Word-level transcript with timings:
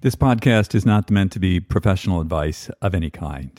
This 0.00 0.14
podcast 0.14 0.76
is 0.76 0.86
not 0.86 1.10
meant 1.10 1.32
to 1.32 1.40
be 1.40 1.58
professional 1.58 2.20
advice 2.20 2.70
of 2.80 2.94
any 2.94 3.10
kind. 3.10 3.50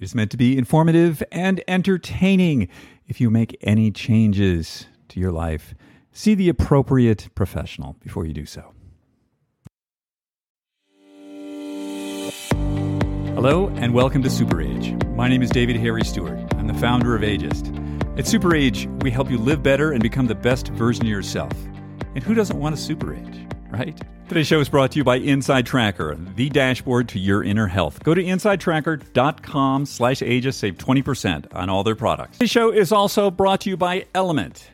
It 0.00 0.02
is 0.02 0.16
meant 0.16 0.32
to 0.32 0.36
be 0.36 0.58
informative 0.58 1.22
and 1.30 1.62
entertaining. 1.68 2.66
If 3.06 3.20
you 3.20 3.30
make 3.30 3.56
any 3.60 3.92
changes 3.92 4.86
to 5.10 5.20
your 5.20 5.30
life, 5.30 5.76
see 6.10 6.34
the 6.34 6.48
appropriate 6.48 7.28
professional 7.36 7.94
before 8.00 8.26
you 8.26 8.32
do 8.32 8.46
so. 8.46 8.72
Hello, 13.36 13.68
and 13.76 13.94
welcome 13.94 14.24
to 14.24 14.30
Super 14.30 14.60
Age. 14.60 14.92
My 15.10 15.28
name 15.28 15.40
is 15.40 15.50
David 15.50 15.76
Harry 15.76 16.02
Stewart. 16.02 16.52
I'm 16.56 16.66
the 16.66 16.74
founder 16.74 17.14
of 17.14 17.22
Ageist. 17.22 18.18
At 18.18 18.26
Super 18.26 18.56
Age, 18.56 18.88
we 19.02 19.12
help 19.12 19.30
you 19.30 19.38
live 19.38 19.62
better 19.62 19.92
and 19.92 20.02
become 20.02 20.26
the 20.26 20.34
best 20.34 20.66
version 20.70 21.04
of 21.04 21.10
yourself. 21.10 21.52
And 22.16 22.24
who 22.24 22.32
doesn't 22.32 22.58
want 22.58 22.74
a 22.74 22.78
super 22.78 23.14
age, 23.14 23.46
right? 23.70 23.94
Today's 24.26 24.46
show 24.46 24.58
is 24.58 24.70
brought 24.70 24.90
to 24.92 24.96
you 24.96 25.04
by 25.04 25.16
Inside 25.16 25.66
Tracker, 25.66 26.16
the 26.34 26.48
dashboard 26.48 27.10
to 27.10 27.18
your 27.18 27.44
inner 27.44 27.66
health. 27.66 28.02
Go 28.04 28.14
to 28.14 28.24
insidetracker.com 28.24 29.84
slash 29.84 30.20
ageist, 30.20 30.54
save 30.54 30.78
20% 30.78 31.54
on 31.54 31.68
all 31.68 31.84
their 31.84 31.94
products. 31.94 32.38
Today's 32.38 32.50
show 32.50 32.72
is 32.72 32.90
also 32.90 33.30
brought 33.30 33.60
to 33.60 33.68
you 33.68 33.76
by 33.76 34.06
Element, 34.14 34.70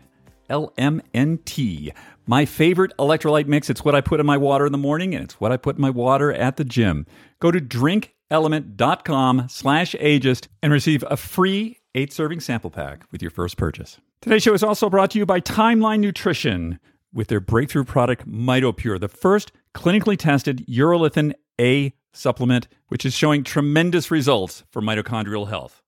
L-M-N-T, 0.50 1.92
my 2.28 2.44
favorite 2.44 2.92
electrolyte 2.96 3.48
mix. 3.48 3.68
It's 3.68 3.84
what 3.84 3.96
I 3.96 4.00
put 4.00 4.20
in 4.20 4.26
my 4.26 4.36
water 4.36 4.64
in 4.64 4.70
the 4.70 4.78
morning, 4.78 5.12
and 5.12 5.24
it's 5.24 5.40
what 5.40 5.50
I 5.50 5.56
put 5.56 5.74
in 5.74 5.82
my 5.82 5.90
water 5.90 6.32
at 6.32 6.58
the 6.58 6.64
gym. 6.64 7.06
Go 7.40 7.50
to 7.50 7.58
drinkelement.com 7.58 9.48
slash 9.48 9.96
ageist 10.00 10.46
and 10.62 10.72
receive 10.72 11.02
a 11.10 11.16
free 11.16 11.80
eight-serving 11.96 12.38
sample 12.38 12.70
pack 12.70 13.02
with 13.10 13.20
your 13.20 13.32
first 13.32 13.56
purchase. 13.56 13.98
Today's 14.20 14.44
show 14.44 14.54
is 14.54 14.62
also 14.62 14.88
brought 14.88 15.10
to 15.10 15.18
you 15.18 15.26
by 15.26 15.40
Timeline 15.40 15.98
Nutrition 15.98 16.78
with 17.12 17.28
their 17.28 17.40
breakthrough 17.40 17.84
product, 17.84 18.28
MitoPure, 18.28 19.00
the 19.00 19.08
first 19.08 19.52
clinically 19.74 20.16
tested 20.16 20.64
urolithin 20.66 21.34
A 21.60 21.92
supplement, 22.12 22.68
which 22.88 23.04
is 23.04 23.14
showing 23.14 23.44
tremendous 23.44 24.10
results 24.10 24.64
for 24.70 24.82
mitochondrial 24.82 25.48
health. 25.48 25.82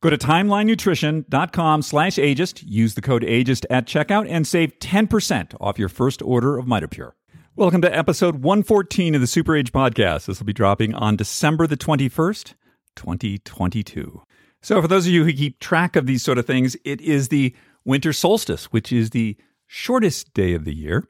Go 0.00 0.10
to 0.10 0.18
timelinenutrition.com 0.18 1.82
slash 1.82 2.16
ageist, 2.16 2.62
use 2.66 2.94
the 2.94 3.00
code 3.00 3.22
ageist 3.22 3.64
at 3.70 3.86
checkout, 3.86 4.28
and 4.28 4.46
save 4.46 4.78
10% 4.78 5.54
off 5.60 5.78
your 5.78 5.88
first 5.88 6.20
order 6.22 6.58
of 6.58 6.66
MitoPure. 6.66 7.12
Welcome 7.56 7.80
to 7.82 7.96
episode 7.96 8.42
114 8.42 9.14
of 9.14 9.20
the 9.20 9.26
Super 9.26 9.56
Age 9.56 9.72
Podcast. 9.72 10.26
This 10.26 10.40
will 10.40 10.46
be 10.46 10.52
dropping 10.52 10.92
on 10.94 11.16
December 11.16 11.66
the 11.66 11.76
21st, 11.76 12.54
2022. 12.96 14.22
So 14.60 14.82
for 14.82 14.88
those 14.88 15.06
of 15.06 15.12
you 15.12 15.24
who 15.24 15.32
keep 15.32 15.60
track 15.60 15.94
of 15.96 16.06
these 16.06 16.22
sort 16.22 16.36
of 16.36 16.46
things, 16.46 16.76
it 16.84 17.00
is 17.00 17.28
the 17.28 17.54
winter 17.84 18.12
solstice, 18.12 18.66
which 18.66 18.92
is 18.92 19.10
the 19.10 19.36
shortest 19.66 20.32
day 20.34 20.54
of 20.54 20.64
the 20.64 20.74
year. 20.74 21.08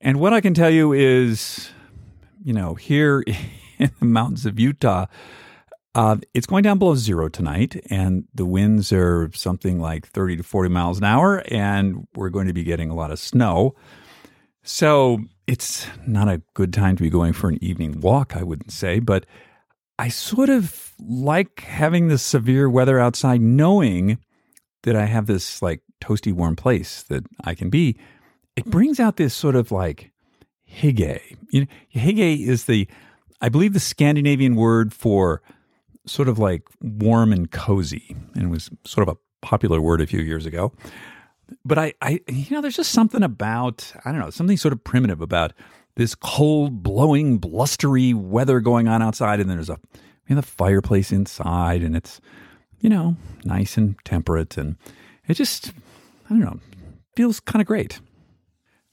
And 0.00 0.18
what 0.18 0.32
I 0.32 0.40
can 0.40 0.54
tell 0.54 0.70
you 0.70 0.92
is, 0.92 1.70
you 2.42 2.52
know, 2.52 2.74
here 2.74 3.24
in 3.78 3.90
the 3.98 4.04
mountains 4.06 4.46
of 4.46 4.58
Utah, 4.58 5.06
uh, 5.94 6.16
it's 6.32 6.46
going 6.46 6.62
down 6.62 6.78
below 6.78 6.94
zero 6.94 7.28
tonight, 7.28 7.78
and 7.90 8.24
the 8.34 8.46
winds 8.46 8.92
are 8.92 9.30
something 9.34 9.78
like 9.78 10.06
30 10.06 10.38
to 10.38 10.42
40 10.42 10.70
miles 10.70 10.98
an 10.98 11.04
hour, 11.04 11.42
and 11.48 12.06
we're 12.14 12.30
going 12.30 12.46
to 12.46 12.54
be 12.54 12.64
getting 12.64 12.88
a 12.88 12.94
lot 12.94 13.10
of 13.10 13.18
snow. 13.18 13.74
So 14.62 15.18
it's 15.46 15.86
not 16.06 16.28
a 16.28 16.40
good 16.54 16.72
time 16.72 16.96
to 16.96 17.02
be 17.02 17.10
going 17.10 17.34
for 17.34 17.50
an 17.50 17.62
evening 17.62 18.00
walk, 18.00 18.34
I 18.34 18.42
wouldn't 18.42 18.72
say, 18.72 19.00
but 19.00 19.26
I 19.98 20.08
sort 20.08 20.48
of 20.48 20.92
like 20.98 21.60
having 21.60 22.08
the 22.08 22.18
severe 22.18 22.70
weather 22.70 22.98
outside, 22.98 23.42
knowing 23.42 24.18
that 24.84 24.96
I 24.96 25.04
have 25.04 25.26
this 25.26 25.60
like 25.60 25.82
toasty 26.02 26.32
warm 26.32 26.56
place 26.56 27.02
that 27.04 27.24
I 27.44 27.54
can 27.54 27.70
be, 27.70 27.96
it 28.56 28.66
brings 28.66 29.00
out 29.00 29.16
this 29.16 29.34
sort 29.34 29.56
of 29.56 29.70
like 29.70 30.10
hygge. 30.70 31.20
You 31.50 31.62
know, 31.62 31.66
hygge 31.94 32.46
is 32.46 32.64
the, 32.64 32.88
I 33.40 33.48
believe, 33.48 33.72
the 33.72 33.80
Scandinavian 33.80 34.56
word 34.56 34.92
for 34.92 35.42
sort 36.06 36.28
of 36.28 36.38
like 36.38 36.62
warm 36.80 37.32
and 37.32 37.50
cozy, 37.50 38.16
and 38.34 38.44
it 38.44 38.48
was 38.48 38.70
sort 38.84 39.08
of 39.08 39.14
a 39.14 39.46
popular 39.46 39.80
word 39.80 40.00
a 40.00 40.06
few 40.06 40.20
years 40.20 40.46
ago. 40.46 40.72
But 41.64 41.78
I, 41.78 41.92
I, 42.00 42.20
you 42.28 42.46
know, 42.50 42.60
there's 42.60 42.76
just 42.76 42.92
something 42.92 43.22
about 43.22 43.92
I 44.04 44.10
don't 44.10 44.20
know, 44.20 44.30
something 44.30 44.56
sort 44.56 44.72
of 44.72 44.82
primitive 44.82 45.20
about 45.20 45.52
this 45.96 46.14
cold, 46.14 46.82
blowing, 46.82 47.38
blustery 47.38 48.14
weather 48.14 48.60
going 48.60 48.88
on 48.88 49.02
outside, 49.02 49.40
and 49.40 49.48
then 49.48 49.58
there's 49.58 49.70
a, 49.70 49.78
we 50.28 50.34
have 50.34 50.38
a 50.38 50.42
fireplace 50.42 51.12
inside, 51.12 51.82
and 51.82 51.94
it's, 51.94 52.20
you 52.80 52.88
know, 52.88 53.16
nice 53.44 53.76
and 53.76 53.96
temperate, 54.04 54.56
and 54.56 54.76
it 55.28 55.34
just 55.34 55.72
I 56.32 56.38
don't 56.38 56.44
know, 56.44 56.60
feels 57.14 57.40
kind 57.40 57.60
of 57.60 57.66
great. 57.66 58.00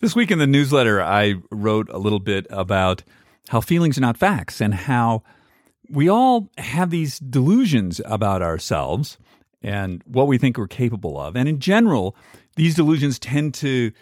This 0.01 0.13
week 0.13 0.29
in 0.29 0.39
the 0.39 0.47
newsletter, 0.47 1.01
I 1.01 1.35
wrote 1.51 1.89
a 1.89 1.97
little 1.97 2.19
bit 2.19 2.45
about 2.49 3.03
how 3.47 3.61
feelings 3.61 3.97
are 3.97 4.01
not 4.01 4.17
facts 4.17 4.59
and 4.59 4.73
how 4.73 5.23
we 5.89 6.09
all 6.09 6.49
have 6.57 6.89
these 6.89 7.17
delusions 7.17 8.01
about 8.03 8.41
ourselves 8.41 9.17
and 9.61 10.03
what 10.05 10.27
we 10.27 10.37
think 10.37 10.57
we're 10.57 10.67
capable 10.67 11.17
of. 11.17 11.37
And 11.37 11.47
in 11.47 11.59
general, 11.59 12.13
these 12.57 12.75
delusions 12.75 13.17
tend 13.19 13.53
to 13.55 13.93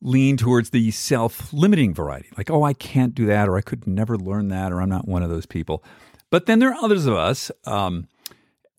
lean 0.00 0.38
towards 0.38 0.70
the 0.70 0.90
self 0.90 1.52
limiting 1.52 1.92
variety 1.92 2.28
like, 2.38 2.50
oh, 2.50 2.62
I 2.62 2.72
can't 2.72 3.14
do 3.14 3.26
that, 3.26 3.46
or 3.46 3.58
I 3.58 3.62
could 3.62 3.86
never 3.86 4.16
learn 4.16 4.48
that, 4.48 4.72
or 4.72 4.80
I'm 4.80 4.88
not 4.88 5.06
one 5.06 5.22
of 5.22 5.28
those 5.28 5.46
people. 5.46 5.84
But 6.30 6.46
then 6.46 6.60
there 6.60 6.70
are 6.70 6.82
others 6.82 7.04
of 7.04 7.14
us. 7.14 7.50
Um, 7.66 8.08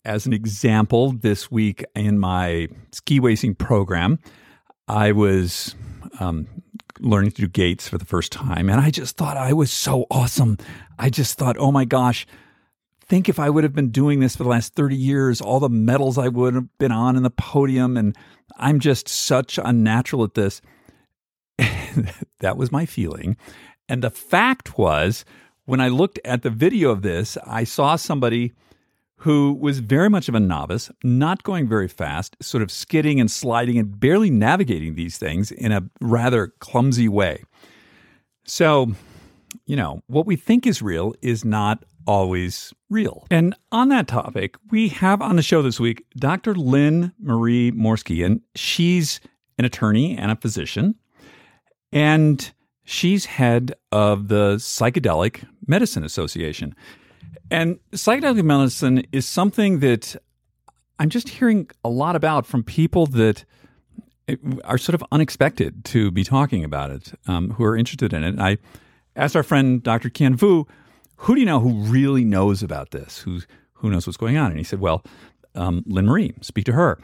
as 0.04 0.26
an 0.26 0.32
example, 0.32 1.12
this 1.12 1.50
week 1.50 1.84
in 1.94 2.18
my 2.18 2.68
ski 2.92 3.20
racing 3.20 3.54
program, 3.54 4.18
I 4.86 5.12
was 5.12 5.74
um, 6.20 6.46
learning 7.00 7.32
to 7.32 7.42
do 7.42 7.48
gates 7.48 7.88
for 7.88 7.98
the 7.98 8.04
first 8.04 8.32
time, 8.32 8.70
and 8.70 8.80
I 8.80 8.90
just 8.90 9.16
thought 9.16 9.36
I 9.36 9.52
was 9.52 9.70
so 9.70 10.06
awesome. 10.10 10.58
I 10.98 11.10
just 11.10 11.38
thought, 11.38 11.56
oh 11.58 11.72
my 11.72 11.84
gosh, 11.84 12.26
think 13.08 13.28
if 13.28 13.38
I 13.38 13.50
would 13.50 13.64
have 13.64 13.74
been 13.74 13.90
doing 13.90 14.20
this 14.20 14.36
for 14.36 14.42
the 14.42 14.48
last 14.50 14.74
30 14.74 14.94
years, 14.94 15.40
all 15.40 15.60
the 15.60 15.68
medals 15.68 16.18
I 16.18 16.28
would 16.28 16.54
have 16.54 16.78
been 16.78 16.92
on 16.92 17.16
in 17.16 17.22
the 17.22 17.30
podium, 17.30 17.96
and 17.96 18.16
I'm 18.56 18.80
just 18.80 19.08
such 19.08 19.58
a 19.58 19.72
natural 19.72 20.24
at 20.24 20.34
this. 20.34 20.60
that 22.40 22.56
was 22.56 22.70
my 22.70 22.86
feeling. 22.86 23.36
And 23.88 24.02
the 24.02 24.10
fact 24.10 24.78
was, 24.78 25.24
when 25.64 25.80
I 25.80 25.88
looked 25.88 26.20
at 26.24 26.42
the 26.42 26.50
video 26.50 26.90
of 26.90 27.02
this, 27.02 27.38
I 27.46 27.64
saw 27.64 27.96
somebody 27.96 28.52
who 29.18 29.52
was 29.60 29.80
very 29.80 30.08
much 30.08 30.28
of 30.28 30.34
a 30.34 30.40
novice, 30.40 30.90
not 31.02 31.42
going 31.42 31.68
very 31.68 31.88
fast, 31.88 32.36
sort 32.40 32.62
of 32.62 32.70
skidding 32.70 33.18
and 33.18 33.30
sliding 33.30 33.76
and 33.76 33.98
barely 33.98 34.30
navigating 34.30 34.94
these 34.94 35.18
things 35.18 35.50
in 35.50 35.72
a 35.72 35.82
rather 36.00 36.54
clumsy 36.60 37.08
way. 37.08 37.42
So, 38.44 38.92
you 39.66 39.76
know, 39.76 40.02
what 40.06 40.26
we 40.26 40.36
think 40.36 40.66
is 40.66 40.80
real 40.80 41.14
is 41.20 41.44
not 41.44 41.84
always 42.06 42.72
real. 42.88 43.26
And 43.30 43.54
on 43.72 43.88
that 43.88 44.08
topic, 44.08 44.56
we 44.70 44.88
have 44.88 45.20
on 45.20 45.36
the 45.36 45.42
show 45.42 45.62
this 45.62 45.80
week 45.80 46.04
Dr. 46.16 46.54
Lynn 46.54 47.12
Marie 47.20 47.72
Morski, 47.72 48.24
and 48.24 48.40
she's 48.54 49.20
an 49.58 49.64
attorney 49.64 50.16
and 50.16 50.30
a 50.30 50.36
physician. 50.36 50.94
And 51.92 52.52
she's 52.84 53.24
head 53.24 53.74
of 53.90 54.28
the 54.28 54.56
Psychedelic 54.56 55.44
Medicine 55.66 56.04
Association. 56.04 56.74
And 57.50 57.78
psychedelic 57.92 58.44
medicine 58.44 59.04
is 59.12 59.26
something 59.26 59.80
that 59.80 60.16
I'm 60.98 61.08
just 61.08 61.28
hearing 61.28 61.70
a 61.84 61.88
lot 61.88 62.16
about 62.16 62.46
from 62.46 62.62
people 62.62 63.06
that 63.06 63.44
are 64.64 64.76
sort 64.76 64.94
of 64.94 65.02
unexpected 65.10 65.84
to 65.86 66.10
be 66.10 66.24
talking 66.24 66.64
about 66.64 66.90
it, 66.90 67.12
um, 67.26 67.50
who 67.50 67.64
are 67.64 67.76
interested 67.76 68.12
in 68.12 68.22
it. 68.24 68.38
I 68.38 68.58
asked 69.16 69.36
our 69.36 69.42
friend 69.42 69.82
Dr. 69.82 70.10
Ken 70.10 70.36
Vu, 70.36 70.66
who 71.16 71.34
do 71.34 71.40
you 71.40 71.46
know 71.46 71.60
who 71.60 71.72
really 71.84 72.24
knows 72.24 72.62
about 72.62 72.90
this? 72.90 73.18
Who 73.18 73.40
who 73.74 73.90
knows 73.90 74.06
what's 74.06 74.16
going 74.16 74.36
on? 74.36 74.50
And 74.50 74.58
he 74.58 74.64
said, 74.64 74.80
well, 74.80 75.04
um, 75.54 75.84
Lynn 75.86 76.06
Marie, 76.06 76.34
speak 76.40 76.64
to 76.64 76.72
her. 76.72 76.98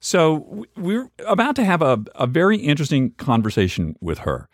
So 0.00 0.64
we're 0.76 1.08
about 1.26 1.56
to 1.56 1.64
have 1.64 1.82
a, 1.82 2.02
a 2.16 2.26
very 2.26 2.58
interesting 2.58 3.12
conversation 3.12 3.96
with 4.00 4.18
her. 4.18 4.48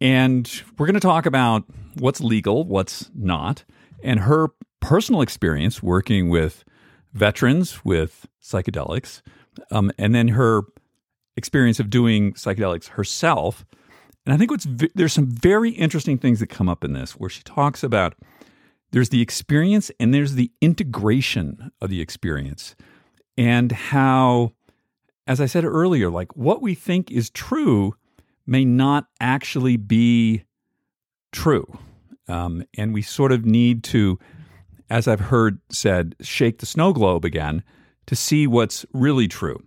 And 0.00 0.50
we're 0.78 0.86
going 0.86 0.94
to 0.94 1.00
talk 1.00 1.26
about 1.26 1.64
what's 1.98 2.20
legal, 2.20 2.64
what's 2.64 3.10
not, 3.14 3.64
and 4.02 4.20
her 4.20 4.48
personal 4.80 5.20
experience 5.20 5.82
working 5.82 6.28
with 6.28 6.64
veterans 7.12 7.84
with 7.84 8.26
psychedelics, 8.42 9.22
um, 9.70 9.92
and 9.98 10.14
then 10.14 10.28
her 10.28 10.62
experience 11.36 11.80
of 11.80 11.90
doing 11.90 12.32
psychedelics 12.34 12.88
herself. 12.88 13.64
And 14.24 14.34
I 14.34 14.36
think 14.36 14.50
what's 14.50 14.66
there's 14.94 15.12
some 15.12 15.30
very 15.30 15.70
interesting 15.70 16.18
things 16.18 16.40
that 16.40 16.48
come 16.48 16.68
up 16.68 16.84
in 16.84 16.92
this 16.92 17.12
where 17.12 17.30
she 17.30 17.42
talks 17.42 17.82
about 17.82 18.14
there's 18.92 19.08
the 19.08 19.22
experience 19.22 19.90
and 19.98 20.12
there's 20.12 20.34
the 20.34 20.52
integration 20.60 21.72
of 21.80 21.90
the 21.90 22.00
experience 22.00 22.76
and 23.36 23.72
how 23.72 24.52
as 25.26 25.40
I 25.40 25.46
said 25.46 25.64
earlier 25.64 26.08
like 26.10 26.36
what 26.36 26.62
we 26.62 26.74
think 26.74 27.10
is 27.10 27.30
true 27.30 27.96
may 28.46 28.64
not 28.64 29.06
actually 29.20 29.76
be 29.76 30.44
true. 31.32 31.78
Um, 32.32 32.64
and 32.78 32.94
we 32.94 33.02
sort 33.02 33.30
of 33.30 33.44
need 33.44 33.84
to, 33.84 34.18
as 34.88 35.06
I've 35.06 35.20
heard 35.20 35.58
said, 35.70 36.16
shake 36.20 36.58
the 36.58 36.66
snow 36.66 36.92
globe 36.92 37.24
again 37.24 37.62
to 38.06 38.16
see 38.16 38.46
what's 38.46 38.86
really 38.92 39.28
true. 39.28 39.62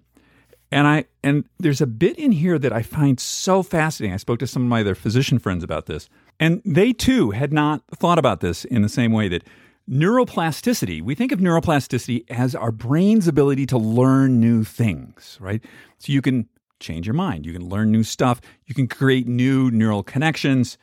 And 0.71 0.88
I 0.88 1.06
and 1.23 1.45
there's 1.59 1.79
a 1.79 1.88
bit 1.88 2.17
in 2.17 2.31
here 2.31 2.57
that 2.57 2.73
I 2.73 2.81
find 2.81 3.19
so 3.19 3.62
fascinating. 3.62 4.13
I 4.13 4.17
spoke 4.17 4.39
to 4.39 4.47
some 4.47 4.63
of 4.63 4.67
my 4.67 4.81
other 4.81 4.95
physician 4.95 5.38
friends 5.38 5.63
about 5.63 5.85
this, 5.85 6.09
and 6.39 6.62
they 6.65 6.91
too 6.91 7.31
had 7.31 7.53
not 7.53 7.83
thought 7.95 8.17
about 8.17 8.41
this 8.41 8.65
in 8.65 8.81
the 8.81 8.89
same 8.89 9.12
way 9.12 9.27
that 9.29 9.44
neuroplasticity, 9.89 11.03
we 11.03 11.13
think 11.13 11.31
of 11.31 11.39
neuroplasticity 11.39 12.25
as 12.31 12.56
our 12.56 12.71
brain's 12.71 13.27
ability 13.27 13.67
to 13.67 13.77
learn 13.77 14.39
new 14.39 14.63
things, 14.63 15.38
right? 15.39 15.63
So 16.00 16.12
you 16.12 16.21
can 16.23 16.50
change 16.79 17.06
your 17.06 17.13
mind, 17.13 17.45
you 17.45 17.53
can 17.53 17.69
learn 17.69 17.91
new 17.91 18.03
stuff, 18.03 18.41
you 18.65 18.73
can 18.73 18.88
create 18.88 19.27
new 19.27 19.69
neural 19.69 20.01
connections. 20.01 20.79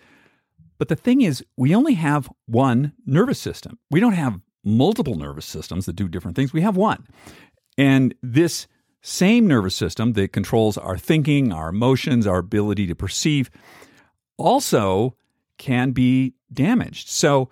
But 0.78 0.88
the 0.88 0.96
thing 0.96 1.20
is, 1.20 1.44
we 1.56 1.74
only 1.74 1.94
have 1.94 2.30
one 2.46 2.92
nervous 3.06 3.38
system. 3.38 3.78
We 3.90 4.00
don't 4.00 4.14
have 4.14 4.40
multiple 4.64 5.16
nervous 5.16 5.46
systems 5.46 5.86
that 5.86 5.96
do 5.96 6.08
different 6.08 6.36
things. 6.36 6.52
We 6.52 6.60
have 6.62 6.76
one. 6.76 7.06
And 7.78 8.14
this 8.22 8.66
same 9.02 9.46
nervous 9.46 9.74
system 9.74 10.12
that 10.12 10.32
controls 10.32 10.78
our 10.78 10.96
thinking, 10.96 11.52
our 11.52 11.68
emotions, 11.68 12.26
our 12.26 12.38
ability 12.38 12.86
to 12.86 12.94
perceive 12.94 13.50
also 14.38 15.16
can 15.58 15.90
be 15.92 16.34
damaged. 16.52 17.08
So, 17.08 17.48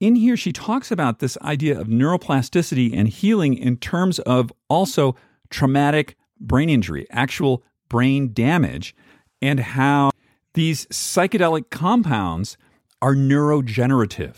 in 0.00 0.14
here, 0.14 0.36
she 0.36 0.52
talks 0.52 0.92
about 0.92 1.18
this 1.18 1.36
idea 1.42 1.78
of 1.78 1.88
neuroplasticity 1.88 2.96
and 2.96 3.08
healing 3.08 3.54
in 3.54 3.76
terms 3.78 4.20
of 4.20 4.52
also 4.68 5.16
traumatic 5.50 6.16
brain 6.38 6.70
injury, 6.70 7.06
actual 7.10 7.64
brain 7.88 8.32
damage, 8.32 8.94
and 9.42 9.58
how 9.58 10.10
these 10.58 10.86
psychedelic 10.86 11.70
compounds 11.70 12.56
are 13.00 13.14
neurogenerative. 13.14 14.34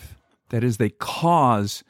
That 0.50 0.62
is, 0.62 0.76
they 0.76 0.90
cause 0.90 1.82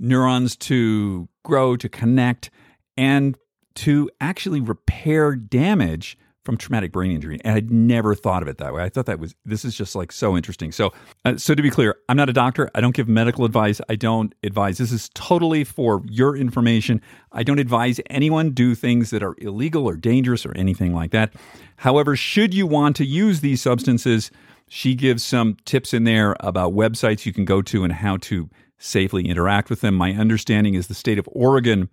neurons 0.00 0.56
to 0.56 1.28
grow, 1.44 1.76
to 1.76 1.88
connect, 1.88 2.50
and 2.96 3.38
to 3.76 4.10
actually 4.20 4.60
repair 4.60 5.36
damage 5.36 6.18
from 6.48 6.56
traumatic 6.56 6.92
brain 6.92 7.12
injury. 7.12 7.38
And 7.44 7.54
I'd 7.54 7.70
never 7.70 8.14
thought 8.14 8.40
of 8.40 8.48
it 8.48 8.56
that 8.56 8.72
way. 8.72 8.82
I 8.82 8.88
thought 8.88 9.04
that 9.04 9.20
was, 9.20 9.34
this 9.44 9.66
is 9.66 9.74
just 9.74 9.94
like 9.94 10.10
so 10.10 10.34
interesting. 10.34 10.72
So, 10.72 10.94
uh, 11.26 11.36
so 11.36 11.54
to 11.54 11.60
be 11.62 11.68
clear, 11.68 11.96
I'm 12.08 12.16
not 12.16 12.30
a 12.30 12.32
doctor. 12.32 12.70
I 12.74 12.80
don't 12.80 12.94
give 12.94 13.06
medical 13.06 13.44
advice. 13.44 13.82
I 13.90 13.96
don't 13.96 14.34
advise. 14.42 14.78
This 14.78 14.90
is 14.90 15.10
totally 15.12 15.62
for 15.62 16.02
your 16.08 16.34
information. 16.34 17.02
I 17.32 17.42
don't 17.42 17.58
advise 17.58 18.00
anyone 18.08 18.52
do 18.52 18.74
things 18.74 19.10
that 19.10 19.22
are 19.22 19.34
illegal 19.36 19.86
or 19.86 19.94
dangerous 19.94 20.46
or 20.46 20.56
anything 20.56 20.94
like 20.94 21.10
that. 21.10 21.34
However, 21.76 22.16
should 22.16 22.54
you 22.54 22.66
want 22.66 22.96
to 22.96 23.04
use 23.04 23.42
these 23.42 23.60
substances, 23.60 24.30
she 24.68 24.94
gives 24.94 25.22
some 25.22 25.58
tips 25.66 25.92
in 25.92 26.04
there 26.04 26.34
about 26.40 26.72
websites 26.72 27.26
you 27.26 27.34
can 27.34 27.44
go 27.44 27.60
to 27.60 27.84
and 27.84 27.92
how 27.92 28.16
to 28.22 28.48
safely 28.78 29.28
interact 29.28 29.68
with 29.68 29.82
them. 29.82 29.96
My 29.96 30.12
understanding 30.12 30.72
is 30.72 30.86
the 30.86 30.94
state 30.94 31.18
of 31.18 31.28
Oregon 31.30 31.90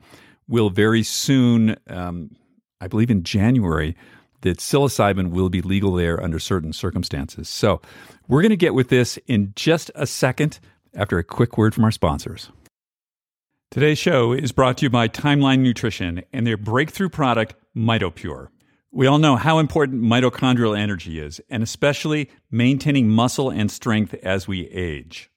will 0.47 0.69
very 0.69 1.03
soon, 1.03 1.75
um, 1.87 2.37
I 2.79 2.87
believe 2.87 3.11
in 3.11 3.23
January, 3.23 3.97
that 4.45 4.59
psilocybin 4.59 5.31
will 5.31 5.49
be 5.49 5.61
legal 5.61 5.93
there 5.93 6.21
under 6.23 6.37
certain 6.37 6.71
circumstances. 6.71 7.49
So 7.49 7.81
we're 8.27 8.43
going 8.43 8.51
to 8.51 8.55
get 8.55 8.75
with 8.75 8.89
this 8.89 9.17
in 9.25 9.53
just 9.55 9.89
a 9.95 10.05
second 10.05 10.59
after 10.93 11.17
a 11.17 11.23
quick 11.23 11.57
word 11.57 11.73
from 11.73 11.83
our 11.83 11.91
sponsors. 11.91 12.51
Today's 13.71 13.97
show 13.97 14.33
is 14.33 14.51
brought 14.51 14.77
to 14.77 14.85
you 14.85 14.89
by 14.91 15.07
Timeline 15.07 15.59
Nutrition 15.59 16.21
and 16.31 16.45
their 16.45 16.57
breakthrough 16.57 17.09
product, 17.09 17.55
MitoPure. 17.75 18.49
We 18.91 19.07
all 19.07 19.17
know 19.17 19.35
how 19.35 19.57
important 19.57 20.03
mitochondrial 20.03 20.77
energy 20.77 21.19
is, 21.19 21.41
and 21.49 21.63
especially 21.63 22.29
maintaining 22.51 23.09
muscle 23.09 23.49
and 23.49 23.69
strength 23.69 24.13
as 24.23 24.47
we 24.47 24.67
age. 24.67 25.31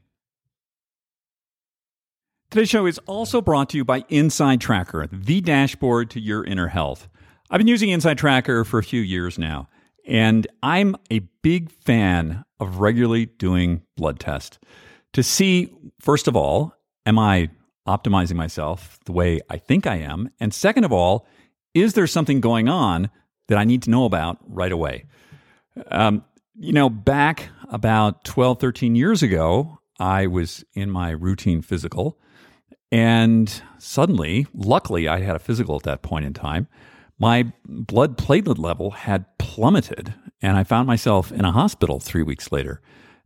Today's 2.51 2.69
show 2.69 2.87
is 2.87 2.97
also 3.05 3.41
brought 3.41 3.69
to 3.69 3.77
you 3.77 3.85
by 3.85 4.03
Inside 4.09 4.59
Tracker, 4.59 5.05
the 5.11 5.39
dashboard 5.39 6.09
to 6.09 6.19
your 6.19 6.43
inner 6.43 6.65
health. 6.65 7.07
I've 7.51 7.59
been 7.59 7.67
using 7.67 7.89
Inside 7.89 8.17
Tracker 8.17 8.63
for 8.63 8.79
a 8.79 8.83
few 8.83 9.01
years 9.01 9.37
now, 9.37 9.69
and 10.07 10.47
I'm 10.63 10.95
a 11.11 11.19
big 11.43 11.69
fan 11.69 12.43
of 12.59 12.79
regularly 12.79 13.27
doing 13.27 13.83
blood 13.95 14.19
tests 14.19 14.57
to 15.13 15.21
see, 15.21 15.71
first 16.01 16.27
of 16.27 16.35
all, 16.35 16.73
am 17.05 17.19
I 17.19 17.51
optimizing 17.87 18.35
myself 18.35 18.97
the 19.05 19.11
way 19.11 19.41
I 19.51 19.57
think 19.57 19.85
I 19.85 19.97
am? 19.97 20.31
And 20.39 20.51
second 20.51 20.85
of 20.85 20.91
all, 20.91 21.27
is 21.75 21.93
there 21.93 22.07
something 22.07 22.41
going 22.41 22.67
on 22.67 23.11
that 23.47 23.59
I 23.59 23.63
need 23.63 23.83
to 23.83 23.91
know 23.91 24.05
about 24.05 24.39
right 24.47 24.71
away? 24.71 25.05
Um, 25.91 26.25
you 26.55 26.73
know, 26.73 26.89
back 26.89 27.49
about 27.69 28.23
12, 28.23 28.59
13 28.59 28.95
years 28.95 29.21
ago, 29.21 29.77
I 29.99 30.25
was 30.25 30.63
in 30.73 30.89
my 30.89 31.11
routine 31.11 31.61
physical 31.61 32.17
and 32.91 33.61
suddenly, 33.77 34.47
luckily, 34.53 35.07
I 35.07 35.19
had 35.19 35.35
a 35.35 35.39
physical 35.39 35.75
at 35.75 35.83
that 35.83 36.01
point 36.01 36.25
in 36.25 36.33
time. 36.33 36.67
My 37.19 37.51
blood 37.67 38.17
platelet 38.17 38.57
level 38.57 38.91
had 38.91 39.25
plummeted, 39.37 40.13
and 40.41 40.57
I 40.57 40.63
found 40.63 40.87
myself 40.87 41.31
in 41.31 41.45
a 41.45 41.51
hospital 41.51 41.99
three 41.99 42.23
weeks 42.23 42.51
later. 42.51 42.81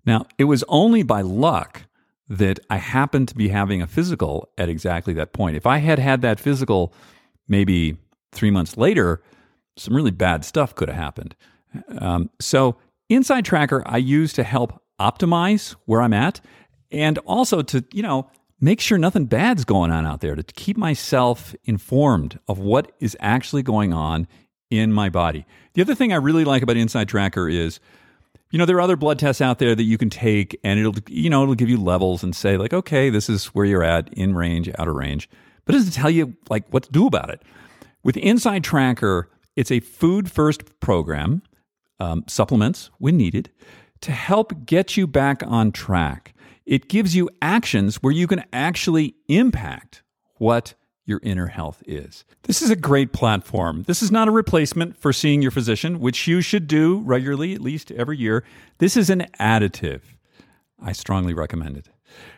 Now, 0.05 0.25
it 0.37 0.45
was 0.45 0.63
only 0.67 1.03
by 1.03 1.21
luck 1.21 1.83
that 2.27 2.59
I 2.69 2.77
happened 2.77 3.27
to 3.29 3.35
be 3.35 3.49
having 3.49 3.81
a 3.81 3.87
physical 3.87 4.49
at 4.57 4.69
exactly 4.69 5.13
that 5.13 5.33
point. 5.33 5.55
If 5.55 5.65
I 5.65 5.77
had 5.77 5.99
had 5.99 6.21
that 6.21 6.39
physical 6.39 6.93
maybe 7.47 7.97
three 8.31 8.51
months 8.51 8.77
later, 8.77 9.21
some 9.77 9.95
really 9.95 10.11
bad 10.11 10.43
stuff 10.43 10.73
could 10.75 10.89
have 10.89 10.97
happened. 10.97 11.35
Um, 11.99 12.29
so, 12.39 12.77
Inside 13.09 13.45
Tracker, 13.45 13.83
I 13.85 13.97
use 13.97 14.33
to 14.33 14.43
help 14.43 14.81
optimize 14.99 15.75
where 15.85 16.01
I'm 16.01 16.13
at 16.13 16.41
and 16.91 17.17
also 17.19 17.61
to, 17.61 17.83
you 17.91 18.01
know, 18.01 18.29
make 18.59 18.79
sure 18.79 18.97
nothing 18.97 19.25
bad's 19.25 19.65
going 19.65 19.91
on 19.91 20.05
out 20.05 20.21
there 20.21 20.35
to 20.35 20.43
keep 20.43 20.77
myself 20.77 21.55
informed 21.65 22.39
of 22.47 22.59
what 22.59 22.91
is 22.99 23.17
actually 23.19 23.63
going 23.63 23.93
on 23.93 24.27
in 24.69 24.91
my 24.91 25.09
body. 25.09 25.45
The 25.73 25.81
other 25.81 25.95
thing 25.95 26.13
I 26.13 26.17
really 26.17 26.45
like 26.45 26.63
about 26.63 26.77
Inside 26.77 27.07
Tracker 27.07 27.47
is 27.47 27.79
you 28.51 28.59
know 28.59 28.65
there 28.65 28.77
are 28.77 28.81
other 28.81 28.95
blood 28.95 29.19
tests 29.19 29.41
out 29.41 29.59
there 29.59 29.75
that 29.75 29.83
you 29.83 29.97
can 29.97 30.09
take 30.09 30.59
and 30.63 30.79
it'll 30.79 30.95
you 31.07 31.29
know 31.29 31.43
it'll 31.43 31.55
give 31.55 31.69
you 31.69 31.77
levels 31.77 32.23
and 32.23 32.35
say 32.35 32.55
like 32.57 32.73
okay 32.73 33.09
this 33.09 33.27
is 33.29 33.47
where 33.47 33.65
you're 33.65 33.83
at 33.83 34.13
in 34.13 34.35
range 34.35 34.69
out 34.77 34.87
of 34.87 34.95
range. 34.95 35.29
But 35.65 35.75
it 35.75 35.79
doesn't 35.79 35.93
tell 35.93 36.09
you 36.09 36.35
like 36.49 36.67
what 36.69 36.83
to 36.83 36.91
do 36.91 37.07
about 37.07 37.29
it. 37.29 37.41
With 38.03 38.17
inside 38.17 38.63
tracker 38.63 39.29
it's 39.55 39.71
a 39.71 39.79
food 39.79 40.31
first 40.31 40.79
program 40.79 41.41
um, 41.99 42.23
supplements 42.27 42.89
when 42.97 43.17
needed 43.17 43.51
to 44.01 44.11
help 44.11 44.65
get 44.65 44.97
you 44.97 45.07
back 45.07 45.41
on 45.45 45.71
track 45.71 46.33
it 46.65 46.87
gives 46.87 47.15
you 47.15 47.29
actions 47.41 47.97
where 47.97 48.13
you 48.13 48.27
can 48.27 48.43
actually 48.53 49.15
impact 49.27 50.03
what 50.37 50.73
your 51.05 51.19
inner 51.23 51.47
health 51.47 51.83
is. 51.85 52.23
This 52.43 52.61
is 52.61 52.69
a 52.69 52.75
great 52.75 53.11
platform. 53.11 53.83
This 53.83 54.01
is 54.01 54.11
not 54.11 54.27
a 54.27 54.31
replacement 54.31 54.97
for 54.97 55.11
seeing 55.11 55.41
your 55.41 55.51
physician, 55.51 55.99
which 55.99 56.27
you 56.27 56.41
should 56.41 56.67
do 56.67 56.99
regularly, 57.01 57.53
at 57.53 57.61
least 57.61 57.91
every 57.91 58.17
year. 58.17 58.43
This 58.77 58.95
is 58.95 59.09
an 59.09 59.27
additive. 59.39 60.01
I 60.81 60.93
strongly 60.93 61.33
recommend 61.33 61.77
it. 61.77 61.89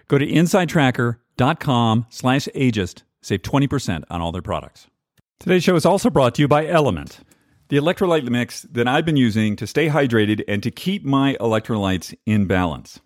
Go 0.08 0.17
to 0.17 0.25
insidetracker.com 0.25 2.05
slash 2.10 2.48
ageist. 2.55 3.03
Save 3.22 3.41
20% 3.41 4.03
on 4.10 4.22
all 4.22 4.32
their 4.32 4.41
products. 4.41 4.88
Today's 5.39 5.63
show 5.63 5.75
is 5.75 5.86
also 5.86 6.10
brought 6.10 6.36
to 6.36 6.41
you 6.41 6.48
by 6.48 6.67
Element, 6.67 7.20
the 7.70 7.77
electrolyte 7.77 8.29
mix 8.29 8.62
that 8.63 8.88
I've 8.88 9.05
been 9.05 9.17
using 9.17 9.55
to 9.58 9.67
stay 9.67 9.89
hydrated 9.89 10.44
and 10.48 10.63
to 10.63 10.72
keep 10.72 11.03
my 11.03 11.36
electrolytes 11.41 12.15
in 12.25 12.46
balance. 12.46 13.00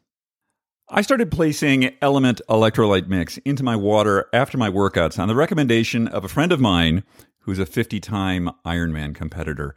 I 0.91 1.03
started 1.03 1.29
placing 1.29 1.95
Element 2.01 2.41
Electrolyte 2.49 3.07
Mix 3.07 3.37
into 3.39 3.61
my 3.61 3.75
water 3.75 4.27
after 4.33 4.57
my 4.57 4.71
workouts 4.71 5.19
on 5.19 5.27
the 5.27 5.35
recommendation 5.35 6.07
of 6.07 6.25
a 6.25 6.27
friend 6.27 6.51
of 6.51 6.59
mine 6.59 7.03
who's 7.41 7.59
a 7.59 7.67
50 7.67 7.99
time 7.99 8.49
Ironman 8.65 9.13
competitor. 9.13 9.75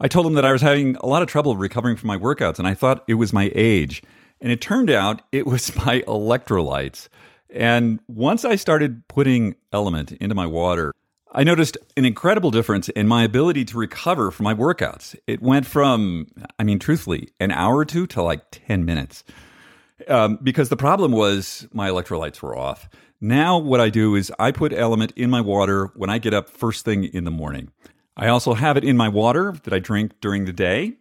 I 0.00 0.08
told 0.08 0.26
him 0.26 0.34
that 0.34 0.44
I 0.44 0.50
was 0.50 0.60
having 0.60 0.96
a 0.96 1.06
lot 1.06 1.22
of 1.22 1.28
trouble 1.28 1.56
recovering 1.56 1.94
from 1.94 2.08
my 2.08 2.16
workouts, 2.16 2.58
and 2.58 2.66
I 2.66 2.74
thought 2.74 3.04
it 3.06 3.14
was 3.14 3.32
my 3.32 3.52
age. 3.54 4.02
And 4.40 4.50
it 4.50 4.60
turned 4.60 4.90
out 4.90 5.22
it 5.30 5.46
was 5.46 5.76
my 5.86 6.00
electrolytes. 6.00 7.06
And 7.48 8.00
once 8.08 8.44
I 8.44 8.56
started 8.56 9.06
putting 9.06 9.54
element 9.72 10.10
into 10.12 10.34
my 10.34 10.46
water, 10.46 10.92
I 11.30 11.44
noticed 11.44 11.78
an 11.96 12.04
incredible 12.04 12.50
difference 12.50 12.88
in 12.88 13.06
my 13.06 13.22
ability 13.22 13.66
to 13.66 13.78
recover 13.78 14.32
from 14.32 14.44
my 14.44 14.54
workouts. 14.54 15.14
It 15.28 15.40
went 15.40 15.64
from, 15.64 16.26
I 16.58 16.64
mean, 16.64 16.80
truthfully, 16.80 17.28
an 17.38 17.52
hour 17.52 17.76
or 17.76 17.84
two 17.84 18.08
to 18.08 18.22
like 18.22 18.46
10 18.50 18.84
minutes. 18.84 19.22
Um, 20.08 20.38
because 20.42 20.68
the 20.68 20.76
problem 20.76 21.12
was 21.12 21.68
my 21.72 21.90
electrolytes 21.90 22.40
were 22.40 22.56
off. 22.56 22.88
Now, 23.20 23.58
what 23.58 23.80
I 23.80 23.90
do 23.90 24.14
is 24.14 24.32
I 24.38 24.50
put 24.50 24.72
element 24.72 25.12
in 25.14 25.28
my 25.28 25.40
water 25.40 25.90
when 25.94 26.08
I 26.08 26.18
get 26.18 26.32
up 26.32 26.48
first 26.48 26.84
thing 26.84 27.04
in 27.04 27.24
the 27.24 27.30
morning. 27.30 27.70
I 28.16 28.28
also 28.28 28.54
have 28.54 28.76
it 28.76 28.84
in 28.84 28.96
my 28.96 29.08
water 29.08 29.54
that 29.64 29.74
I 29.74 29.78
drink 29.78 30.12
during 30.20 30.46
the 30.46 30.52
day. 30.52 30.94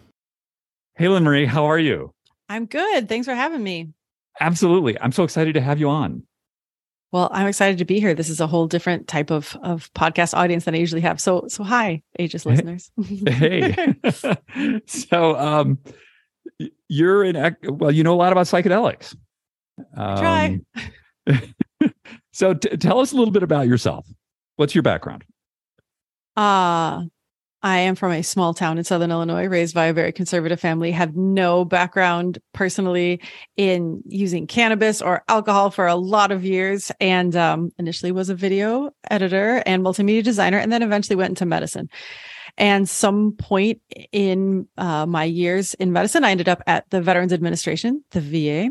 Hey, 0.95 1.09
Lynn 1.09 1.23
Marie, 1.23 1.45
how 1.45 1.65
are 1.65 1.77
you? 1.77 2.09
I'm 2.49 2.65
good. 2.65 3.07
Thanks 3.07 3.27
for 3.27 3.35
having 3.35 3.61
me. 3.61 3.93
Absolutely. 4.39 4.99
I'm 4.99 5.11
so 5.11 5.23
excited 5.23 5.53
to 5.53 5.61
have 5.61 5.79
you 5.79 5.89
on. 5.89 6.23
Well, 7.15 7.29
I'm 7.31 7.47
excited 7.47 7.77
to 7.77 7.85
be 7.85 8.01
here. 8.01 8.13
This 8.13 8.27
is 8.27 8.41
a 8.41 8.47
whole 8.47 8.67
different 8.67 9.07
type 9.07 9.31
of 9.31 9.55
of 9.63 9.89
podcast 9.93 10.33
audience 10.33 10.65
than 10.65 10.75
I 10.75 10.79
usually 10.79 10.99
have. 10.99 11.21
So, 11.21 11.45
so 11.47 11.63
hi, 11.63 12.03
Ageist 12.19 12.45
listeners. 12.45 12.91
hey. 13.25 13.95
so, 14.85 15.37
um, 15.37 15.79
you're 16.89 17.23
in. 17.23 17.55
Well, 17.63 17.91
you 17.91 18.03
know 18.03 18.13
a 18.13 18.17
lot 18.17 18.33
about 18.33 18.47
psychedelics. 18.47 19.15
Um, 19.95 20.17
Try. 20.17 20.59
so, 22.33 22.53
t- 22.53 22.75
tell 22.75 22.99
us 22.99 23.13
a 23.13 23.15
little 23.15 23.31
bit 23.31 23.43
about 23.43 23.65
yourself. 23.65 24.05
What's 24.57 24.75
your 24.75 24.81
background? 24.81 25.23
Uh 26.35 27.05
I 27.65 27.79
am 27.79 27.95
from 27.95 28.11
a 28.11 28.21
small 28.21 28.53
town 28.53 28.77
in 28.77 28.83
Southern 28.83 29.09
Illinois, 29.09 29.47
raised 29.47 29.73
by 29.73 29.85
a 29.85 29.93
very 29.93 30.11
conservative 30.11 30.59
family, 30.59 30.91
have 30.91 31.15
no 31.15 31.65
background 31.65 32.37
personally 32.53 33.19
in 33.57 34.03
using 34.05 34.45
cannabis 34.45 35.01
or 35.01 35.23
alcohol 35.27 35.71
for 35.71 35.87
a 35.87 35.95
lot 35.95 36.31
of 36.31 36.45
years. 36.45 36.91
And 37.01 37.35
um, 37.35 37.71
initially 37.79 38.11
was 38.11 38.29
a 38.29 38.35
video 38.35 38.91
editor 39.09 39.63
and 39.65 39.83
multimedia 39.83 40.23
designer, 40.23 40.59
and 40.59 40.71
then 40.71 40.83
eventually 40.83 41.15
went 41.15 41.31
into 41.31 41.47
medicine. 41.47 41.89
And 42.55 42.87
some 42.87 43.31
point 43.31 43.81
in 44.11 44.67
uh, 44.77 45.07
my 45.07 45.23
years 45.23 45.73
in 45.73 45.91
medicine, 45.91 46.23
I 46.23 46.29
ended 46.29 46.47
up 46.47 46.61
at 46.67 46.87
the 46.91 47.01
Veterans 47.01 47.33
Administration, 47.33 48.03
the 48.11 48.21
VA. 48.21 48.69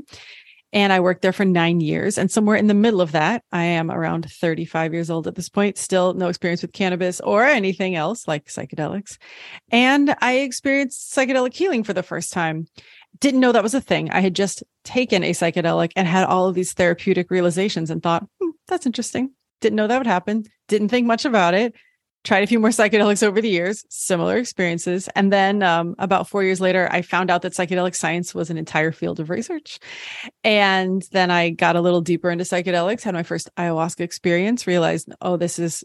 And 0.75 0.93
I 0.93 0.99
worked 0.99 1.23
there 1.23 1.33
for 1.33 1.45
nine 1.45 1.81
years. 1.81 2.19
And 2.19 2.31
somewhere 2.31 2.57
in 2.57 2.67
the 2.67 2.75
middle 2.75 3.01
of 3.01 3.13
that, 3.13 3.45
I 3.53 3.63
am 3.63 3.93
around 3.93 4.29
35 4.29 4.93
years 4.93 5.09
old 5.09 5.29
at 5.29 5.37
this 5.37 5.49
point, 5.49 5.79
still 5.79 6.15
no 6.15 6.29
experience 6.29 6.63
with 6.63 6.73
cannabis 6.73 7.21
or 7.21 7.45
anything 7.45 7.95
else 7.95 8.27
like 8.27 8.47
psychedelics. 8.47 9.17
And 9.71 10.17
I 10.21 10.39
experienced 10.39 11.15
psychedelic 11.15 11.55
healing 11.55 11.85
for 11.85 11.93
the 11.93 12.03
first 12.03 12.33
time. 12.33 12.67
Didn't 13.21 13.39
know 13.39 13.53
that 13.53 13.63
was 13.63 13.75
a 13.75 13.81
thing. 13.81 14.11
I 14.11 14.21
had 14.21 14.35
just 14.35 14.65
taken 14.83 15.23
a 15.23 15.31
psychedelic 15.31 15.93
and 15.95 16.09
had 16.09 16.27
all 16.27 16.49
of 16.49 16.57
these 16.57 16.73
therapeutic 16.73 17.31
realizations 17.31 17.89
and 17.89 18.03
thought, 18.03 18.27
hmm, 18.41 18.51
that's 18.67 18.85
interesting. 18.85 19.31
Didn't 19.61 19.77
know 19.77 19.87
that 19.87 19.99
would 19.99 20.09
happen. 20.09 20.45
Didn't 20.67 20.89
think 20.89 21.07
much 21.07 21.25
about 21.25 21.55
it 21.55 21.73
tried 22.25 22.43
a 22.43 22.47
few 22.47 22.59
more 22.59 22.71
psychedelics 22.71 23.23
over 23.23 23.41
the 23.41 23.49
years, 23.49 23.85
similar 23.91 24.39
experiences. 24.39 25.09
And 25.15 25.33
then 25.33 25.63
um, 25.63 25.95
about 25.99 26.29
four 26.29 26.43
years 26.43 26.61
later, 26.61 26.89
I 26.91 27.03
found 27.03 27.31
out 27.31 27.43
that 27.43 27.53
psychedelic 27.53 27.95
science 27.95 28.35
was 28.35 28.51
an 28.51 28.57
entire 28.57 28.93
field 28.93 29.21
of 29.21 29.31
research. 29.31 29.79
And 30.43 31.03
then 31.13 31.31
I 31.31 31.51
got 31.51 31.77
a 31.77 31.83
little 31.83 32.01
deeper 32.01 32.31
into 32.31 32.45
psychedelics, 32.45 33.03
had 33.03 33.15
my 33.15 33.23
first 33.23 33.51
ayahuasca 33.57 34.01
experience, 34.01 34.67
realized, 34.67 35.13
oh, 35.21 35.37
this 35.37 35.59
is 35.59 35.85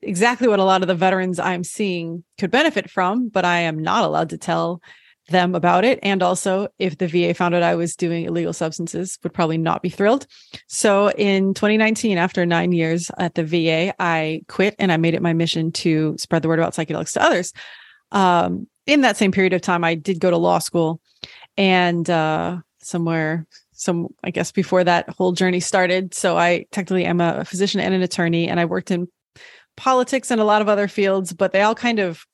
exactly 0.00 0.46
what 0.46 0.60
a 0.60 0.64
lot 0.64 0.82
of 0.82 0.88
the 0.88 0.94
veterans 0.94 1.40
I'm 1.40 1.64
seeing 1.64 2.22
could 2.38 2.50
benefit 2.50 2.88
from, 2.88 3.28
but 3.28 3.44
I 3.44 3.60
am 3.60 3.78
not 3.78 4.04
allowed 4.04 4.30
to 4.30 4.38
tell 4.38 4.80
them 5.28 5.54
about 5.54 5.84
it. 5.84 5.98
And 6.02 6.22
also, 6.22 6.68
if 6.78 6.98
the 6.98 7.08
VA 7.08 7.34
found 7.34 7.54
out 7.54 7.62
I 7.62 7.74
was 7.74 7.96
doing 7.96 8.24
illegal 8.24 8.52
substances, 8.52 9.18
would 9.22 9.32
probably 9.32 9.58
not 9.58 9.82
be 9.82 9.88
thrilled. 9.88 10.26
So 10.66 11.10
in 11.12 11.54
2019, 11.54 12.18
after 12.18 12.44
nine 12.44 12.72
years 12.72 13.10
at 13.18 13.34
the 13.34 13.44
VA, 13.44 13.94
I 13.98 14.42
quit 14.48 14.74
and 14.78 14.92
I 14.92 14.96
made 14.96 15.14
it 15.14 15.22
my 15.22 15.32
mission 15.32 15.72
to 15.72 16.16
spread 16.18 16.42
the 16.42 16.48
word 16.48 16.58
about 16.58 16.74
psychedelics 16.74 17.12
to 17.14 17.22
others. 17.22 17.52
Um, 18.12 18.66
in 18.86 19.00
that 19.00 19.16
same 19.16 19.32
period 19.32 19.54
of 19.54 19.62
time, 19.62 19.82
I 19.82 19.94
did 19.94 20.20
go 20.20 20.30
to 20.30 20.36
law 20.36 20.58
school 20.58 21.00
and 21.56 22.08
uh, 22.10 22.58
somewhere 22.80 23.46
some 23.74 24.08
i 24.22 24.30
guess 24.30 24.52
before 24.52 24.84
that 24.84 25.08
whole 25.10 25.32
journey 25.32 25.60
started 25.60 26.14
so 26.14 26.38
i 26.38 26.64
technically 26.70 27.04
am 27.04 27.20
a 27.20 27.44
physician 27.44 27.80
and 27.80 27.92
an 27.92 28.02
attorney 28.02 28.48
and 28.48 28.60
i 28.60 28.64
worked 28.64 28.90
in 28.90 29.08
politics 29.76 30.30
and 30.30 30.40
a 30.40 30.44
lot 30.44 30.62
of 30.62 30.68
other 30.68 30.86
fields 30.86 31.32
but 31.32 31.52
they 31.52 31.60
all 31.60 31.74
kind 31.74 31.98
of 31.98 32.24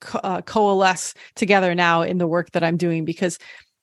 co- 0.00 0.20
uh, 0.22 0.42
coalesce 0.42 1.14
together 1.34 1.74
now 1.74 2.02
in 2.02 2.18
the 2.18 2.26
work 2.26 2.50
that 2.52 2.64
I'm 2.64 2.76
doing 2.76 3.04
because 3.04 3.38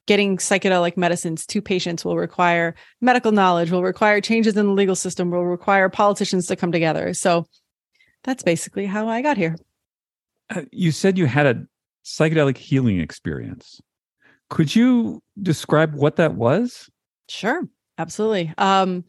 getting 0.07 0.37
psychedelic 0.37 0.97
medicines 0.97 1.45
to 1.45 1.61
patients 1.61 2.03
will 2.03 2.17
require 2.17 2.75
medical 3.01 3.31
knowledge, 3.31 3.71
will 3.71 3.83
require 3.83 4.21
changes 4.21 4.55
in 4.55 4.65
the 4.65 4.71
legal 4.71 4.95
system, 4.95 5.29
will 5.29 5.45
require 5.45 5.89
politicians 5.89 6.47
to 6.47 6.55
come 6.55 6.71
together. 6.71 7.13
So 7.13 7.45
that's 8.23 8.43
basically 8.43 8.85
how 8.85 9.07
I 9.07 9.21
got 9.21 9.37
here. 9.37 9.55
Uh, 10.49 10.61
you 10.71 10.91
said 10.91 11.17
you 11.17 11.25
had 11.25 11.45
a 11.45 11.65
psychedelic 12.05 12.57
healing 12.57 12.99
experience. 12.99 13.81
Could 14.49 14.75
you 14.75 15.21
describe 15.41 15.93
what 15.93 16.15
that 16.15 16.35
was? 16.35 16.89
Sure, 17.27 17.67
absolutely. 17.97 18.53
Um, 18.57 19.03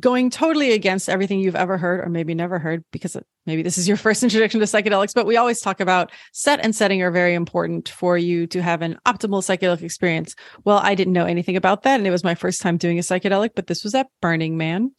going 0.00 0.28
totally 0.28 0.72
against 0.72 1.08
everything 1.08 1.38
you've 1.38 1.54
ever 1.54 1.78
heard 1.78 2.00
or 2.00 2.08
maybe 2.08 2.34
never 2.34 2.58
heard 2.58 2.84
because 2.90 3.16
maybe 3.46 3.62
this 3.62 3.78
is 3.78 3.86
your 3.86 3.96
first 4.04 4.22
introduction 4.22 4.60
to 4.60 4.66
psychedelics 4.66 5.14
but 5.14 5.26
we 5.26 5.36
always 5.36 5.60
talk 5.60 5.80
about 5.80 6.10
set 6.32 6.60
and 6.60 6.74
setting 6.74 7.02
are 7.02 7.10
very 7.10 7.34
important 7.34 7.88
for 7.88 8.18
you 8.18 8.46
to 8.46 8.60
have 8.60 8.82
an 8.82 8.98
optimal 9.06 9.42
psychedelic 9.42 9.82
experience. 9.82 10.34
Well 10.64 10.78
i 10.82 10.94
didn't 10.94 11.12
know 11.12 11.26
anything 11.26 11.56
about 11.56 11.82
that 11.82 11.98
and 12.00 12.06
it 12.06 12.10
was 12.10 12.24
my 12.24 12.34
first 12.34 12.60
time 12.60 12.76
doing 12.76 12.98
a 12.98 13.02
psychedelic 13.02 13.50
but 13.54 13.66
this 13.66 13.84
was 13.84 13.94
at 13.94 14.08
burning 14.20 14.56
man. 14.56 14.92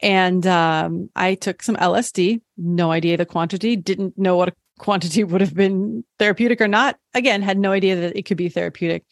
And 0.00 0.46
um, 0.46 1.10
i 1.14 1.34
took 1.34 1.62
some 1.62 1.76
lsd 1.76 2.40
no 2.56 2.90
idea 2.90 3.16
the 3.16 3.26
quantity 3.26 3.76
didn't 3.76 4.16
know 4.16 4.36
what 4.36 4.48
a 4.48 4.54
quantity 4.78 5.22
would 5.24 5.40
have 5.40 5.54
been 5.54 6.04
therapeutic 6.18 6.60
or 6.60 6.68
not. 6.68 6.98
Again 7.14 7.42
had 7.42 7.58
no 7.58 7.72
idea 7.72 7.96
that 7.96 8.16
it 8.16 8.22
could 8.22 8.36
be 8.36 8.48
therapeutic. 8.48 9.04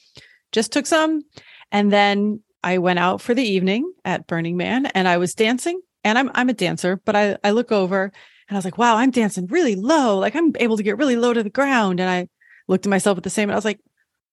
Just 0.53 0.73
took 0.73 0.87
some 0.87 1.23
and 1.71 1.93
then 1.93 2.41
I 2.63 2.79
went 2.79 2.99
out 2.99 3.21
for 3.21 3.35
the 3.35 3.43
evening 3.43 3.93
at 4.05 4.27
Burning 4.27 4.57
Man 4.57 4.87
and 4.87 5.09
I 5.09 5.17
was 5.17 5.35
dancing 5.35 5.81
and 6.05 6.19
I'm 6.19 6.31
I'm 6.35 6.49
a 6.49 6.55
dancer, 6.55 7.01
but 7.05 7.17
I 7.17 7.39
I 7.43 7.51
look 7.51 7.73
over 7.73 8.05
and 8.05 8.13
I 8.51 8.55
was 8.57 8.65
like, 8.65 8.79
wow, 8.79 8.97
I'm 8.97 9.11
dancing 9.11 9.47
really 9.47 9.77
low. 9.77 10.19
Like 10.19 10.35
I'm 10.35 10.53
able 10.59 10.77
to 10.77 10.83
get 10.83 10.99
really 10.99 11.17
low 11.17 11.33
to 11.33 11.43
the 11.43 11.51
ground. 11.51 12.01
And 12.01 12.11
I 12.11 12.29
looked 12.69 12.87
at 12.87 12.91
myself 12.91 13.17
at 13.19 13.25
the 13.25 13.31
same 13.31 13.49
and 13.49 13.53
I 13.53 13.57
was 13.57 13.65
like, 13.65 13.81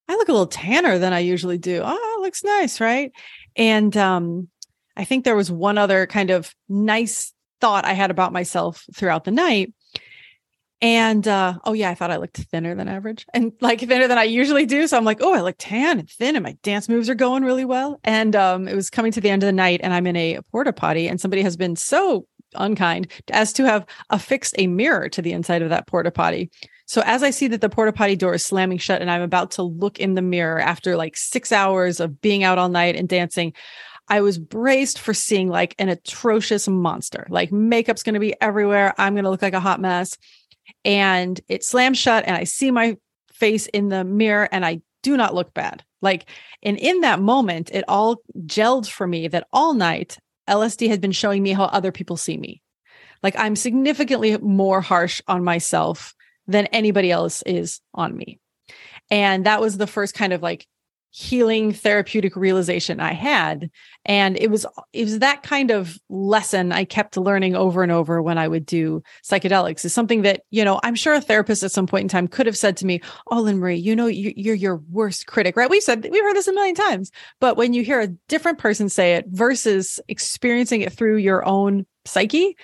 I 0.08 0.16
look 0.16 0.30
a 0.30 0.34
little 0.34 0.48
tanner 0.48 0.98
than 0.98 1.14
I 1.14 1.20
usually 1.20 1.58
do. 1.58 1.82
Oh, 1.84 2.20
looks 2.22 2.44
nice, 2.44 2.80
right? 2.82 3.12
And 3.56 3.96
um 3.96 4.50
I 4.96 5.04
think 5.04 5.24
there 5.24 5.36
was 5.36 5.52
one 5.52 5.78
other 5.78 6.08
kind 6.08 6.32
of 6.32 6.54
nice 6.68 7.34
thought 7.62 7.86
I 7.86 7.94
had 7.94 8.12
about 8.12 8.34
myself 8.34 8.84
throughout 8.96 9.24
the 9.24 9.32
night. 9.32 9.74
And 10.80 11.28
uh, 11.28 11.58
oh 11.66 11.74
yeah, 11.74 11.90
I 11.90 11.96
thought 11.96 12.12
I 12.12 12.18
looked 12.18 12.38
thinner 12.38 12.76
than 12.76 12.88
average 12.88 13.26
and 13.34 13.52
like 13.62 13.80
thinner 13.80 14.08
than 14.08 14.20
I 14.20 14.24
usually 14.24 14.68
do. 14.68 14.86
So 14.86 14.96
I'm 14.96 15.06
like, 15.06 15.22
oh, 15.22 15.34
I 15.34 15.42
look 15.42 15.56
tan 15.58 16.00
and 16.00 16.10
thin, 16.10 16.36
and 16.36 16.44
my 16.44 16.56
dance 16.62 16.88
moves 16.88 17.10
are 17.10 17.16
going 17.16 17.44
really 17.44 17.66
well. 17.66 18.00
And 18.04 18.36
um, 18.36 18.68
it 18.68 18.76
was 18.76 18.90
coming 18.90 19.12
to 19.14 19.22
the 19.22 19.30
end 19.30 19.42
of 19.44 19.48
the 19.48 19.54
night, 19.54 19.80
and 19.84 19.94
I'm 19.94 20.06
in 20.06 20.16
a 20.16 20.40
porta 20.52 20.74
potty, 20.74 21.08
and 21.08 21.20
somebody 21.20 21.42
has 21.42 21.58
been 21.58 21.76
so 21.76 22.28
unkind 22.56 23.08
as 23.32 23.54
to 23.54 23.66
have 23.66 23.86
affixed 24.10 24.56
a 24.58 24.68
mirror 24.68 25.10
to 25.10 25.22
the 25.22 25.34
inside 25.34 25.62
of 25.62 25.70
that 25.70 25.88
porta 25.88 26.12
potty. 26.12 26.50
So 26.86 27.02
as 27.06 27.22
I 27.22 27.32
see 27.32 27.48
that 27.50 27.62
the 27.62 27.70
porta 27.70 27.92
potty 27.92 28.16
door 28.16 28.34
is 28.34 28.46
slamming 28.46 28.78
shut 28.78 29.02
and 29.02 29.12
I'm 29.12 29.22
about 29.22 29.52
to 29.52 29.64
look 29.64 30.00
in 30.00 30.14
the 30.14 30.22
mirror 30.22 30.60
after 30.60 30.96
like 30.96 31.18
six 31.18 31.52
hours 31.52 32.00
of 32.00 32.22
being 32.22 32.44
out 32.44 32.58
all 32.58 32.70
night 32.70 32.96
and 32.96 33.10
dancing, 33.10 33.54
I 34.08 34.22
was 34.22 34.38
braced 34.38 35.00
for 35.00 35.14
seeing 35.14 35.50
like 35.50 35.76
an 35.80 35.90
atrocious 35.90 36.68
monster. 36.68 37.28
Like 37.30 37.52
makeup's 37.52 38.04
going 38.04 38.14
to 38.14 38.22
be 38.22 38.40
everywhere. 38.40 38.94
I'm 38.98 39.16
going 39.16 39.26
to 39.26 39.30
look 39.30 39.42
like 39.42 39.54
a 39.54 39.60
hot 39.60 39.82
mess. 39.82 40.18
And 40.86 41.40
it 41.48 41.64
slams 41.64 41.98
shut 41.98 42.26
and 42.26 42.36
I 42.36 42.44
see 42.44 42.72
my 42.72 42.98
face 43.34 43.68
in 43.68 43.90
the 43.90 44.04
mirror 44.04 44.48
and 44.52 44.66
I 44.66 44.82
do 45.04 45.16
not 45.16 45.36
look 45.36 45.54
bad. 45.54 45.84
Like, 46.02 46.30
and 46.64 46.78
in 46.78 47.02
that 47.02 47.20
moment, 47.20 47.70
it 47.72 47.86
all 47.88 48.18
gelled 48.46 48.90
for 48.90 49.08
me 49.08 49.28
that 49.28 49.48
all 49.52 49.74
night 49.74 50.18
LSD 50.48 50.90
had 50.90 51.02
been 51.02 51.12
showing 51.12 51.44
me 51.44 51.54
how 51.54 51.66
other 51.66 51.92
people 51.92 52.18
see 52.18 52.38
me. 52.38 52.62
Like, 53.24 53.38
I'm 53.38 53.56
significantly 53.56 54.38
more 54.38 54.82
harsh 54.82 55.22
on 55.28 55.44
myself 55.44 56.14
than 56.48 56.68
anybody 56.68 57.12
else 57.12 57.42
is 57.44 57.82
on 57.94 58.16
me. 58.16 58.40
And 59.10 59.46
that 59.46 59.62
was 59.62 59.78
the 59.78 59.88
first 59.88 60.14
kind 60.14 60.34
of 60.34 60.42
like 60.42 60.68
healing 61.12 61.72
therapeutic 61.72 62.36
realization 62.36 63.00
I 63.00 63.14
had. 63.14 63.72
And 64.06 64.38
it 64.38 64.52
was 64.52 64.66
it 64.94 65.04
was 65.06 65.20
that 65.20 65.44
kind 65.44 65.72
of 65.72 65.98
lesson 66.10 66.72
I 66.72 66.86
kept 66.86 67.18
learning 67.18 67.56
over 67.56 67.84
and 67.84 67.92
over 67.92 68.22
when 68.22 68.38
I 68.38 68.48
would 68.48 68.66
do 68.66 69.02
psychedelics 69.24 69.84
is 69.86 69.94
something 69.94 70.22
that, 70.22 70.42
you 70.52 70.64
know, 70.64 70.80
I'm 70.84 70.96
sure 70.96 71.14
a 71.14 71.22
therapist 71.22 71.64
at 71.64 71.72
some 71.72 71.88
point 71.88 72.04
in 72.04 72.08
time 72.10 72.28
could 72.28 72.46
have 72.46 72.58
said 72.58 72.78
to 72.78 72.86
me, 72.86 73.02
Oh, 73.32 73.42
Lynn 73.42 73.58
Marie, 73.58 73.78
you 73.78 73.96
know, 73.96 74.08
you're 74.08 74.56
your 74.56 74.82
worst 74.92 75.28
critic, 75.28 75.56
right? 75.58 75.70
We've 75.70 75.84
said, 75.84 76.08
we've 76.10 76.24
heard 76.24 76.36
this 76.36 76.48
a 76.48 76.54
million 76.54 76.76
times. 76.76 77.12
But 77.40 77.58
when 77.58 77.74
you 77.74 77.84
hear 77.84 78.00
a 78.00 78.08
different 78.28 78.60
person 78.60 78.90
say 78.90 79.16
it 79.16 79.26
versus 79.30 80.00
experiencing 80.08 80.82
it 80.82 80.94
through 80.94 81.18
your 81.18 81.46
own 81.48 81.86
psyche, 82.06 82.56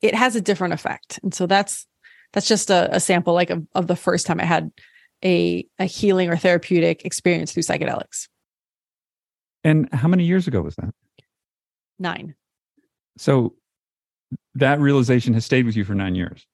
it 0.00 0.14
has 0.14 0.36
a 0.36 0.40
different 0.40 0.74
effect. 0.74 1.18
And 1.22 1.34
so 1.34 1.46
that's 1.46 1.86
that's 2.32 2.48
just 2.48 2.70
a, 2.70 2.94
a 2.94 3.00
sample 3.00 3.34
like 3.34 3.50
of, 3.50 3.66
of 3.74 3.86
the 3.86 3.96
first 3.96 4.26
time 4.26 4.40
I 4.40 4.44
had 4.44 4.70
a, 5.24 5.66
a 5.78 5.84
healing 5.84 6.28
or 6.30 6.36
therapeutic 6.36 7.04
experience 7.04 7.52
through 7.52 7.62
psychedelics. 7.62 8.28
And 9.64 9.92
how 9.92 10.08
many 10.08 10.24
years 10.24 10.46
ago 10.46 10.62
was 10.62 10.76
that? 10.76 10.94
Nine. 11.98 12.34
So 13.18 13.54
that 14.54 14.80
realization 14.80 15.34
has 15.34 15.44
stayed 15.44 15.66
with 15.66 15.76
you 15.76 15.84
for 15.84 15.94
nine 15.94 16.14
years. 16.14 16.46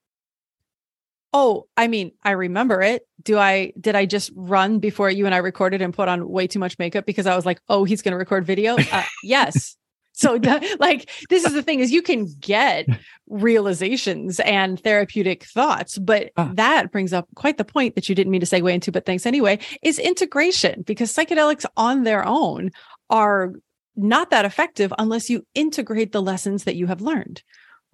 Oh, 1.34 1.66
I 1.76 1.88
mean, 1.88 2.12
I 2.22 2.32
remember 2.32 2.82
it. 2.82 3.06
Do 3.22 3.38
I 3.38 3.72
did 3.80 3.96
I 3.96 4.04
just 4.04 4.30
run 4.34 4.80
before 4.80 5.10
you 5.10 5.24
and 5.24 5.34
I 5.34 5.38
recorded 5.38 5.80
and 5.80 5.94
put 5.94 6.08
on 6.08 6.28
way 6.28 6.46
too 6.46 6.58
much 6.58 6.78
makeup 6.78 7.06
because 7.06 7.26
I 7.26 7.34
was 7.34 7.46
like, 7.46 7.60
"Oh, 7.68 7.84
he's 7.84 8.02
going 8.02 8.12
to 8.12 8.18
record 8.18 8.44
video?" 8.44 8.76
Uh, 8.76 9.02
yes. 9.24 9.76
So 10.12 10.34
like 10.78 11.10
this 11.28 11.44
is 11.44 11.52
the 11.52 11.62
thing 11.62 11.80
is 11.80 11.90
you 11.90 12.02
can 12.02 12.28
get 12.38 12.86
realizations 13.28 14.40
and 14.40 14.78
therapeutic 14.80 15.44
thoughts, 15.44 15.98
but 15.98 16.30
ah. 16.36 16.50
that 16.54 16.92
brings 16.92 17.12
up 17.12 17.28
quite 17.34 17.58
the 17.58 17.64
point 17.64 17.94
that 17.94 18.08
you 18.08 18.14
didn't 18.14 18.30
mean 18.30 18.40
to 18.40 18.46
segue 18.46 18.72
into, 18.72 18.92
but 18.92 19.06
thanks 19.06 19.26
anyway, 19.26 19.58
is 19.82 19.98
integration 19.98 20.82
because 20.82 21.12
psychedelics 21.12 21.64
on 21.76 22.04
their 22.04 22.24
own 22.26 22.70
are 23.10 23.52
not 23.96 24.30
that 24.30 24.44
effective 24.44 24.92
unless 24.98 25.28
you 25.28 25.46
integrate 25.54 26.12
the 26.12 26.22
lessons 26.22 26.64
that 26.64 26.76
you 26.76 26.86
have 26.86 27.00
learned. 27.00 27.42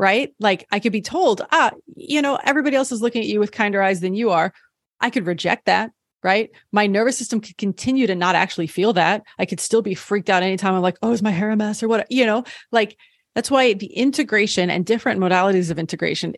Right? 0.00 0.32
Like 0.38 0.64
I 0.70 0.78
could 0.78 0.92
be 0.92 1.00
told, 1.00 1.42
ah, 1.50 1.72
you 1.96 2.22
know, 2.22 2.38
everybody 2.44 2.76
else 2.76 2.92
is 2.92 3.02
looking 3.02 3.22
at 3.22 3.26
you 3.26 3.40
with 3.40 3.50
kinder 3.50 3.82
eyes 3.82 3.98
than 3.98 4.14
you 4.14 4.30
are. 4.30 4.52
I 5.00 5.10
could 5.10 5.26
reject 5.26 5.66
that 5.66 5.90
right? 6.22 6.50
My 6.72 6.86
nervous 6.86 7.18
system 7.18 7.40
could 7.40 7.56
continue 7.56 8.06
to 8.06 8.14
not 8.14 8.34
actually 8.34 8.66
feel 8.66 8.92
that. 8.94 9.22
I 9.38 9.46
could 9.46 9.60
still 9.60 9.82
be 9.82 9.94
freaked 9.94 10.30
out 10.30 10.42
anytime 10.42 10.74
I'm 10.74 10.82
like, 10.82 10.98
oh, 11.02 11.12
is 11.12 11.22
my 11.22 11.30
hair 11.30 11.50
a 11.50 11.56
mess 11.56 11.82
or 11.82 11.88
what? 11.88 12.10
You 12.10 12.26
know, 12.26 12.44
like 12.72 12.96
that's 13.34 13.50
why 13.50 13.72
the 13.74 13.86
integration 13.86 14.70
and 14.70 14.84
different 14.84 15.20
modalities 15.20 15.70
of 15.70 15.78
integration 15.78 16.34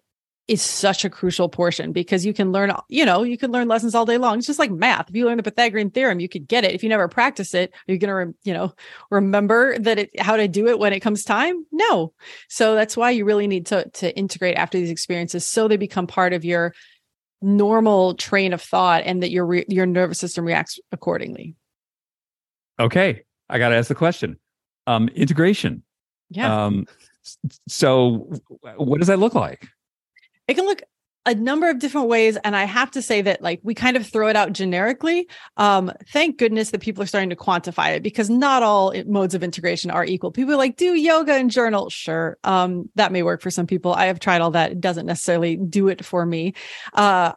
is 0.50 0.60
such 0.60 1.04
a 1.04 1.10
crucial 1.10 1.48
portion 1.48 1.92
because 1.92 2.26
you 2.26 2.34
can 2.34 2.50
learn, 2.50 2.72
you 2.88 3.04
know, 3.04 3.22
you 3.22 3.38
can 3.38 3.52
learn 3.52 3.68
lessons 3.68 3.94
all 3.94 4.04
day 4.04 4.18
long. 4.18 4.36
It's 4.36 4.48
just 4.48 4.58
like 4.58 4.72
math. 4.72 5.08
If 5.08 5.14
you 5.14 5.26
learn 5.26 5.36
the 5.36 5.44
Pythagorean 5.44 5.90
theorem, 5.90 6.18
you 6.18 6.28
could 6.28 6.48
get 6.48 6.64
it. 6.64 6.74
If 6.74 6.82
you 6.82 6.88
never 6.88 7.06
practice 7.06 7.54
it, 7.54 7.72
are 7.72 7.92
you 7.92 7.98
going 7.98 8.08
to, 8.08 8.14
re- 8.14 8.34
you 8.42 8.52
know, 8.52 8.74
remember 9.12 9.78
that 9.78 10.00
it, 10.00 10.20
how 10.20 10.36
to 10.36 10.48
do 10.48 10.66
it 10.66 10.80
when 10.80 10.92
it 10.92 11.00
comes 11.00 11.22
time? 11.22 11.64
No. 11.70 12.14
So 12.48 12.74
that's 12.74 12.96
why 12.96 13.12
you 13.12 13.24
really 13.24 13.46
need 13.46 13.66
to, 13.66 13.88
to 13.88 14.16
integrate 14.16 14.56
after 14.56 14.76
these 14.76 14.90
experiences 14.90 15.46
so 15.46 15.68
they 15.68 15.76
become 15.76 16.08
part 16.08 16.32
of 16.32 16.44
your 16.44 16.74
normal 17.42 18.14
train 18.14 18.52
of 18.52 18.60
thought 18.60 19.02
and 19.04 19.22
that 19.22 19.30
your 19.30 19.46
re- 19.46 19.64
your 19.68 19.86
nervous 19.86 20.18
system 20.18 20.44
reacts 20.44 20.78
accordingly. 20.92 21.56
Okay 22.78 23.22
i 23.50 23.58
got 23.58 23.70
to 23.70 23.76
ask 23.76 23.88
the 23.88 23.94
question. 23.94 24.38
Um 24.86 25.08
integration. 25.08 25.82
Yeah. 26.30 26.64
Um 26.66 26.86
so 27.68 28.30
what 28.76 28.98
does 28.98 29.08
that 29.08 29.18
look 29.18 29.34
like? 29.34 29.68
It 30.48 30.54
can 30.54 30.64
look 30.64 30.82
a 31.26 31.34
number 31.34 31.68
of 31.68 31.78
different 31.78 32.08
ways 32.08 32.38
and 32.44 32.56
i 32.56 32.64
have 32.64 32.90
to 32.90 33.02
say 33.02 33.20
that 33.20 33.42
like 33.42 33.60
we 33.62 33.74
kind 33.74 33.96
of 33.96 34.06
throw 34.06 34.28
it 34.28 34.36
out 34.36 34.52
generically. 34.52 35.28
Um 35.56 35.92
thank 36.12 36.38
goodness 36.38 36.70
that 36.70 36.80
people 36.80 37.02
are 37.02 37.06
starting 37.06 37.30
to 37.30 37.36
quantify 37.36 37.94
it 37.94 38.02
because 38.02 38.30
not 38.30 38.62
all 38.62 38.94
modes 39.06 39.34
of 39.34 39.42
integration 39.42 39.90
are 39.90 40.04
equal. 40.04 40.30
People 40.30 40.54
are 40.54 40.58
like 40.58 40.76
do 40.76 40.94
yoga 40.94 41.34
and 41.34 41.50
journal. 41.50 41.90
Sure 41.90 42.38
um 42.44 42.88
that 42.94 43.12
may 43.12 43.22
work 43.22 43.42
for 43.42 43.50
some 43.50 43.66
people. 43.66 43.92
I 43.92 44.06
have 44.06 44.20
tried 44.20 44.40
all 44.40 44.52
that. 44.52 44.72
It 44.72 44.80
doesn't 44.80 45.06
necessarily 45.06 45.56
do 45.56 45.88
it 45.88 46.04
for 46.04 46.24
me. 46.24 46.54
Uh 46.94 47.32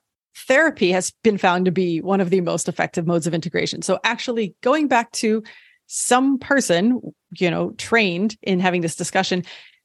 therapy 0.47 0.91
has 0.91 1.11
been 1.23 1.37
found 1.37 1.65
to 1.65 1.71
be 1.71 2.01
one 2.01 2.21
of 2.21 2.29
the 2.29 2.41
most 2.41 2.67
effective 2.67 3.05
modes 3.05 3.27
of 3.27 3.33
integration. 3.33 3.81
So 3.81 3.99
actually 4.03 4.55
going 4.61 4.87
back 4.87 5.11
to 5.13 5.43
some 5.87 6.39
person 6.39 7.01
you 7.31 7.51
know 7.51 7.71
trained 7.71 8.37
in 8.41 8.59
having 8.59 8.81
this 8.81 8.95
discussion 8.95 9.43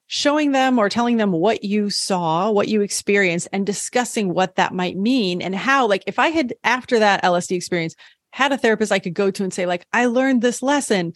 showing 0.08 0.52
them 0.52 0.78
or 0.78 0.88
telling 0.88 1.18
them 1.18 1.32
what 1.32 1.62
you 1.62 1.90
saw, 1.90 2.50
what 2.50 2.68
you 2.68 2.80
experienced, 2.80 3.46
and 3.52 3.64
discussing 3.64 4.34
what 4.34 4.56
that 4.56 4.74
might 4.74 4.96
mean 4.96 5.40
and 5.40 5.54
how, 5.54 5.86
like, 5.86 6.02
if 6.06 6.18
I 6.18 6.28
had 6.28 6.54
after 6.64 6.98
that 6.98 7.22
LSD 7.22 7.54
experience 7.56 7.94
had 8.32 8.50
a 8.50 8.58
therapist 8.58 8.90
I 8.90 8.98
could 8.98 9.14
go 9.14 9.30
to 9.30 9.44
and 9.44 9.52
say, 9.52 9.66
like, 9.66 9.86
I 9.92 10.06
learned 10.06 10.42
this 10.42 10.62
lesson, 10.62 11.12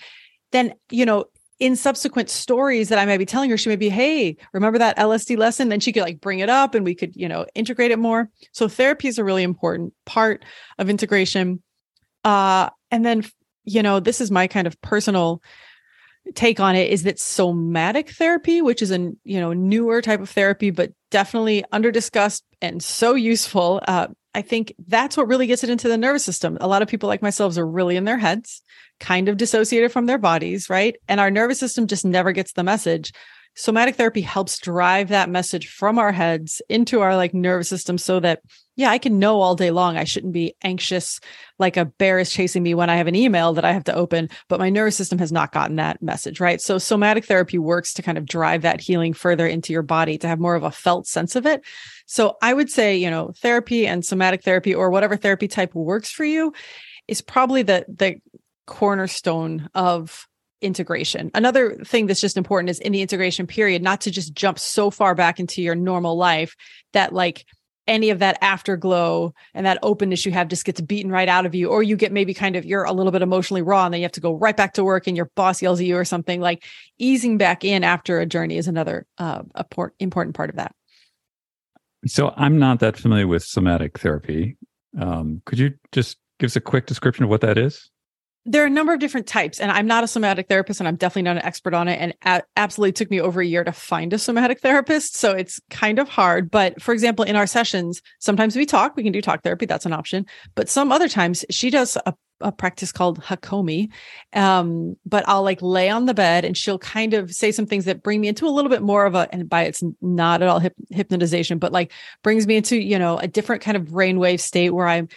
then, 0.53 0.75
you 0.91 1.07
know, 1.07 1.25
in 1.59 1.77
subsequent 1.77 2.29
stories 2.29 2.89
that 2.89 2.99
I 2.99 3.07
might 3.07 3.19
be 3.19 3.25
telling 3.25 3.49
her, 3.51 3.57
she 3.57 3.69
may 3.69 3.77
be, 3.77 3.89
hey, 3.89 4.37
remember 4.53 4.79
that 4.79 4.99
LSD 4.99 5.39
lesson? 5.39 5.69
Then 5.69 5.81
she 5.81 5.93
could 5.93 6.03
like 6.03 6.21
bring 6.21 6.41
it 6.41 6.49
up 6.49 6.75
and 6.75 6.85
we 6.85 6.95
could, 6.95 7.15
you 7.15 7.29
know, 7.29 7.47
integrate 7.55 7.93
it 7.93 7.99
more. 7.99 8.29
So 8.53 8.67
therapy 8.67 9.09
is 9.09 9.17
a 9.17 9.25
really 9.25 9.45
important 9.45 9.95
part 10.05 10.45
of 10.79 10.91
integration. 10.91 11.63
Uh, 12.25 12.71
and 12.91 13.07
then, 13.07 13.25
you 13.65 13.83
know, 13.83 14.01
this 14.01 14.21
is 14.21 14.31
my 14.31 14.49
kind 14.49 14.67
of 14.67 14.81
personal 14.83 15.41
take 16.35 16.61
on 16.61 16.77
it 16.77 16.91
is 16.91 17.05
that 17.05 17.19
somatic 17.19 18.11
therapy, 18.11 18.63
which 18.63 18.83
is 18.83 18.91
a 18.91 19.13
you 19.25 19.41
know 19.41 19.53
newer 19.53 20.03
type 20.03 20.21
of 20.21 20.31
therapy, 20.31 20.71
but 20.71 20.93
definitely 21.11 21.65
under 21.73 21.91
discussed 21.91 22.45
and 22.61 22.83
so 22.83 23.15
useful. 23.15 23.81
Uh, 23.87 24.09
I 24.35 24.43
think 24.43 24.75
that's 24.87 25.17
what 25.17 25.29
really 25.29 25.47
gets 25.47 25.63
it 25.63 25.71
into 25.71 25.89
the 25.89 25.99
nervous 25.99 26.25
system. 26.25 26.57
A 26.61 26.69
lot 26.69 26.81
of 26.83 26.89
people 26.89 27.09
like 27.09 27.23
myself 27.23 27.57
are 27.59 27.67
really 27.67 27.97
in 27.97 28.05
their 28.05 28.19
heads, 28.19 28.63
kind 28.99 29.29
of 29.29 29.37
dissociated 29.37 29.93
from 29.93 30.07
their 30.07 30.19
bodies, 30.19 30.71
right? 30.71 30.97
And 31.07 31.21
our 31.21 31.31
nervous 31.31 31.61
system 31.61 31.87
just 31.87 32.05
never 32.05 32.33
gets 32.33 32.53
the 32.53 32.65
message 32.65 33.13
somatic 33.55 33.97
therapy 33.97 34.21
helps 34.21 34.59
drive 34.59 35.09
that 35.09 35.31
message 35.31 35.69
from 35.69 35.99
our 35.99 36.13
heads 36.13 36.63
into 36.69 37.01
our 37.01 37.17
like 37.17 37.35
nervous 37.35 37.69
system 37.69 37.99
so 37.99 38.21
that 38.21 38.41
yeah 38.77 38.91
i 38.91 38.99
can 38.99 39.19
know 39.19 39.41
all 39.41 39.55
day 39.55 39.71
long 39.71 39.97
i 39.97 40.05
shouldn't 40.05 40.33
be 40.33 40.55
anxious 40.63 41.21
like 41.59 41.77
a 41.77 41.85
bear 41.85 42.19
is 42.19 42.31
chasing 42.31 42.63
me 42.63 42.75
when 42.75 42.91
i 42.91 42.97
have 42.97 43.07
an 43.07 43.15
email 43.15 43.53
that 43.53 43.65
i 43.65 43.73
have 43.73 43.85
to 43.85 43.95
open 43.95 44.29
but 44.49 44.59
my 44.59 44.71
nervous 44.71 44.97
system 44.97 45.19
has 45.19 45.33
not 45.33 45.53
gotten 45.53 45.77
that 45.77 46.03
message 46.03 46.41
right? 46.41 46.61
So 46.61 46.79
somatic 46.79 47.25
therapy 47.25 47.59
works 47.59 47.95
to 47.95 48.03
kind 48.03 48.19
of 48.19 48.27
drive 48.27 48.63
that 48.63 48.81
healing 48.81 49.13
further 49.13 49.47
into 49.47 49.73
your 49.73 49.83
body 49.83 50.19
to 50.19 50.29
have 50.29 50.41
more 50.41 50.55
of 50.55 50.65
a 50.65 50.71
felt 50.71 51.07
sense 51.07 51.37
of 51.37 51.47
it. 51.47 51.65
So 52.07 52.37
i 52.43 52.53
would 52.53 52.71
say 52.71 52.97
you 52.97 53.11
know 53.11 53.33
therapy 53.39 53.87
and 53.87 54.05
somatic 54.05 54.43
therapy 54.43 54.75
or 54.75 54.91
whatever 54.91 55.17
therapy 55.17 55.49
type 55.49 55.75
works 55.75 56.11
for 56.11 56.25
you 56.25 56.53
is 57.09 57.23
probably 57.23 57.63
the 57.63 57.85
the 57.89 58.17
cornerstone 58.67 59.69
of 59.75 60.27
integration. 60.63 61.31
Another 61.35 61.77
thing 61.85 62.07
that's 62.07 62.21
just 62.21 62.37
important 62.37 62.71
is 62.71 62.79
in 62.79 62.93
the 62.93 63.03
integration 63.03 63.47
period, 63.47 63.83
not 63.83 64.01
to 64.03 64.11
just 64.11 64.35
jump 64.35 64.59
so 64.59 64.91
far 64.91 65.15
back 65.15 65.41
into 65.41 65.63
your 65.63 65.75
normal 65.75 66.17
life 66.17 66.57
that 66.93 67.13
like 67.13 67.45
any 67.87 68.11
of 68.11 68.21
that 68.21 68.39
afterglow 68.41 69.35
and 69.55 69.67
that 69.67 69.79
openness 69.83 70.25
you 70.25 70.33
have 70.33 70.49
just 70.49 70.65
gets 70.65 70.81
beaten 70.81 71.11
right 71.11 71.29
out 71.29 71.47
of 71.47 71.55
you 71.55 71.69
or 71.69 71.83
you 71.83 71.97
get 71.97 72.13
maybe 72.13 72.33
kind 72.33 72.55
of 72.55 72.65
you're 72.65 72.85
a 72.85 72.93
little 72.93 73.11
bit 73.11 73.23
emotionally 73.23 73.63
raw 73.63 73.85
and 73.85 73.93
then 73.93 74.01
you 74.01 74.05
have 74.05 74.13
to 74.13 74.21
go 74.21 74.35
right 74.35 74.57
back 74.57 74.75
to 74.75 74.85
work 74.85 75.07
and 75.07 75.17
your 75.17 75.31
boss 75.35 75.61
yells 75.61 75.81
at 75.81 75.87
you 75.87 75.97
or 75.97 76.05
something. 76.05 76.41
Like 76.41 76.65
easing 76.99 77.39
back 77.39 77.65
in 77.65 77.83
after 77.83 78.21
a 78.21 78.27
journey 78.27 78.57
is 78.57 78.69
another 78.69 79.07
uh, 79.19 79.43
important 79.99 80.35
part 80.35 80.51
of 80.51 80.57
that. 80.57 80.75
So 82.07 82.35
i'm 82.37 82.59
not 82.59 82.81
that 82.81 82.97
familiar 82.97 83.29
with 83.29 83.45
somatic 83.45 83.99
therapy. 83.99 84.57
Um, 85.01 85.43
could 85.45 85.59
you 85.59 85.75
just 85.93 86.19
give 86.39 86.49
us 86.49 86.57
a 86.57 86.61
quick 86.61 86.87
description 86.87 87.25
of 87.25 87.31
what 87.31 87.41
that 87.43 87.59
is 87.59 87.92
there 88.45 88.63
are 88.63 88.67
a 88.67 88.71
number 88.71 88.93
of 88.93 89.01
different 89.01 89.27
types 89.27 89.61
and 89.61 89.71
i'm 89.71 89.87
not 89.87 90.05
a 90.05 90.09
somatic 90.09 90.49
therapist 90.49 90.81
and 90.81 90.89
i'm 90.89 90.97
definitely 90.97 91.23
not 91.23 91.37
an 91.37 91.45
expert 91.45 91.75
on 91.75 91.89
it 91.89 91.97
and 92.01 92.15
a- 92.25 92.43
absolutely 92.57 92.93
took 92.93 93.11
me 93.11 93.21
over 93.21 93.41
a 93.41 93.47
year 93.47 93.65
to 93.65 93.73
find 93.73 94.13
a 94.13 94.19
somatic 94.19 94.61
therapist 94.61 95.17
so 95.17 95.33
it's 95.33 95.61
kind 95.71 95.99
of 95.99 96.09
hard 96.09 96.51
but 96.51 96.81
for 96.83 96.93
example 96.93 97.25
in 97.25 97.37
our 97.37 97.47
sessions 97.47 98.03
sometimes 98.19 98.57
we 98.57 98.67
talk 98.67 98.97
we 98.97 99.03
can 99.03 99.13
do 99.13 99.23
talk 99.23 99.43
therapy 99.43 99.67
that's 99.67 99.87
an 99.87 99.93
option 99.93 100.27
but 100.55 100.69
some 100.69 100.91
other 100.91 101.09
times 101.09 101.45
she 101.51 101.71
does 101.71 101.97
a, 102.05 102.15
a 102.43 102.53
practice 102.53 102.93
called 102.93 103.21
Hakomi. 103.21 103.89
Um, 104.33 104.97
but 105.07 105.25
I'll 105.29 105.43
like 105.43 105.63
lay 105.63 105.89
on 105.89 106.07
the 106.07 106.15
bed 106.15 106.45
and 106.45 106.57
she'll 106.57 106.79
kind 106.79 107.15
of 107.15 107.33
say 107.33 107.53
some 107.53 107.67
things 107.67 107.85
that 107.85 108.03
bring 108.03 108.21
me 108.21 108.29
into 108.29 108.47
a 108.47 108.51
little 108.51 108.69
bit 108.69 108.83
more 108.83 109.07
of 109.07 109.15
a, 109.15 109.29
and 109.33 109.49
by 109.49 109.63
it's 109.63 109.83
not 110.01 110.43
at 110.43 110.49
all 110.49 110.59
hip, 110.59 110.75
hypnotization, 110.91 111.59
but 111.59 111.73
like 111.73 111.93
brings 112.23 112.47
me 112.47 112.57
into, 112.57 112.77
you 112.77 112.99
know, 112.99 113.17
a 113.19 113.29
different 113.29 113.63
kind 113.63 113.77
of 113.77 113.85
brainwave 113.85 114.41
state 114.41 114.71
where 114.71 114.89
I'm 114.89 115.09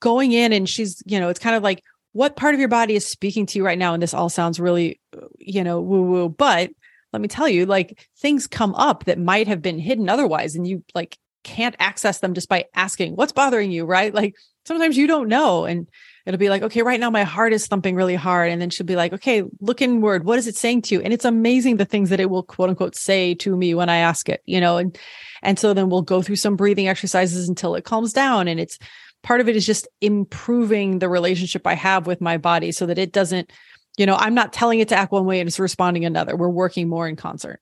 going 0.00 0.32
in 0.32 0.52
and 0.52 0.68
she's, 0.68 1.02
you 1.06 1.18
know, 1.18 1.30
it's 1.30 1.40
kind 1.40 1.56
of 1.56 1.62
like, 1.62 1.82
what 2.14 2.36
part 2.36 2.54
of 2.54 2.60
your 2.60 2.68
body 2.68 2.94
is 2.94 3.06
speaking 3.06 3.44
to 3.44 3.58
you 3.58 3.66
right 3.66 3.78
now? 3.78 3.92
And 3.92 4.02
this 4.02 4.14
all 4.14 4.28
sounds 4.28 4.60
really, 4.60 5.00
you 5.38 5.64
know, 5.64 5.80
woo 5.80 6.02
woo, 6.02 6.28
but 6.28 6.70
let 7.12 7.20
me 7.20 7.28
tell 7.28 7.48
you, 7.48 7.66
like 7.66 8.08
things 8.18 8.46
come 8.46 8.74
up 8.76 9.04
that 9.04 9.18
might 9.18 9.48
have 9.48 9.60
been 9.60 9.78
hidden 9.78 10.08
otherwise. 10.08 10.54
And 10.54 10.66
you 10.66 10.84
like 10.94 11.18
can't 11.42 11.76
access 11.78 12.20
them 12.20 12.34
just 12.34 12.48
by 12.48 12.66
asking, 12.74 13.16
what's 13.16 13.32
bothering 13.32 13.72
you? 13.72 13.84
Right. 13.84 14.14
Like 14.14 14.36
sometimes 14.64 14.96
you 14.96 15.08
don't 15.08 15.28
know. 15.28 15.64
And 15.64 15.88
it'll 16.24 16.38
be 16.38 16.48
like, 16.48 16.62
okay, 16.62 16.82
right 16.82 17.00
now 17.00 17.10
my 17.10 17.24
heart 17.24 17.52
is 17.52 17.66
thumping 17.66 17.96
really 17.96 18.14
hard. 18.14 18.50
And 18.50 18.62
then 18.62 18.70
she'll 18.70 18.86
be 18.86 18.96
like, 18.96 19.12
okay, 19.12 19.42
look 19.60 19.82
inward. 19.82 20.24
What 20.24 20.38
is 20.38 20.46
it 20.46 20.56
saying 20.56 20.82
to 20.82 20.94
you? 20.94 21.00
And 21.02 21.12
it's 21.12 21.24
amazing 21.24 21.76
the 21.76 21.84
things 21.84 22.10
that 22.10 22.20
it 22.20 22.30
will 22.30 22.44
quote 22.44 22.70
unquote 22.70 22.94
say 22.94 23.34
to 23.36 23.56
me 23.56 23.74
when 23.74 23.88
I 23.88 23.96
ask 23.96 24.28
it, 24.28 24.40
you 24.44 24.60
know, 24.60 24.76
and, 24.76 24.96
and 25.42 25.58
so 25.58 25.74
then 25.74 25.90
we'll 25.90 26.02
go 26.02 26.22
through 26.22 26.36
some 26.36 26.54
breathing 26.54 26.88
exercises 26.88 27.48
until 27.48 27.74
it 27.74 27.84
calms 27.84 28.12
down. 28.12 28.48
And 28.48 28.58
it's 28.60 28.78
part 29.24 29.40
of 29.40 29.48
it 29.48 29.56
is 29.56 29.66
just 29.66 29.88
improving 30.00 31.00
the 31.00 31.08
relationship 31.08 31.66
I 31.66 31.74
have 31.74 32.06
with 32.06 32.20
my 32.20 32.38
body 32.38 32.70
so 32.70 32.86
that 32.86 32.98
it 32.98 33.10
doesn't, 33.10 33.52
you 33.96 34.06
know, 34.06 34.14
I'm 34.14 34.34
not 34.34 34.52
telling 34.52 34.78
it 34.78 34.88
to 34.90 34.96
act 34.96 35.10
one 35.10 35.24
way 35.24 35.40
and 35.40 35.48
it's 35.48 35.58
responding 35.58 36.04
another. 36.04 36.36
We're 36.36 36.48
working 36.48 36.88
more 36.88 37.08
in 37.08 37.16
concert. 37.16 37.60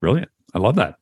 Brilliant. 0.00 0.30
I 0.54 0.58
love 0.58 0.76
that. 0.76 0.96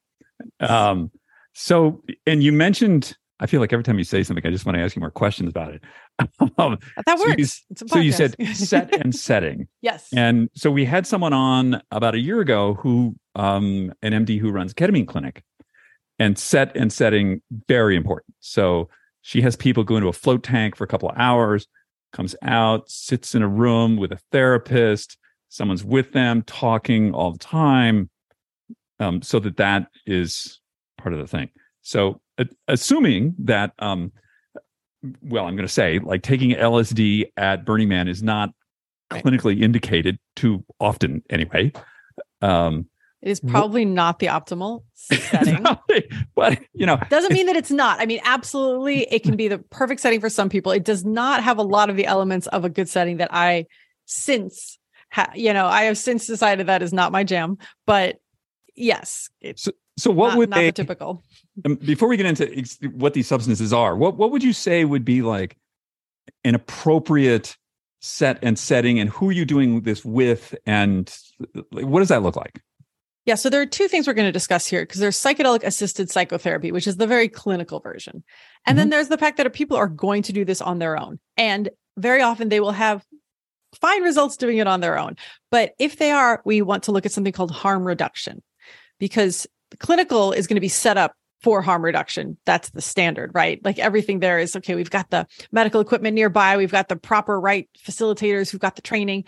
Um, 0.60 1.10
so, 1.52 2.02
and 2.26 2.42
you 2.42 2.52
mentioned 2.52 3.16
I 3.40 3.46
feel 3.46 3.60
like 3.60 3.72
every 3.72 3.84
time 3.84 3.98
you 3.98 4.04
say 4.04 4.22
something, 4.22 4.44
I 4.44 4.50
just 4.50 4.66
want 4.66 4.76
to 4.76 4.82
ask 4.82 4.96
you 4.96 5.00
more 5.00 5.10
questions 5.10 5.50
about 5.50 5.74
it. 5.74 5.82
um, 6.58 6.78
that 7.06 7.18
works. 7.18 7.64
So 7.76 7.84
you, 7.84 7.88
so 7.88 7.98
you 7.98 8.12
said 8.12 8.34
set 8.56 8.94
and 9.00 9.14
setting. 9.14 9.68
yes. 9.80 10.08
And 10.14 10.50
so 10.54 10.70
we 10.70 10.84
had 10.84 11.06
someone 11.06 11.32
on 11.32 11.80
about 11.92 12.14
a 12.14 12.18
year 12.18 12.40
ago 12.40 12.74
who, 12.74 13.14
um, 13.36 13.92
an 14.02 14.12
MD 14.12 14.40
who 14.40 14.50
runs 14.50 14.74
ketamine 14.74 15.06
clinic, 15.06 15.44
and 16.18 16.38
set 16.38 16.76
and 16.76 16.92
setting 16.92 17.40
very 17.68 17.96
important. 17.96 18.34
So 18.40 18.88
she 19.22 19.40
has 19.42 19.56
people 19.56 19.84
go 19.84 19.96
into 19.96 20.08
a 20.08 20.12
float 20.12 20.42
tank 20.42 20.76
for 20.76 20.84
a 20.84 20.88
couple 20.88 21.08
of 21.08 21.16
hours, 21.18 21.66
comes 22.12 22.34
out, 22.42 22.88
sits 22.90 23.34
in 23.34 23.42
a 23.42 23.48
room 23.48 23.96
with 23.96 24.12
a 24.12 24.18
therapist, 24.32 25.16
someone's 25.48 25.84
with 25.84 26.12
them 26.12 26.42
talking 26.42 27.14
all 27.14 27.32
the 27.32 27.38
time, 27.38 28.10
um, 29.00 29.22
so 29.22 29.38
that 29.38 29.56
that 29.56 29.88
is 30.06 30.60
part 30.96 31.12
of 31.12 31.20
the 31.20 31.26
thing. 31.26 31.50
So 31.82 32.20
assuming 32.66 33.34
that 33.38 33.72
um 33.78 34.12
well 35.22 35.46
i'm 35.46 35.56
going 35.56 35.66
to 35.66 35.72
say 35.72 35.98
like 36.00 36.22
taking 36.22 36.50
lsd 36.50 37.24
at 37.36 37.64
burning 37.64 37.88
man 37.88 38.08
is 38.08 38.22
not 38.22 38.50
clinically 39.10 39.62
indicated 39.62 40.18
too 40.36 40.64
often 40.80 41.22
anyway 41.30 41.72
um 42.42 42.86
it 43.22 43.30
is 43.30 43.40
probably 43.40 43.84
not 43.84 44.20
the 44.20 44.26
optimal 44.26 44.84
setting. 44.94 45.64
but 46.34 46.60
you 46.72 46.86
know 46.86 46.98
doesn't 47.10 47.32
mean 47.32 47.46
that 47.46 47.56
it's 47.56 47.70
not. 47.70 48.00
I 48.00 48.06
mean 48.06 48.20
absolutely 48.24 49.02
it 49.10 49.22
can 49.22 49.36
be 49.36 49.48
the 49.48 49.58
perfect 49.58 50.00
setting 50.00 50.20
for 50.20 50.30
some 50.30 50.48
people. 50.48 50.72
It 50.72 50.84
does 50.84 51.04
not 51.04 51.42
have 51.42 51.58
a 51.58 51.62
lot 51.62 51.90
of 51.90 51.96
the 51.96 52.06
elements 52.06 52.46
of 52.48 52.64
a 52.64 52.68
good 52.68 52.88
setting 52.88 53.18
that 53.18 53.32
i 53.32 53.66
since 54.06 54.78
ha- 55.10 55.30
you 55.34 55.52
know 55.52 55.66
i 55.66 55.82
have 55.82 55.98
since 55.98 56.26
decided 56.26 56.66
that 56.66 56.82
is 56.82 56.92
not 56.92 57.12
my 57.12 57.24
jam 57.24 57.58
but 57.86 58.16
yes 58.74 59.28
so, 59.56 59.70
so 59.98 60.10
what 60.12 60.28
not, 60.28 60.38
would 60.38 60.50
not 60.50 60.56
they 60.56 60.66
the 60.66 60.72
typical. 60.72 61.22
Um, 61.64 61.74
before 61.74 62.08
we 62.08 62.16
get 62.16 62.26
into 62.26 62.50
ex- 62.56 62.78
what 62.94 63.14
these 63.14 63.26
substances 63.26 63.72
are, 63.72 63.96
what 63.96 64.16
what 64.16 64.30
would 64.30 64.44
you 64.44 64.52
say 64.52 64.84
would 64.84 65.04
be 65.04 65.22
like 65.22 65.56
an 66.44 66.54
appropriate 66.54 67.56
set 68.00 68.38
and 68.42 68.58
setting, 68.58 69.00
and 69.00 69.10
who 69.10 69.28
are 69.28 69.32
you 69.32 69.44
doing 69.44 69.82
this 69.82 70.04
with, 70.04 70.54
and 70.66 71.14
what 71.72 71.98
does 71.98 72.08
that 72.08 72.22
look 72.22 72.36
like? 72.36 72.62
Yeah, 73.28 73.34
so 73.34 73.50
there 73.50 73.60
are 73.60 73.66
two 73.66 73.88
things 73.88 74.06
we're 74.06 74.14
going 74.14 74.24
to 74.24 74.32
discuss 74.32 74.66
here 74.66 74.84
because 74.84 75.00
there's 75.02 75.22
psychedelic 75.22 75.62
assisted 75.62 76.10
psychotherapy, 76.10 76.72
which 76.72 76.86
is 76.86 76.96
the 76.96 77.06
very 77.06 77.28
clinical 77.28 77.78
version. 77.78 78.24
And 78.64 78.72
mm-hmm. 78.72 78.76
then 78.76 78.88
there's 78.88 79.08
the 79.08 79.18
fact 79.18 79.36
that 79.36 79.52
people 79.52 79.76
are 79.76 79.86
going 79.86 80.22
to 80.22 80.32
do 80.32 80.46
this 80.46 80.62
on 80.62 80.78
their 80.78 80.98
own. 80.98 81.18
And 81.36 81.68
very 81.98 82.22
often 82.22 82.48
they 82.48 82.60
will 82.60 82.72
have 82.72 83.04
fine 83.78 84.02
results 84.02 84.38
doing 84.38 84.56
it 84.56 84.66
on 84.66 84.80
their 84.80 84.98
own. 84.98 85.14
But 85.50 85.74
if 85.78 85.98
they 85.98 86.10
are, 86.10 86.40
we 86.46 86.62
want 86.62 86.84
to 86.84 86.92
look 86.92 87.04
at 87.04 87.12
something 87.12 87.34
called 87.34 87.50
harm 87.50 87.86
reduction 87.86 88.42
because 88.98 89.46
clinical 89.78 90.32
is 90.32 90.46
going 90.46 90.56
to 90.56 90.62
be 90.62 90.68
set 90.68 90.96
up 90.96 91.12
for 91.42 91.60
harm 91.60 91.84
reduction. 91.84 92.38
That's 92.46 92.70
the 92.70 92.80
standard, 92.80 93.32
right? 93.34 93.62
Like 93.62 93.78
everything 93.78 94.20
there 94.20 94.38
is 94.38 94.56
okay. 94.56 94.74
We've 94.74 94.88
got 94.88 95.10
the 95.10 95.26
medical 95.52 95.82
equipment 95.82 96.14
nearby. 96.14 96.56
We've 96.56 96.72
got 96.72 96.88
the 96.88 96.96
proper 96.96 97.38
right 97.38 97.68
facilitators. 97.78 98.54
We've 98.54 98.60
got 98.60 98.76
the 98.76 98.80
training. 98.80 99.24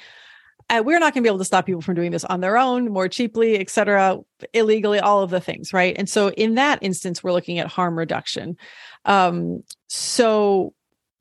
Uh, 0.71 0.83
we're 0.85 0.99
not 0.99 1.13
going 1.13 1.23
to 1.23 1.27
be 1.27 1.29
able 1.29 1.39
to 1.39 1.45
stop 1.45 1.67
people 1.67 1.83
from 1.83 1.95
doing 1.95 2.13
this 2.13 2.25
on 2.25 2.41
their 2.41 2.57
own, 2.57 2.91
more 2.91 3.09
cheaply, 3.09 3.59
et 3.59 3.69
cetera, 3.69 4.19
illegally, 4.55 5.01
all 5.01 5.23
of 5.23 5.31
the 5.31 5.41
things, 5.41 5.73
right? 5.73 5.97
And 5.99 6.09
so 6.09 6.31
in 6.31 6.55
that 6.55 6.79
instance, 6.81 7.23
we're 7.23 7.33
looking 7.33 7.59
at 7.59 7.67
harm 7.67 7.99
reduction. 7.99 8.57
Um, 9.05 9.65
so, 9.89 10.73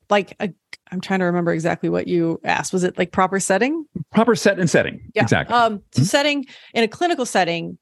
like, 0.08 0.36
i 0.40 0.52
am 0.92 1.00
trying 1.00 1.20
to 1.20 1.26
remember 1.26 1.52
exactly 1.52 1.88
what 1.88 2.06
you 2.08 2.40
asked. 2.44 2.72
Was 2.72 2.84
it 2.84 2.96
like 2.96 3.12
proper 3.12 3.40
setting? 3.40 3.84
Proper 4.12 4.34
set 4.34 4.58
and 4.58 4.70
setting. 4.70 5.00
Yeah. 5.14 5.22
Exactly. 5.24 5.54
Um, 5.54 5.82
so 5.92 6.00
mm-hmm. 6.00 6.04
setting 6.04 6.46
in 6.72 6.84
a 6.84 6.88
clinical 6.88 7.26
setting, 7.26 7.78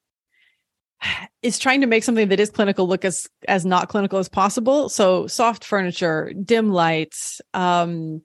is 1.42 1.59
trying 1.59 1.81
to 1.81 1.87
make 1.87 2.02
something 2.02 2.28
that 2.28 2.40
is 2.40 2.50
clinical 2.50 2.88
look 2.88 3.04
as 3.04 3.28
as 3.46 3.64
not 3.64 3.88
clinical 3.88 4.18
as 4.18 4.28
possible. 4.28 4.88
So 4.88 5.26
soft 5.26 5.64
furniture, 5.64 6.33
dim 6.44 6.70
lights, 6.72 7.40
um, 7.54 8.22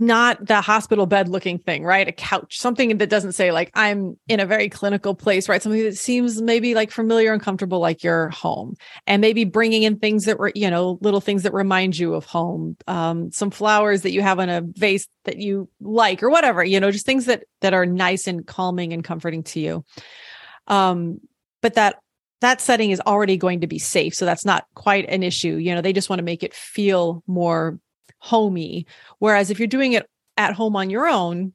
not 0.00 0.44
the 0.44 0.62
hospital 0.62 1.04
bed 1.04 1.28
looking 1.28 1.58
thing, 1.58 1.84
right? 1.84 2.08
A 2.08 2.12
couch, 2.12 2.58
something 2.58 2.96
that 2.96 3.10
doesn't 3.10 3.32
say 3.32 3.52
like 3.52 3.70
I'm 3.74 4.18
in 4.28 4.40
a 4.40 4.46
very 4.46 4.70
clinical 4.70 5.14
place, 5.14 5.48
right? 5.48 5.62
Something 5.62 5.84
that 5.84 5.98
seems 5.98 6.40
maybe 6.40 6.74
like 6.74 6.90
familiar 6.90 7.34
and 7.34 7.42
comfortable, 7.42 7.80
like 7.80 8.02
your 8.02 8.30
home, 8.30 8.76
and 9.06 9.20
maybe 9.20 9.44
bringing 9.44 9.82
in 9.82 9.98
things 9.98 10.24
that 10.24 10.38
were, 10.38 10.52
you 10.54 10.70
know, 10.70 10.98
little 11.02 11.20
things 11.20 11.42
that 11.42 11.52
remind 11.52 11.98
you 11.98 12.14
of 12.14 12.24
home, 12.24 12.78
um, 12.88 13.30
some 13.30 13.50
flowers 13.50 14.02
that 14.02 14.12
you 14.12 14.22
have 14.22 14.38
in 14.38 14.48
a 14.48 14.62
vase 14.62 15.06
that 15.24 15.36
you 15.36 15.68
like, 15.80 16.22
or 16.22 16.30
whatever, 16.30 16.64
you 16.64 16.80
know, 16.80 16.90
just 16.90 17.04
things 17.06 17.26
that 17.26 17.44
that 17.60 17.74
are 17.74 17.84
nice 17.84 18.26
and 18.26 18.46
calming 18.46 18.94
and 18.94 19.04
comforting 19.04 19.42
to 19.42 19.60
you. 19.60 19.84
Um, 20.66 21.20
but 21.60 21.74
that 21.74 21.96
that 22.40 22.62
setting 22.62 22.90
is 22.90 23.00
already 23.00 23.36
going 23.36 23.60
to 23.60 23.66
be 23.66 23.78
safe. 23.78 24.14
So 24.14 24.24
that's 24.24 24.46
not 24.46 24.64
quite 24.74 25.06
an 25.10 25.22
issue. 25.22 25.56
You 25.56 25.74
know, 25.74 25.82
they 25.82 25.92
just 25.92 26.08
want 26.08 26.20
to 26.20 26.24
make 26.24 26.42
it 26.42 26.54
feel 26.54 27.22
more 27.26 27.78
homey. 28.20 28.86
Whereas 29.18 29.50
if 29.50 29.58
you're 29.58 29.68
doing 29.68 29.92
it 29.92 30.06
at 30.36 30.54
home 30.54 30.76
on 30.76 30.90
your 30.90 31.08
own, 31.08 31.52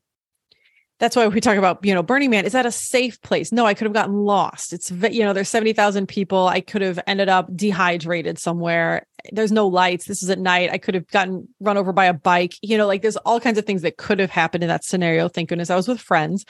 that's 0.99 1.15
why 1.15 1.28
we 1.28 1.41
talk 1.41 1.58
about, 1.58 1.84
you 1.84 1.93
know, 1.93 2.04
Burning 2.04 2.30
Man. 2.30 2.45
Is 2.45 2.54
that 2.54 2.65
a 2.65 2.71
safe 2.71 3.21
place? 3.21 3.51
No, 3.51 3.65
I 3.65 3.73
could 3.73 3.86
have 3.86 3.93
gotten 3.93 4.15
lost. 4.15 4.71
It's, 4.71 4.91
you 4.91 5.23
know, 5.23 5.34
there's 5.34 5.49
70,000 5.49 6.08
people. 6.08 6.47
I 6.47 6.62
could 6.62 6.82
have 6.82 6.99
ended 7.06 7.28
up 7.28 7.49
dehydrated 7.56 8.39
somewhere. 8.39 9.06
There's 9.32 9.51
no 9.51 9.67
lights. 9.67 10.06
This 10.06 10.23
is 10.23 10.30
at 10.30 10.39
night. 10.39 10.71
I 10.71 10.78
could 10.78 10.95
have 10.95 11.08
gotten 11.08 11.49
run 11.60 11.78
over 11.78 11.91
by 11.91 12.06
a 12.06 12.13
bike. 12.13 12.54
You 12.62 12.78
know, 12.78 12.88
like 12.88 13.01
there's 13.01 13.17
all 13.17 13.41
kinds 13.41 13.58
of 13.58 13.65
things 13.65 13.82
that 13.82 13.97
could 13.97 14.19
have 14.19 14.30
happened 14.30 14.63
in 14.63 14.69
that 14.69 14.86
scenario. 14.86 15.28
Thank 15.28 15.49
goodness 15.49 15.69
I 15.69 15.75
was 15.75 15.88
with 15.88 15.99
friends. 15.99 16.45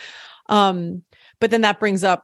Um, 0.47 1.04
but 1.39 1.49
then 1.49 1.62
that 1.62 1.80
brings 1.80 2.04
up 2.04 2.23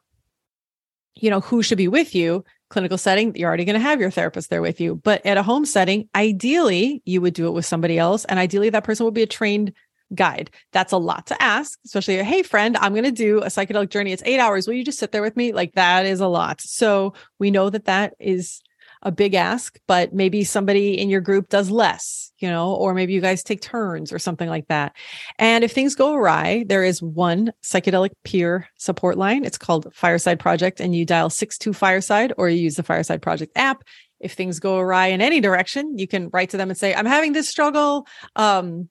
you 1.15 1.30
know, 1.30 1.39
who 1.39 1.63
should 1.63 1.77
be 1.77 1.88
with 1.88 2.15
you. 2.15 2.43
Clinical 2.71 2.97
setting, 2.97 3.36
you're 3.36 3.47
already 3.47 3.65
going 3.65 3.75
to 3.75 3.79
have 3.79 3.99
your 3.99 4.10
therapist 4.10 4.49
there 4.49 4.62
with 4.62 4.81
you. 4.81 4.95
But 4.95 5.25
at 5.25 5.38
a 5.38 5.43
home 5.43 5.65
setting, 5.65 6.07
ideally, 6.15 7.03
you 7.05 7.21
would 7.21 7.34
do 7.34 7.47
it 7.47 7.51
with 7.51 7.65
somebody 7.65 7.99
else. 7.99 8.25
And 8.25 8.39
ideally, 8.39 8.69
that 8.69 8.86
person 8.86 9.03
would 9.03 9.13
be 9.13 9.21
a 9.21 9.27
trained 9.27 9.73
guide. 10.15 10.49
That's 10.71 10.93
a 10.93 10.97
lot 10.97 11.27
to 11.27 11.41
ask, 11.41 11.77
especially, 11.86 12.23
hey, 12.23 12.43
friend, 12.43 12.77
I'm 12.77 12.93
going 12.93 13.03
to 13.03 13.12
do 13.12 13.39
a 13.39 13.47
psychedelic 13.47 13.89
journey. 13.89 14.13
It's 14.13 14.23
eight 14.25 14.39
hours. 14.39 14.67
Will 14.67 14.73
you 14.73 14.86
just 14.86 14.99
sit 14.99 15.12
there 15.12 15.21
with 15.21 15.38
me? 15.38 15.51
Like 15.53 15.73
that 15.73 16.05
is 16.05 16.21
a 16.21 16.27
lot. 16.27 16.62
So 16.62 17.13
we 17.39 17.51
know 17.51 17.69
that 17.69 17.86
that 17.86 18.13
is 18.19 18.62
a 19.03 19.11
big 19.11 19.33
ask, 19.33 19.79
but 19.87 20.13
maybe 20.13 20.43
somebody 20.43 20.99
in 20.99 21.09
your 21.09 21.21
group 21.21 21.49
does 21.49 21.71
less, 21.71 22.31
you 22.39 22.49
know, 22.49 22.73
or 22.73 22.93
maybe 22.93 23.13
you 23.13 23.21
guys 23.21 23.43
take 23.43 23.61
turns 23.61 24.13
or 24.13 24.19
something 24.19 24.49
like 24.49 24.67
that. 24.67 24.95
And 25.39 25.63
if 25.63 25.71
things 25.71 25.95
go 25.95 26.13
awry, 26.13 26.65
there 26.67 26.83
is 26.83 27.01
one 27.01 27.51
psychedelic 27.63 28.11
peer 28.23 28.67
support 28.77 29.17
line. 29.17 29.43
It's 29.43 29.57
called 29.57 29.87
Fireside 29.93 30.39
Project, 30.39 30.79
and 30.79 30.95
you 30.95 31.05
dial 31.05 31.29
62 31.29 31.73
Fireside 31.73 32.33
or 32.37 32.49
you 32.49 32.61
use 32.61 32.75
the 32.75 32.83
Fireside 32.83 33.21
Project 33.21 33.53
app. 33.55 33.83
If 34.19 34.33
things 34.33 34.59
go 34.59 34.77
awry 34.77 35.07
in 35.07 35.21
any 35.21 35.41
direction, 35.41 35.97
you 35.97 36.07
can 36.07 36.29
write 36.31 36.51
to 36.51 36.57
them 36.57 36.69
and 36.69 36.77
say, 36.77 36.93
I'm 36.93 37.07
having 37.07 37.33
this 37.33 37.49
struggle, 37.49 38.05
um, 38.35 38.87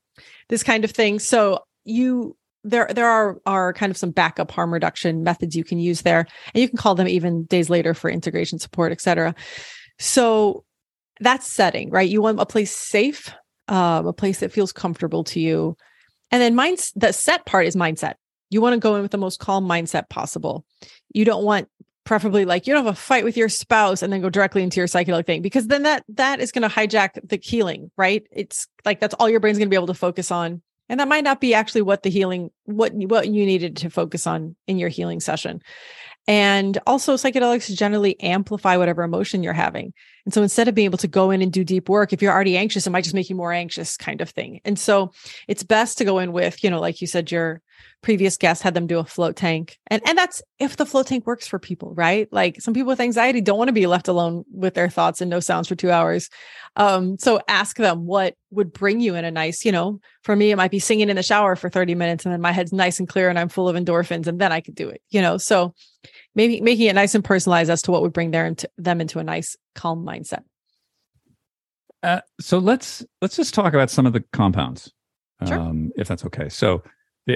this 0.49 0.65
kind 0.65 0.85
of 0.85 0.91
thing. 0.91 1.21
So 1.21 1.65
you 1.85 2.37
there 2.65 2.91
there 2.95 3.09
are 3.09 3.41
are 3.47 3.73
kind 3.73 3.91
of 3.91 3.97
some 3.97 4.11
backup 4.11 4.51
harm 4.51 4.73
reduction 4.73 5.23
methods 5.23 5.57
you 5.57 5.65
can 5.65 5.79
use 5.79 6.03
there 6.03 6.27
and 6.55 6.61
you 6.61 6.69
can 6.69 6.77
call 6.77 6.95
them 6.95 7.09
even 7.09 7.45
days 7.45 7.71
later 7.71 7.95
for 7.95 8.11
integration 8.11 8.59
support 8.59 8.93
et 8.93 9.01
cetera 9.01 9.35
so 10.01 10.65
that's 11.21 11.47
setting, 11.47 11.91
right? 11.91 12.09
You 12.09 12.23
want 12.23 12.41
a 12.41 12.47
place 12.47 12.75
safe, 12.75 13.33
um, 13.69 14.07
a 14.07 14.13
place 14.13 14.41
that 14.41 14.51
feels 14.51 14.73
comfortable 14.73 15.23
to 15.25 15.39
you. 15.39 15.77
And 16.31 16.41
then 16.41 16.55
minds 16.55 16.93
the 16.97 17.13
set 17.13 17.45
part 17.45 17.67
is 17.67 17.77
mindset. 17.77 18.15
You 18.49 18.61
want 18.61 18.75
to 18.75 18.81
go 18.81 18.97
in 18.97 19.03
with 19.03 19.11
the 19.11 19.19
most 19.19 19.39
calm 19.39 19.69
mindset 19.69 20.09
possible. 20.09 20.65
You 21.13 21.25
don't 21.25 21.45
want 21.45 21.69
preferably 22.05 22.47
like 22.47 22.67
you 22.67 22.73
don't 22.73 22.85
have 22.85 22.95
a 22.95 22.99
fight 22.99 23.25
with 23.25 23.37
your 23.37 23.49
spouse 23.49 24.03
and 24.03 24.13
then 24.13 24.23
go 24.23 24.31
directly 24.31 24.63
into 24.63 24.81
your 24.81 24.87
psychedelic 24.87 25.27
thing 25.27 25.43
because 25.43 25.69
then 25.69 25.83
that 25.83 26.03
that 26.09 26.41
is 26.41 26.51
going 26.51 26.69
to 26.69 26.75
hijack 26.75 27.11
the 27.23 27.39
healing 27.41 27.91
right 27.97 28.27
it's 28.33 28.67
like 28.85 28.99
that's 28.99 29.15
all 29.15 29.29
your 29.29 29.39
brain's 29.39 29.59
going 29.59 29.69
to 29.69 29.71
be 29.71 29.77
able 29.77 29.87
to 29.87 29.95
focus 29.95 30.31
on 30.31 30.63
and 30.89 30.99
that 30.99 31.07
might 31.07 31.23
not 31.23 31.41
be 31.41 31.55
actually 31.55 31.83
what 31.83 32.03
the 32.03 32.11
healing 32.11 32.51
what 32.65 32.93
what 32.95 33.29
you 33.29 33.45
needed 33.45 33.77
to 33.77 33.91
focus 33.91 34.27
on 34.27 34.57
in 34.67 34.79
your 34.79 34.89
healing 34.89 35.21
session 35.21 35.63
and 36.27 36.79
also 36.87 37.15
psychedelics 37.15 37.75
generally 37.77 38.21
amplify 38.21 38.77
whatever 38.77 39.03
emotion 39.03 39.43
you're 39.43 39.53
having. 39.53 39.93
And 40.25 40.35
so 40.35 40.43
instead 40.43 40.69
of 40.69 40.75
being 40.75 40.85
able 40.85 40.99
to 40.99 41.09
go 41.09 41.31
in 41.31 41.43
and 41.43 41.53
do 41.53 41.65
deep 41.65 41.89
work 41.89 42.13
if 42.13 42.23
you're 42.23 42.33
already 42.33 42.57
anxious 42.57 42.87
it 42.87 42.91
might 42.91 43.05
just 43.05 43.15
make 43.15 43.31
you 43.31 43.37
more 43.37 43.53
anxious 43.53 43.97
kind 43.97 44.21
of 44.21 44.31
thing. 44.31 44.61
And 44.65 44.79
so 44.79 45.13
it's 45.49 45.63
best 45.63 45.99
to 45.99 46.05
go 46.05 46.19
in 46.19 46.33
with 46.33 46.63
you 46.63 46.71
know 46.71 46.81
like 46.81 47.01
you 47.01 47.07
said 47.07 47.31
your 47.31 47.63
previous 48.03 48.37
guests 48.37 48.63
had 48.63 48.75
them 48.75 48.87
do 48.87 48.99
a 48.99 49.05
float 49.05 49.37
tank. 49.37 49.79
And 49.89 50.03
and 50.07 50.17
that's 50.17 50.43
if 50.59 50.77
the 50.77 50.87
float 50.87 51.07
tank 51.07 51.27
works 51.27 51.47
for 51.47 51.59
people, 51.59 51.95
right? 51.95 52.29
Like 52.33 52.61
some 52.61 52.75
people 52.75 52.89
with 52.89 53.01
anxiety 53.01 53.41
don't 53.41 53.59
want 53.59 53.69
to 53.69 53.73
be 53.73 53.87
left 53.87 54.09
alone 54.09 54.45
with 54.53 54.75
their 54.75 54.89
thoughts 54.89 55.21
and 55.21 55.31
no 55.31 55.41
sounds 55.41 55.69
for 55.69 55.75
2 55.75 55.91
hours. 55.91 56.31
Um 56.77 57.19
so 57.19 57.41
ask 57.49 57.77
them 57.77 58.07
what 58.07 58.35
would 58.51 58.73
bring 58.73 59.01
you 59.01 59.15
in 59.15 59.25
a 59.25 59.31
nice, 59.31 59.65
you 59.65 59.73
know, 59.73 60.01
for 60.23 60.35
me 60.37 60.51
it 60.51 60.57
might 60.57 60.71
be 60.71 60.79
singing 60.79 61.11
in 61.11 61.17
the 61.17 61.23
shower 61.23 61.57
for 61.57 61.69
30 61.69 61.95
minutes 61.95 62.25
and 62.25 62.33
then 62.33 62.41
my 62.41 62.53
head's 62.53 62.73
nice 62.73 62.99
and 62.99 63.09
clear 63.09 63.29
and 63.29 63.39
I'm 63.39 63.49
full 63.49 63.69
of 63.69 63.77
endorphins 63.77 64.27
and 64.27 64.41
then 64.41 64.53
I 64.53 64.61
could 64.61 64.75
do 64.75 64.89
it, 64.89 65.03
you 65.11 65.21
know. 65.21 65.37
So 65.37 65.75
maybe 66.35 66.61
making 66.61 66.87
it 66.87 66.95
nice 66.95 67.15
and 67.15 67.25
personalized 67.25 67.71
as 67.71 67.83
to 67.83 67.91
what 67.91 68.03
would 68.03 68.13
bring 68.13 68.31
their 68.31 68.47
into, 68.47 68.69
them 68.79 69.01
into 69.01 69.19
a 69.19 69.25
nice 69.25 69.57
calm 69.75 70.05
mindset. 70.05 70.43
Uh, 72.03 72.21
so 72.41 72.59
let's 72.59 73.05
let's 73.21 73.37
just 73.37 73.55
talk 73.55 73.75
about 73.75 73.91
some 73.91 74.07
of 74.07 74.13
the 74.13 74.25
compounds, 74.33 74.93
sure. 75.47 75.59
um, 75.59 75.91
if 75.97 76.09
that's 76.09 76.25
okay. 76.25 76.49
So 76.49 76.83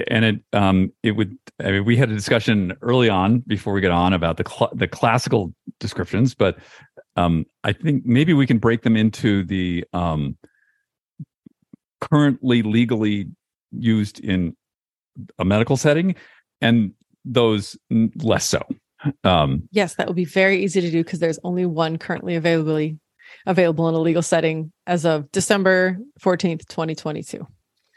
and 0.07 0.25
it 0.25 0.35
um 0.53 0.91
it 1.03 1.11
would 1.11 1.37
I 1.59 1.71
mean 1.71 1.85
we 1.85 1.97
had 1.97 2.09
a 2.09 2.13
discussion 2.13 2.75
early 2.81 3.09
on 3.09 3.39
before 3.39 3.73
we 3.73 3.81
get 3.81 3.91
on 3.91 4.13
about 4.13 4.37
the 4.37 4.43
cl- 4.47 4.71
the 4.73 4.87
classical 4.87 5.53
descriptions 5.79 6.35
but 6.35 6.57
um 7.15 7.45
I 7.63 7.73
think 7.73 8.05
maybe 8.05 8.33
we 8.33 8.47
can 8.47 8.57
break 8.57 8.83
them 8.83 8.95
into 8.95 9.43
the 9.43 9.85
um 9.93 10.37
currently 12.01 12.61
legally 12.61 13.27
used 13.71 14.19
in 14.19 14.55
a 15.39 15.45
medical 15.45 15.77
setting 15.77 16.15
and 16.61 16.91
those 17.23 17.77
less 18.17 18.47
so. 18.47 18.61
Um 19.23 19.67
yes 19.71 19.95
that 19.95 20.07
would 20.07 20.15
be 20.15 20.25
very 20.25 20.63
easy 20.63 20.81
to 20.81 20.91
do 20.91 21.03
because 21.03 21.19
there's 21.19 21.39
only 21.43 21.65
one 21.65 21.97
currently 21.97 22.35
available 22.35 22.97
available 23.45 23.89
in 23.89 23.95
a 23.95 23.99
legal 23.99 24.21
setting 24.21 24.71
as 24.87 25.05
of 25.05 25.31
December 25.31 25.97
14th 26.21 26.67
2022 26.67 27.45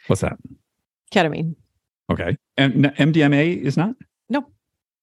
what's 0.07 0.23
that? 0.23 0.37
Ketamine 1.13 1.55
Okay. 2.11 2.37
And 2.57 2.85
MDMA 2.85 3.61
is 3.61 3.77
not? 3.77 3.95
No. 4.29 4.47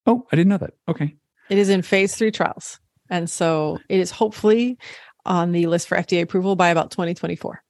Oh, 0.06 0.26
I 0.32 0.36
didn't 0.36 0.50
know 0.50 0.58
that. 0.58 0.74
Okay. 0.88 1.16
It 1.48 1.58
is 1.58 1.68
in 1.68 1.82
phase 1.82 2.16
three 2.16 2.30
trials. 2.30 2.80
And 3.10 3.30
so 3.30 3.78
it 3.88 4.00
is 4.00 4.10
hopefully 4.10 4.78
on 5.24 5.52
the 5.52 5.66
list 5.66 5.88
for 5.88 5.96
FDA 5.96 6.22
approval 6.22 6.56
by 6.56 6.68
about 6.68 6.90
2024. 6.90 7.62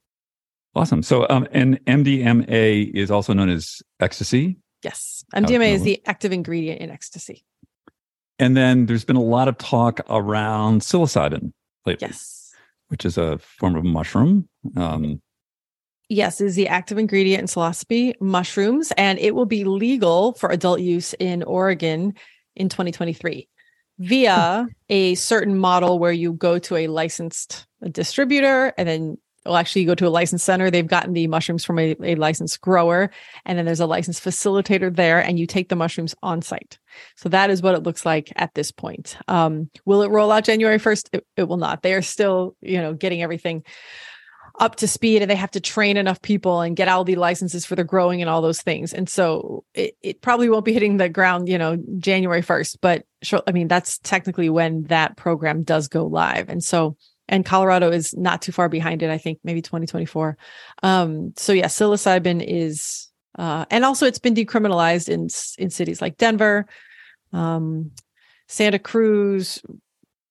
Awesome. 0.75 1.03
So, 1.03 1.27
um, 1.31 1.47
and 1.53 1.83
MDMA 1.87 2.93
is 2.95 3.11
also 3.11 3.33
known 3.33 3.49
as 3.49 3.83
ecstasy. 4.01 4.59
Yes. 4.83 5.25
MDMA 5.35 5.73
is 5.73 5.83
the 5.83 6.03
active 6.07 6.33
ingredient 6.33 6.81
in 6.81 6.91
ecstasy. 6.91 7.45
And 8.39 8.57
then 8.57 8.87
there's 8.87 9.05
been 9.05 9.17
a 9.17 9.23
lot 9.23 9.49
of 9.49 9.57
talk 9.57 10.01
around 10.11 10.83
psilocybin 10.83 11.53
lately. 11.87 12.09
Yes. 12.09 12.53
Which 12.89 13.05
is 13.05 13.17
a 13.17 13.39
form 13.39 13.75
of 13.75 13.85
mushroom. 13.85 14.49
Um, 14.77 15.21
Yes, 16.09 16.41
is 16.41 16.55
the 16.55 16.69
active 16.69 16.99
ingredient 16.99 17.41
in 17.41 17.47
psilocybe 17.47 18.15
mushrooms, 18.21 18.93
and 18.97 19.19
it 19.19 19.35
will 19.35 19.47
be 19.47 19.65
legal 19.65 20.35
for 20.35 20.51
adult 20.51 20.81
use 20.81 21.15
in 21.15 21.43
Oregon 21.43 22.15
in 22.55 22.69
2023 22.69 23.49
via 23.99 24.67
a 24.89 25.15
certain 25.15 25.59
model 25.59 25.99
where 25.99 26.13
you 26.13 26.33
go 26.33 26.59
to 26.59 26.77
a 26.77 26.87
licensed 26.87 27.67
distributor 27.93 28.73
and 28.77 28.89
then 28.89 29.17
well 29.45 29.57
actually 29.57 29.83
you 29.83 29.87
go 29.87 29.95
to 29.95 30.07
a 30.07 30.11
licensed 30.11 30.45
center. 30.45 30.71
They've 30.71 30.87
gotten 30.87 31.13
the 31.13 31.29
mushrooms 31.29 31.65
from 31.65 31.79
a, 31.79 31.97
a 32.03 32.15
licensed 32.17 32.61
grower 32.61 33.11
and 33.45 33.57
then 33.57 33.65
there's 33.65 33.81
a 33.81 33.87
licensed 33.87 34.23
facilitator 34.23 34.95
there 34.95 35.21
and 35.21 35.39
you 35.39 35.47
take 35.47 35.69
the 35.69 35.77
mushrooms 35.77 36.15
on 36.23 36.43
site. 36.43 36.79
So 37.17 37.29
that 37.31 37.49
is 37.49 37.63
what 37.63 37.75
it 37.75 37.85
looks 37.85 38.05
like 38.05 38.33
at 38.37 38.55
this 38.55 38.71
point. 38.71 39.17
Um, 39.29 39.71
will 39.85 40.03
it 40.03 40.11
roll 40.11 40.33
out 40.33 40.45
january 40.45 40.79
1st 40.79 41.09
it, 41.13 41.27
it 41.37 41.45
will 41.45 41.57
not. 41.57 41.83
They 41.83 41.95
are 41.95 42.03
still 42.03 42.57
you 42.61 42.79
know 42.79 42.93
getting 42.93 43.23
everything 43.23 43.65
up 44.59 44.77
to 44.77 44.89
speed 44.89 45.23
and 45.23 45.31
they 45.31 45.37
have 45.37 45.51
to 45.51 45.61
train 45.61 45.97
enough 45.97 46.21
people 46.23 46.61
and 46.61 46.77
get 46.77 46.89
all 46.89 47.05
the 47.05 47.17
licenses 47.17 47.67
for 47.67 47.77
the 47.77 47.85
growing 47.85 48.21
and 48.21 48.31
all 48.31 48.41
those 48.41 48.63
things. 48.63 48.95
And 48.95 49.09
so 49.09 49.65
it, 49.75 49.97
it 50.03 50.23
probably 50.23 50.49
won't 50.49 50.65
be 50.65 50.73
hitting 50.73 50.97
the 50.97 51.09
ground, 51.09 51.49
you 51.49 51.59
know, 51.59 51.77
January 51.99 52.43
1st, 52.43 52.79
but 52.81 53.05
I 53.47 53.53
mean, 53.53 53.69
that's 53.69 53.99
technically 53.99 54.49
when 54.49 54.85
that 54.85 55.17
program 55.17 55.63
does 55.63 55.89
go 55.89 56.07
live. 56.07 56.49
And 56.49 56.65
so, 56.65 56.97
and 57.29 57.45
Colorado 57.45 57.91
is 57.91 58.15
not 58.17 58.41
too 58.41 58.53
far 58.53 58.69
behind 58.69 59.03
it, 59.03 59.11
I 59.11 59.19
think 59.19 59.41
maybe 59.45 59.61
2024. 59.61 60.39
Um, 60.83 61.35
so 61.37 61.53
yeah, 61.53 61.67
psilocybin 61.67 62.43
is, 62.47 63.11
uh, 63.39 63.67
and 63.71 63.85
also 63.85 64.07
it's 64.07 64.19
been 64.19 64.35
decriminalized 64.35 65.09
in, 65.09 65.29
in 65.63 65.71
cities 65.71 66.01
like 66.01 66.17
Denver, 66.17 66.67
um, 67.33 67.91
Santa 68.49 68.79
Cruz, 68.79 69.61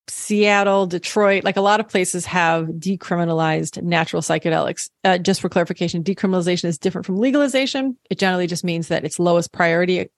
Seattle, 0.07 0.85
Detroit, 0.85 1.43
like 1.43 1.57
a 1.57 1.61
lot 1.61 1.79
of 1.79 1.89
places 1.89 2.25
have 2.25 2.67
decriminalized 2.67 3.81
natural 3.81 4.21
psychedelics. 4.21 4.89
Uh, 5.03 5.17
just 5.17 5.41
for 5.41 5.49
clarification, 5.49 6.03
decriminalization 6.03 6.65
is 6.65 6.77
different 6.77 7.05
from 7.05 7.17
legalization. 7.17 7.97
It 8.09 8.19
generally 8.19 8.47
just 8.47 8.63
means 8.63 8.87
that 8.89 9.03
it's 9.03 9.17
lowest 9.17 9.51
priority 9.51 10.09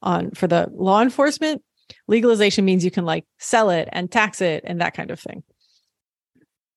on 0.00 0.30
for 0.30 0.46
the 0.46 0.68
law 0.72 1.02
enforcement. 1.02 1.62
Legalization 2.06 2.64
means 2.64 2.84
you 2.84 2.90
can 2.90 3.04
like 3.04 3.24
sell 3.38 3.70
it 3.70 3.88
and 3.92 4.10
tax 4.10 4.40
it 4.40 4.62
and 4.66 4.80
that 4.80 4.94
kind 4.94 5.10
of 5.10 5.18
thing. 5.18 5.42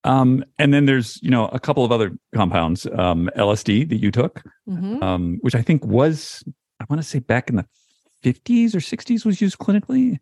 Um, 0.02 0.44
and 0.58 0.72
then 0.72 0.86
there's 0.86 1.20
you 1.22 1.30
know 1.30 1.46
a 1.48 1.58
couple 1.58 1.84
of 1.84 1.92
other 1.92 2.16
compounds, 2.34 2.86
um, 2.86 3.28
LSD 3.36 3.88
that 3.88 3.96
you 3.96 4.10
took, 4.10 4.42
mm-hmm. 4.68 5.02
um, 5.02 5.38
which 5.40 5.54
I 5.54 5.62
think 5.62 5.84
was 5.84 6.44
I 6.80 6.84
want 6.88 7.02
to 7.02 7.08
say 7.08 7.18
back 7.18 7.48
in 7.48 7.56
the 7.56 7.66
50s 8.24 8.74
or 8.74 8.78
60s 8.78 9.24
was 9.24 9.40
used 9.40 9.58
clinically 9.58 10.18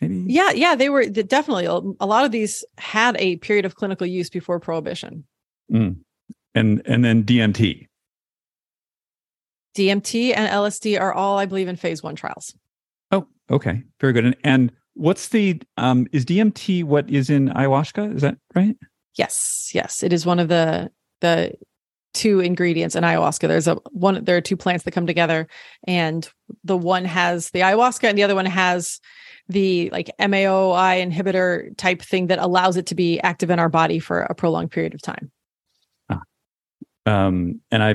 maybe. 0.00 0.24
Yeah 0.26 0.52
yeah 0.52 0.74
they 0.74 0.88
were 0.88 1.04
definitely 1.06 1.66
a 1.66 2.06
lot 2.06 2.24
of 2.24 2.32
these 2.32 2.64
had 2.78 3.16
a 3.18 3.36
period 3.36 3.64
of 3.64 3.74
clinical 3.76 4.06
use 4.06 4.30
before 4.30 4.60
prohibition. 4.60 5.24
Mm. 5.72 5.96
and 6.54 6.80
and 6.86 7.04
then 7.04 7.24
dmt 7.24 7.86
dmt 9.76 10.32
and 10.34 10.50
lsd 10.50 10.98
are 10.98 11.12
all 11.12 11.38
i 11.38 11.44
believe 11.44 11.68
in 11.68 11.76
phase 11.76 12.02
one 12.02 12.16
trials. 12.16 12.54
Oh 13.10 13.26
okay. 13.50 13.82
Very 14.00 14.12
good. 14.12 14.24
And 14.24 14.36
and 14.44 14.72
what's 14.94 15.28
the 15.28 15.60
um 15.76 16.06
is 16.12 16.24
dmt 16.24 16.84
what 16.84 17.08
is 17.10 17.30
in 17.30 17.48
ayahuasca? 17.50 18.14
Is 18.14 18.22
that 18.22 18.38
right? 18.54 18.76
Yes 19.16 19.70
yes. 19.72 20.02
It 20.02 20.12
is 20.12 20.26
one 20.26 20.38
of 20.38 20.48
the 20.48 20.90
the 21.20 21.54
two 22.14 22.40
ingredients 22.40 22.96
in 22.96 23.04
ayahuasca. 23.04 23.46
There's 23.46 23.68
a 23.68 23.76
one 23.90 24.24
there 24.24 24.36
are 24.36 24.40
two 24.40 24.56
plants 24.56 24.84
that 24.84 24.92
come 24.92 25.06
together 25.06 25.46
and 25.86 26.28
the 26.64 26.76
one 26.76 27.04
has 27.04 27.50
the 27.50 27.60
ayahuasca 27.60 28.08
and 28.08 28.18
the 28.18 28.24
other 28.24 28.34
one 28.34 28.46
has 28.46 29.00
the 29.48 29.88
like 29.90 30.10
MAOI 30.18 31.04
inhibitor 31.04 31.76
type 31.76 32.02
thing 32.02 32.26
that 32.26 32.38
allows 32.38 32.76
it 32.76 32.86
to 32.86 32.94
be 32.94 33.18
active 33.20 33.50
in 33.50 33.58
our 33.58 33.68
body 33.68 33.98
for 33.98 34.20
a 34.20 34.34
prolonged 34.34 34.70
period 34.70 34.94
of 34.94 35.02
time. 35.02 35.30
Ah. 36.10 36.22
Um, 37.06 37.60
and 37.70 37.82
I, 37.82 37.94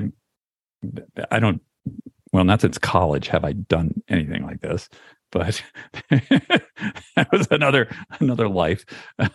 I 1.31 1.39
don't, 1.39 1.61
well, 2.31 2.43
not 2.43 2.61
since 2.61 2.77
college 2.77 3.27
have 3.27 3.45
I 3.45 3.53
done 3.53 4.01
anything 4.07 4.43
like 4.43 4.61
this, 4.61 4.89
but 5.31 5.63
that 6.09 7.27
was 7.31 7.47
another, 7.51 7.87
another 8.19 8.49
life. 8.49 8.85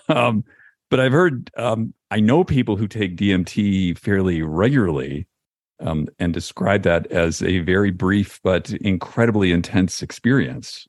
Um, 0.08 0.44
but 0.90 1.00
I've 1.00 1.12
heard, 1.12 1.50
um, 1.56 1.94
I 2.10 2.20
know 2.20 2.44
people 2.44 2.76
who 2.76 2.88
take 2.88 3.16
DMT 3.16 3.98
fairly 3.98 4.42
regularly 4.42 5.28
um, 5.80 6.08
and 6.18 6.32
describe 6.34 6.82
that 6.82 7.06
as 7.08 7.42
a 7.42 7.60
very 7.60 7.90
brief 7.90 8.40
but 8.42 8.72
incredibly 8.72 9.52
intense 9.52 10.02
experience. 10.02 10.88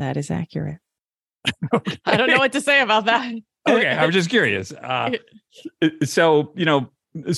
That 0.00 0.16
is 0.16 0.30
accurate. 0.30 0.78
okay. 1.74 1.98
I 2.06 2.16
don't 2.16 2.30
know 2.30 2.38
what 2.38 2.52
to 2.52 2.60
say 2.60 2.80
about 2.80 3.04
that. 3.04 3.32
okay, 3.68 3.88
I 3.88 4.06
was 4.06 4.14
just 4.14 4.30
curious. 4.30 4.72
Uh, 4.72 5.12
so 6.04 6.52
you 6.56 6.64
know, 6.64 6.90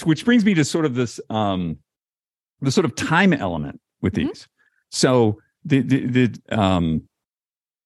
which 0.04 0.24
brings 0.24 0.44
me 0.44 0.54
to 0.54 0.64
sort 0.64 0.84
of 0.84 0.94
this 0.94 1.20
um, 1.28 1.78
the 2.60 2.70
sort 2.70 2.84
of 2.84 2.94
time 2.94 3.32
element 3.32 3.80
with 4.00 4.14
mm-hmm. 4.14 4.28
these. 4.28 4.48
So 4.90 5.40
the 5.64 5.80
the, 5.80 6.06
the 6.06 6.56
um, 6.56 7.02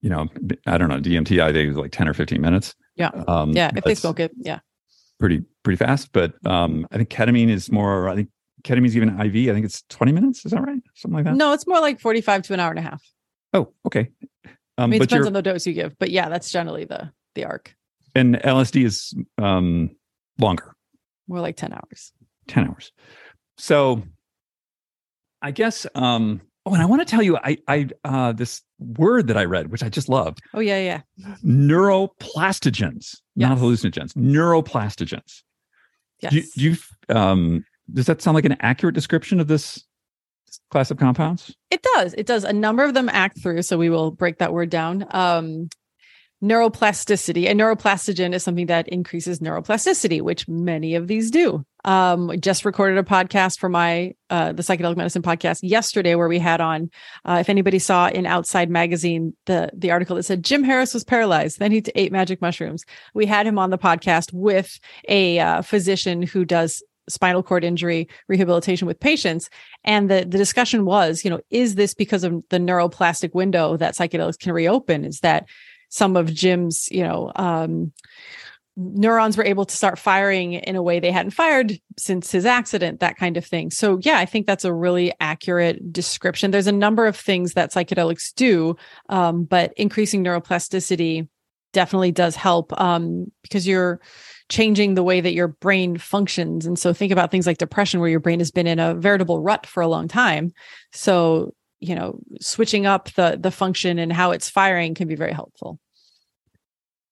you 0.02 0.10
know, 0.10 0.28
I 0.66 0.76
don't 0.76 0.90
know, 0.90 1.00
DMT. 1.00 1.42
I 1.42 1.52
think 1.54 1.70
is 1.70 1.76
like 1.76 1.92
ten 1.92 2.06
or 2.06 2.12
fifteen 2.12 2.42
minutes. 2.42 2.74
Yeah, 2.96 3.10
um, 3.26 3.52
yeah. 3.52 3.70
If 3.74 3.84
they 3.84 3.94
smoke 3.94 4.20
it, 4.20 4.32
yeah, 4.36 4.60
pretty 5.18 5.42
pretty 5.62 5.78
fast. 5.78 6.12
But 6.12 6.34
um, 6.46 6.86
I 6.90 6.98
think 6.98 7.08
ketamine 7.08 7.48
is 7.48 7.72
more. 7.72 8.10
I 8.10 8.14
think 8.14 8.28
ketamine 8.62 8.88
is 8.88 8.96
even 8.96 9.08
IV. 9.18 9.48
I 9.48 9.54
think 9.54 9.64
it's 9.64 9.82
twenty 9.88 10.12
minutes. 10.12 10.44
Is 10.44 10.52
that 10.52 10.60
right? 10.60 10.82
Something 10.94 11.16
like 11.16 11.24
that. 11.24 11.34
No, 11.34 11.54
it's 11.54 11.66
more 11.66 11.80
like 11.80 11.98
forty-five 11.98 12.42
to 12.42 12.52
an 12.52 12.60
hour 12.60 12.70
and 12.70 12.78
a 12.78 12.82
half. 12.82 13.02
Oh, 13.54 13.72
okay. 13.86 14.10
Um, 14.78 14.84
I 14.84 14.86
mean, 14.88 15.02
it 15.02 15.08
depends 15.08 15.26
on 15.26 15.32
the 15.32 15.42
dose 15.42 15.66
you 15.66 15.72
give, 15.72 15.98
but 15.98 16.10
yeah, 16.10 16.28
that's 16.28 16.50
generally 16.50 16.84
the 16.84 17.10
the 17.34 17.44
arc. 17.44 17.74
And 18.14 18.36
LSD 18.36 18.84
is 18.84 19.14
um, 19.38 19.90
longer. 20.38 20.74
More 21.28 21.40
like 21.40 21.56
ten 21.56 21.72
hours. 21.72 22.12
Ten 22.46 22.68
hours. 22.68 22.92
So, 23.58 24.02
I 25.42 25.50
guess. 25.50 25.86
Um, 25.94 26.42
oh, 26.66 26.74
and 26.74 26.82
I 26.82 26.86
want 26.86 27.00
to 27.00 27.06
tell 27.06 27.22
you, 27.22 27.36
I 27.38 27.58
I 27.68 27.88
uh, 28.04 28.32
this 28.32 28.62
word 28.78 29.28
that 29.28 29.36
I 29.36 29.44
read, 29.44 29.70
which 29.70 29.82
I 29.82 29.88
just 29.88 30.08
loved. 30.08 30.40
Oh 30.52 30.60
yeah, 30.60 30.78
yeah. 30.78 31.34
Neuroplastogens, 31.44 33.16
not 33.34 33.58
hallucinogens. 33.58 34.12
Neuroplastogens. 34.14 35.42
Yes. 36.20 36.32
Do 36.32 36.36
you, 36.38 36.44
do 36.54 36.70
you 36.70 37.16
um, 37.16 37.64
does 37.92 38.06
that 38.06 38.20
sound 38.20 38.34
like 38.34 38.44
an 38.44 38.56
accurate 38.60 38.94
description 38.94 39.40
of 39.40 39.48
this 39.48 39.84
class 40.70 40.90
of 40.90 40.98
compounds? 40.98 41.54
It 41.70 41.82
does. 41.94 42.14
It 42.14 42.26
does. 42.26 42.44
A 42.44 42.52
number 42.52 42.84
of 42.84 42.94
them 42.94 43.08
act 43.08 43.40
through. 43.40 43.62
So 43.62 43.78
we 43.78 43.90
will 43.90 44.10
break 44.10 44.38
that 44.38 44.52
word 44.52 44.70
down. 44.70 45.06
Um, 45.10 45.68
neuroplasticity. 46.42 47.48
A 47.50 47.54
neuroplastogen 47.54 48.34
is 48.34 48.42
something 48.42 48.66
that 48.66 48.88
increases 48.88 49.40
neuroplasticity, 49.40 50.20
which 50.20 50.46
many 50.48 50.94
of 50.94 51.08
these 51.08 51.30
do. 51.30 51.64
Um, 51.84 52.32
just 52.40 52.64
recorded 52.64 52.98
a 52.98 53.04
podcast 53.04 53.58
for 53.58 53.68
my 53.68 54.14
uh, 54.28 54.52
the 54.52 54.62
psychedelic 54.62 54.96
medicine 54.96 55.22
podcast 55.22 55.60
yesterday, 55.62 56.14
where 56.14 56.28
we 56.28 56.40
had 56.40 56.60
on. 56.60 56.90
Uh, 57.24 57.38
if 57.40 57.48
anybody 57.48 57.78
saw 57.78 58.08
in 58.08 58.26
Outside 58.26 58.68
Magazine 58.68 59.34
the 59.46 59.70
the 59.72 59.92
article 59.92 60.16
that 60.16 60.24
said 60.24 60.42
Jim 60.44 60.64
Harris 60.64 60.92
was 60.92 61.04
paralyzed, 61.04 61.58
then 61.58 61.70
he 61.70 61.82
ate 61.94 62.12
magic 62.12 62.40
mushrooms. 62.40 62.84
We 63.14 63.26
had 63.26 63.46
him 63.46 63.58
on 63.58 63.70
the 63.70 63.78
podcast 63.78 64.32
with 64.32 64.78
a 65.08 65.38
uh, 65.38 65.62
physician 65.62 66.22
who 66.22 66.44
does 66.44 66.82
spinal 67.08 67.42
cord 67.42 67.64
injury 67.64 68.08
rehabilitation 68.28 68.86
with 68.86 69.00
patients. 69.00 69.50
And 69.84 70.10
the 70.10 70.20
the 70.20 70.38
discussion 70.38 70.84
was 70.84 71.24
you 71.24 71.30
know 71.30 71.40
is 71.50 71.74
this 71.74 71.94
because 71.94 72.24
of 72.24 72.42
the 72.50 72.58
neuroplastic 72.58 73.34
window 73.34 73.76
that 73.76 73.94
psychedelics 73.94 74.38
can 74.38 74.52
reopen? 74.52 75.04
Is 75.04 75.20
that 75.20 75.48
some 75.88 76.16
of 76.16 76.32
jim's 76.34 76.88
you 76.90 77.02
know 77.02 77.30
um 77.36 77.92
neurons 78.76 79.38
were 79.38 79.44
able 79.44 79.64
to 79.64 79.74
start 79.74 79.98
firing 79.98 80.52
in 80.52 80.76
a 80.76 80.82
way 80.82 81.00
they 81.00 81.10
hadn't 81.10 81.30
fired 81.30 81.80
since 81.96 82.30
his 82.30 82.44
accident 82.44 83.00
that 83.00 83.16
kind 83.16 83.38
of 83.38 83.44
thing. 83.44 83.70
So 83.70 83.98
yeah 84.02 84.18
i 84.18 84.26
think 84.26 84.46
that's 84.46 84.64
a 84.64 84.74
really 84.74 85.12
accurate 85.20 85.92
description. 85.92 86.50
There's 86.50 86.66
a 86.66 86.72
number 86.72 87.06
of 87.06 87.16
things 87.16 87.54
that 87.54 87.72
psychedelics 87.72 88.34
do 88.34 88.76
um, 89.08 89.44
but 89.44 89.72
increasing 89.76 90.22
neuroplasticity 90.22 91.28
definitely 91.72 92.12
does 92.12 92.34
help 92.34 92.78
um, 92.80 93.30
because 93.42 93.66
you're 93.66 94.00
changing 94.48 94.94
the 94.94 95.02
way 95.02 95.20
that 95.20 95.32
your 95.32 95.48
brain 95.48 95.98
functions. 95.98 96.66
And 96.66 96.78
so 96.78 96.92
think 96.92 97.12
about 97.12 97.30
things 97.30 97.46
like 97.46 97.58
depression, 97.58 98.00
where 98.00 98.08
your 98.08 98.20
brain 98.20 98.38
has 98.38 98.50
been 98.50 98.66
in 98.66 98.78
a 98.78 98.94
veritable 98.94 99.40
rut 99.40 99.66
for 99.66 99.82
a 99.82 99.88
long 99.88 100.08
time. 100.08 100.52
So, 100.92 101.54
you 101.80 101.94
know, 101.94 102.18
switching 102.40 102.86
up 102.86 103.10
the 103.12 103.38
the 103.40 103.50
function 103.50 103.98
and 103.98 104.12
how 104.12 104.30
it's 104.30 104.48
firing 104.48 104.94
can 104.94 105.08
be 105.08 105.16
very 105.16 105.32
helpful. 105.32 105.78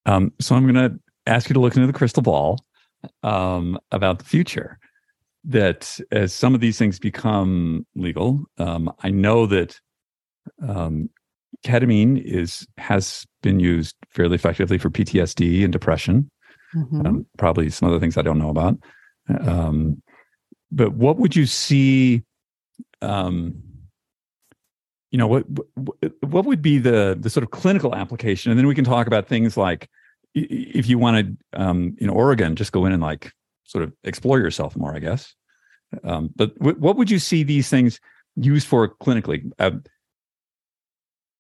Um, 0.07 0.33
so 0.41 0.55
I'm 0.55 0.71
going 0.71 0.91
to 0.91 0.99
ask 1.27 1.49
you 1.49 1.55
to 1.55 1.61
look 1.61 1.77
into 1.77 1.87
the 1.87 1.93
crystal 1.93 2.23
ball 2.23 2.65
um, 3.23 3.79
about 3.91 4.19
the 4.19 4.25
future. 4.25 4.79
That 5.47 6.01
as 6.11 6.33
some 6.33 6.55
of 6.55 6.61
these 6.61 6.79
things 6.79 6.99
become 6.99 7.87
legal, 7.95 8.47
um, 8.57 8.91
I 9.03 9.11
know 9.11 9.45
that 9.47 9.79
um, 10.67 11.11
ketamine 11.65 12.23
is 12.23 12.67
has 12.79 13.27
been 13.43 13.61
used 13.61 13.97
fairly 14.11 14.37
effectively 14.37 14.79
for 14.79 14.91
PTSD 14.91 15.65
and 15.65 15.73
depression. 15.73 16.31
Mhm. 16.75 17.07
um, 17.07 17.27
probably 17.39 17.71
some 17.71 17.89
other 17.89 18.01
things 18.01 18.17
I 18.17 18.23
don't 18.23 18.39
know 18.39 18.51
about. 18.51 18.79
Um, 19.41 20.03
but 20.71 20.93
what 20.95 21.19
would 21.19 21.37
you 21.37 21.47
see? 21.47 22.23
Um, 23.01 23.63
you 25.11 25.19
know, 25.19 25.29
what 25.29 25.45
what 26.23 26.45
would 26.45 26.61
be 26.63 26.79
the 26.79 27.17
the 27.19 27.31
sort 27.31 27.45
of 27.45 27.51
clinical 27.51 27.95
application, 27.95 28.51
and 28.51 28.59
then 28.59 28.67
we 28.67 28.75
can 28.75 28.85
talk 28.85 29.07
about 29.07 29.29
things 29.29 29.57
like 29.57 29.89
if 30.35 30.89
you 30.89 30.99
wanted 30.99 31.39
um, 31.53 31.95
in 31.99 32.09
Oregon, 32.11 32.57
just 32.57 32.73
go 32.73 32.85
in 32.87 32.93
and 32.93 33.03
like 33.03 33.33
sort 33.63 33.85
of 33.85 33.93
explore 34.03 34.41
yourself 34.41 34.77
more, 34.77 34.95
I 34.95 34.99
guess. 34.99 35.35
Um, 36.03 36.31
but 36.35 36.59
w- 36.59 36.77
what 36.79 36.97
would 36.97 37.11
you 37.11 37.21
see 37.21 37.45
these 37.45 37.69
things 37.69 38.01
used 38.35 38.67
for 38.67 38.89
clinically? 38.89 39.49
Uh, 39.61 39.71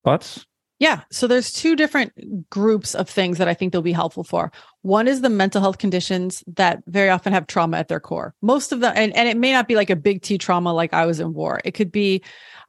thoughts? 0.04 0.46
Yeah. 0.80 1.02
So 1.10 1.26
there's 1.26 1.52
two 1.52 1.76
different 1.76 2.50
groups 2.50 2.94
of 2.94 3.08
things 3.08 3.38
that 3.38 3.46
I 3.48 3.54
think 3.54 3.72
they'll 3.72 3.80
be 3.80 3.92
helpful 3.92 4.24
for. 4.24 4.50
One 4.82 5.06
is 5.06 5.20
the 5.20 5.30
mental 5.30 5.60
health 5.60 5.78
conditions 5.78 6.42
that 6.48 6.82
very 6.86 7.08
often 7.08 7.32
have 7.32 7.46
trauma 7.46 7.78
at 7.78 7.88
their 7.88 8.00
core. 8.00 8.34
Most 8.42 8.72
of 8.72 8.80
them, 8.80 8.92
and, 8.96 9.16
and 9.16 9.28
it 9.28 9.36
may 9.36 9.52
not 9.52 9.68
be 9.68 9.76
like 9.76 9.88
a 9.88 9.96
big 9.96 10.22
T 10.22 10.36
trauma 10.36 10.72
like 10.72 10.92
I 10.92 11.06
was 11.06 11.20
in 11.20 11.32
war. 11.32 11.60
It 11.64 11.72
could 11.72 11.92
be 11.92 12.22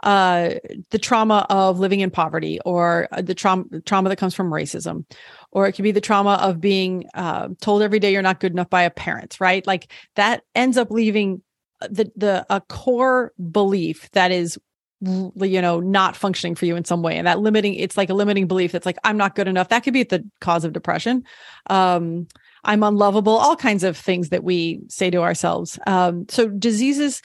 uh, 0.04 0.52
the 0.92 1.00
trauma 1.00 1.48
of 1.50 1.80
living 1.80 2.02
in 2.02 2.12
poverty 2.12 2.60
or 2.64 3.08
uh, 3.12 3.24
the 3.24 3.34
trauma 3.34 3.66
trauma 3.86 4.10
that 4.10 4.18
comes 4.18 4.36
from 4.36 4.52
racism, 4.52 5.06
or 5.52 5.68
it 5.68 5.72
could 5.72 5.84
be 5.84 5.92
the 5.92 6.00
trauma 6.00 6.36
of 6.42 6.62
being 6.62 7.06
uh, 7.16 7.50
told 7.60 7.82
every 7.82 8.00
day 8.00 8.14
you're 8.14 8.22
not 8.22 8.40
good 8.40 8.52
enough 8.52 8.70
by 8.70 8.84
a 8.84 8.92
parent, 8.92 9.38
right? 9.40 9.66
Like 9.66 9.92
that 10.16 10.44
ends 10.54 10.78
up 10.78 10.92
leaving 10.92 11.42
uh, 11.82 11.88
the 11.90 12.12
the 12.16 12.46
a 12.52 12.62
core 12.62 13.34
belief 13.52 14.12
that 14.12 14.32
is 14.32 14.60
you 15.06 15.62
know 15.62 15.80
not 15.80 16.16
functioning 16.16 16.56
for 16.56 16.66
you 16.66 16.76
in 16.76 16.86
some 16.86 17.02
way 17.02 17.18
and 17.18 17.28
that 17.28 17.40
limiting 17.40 17.76
it's 17.76 17.98
like 17.98 18.10
a 18.10 18.14
limiting 18.14 18.48
belief 18.48 18.72
that's 18.72 18.86
like 18.86 18.98
i'm 19.04 19.18
not 19.18 19.36
good 19.36 19.48
enough. 19.48 19.70
That 19.70 19.84
could 19.84 19.94
be 19.94 20.04
the 20.04 20.24
cause 20.42 20.64
of 20.64 20.74
depression. 20.74 21.24
Um 21.70 22.28
i'm 22.64 22.84
unlovable 22.84 23.38
all 23.38 23.56
kinds 23.56 23.84
of 23.84 23.98
things 23.98 24.30
that 24.30 24.44
we 24.44 24.82
say 24.88 25.10
to 25.10 25.22
ourselves. 25.22 25.80
Um 25.88 26.26
so 26.30 26.48
diseases 26.50 27.22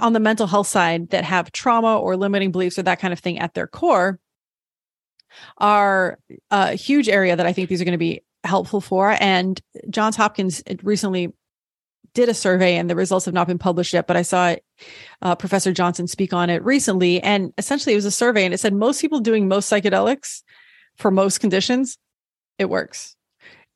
on 0.00 0.12
the 0.12 0.20
mental 0.20 0.46
health 0.46 0.66
side 0.66 1.10
that 1.10 1.24
have 1.24 1.52
trauma 1.52 1.98
or 1.98 2.16
limiting 2.16 2.50
beliefs 2.50 2.78
or 2.78 2.82
that 2.82 2.98
kind 2.98 3.12
of 3.12 3.20
thing 3.20 3.38
at 3.38 3.54
their 3.54 3.66
core 3.66 4.18
are 5.58 6.18
a 6.50 6.74
huge 6.74 7.08
area 7.08 7.36
that 7.36 7.46
i 7.46 7.52
think 7.52 7.68
these 7.68 7.80
are 7.80 7.84
going 7.84 7.92
to 7.92 7.98
be 7.98 8.22
helpful 8.44 8.80
for 8.80 9.16
and 9.20 9.60
johns 9.90 10.16
hopkins 10.16 10.62
recently 10.82 11.32
did 12.16 12.28
a 12.30 12.34
survey 12.34 12.76
and 12.76 12.90
the 12.90 12.96
results 12.96 13.26
have 13.26 13.34
not 13.34 13.46
been 13.46 13.58
published 13.58 13.92
yet, 13.92 14.06
but 14.06 14.16
I 14.16 14.22
saw 14.22 14.56
uh, 15.22 15.36
Professor 15.36 15.70
Johnson 15.70 16.08
speak 16.08 16.32
on 16.32 16.50
it 16.50 16.64
recently. 16.64 17.22
And 17.22 17.52
essentially, 17.58 17.92
it 17.92 17.96
was 17.96 18.06
a 18.06 18.10
survey 18.10 18.44
and 18.44 18.54
it 18.54 18.58
said 18.58 18.74
most 18.74 19.00
people 19.00 19.20
doing 19.20 19.46
most 19.46 19.70
psychedelics 19.70 20.42
for 20.96 21.10
most 21.10 21.38
conditions, 21.38 21.98
it 22.58 22.70
works. 22.70 23.14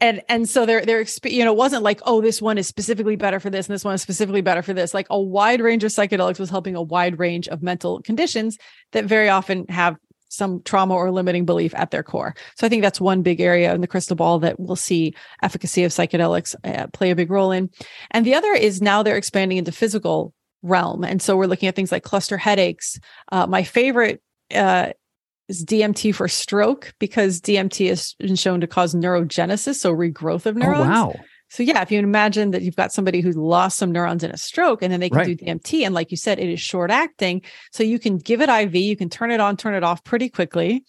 And 0.00 0.22
and 0.30 0.48
so 0.48 0.64
they're 0.64 0.86
they're 0.86 1.04
you 1.24 1.44
know 1.44 1.52
it 1.52 1.58
wasn't 1.58 1.82
like 1.82 2.00
oh 2.06 2.22
this 2.22 2.40
one 2.40 2.56
is 2.56 2.66
specifically 2.66 3.16
better 3.16 3.38
for 3.38 3.50
this 3.50 3.68
and 3.68 3.74
this 3.74 3.84
one 3.84 3.94
is 3.94 4.00
specifically 4.00 4.40
better 4.40 4.62
for 4.62 4.72
this 4.72 4.94
like 4.94 5.06
a 5.10 5.20
wide 5.20 5.60
range 5.60 5.84
of 5.84 5.92
psychedelics 5.92 6.40
was 6.40 6.48
helping 6.48 6.74
a 6.74 6.80
wide 6.80 7.18
range 7.18 7.48
of 7.48 7.62
mental 7.62 8.00
conditions 8.00 8.56
that 8.92 9.04
very 9.04 9.28
often 9.28 9.66
have 9.68 9.96
some 10.30 10.62
trauma 10.62 10.94
or 10.94 11.10
limiting 11.10 11.44
belief 11.44 11.74
at 11.74 11.90
their 11.90 12.02
core. 12.02 12.34
So 12.56 12.66
I 12.66 12.70
think 12.70 12.82
that's 12.82 13.00
one 13.00 13.22
big 13.22 13.40
area 13.40 13.74
in 13.74 13.80
the 13.80 13.86
crystal 13.86 14.16
ball 14.16 14.38
that 14.38 14.58
we'll 14.58 14.76
see 14.76 15.14
efficacy 15.42 15.84
of 15.84 15.92
psychedelics 15.92 16.54
uh, 16.64 16.86
play 16.88 17.10
a 17.10 17.16
big 17.16 17.30
role 17.30 17.52
in. 17.52 17.68
And 18.12 18.24
the 18.24 18.34
other 18.34 18.52
is 18.52 18.80
now 18.80 19.02
they're 19.02 19.16
expanding 19.16 19.58
into 19.58 19.72
physical 19.72 20.32
realm. 20.62 21.04
And 21.04 21.20
so 21.20 21.36
we're 21.36 21.46
looking 21.46 21.68
at 21.68 21.74
things 21.74 21.92
like 21.92 22.04
cluster 22.04 22.38
headaches. 22.38 22.98
Uh, 23.32 23.46
my 23.46 23.64
favorite 23.64 24.22
uh, 24.54 24.92
is 25.48 25.64
DMT 25.64 26.14
for 26.14 26.28
stroke 26.28 26.94
because 26.98 27.40
DMT 27.40 27.88
has 27.88 28.14
been 28.14 28.36
shown 28.36 28.60
to 28.60 28.66
cause 28.66 28.94
neurogenesis, 28.94 29.76
so 29.76 29.92
regrowth 29.92 30.46
of 30.46 30.56
neurons. 30.56 30.86
Oh, 30.86 31.06
wow. 31.06 31.14
So 31.50 31.62
yeah, 31.62 31.82
if 31.82 31.90
you 31.90 31.98
imagine 31.98 32.52
that 32.52 32.62
you've 32.62 32.76
got 32.76 32.92
somebody 32.92 33.20
who's 33.20 33.36
lost 33.36 33.76
some 33.76 33.90
neurons 33.92 34.22
in 34.22 34.30
a 34.30 34.36
stroke 34.36 34.82
and 34.82 34.92
then 34.92 35.00
they 35.00 35.10
can 35.10 35.18
Right. 35.18 35.36
do 35.38 35.44
DMT 35.44 35.84
and 35.84 35.94
like 35.94 36.10
you 36.10 36.16
said 36.16 36.38
it 36.38 36.48
is 36.48 36.60
short 36.60 36.90
acting, 36.90 37.42
so 37.72 37.82
you 37.82 37.98
can 37.98 38.18
give 38.18 38.40
it 38.40 38.48
IV, 38.48 38.74
you 38.76 38.96
can 38.96 39.10
turn 39.10 39.30
it 39.30 39.40
on, 39.40 39.56
turn 39.56 39.74
it 39.74 39.82
off 39.82 40.02
pretty 40.04 40.28
quickly. 40.28 40.84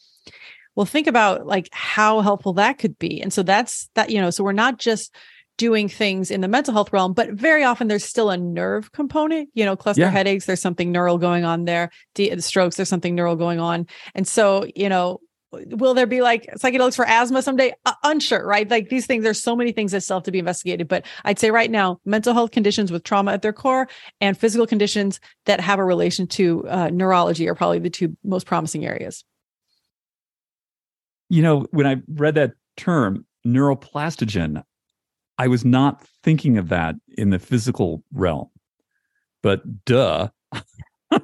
Well, 0.76 0.86
think 0.86 1.08
about 1.08 1.46
like 1.46 1.68
how 1.74 2.22
helpful 2.22 2.54
that 2.54 2.78
could 2.78 2.98
be. 2.98 3.22
And 3.22 3.34
so 3.34 3.44
that's 3.44 3.90
that 3.96 4.10
you 4.10 4.22
know, 4.22 4.30
so 4.30 4.44
we're 4.44 4.54
not 4.54 4.78
just 4.78 5.14
doing 5.58 5.90
things 5.90 6.32
in 6.32 6.42
the 6.42 6.48
mental 6.48 6.74
health 6.74 6.94
realm, 6.94 7.14
but 7.14 7.32
very 7.32 7.64
often 7.64 7.88
there's 7.88 8.06
still 8.06 8.30
a 8.30 8.38
nerve 8.38 8.92
component, 8.94 9.50
you 9.54 9.66
know, 9.66 9.76
cluster 9.76 10.02
Yeah. 10.04 10.10
headaches, 10.10 10.46
there's 10.46 10.62
something 10.62 10.92
neural 10.92 11.18
going 11.18 11.44
on 11.44 11.66
there, 11.66 11.90
D- 12.16 12.40
strokes, 12.40 12.78
there's 12.78 12.90
something 12.90 13.14
neural 13.16 13.36
going 13.36 13.60
on. 13.60 13.86
And 14.16 14.28
so, 14.28 14.66
you 14.76 14.90
know, 14.90 15.20
will 15.52 15.94
there 15.94 16.08
be 16.08 16.22
like 16.22 16.46
psychedelics 16.56 16.96
for 16.96 17.06
asthma 17.06 17.42
someday 17.42 17.74
uh, 17.86 17.94
unsure 18.04 18.46
right 18.46 18.70
like 18.70 18.90
these 18.90 19.06
things 19.06 19.24
there's 19.24 19.42
so 19.42 19.56
many 19.56 19.72
things 19.72 19.92
that 19.92 20.02
still 20.02 20.18
have 20.18 20.24
to 20.24 20.32
be 20.32 20.40
investigated 20.40 20.88
but 20.88 21.06
i'd 21.26 21.40
say 21.40 21.52
right 21.52 21.72
now 21.72 22.00
mental 22.06 22.34
health 22.34 22.52
conditions 22.52 22.92
with 22.92 23.04
trauma 23.04 23.34
at 23.34 23.42
their 23.42 23.52
core 23.52 23.88
and 24.22 24.38
physical 24.38 24.66
conditions 24.66 25.20
that 25.46 25.60
have 25.60 25.78
a 25.78 25.84
relation 25.84 26.26
to 26.26 26.66
uh, 26.70 26.90
neurology 26.90 27.50
are 27.50 27.56
probably 27.56 27.80
the 27.80 27.90
two 27.90 28.16
most 28.24 28.46
promising 28.46 28.86
areas 28.86 29.26
you 31.32 31.42
know, 31.42 31.66
when 31.72 31.88
I 31.88 31.96
read 32.10 32.36
that 32.36 32.52
term, 32.76 33.26
neuroplastogen, 33.48 34.62
I 35.38 35.48
was 35.48 35.64
not 35.64 36.06
thinking 36.24 36.58
of 36.58 36.68
that 36.70 36.96
in 37.18 37.30
the 37.30 37.40
physical 37.40 38.04
realm. 38.14 38.50
But 39.42 39.86
duh. 39.86 40.28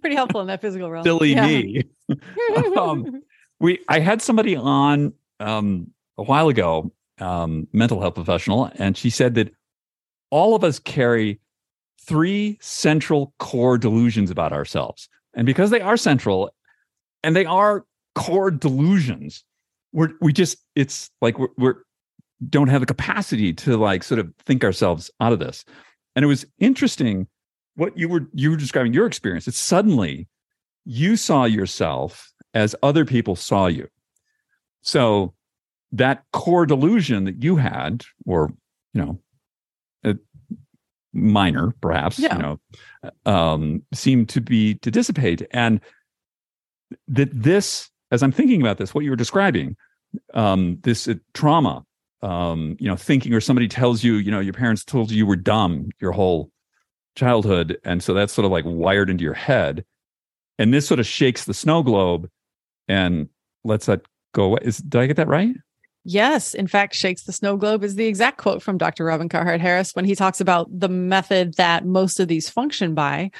pretty 0.00 0.14
helpful 0.14 0.40
in 0.40 0.46
that 0.46 0.62
physical 0.62 0.90
realm 0.90 1.04
Silly 1.04 1.34
Yeah. 1.34 1.46
me. 1.46 1.82
Um, 2.76 3.22
we 3.58 3.80
I 3.88 4.00
had 4.00 4.22
somebody 4.22 4.54
on 4.54 5.12
um 5.40 5.88
a 6.18 6.22
while 6.22 6.48
ago, 6.48 6.92
um, 7.20 7.66
mental 7.72 8.00
health 8.00 8.14
professional, 8.14 8.70
and 8.76 8.96
she 8.96 9.10
said 9.10 9.34
that 9.34 9.52
all 10.30 10.54
of 10.54 10.64
us 10.64 10.78
carry 10.78 11.40
three 12.00 12.58
central 12.60 13.34
core 13.38 13.78
delusions 13.78 14.30
about 14.30 14.52
ourselves. 14.52 15.08
And 15.34 15.46
because 15.46 15.70
they 15.70 15.80
are 15.80 15.96
central 15.96 16.50
and 17.22 17.34
they 17.34 17.44
are 17.44 17.84
core 18.14 18.50
delusions, 18.50 19.44
we're 19.92 20.10
we 20.20 20.32
just 20.32 20.58
it's 20.74 21.10
like 21.20 21.38
we're, 21.38 21.48
we're 21.58 21.74
don't 22.48 22.68
have 22.68 22.80
the 22.80 22.86
capacity 22.86 23.52
to 23.52 23.76
like 23.76 24.02
sort 24.02 24.18
of 24.18 24.32
think 24.44 24.64
ourselves 24.64 25.10
out 25.20 25.32
of 25.32 25.38
this. 25.38 25.64
And 26.14 26.24
it 26.24 26.28
was 26.28 26.46
interesting 26.58 27.26
what 27.74 27.96
you 27.96 28.08
were 28.08 28.26
you 28.32 28.50
were 28.50 28.56
describing 28.56 28.92
your 28.92 29.06
experience. 29.06 29.46
It's 29.48 29.58
suddenly 29.58 30.28
you 30.86 31.16
saw 31.16 31.44
yourself 31.44 32.32
as 32.54 32.74
other 32.82 33.04
people 33.04 33.36
saw 33.36 33.66
you. 33.66 33.88
So 34.82 35.34
that 35.92 36.22
core 36.32 36.64
delusion 36.64 37.24
that 37.24 37.42
you 37.42 37.56
had, 37.56 38.04
or 38.24 38.52
you 38.94 39.02
know, 39.02 39.20
minor 41.12 41.74
perhaps, 41.80 42.18
Yeah. 42.18 42.36
you 42.36 42.42
know, 42.42 43.10
um, 43.24 43.82
seemed 43.92 44.28
to 44.30 44.40
be 44.40 44.74
to 44.76 44.90
dissipate, 44.90 45.46
and 45.50 45.80
that 47.08 47.30
this, 47.32 47.90
as 48.10 48.22
I'm 48.22 48.32
thinking 48.32 48.60
about 48.60 48.78
this, 48.78 48.94
what 48.94 49.02
you 49.04 49.10
were 49.10 49.16
describing, 49.16 49.76
um, 50.34 50.78
this 50.82 51.08
uh, 51.08 51.14
trauma, 51.34 51.84
um, 52.22 52.76
you 52.78 52.88
know, 52.88 52.96
thinking 52.96 53.32
or 53.34 53.40
somebody 53.40 53.66
tells 53.68 54.04
you, 54.04 54.14
you 54.14 54.30
know, 54.30 54.40
your 54.40 54.52
parents 54.52 54.84
told 54.84 55.10
you 55.10 55.16
you 55.16 55.26
were 55.26 55.36
dumb 55.36 55.88
your 56.00 56.12
whole 56.12 56.50
childhood, 57.16 57.78
and 57.84 58.02
so 58.02 58.14
that's 58.14 58.32
sort 58.32 58.44
of 58.44 58.50
like 58.52 58.64
wired 58.66 59.10
into 59.10 59.24
your 59.24 59.34
head, 59.34 59.84
and 60.58 60.72
this 60.72 60.86
sort 60.86 61.00
of 61.00 61.06
shakes 61.06 61.44
the 61.44 61.54
snow 61.54 61.82
globe 61.82 62.28
and 62.88 63.28
lets 63.64 63.86
that 63.86 64.02
go 64.34 64.44
away. 64.44 64.60
Is 64.62 64.78
did 64.78 65.00
I 65.00 65.06
get 65.06 65.16
that 65.16 65.28
right? 65.28 65.54
Yes, 66.08 66.54
in 66.54 66.68
fact, 66.68 66.94
shakes 66.94 67.24
the 67.24 67.32
snow 67.32 67.56
globe 67.56 67.82
is 67.82 67.96
the 67.96 68.06
exact 68.06 68.38
quote 68.38 68.62
from 68.62 68.78
Dr. 68.78 69.04
Robin 69.04 69.28
Carhart 69.28 69.60
Harris 69.60 69.90
when 69.94 70.04
he 70.04 70.14
talks 70.14 70.40
about 70.40 70.68
the 70.70 70.88
method 70.88 71.54
that 71.54 71.84
most 71.84 72.20
of 72.20 72.28
these 72.28 72.48
function 72.48 72.94
by, 72.94 73.32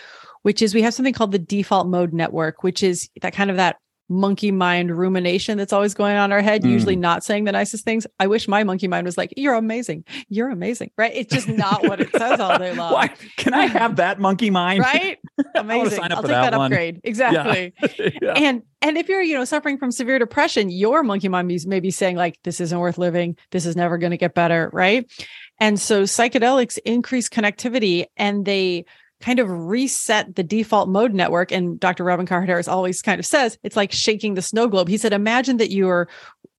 which 0.43 0.61
is 0.61 0.75
we 0.75 0.83
have 0.83 0.93
something 0.93 1.15
called 1.15 1.31
the 1.31 1.39
default 1.39 1.87
mode 1.87 2.13
network, 2.13 2.65
which 2.65 2.83
is 2.83 3.09
that 3.23 3.33
kind 3.33 3.51
of 3.51 3.57
that 3.57 3.77
monkey 4.09 4.51
mind 4.53 4.97
rumination 4.97 5.59
that's 5.59 5.73
always 5.73 5.95
going 5.95 6.17
on 6.17 6.27
in 6.31 6.33
our 6.33 6.41
head, 6.43 6.63
Mm. 6.63 6.71
usually 6.71 6.97
not 6.97 7.25
saying 7.25 7.45
the 7.45 7.53
nicest 7.53 7.85
things. 7.85 8.07
I 8.21 8.27
wish 8.27 8.47
my 8.49 8.63
monkey 8.65 8.89
mind 8.89 9.05
was 9.05 9.19
like, 9.19 9.33
"You're 9.37 9.55
amazing, 9.55 10.05
you're 10.29 10.49
amazing," 10.49 10.91
right? 10.97 11.13
It's 11.15 11.33
just 11.33 11.49
not 11.49 11.83
what 11.83 12.01
it 12.01 12.11
says 12.17 12.39
all 12.41 12.59
day 12.59 12.73
long. 12.77 12.93
Why 12.93 13.09
can 13.37 13.53
I 13.55 13.67
have 13.67 13.97
that 13.97 14.21
monkey 14.21 14.51
mind? 14.51 14.81
Right? 14.87 15.19
Amazing. 15.55 16.05
I'll 16.05 16.23
take 16.23 16.31
that 16.31 16.51
that, 16.51 16.55
upgrade. 16.55 17.01
Exactly. 17.05 17.75
Yeah. 18.23 18.33
And 18.37 18.63
and 18.83 18.97
if 18.99 19.09
you're, 19.09 19.21
you 19.23 19.35
know, 19.35 19.45
suffering 19.45 19.79
from 19.79 19.91
severe 19.91 20.19
depression, 20.19 20.71
your 20.71 21.03
monkey 21.03 21.29
mind 21.29 21.51
is 21.51 21.67
maybe 21.67 21.91
saying 21.91 22.17
like, 22.17 22.39
this 22.45 22.61
isn't 22.61 22.79
worth 22.79 22.99
living. 22.99 23.37
This 23.51 23.67
is 23.67 23.75
never 23.75 23.99
going 23.99 24.11
to 24.13 24.17
get 24.17 24.35
better. 24.35 24.71
Right. 24.73 25.11
And 25.59 25.81
so 25.81 26.03
psychedelics 26.05 26.79
increase 26.85 27.29
connectivity 27.29 28.05
and 28.17 28.45
they 28.45 28.85
kind 29.21 29.39
of 29.39 29.49
reset 29.51 30.37
the 30.37 30.43
default 30.43 30.89
mode 30.89 31.15
network. 31.15 31.53
And 31.53 31.81
Dr. 31.81 32.05
Robin 32.05 32.27
Carhart 32.27 32.49
Harris 32.49 32.69
always 32.69 33.03
kind 33.03 33.19
of 33.19 33.27
says 33.27 33.59
it's 33.63 33.77
like 33.77 33.93
shaking 33.93 34.35
the 34.35 34.43
snow 34.43 34.69
globe. 34.69 34.89
He 34.89 34.99
said, 34.99 35.13
imagine 35.13 35.57
that 35.59 35.71
you're 35.71 36.09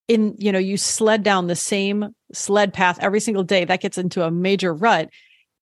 in, 0.08 0.36
you 0.38 0.51
know, 0.51 0.60
you 0.60 0.78
sled 0.78 1.24
down 1.24 1.47
the 1.47 1.55
same 1.55 2.16
sled 2.34 2.74
path 2.74 2.97
every 3.01 3.20
single 3.20 3.43
day. 3.43 3.66
That 3.66 3.82
gets 3.82 3.97
into 3.97 4.24
a 4.24 4.32
major 4.32 4.74
rut 4.74 5.10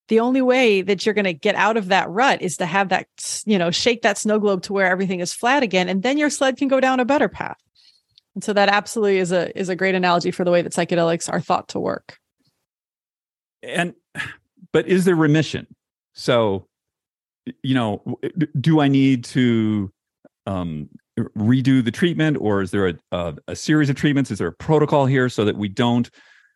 the 0.08 0.20
only 0.20 0.40
way 0.40 0.82
that 0.82 1.04
you're 1.04 1.16
going 1.16 1.24
to 1.24 1.32
get 1.32 1.56
out 1.56 1.76
of 1.76 1.88
that 1.88 2.08
rut 2.08 2.40
is 2.40 2.58
to 2.58 2.64
have 2.64 2.90
that 2.90 3.08
you 3.44 3.58
know 3.58 3.72
shake 3.72 4.02
that 4.02 4.16
snow 4.16 4.38
globe 4.38 4.62
to 4.62 4.72
where 4.72 4.86
everything 4.86 5.18
is 5.18 5.32
flat 5.32 5.64
again 5.64 5.88
and 5.88 6.04
then 6.04 6.16
your 6.16 6.30
sled 6.30 6.56
can 6.56 6.68
go 6.68 6.78
down 6.78 7.00
a 7.00 7.04
better 7.04 7.28
path 7.28 7.58
and 8.36 8.44
so 8.44 8.52
that 8.52 8.68
absolutely 8.68 9.18
is 9.18 9.32
a 9.32 9.58
is 9.58 9.68
a 9.68 9.74
great 9.74 9.96
analogy 9.96 10.30
for 10.30 10.44
the 10.44 10.52
way 10.52 10.62
that 10.62 10.70
psychedelics 10.72 11.28
are 11.28 11.40
thought 11.40 11.66
to 11.66 11.80
work 11.80 12.20
and 13.64 13.94
but 14.72 14.86
is 14.88 15.04
there 15.04 15.16
remission? 15.16 15.66
So, 16.12 16.66
you 17.62 17.74
know, 17.74 18.02
do 18.60 18.80
I 18.80 18.88
need 18.88 19.24
to 19.24 19.90
um, 20.46 20.88
redo 21.36 21.84
the 21.84 21.90
treatment, 21.90 22.38
or 22.40 22.62
is 22.62 22.70
there 22.70 22.88
a, 22.88 22.94
a 23.12 23.34
a 23.48 23.56
series 23.56 23.90
of 23.90 23.96
treatments? 23.96 24.30
Is 24.30 24.38
there 24.38 24.48
a 24.48 24.52
protocol 24.52 25.06
here 25.06 25.28
so 25.28 25.44
that 25.44 25.56
we 25.56 25.68
don't 25.68 26.10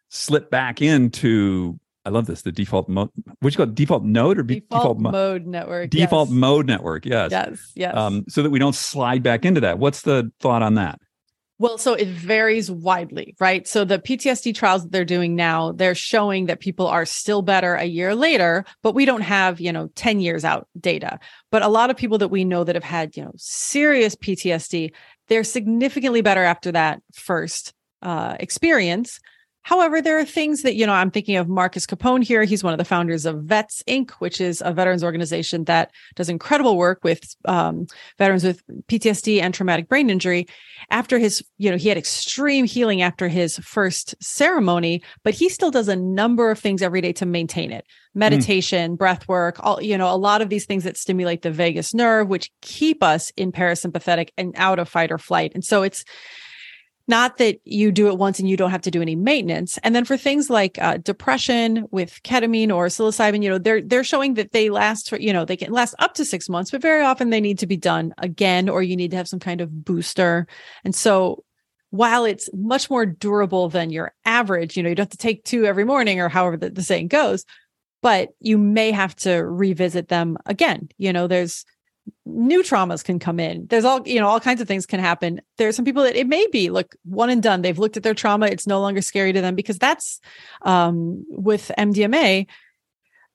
slip 0.09 0.51
back 0.51 0.83
into? 0.83 1.79
I 2.05 2.11
love 2.11 2.27
this. 2.27 2.43
The 2.43 2.53
default 2.53 2.89
mode. 2.89 3.11
What 3.41 3.53
you 3.53 3.57
call 3.59 3.69
it? 3.69 3.75
default 3.75 4.05
node 4.05 4.39
or 4.39 4.43
be- 4.43 4.61
default, 4.61 4.99
mo- 4.99 5.11
mode 5.11 5.47
network 5.47 5.91
default 5.91 6.31
yes. 6.31 6.37
mode 6.37 6.67
network? 6.67 7.05
Yes. 7.05 7.31
yes 7.31 7.73
yes 7.75 7.97
Um, 7.97 8.25
so 8.29 8.43
that 8.43 8.51
we 8.51 8.59
don't 8.59 8.75
slide 8.75 9.23
back 9.23 9.45
into 9.45 9.61
that. 9.61 9.79
What's 9.79 10.03
the 10.03 10.33
thought 10.41 10.63
on 10.63 10.75
that? 10.75 10.99
Well, 11.61 11.77
so 11.77 11.93
it 11.93 12.09
varies 12.09 12.71
widely, 12.71 13.37
right? 13.39 13.69
So 13.69 13.85
the 13.85 13.99
PTSD 13.99 14.55
trials 14.55 14.83
that 14.83 14.93
they're 14.93 15.05
doing 15.05 15.37
now, 15.37 15.73
they're 15.73 15.95
showing 15.95 16.47
that 16.47 16.59
people 16.59 16.87
are 16.87 17.05
still 17.05 17.43
better 17.43 17.75
a 17.75 17.85
year 17.85 18.15
later, 18.15 18.65
but 18.83 18.95
we 18.95 19.05
don't 19.05 19.21
have, 19.21 19.61
you 19.61 19.71
know, 19.71 19.91
10 19.95 20.21
years 20.21 20.43
out 20.43 20.69
data. 20.81 21.19
But 21.51 21.61
a 21.61 21.69
lot 21.69 21.91
of 21.91 21.99
people 21.99 22.17
that 22.17 22.29
we 22.29 22.47
know 22.47 22.65
that 22.65 22.77
have 22.77 22.83
had, 22.83 23.15
you 23.15 23.25
know, 23.25 23.33
serious 23.37 24.17
PTSD, 24.17 24.93
they're 25.29 25.45
significantly 25.45 26.23
better 26.23 26.43
after 26.43 26.73
that 26.73 27.03
first 27.13 27.75
uh, 28.01 28.37
experience. 28.41 29.21
However, 29.63 30.01
there 30.01 30.19
are 30.19 30.25
things 30.25 30.63
that, 30.63 30.75
you 30.75 30.87
know, 30.87 30.93
I'm 30.93 31.11
thinking 31.11 31.37
of 31.37 31.49
Marcus 31.49 31.87
Capone 31.87 32.25
here. 32.25 32.45
He's 32.45 32.65
one 32.65 32.73
of 32.73 32.79
the 32.79 32.85
founders 32.85 33.27
of 33.27 33.43
Vets 33.43 33.83
Inc., 33.87 34.13
which 34.13 34.41
is 34.41 34.63
a 34.65 34.73
veterans 34.73 35.05
organization 35.05 35.65
that 35.65 35.91
does 36.15 36.29
incredible 36.31 36.77
work 36.79 37.05
with 37.05 37.35
um, 37.45 37.87
veterans 38.19 38.43
with 38.43 38.63
PTSD 38.87 39.43
and 39.43 39.53
traumatic 39.53 39.89
brain 39.89 40.09
injury. 40.09 40.47
After 40.91 41.19
his, 41.19 41.45
you 41.59 41.71
know, 41.71 41.77
he 41.77 41.89
had 41.89 41.99
extreme 41.99 42.65
healing 42.65 43.03
after 43.03 43.29
his 43.29 43.59
first 43.59 44.15
ceremony, 44.21 45.03
but 45.25 45.35
he 45.35 45.49
still 45.51 45.71
does 45.71 45.89
a 45.89 45.97
number 45.97 46.51
of 46.51 46.59
things 46.59 46.81
every 46.81 47.03
day 47.03 47.13
to 47.15 47.27
maintain 47.27 47.71
it 47.71 47.85
meditation, 48.13 48.97
breath 48.97 49.29
work, 49.29 49.57
all, 49.61 49.81
you 49.81 49.97
know, 49.97 50.13
a 50.13 50.17
lot 50.17 50.43
of 50.43 50.49
these 50.49 50.67
things 50.67 50.83
that 50.83 50.97
stimulate 50.97 51.43
the 51.43 51.51
vagus 51.51 51.95
nerve, 51.95 52.29
which 52.29 52.51
keep 52.61 53.05
us 53.05 53.31
in 53.37 53.53
parasympathetic 53.53 54.31
and 54.37 54.53
out 54.57 54.81
of 54.81 54.89
fight 54.89 55.13
or 55.13 55.19
flight. 55.19 55.53
And 55.55 55.65
so 55.65 55.83
it's, 55.85 56.05
not 57.09 57.39
that 57.39 57.59
you 57.65 57.91
do 57.91 58.09
it 58.09 58.19
once 58.19 58.39
and 58.39 58.49
you 58.49 58.57
don't 58.57 58.71
have 58.71 58.83
to 58.83 58.91
do 58.91 59.03
any 59.03 59.17
maintenance. 59.17 59.79
And 59.83 59.95
then 59.95 60.05
for 60.05 60.17
things 60.17 60.49
like 60.49 60.79
uh, 60.81 60.99
depression 60.99 61.87
with 61.91 62.21
ketamine 62.23 62.75
or 62.75 62.87
psilocybin, 62.87 63.43
you 63.43 63.49
know, 63.49 63.59
they're 63.59 63.83
they're 63.83 64.05
showing 64.05 64.35
that 64.35 64.53
they 64.53 64.71
last 64.71 65.11
for, 65.11 65.19
you 65.19 65.33
know, 65.33 65.45
they 65.45 65.57
can 65.57 65.73
last 65.73 65.95
up 65.99 66.15
to 66.15 66.25
six 66.25 66.49
months, 66.49 66.71
but 66.71 66.83
very 66.83 67.03
often 67.03 67.31
they 67.31 67.41
need 67.41 67.59
to 67.59 67.67
be 67.67 67.77
done 67.77 68.15
again, 68.19 68.69
or 68.69 68.83
you 68.83 68.97
need 68.97 69.11
to 69.11 69.17
have 69.17 69.29
some 69.29 69.41
kind 69.41 69.61
of 69.61 69.85
booster. 69.85 70.47
And 70.85 70.95
so 70.95 71.45
while 71.91 72.25
it's 72.25 72.49
much 72.53 72.89
more 72.89 73.05
durable 73.05 73.69
than 73.69 73.91
your 73.91 74.15
average, 74.25 74.77
you 74.77 74.83
know, 74.83 74.89
you 74.89 74.95
don't 74.95 75.07
have 75.07 75.11
to 75.11 75.17
take 75.17 75.45
two 75.45 75.67
every 75.67 75.85
morning 75.85 76.21
or 76.21 76.29
however 76.29 76.57
the, 76.57 76.71
the 76.71 76.83
saying 76.83 77.09
goes, 77.09 77.45
but 78.03 78.29
you 78.39 78.57
may 78.57 78.93
have 78.93 79.17
to 79.17 79.39
revisit 79.45 80.09
them 80.09 80.39
again. 80.47 80.89
You 80.99 81.13
know, 81.13 81.27
there's 81.27 81.65
new 82.25 82.63
traumas 82.63 83.05
can 83.05 83.19
come 83.19 83.41
in. 83.41 83.67
There's 83.69 83.85
all, 83.85 84.07
you 84.07 84.21
know, 84.21 84.29
all 84.29 84.41
kinds 84.41 84.61
of 84.61 84.69
things 84.69 84.87
can 84.87 85.01
happen. 85.01 85.41
There's 85.59 85.77
some 85.77 85.85
people 85.85 86.03
that 86.05 86.17
it 86.17 86.27
may 86.27 86.47
be 86.49 86.71
look 86.71 86.95
one 87.05 87.31
and 87.31 87.43
done. 87.43 87.63
They've 87.63 87.79
looked 87.79 87.97
at 87.97 88.03
their 88.03 88.15
trauma. 88.15 88.47
It's 88.47 88.67
no 88.67 88.81
longer 88.81 89.03
scary 89.03 89.33
to 89.33 89.41
them 89.41 89.55
because 89.55 89.79
that's 89.79 90.21
um, 90.63 91.25
with 91.29 91.71
MDMA. 91.77 92.47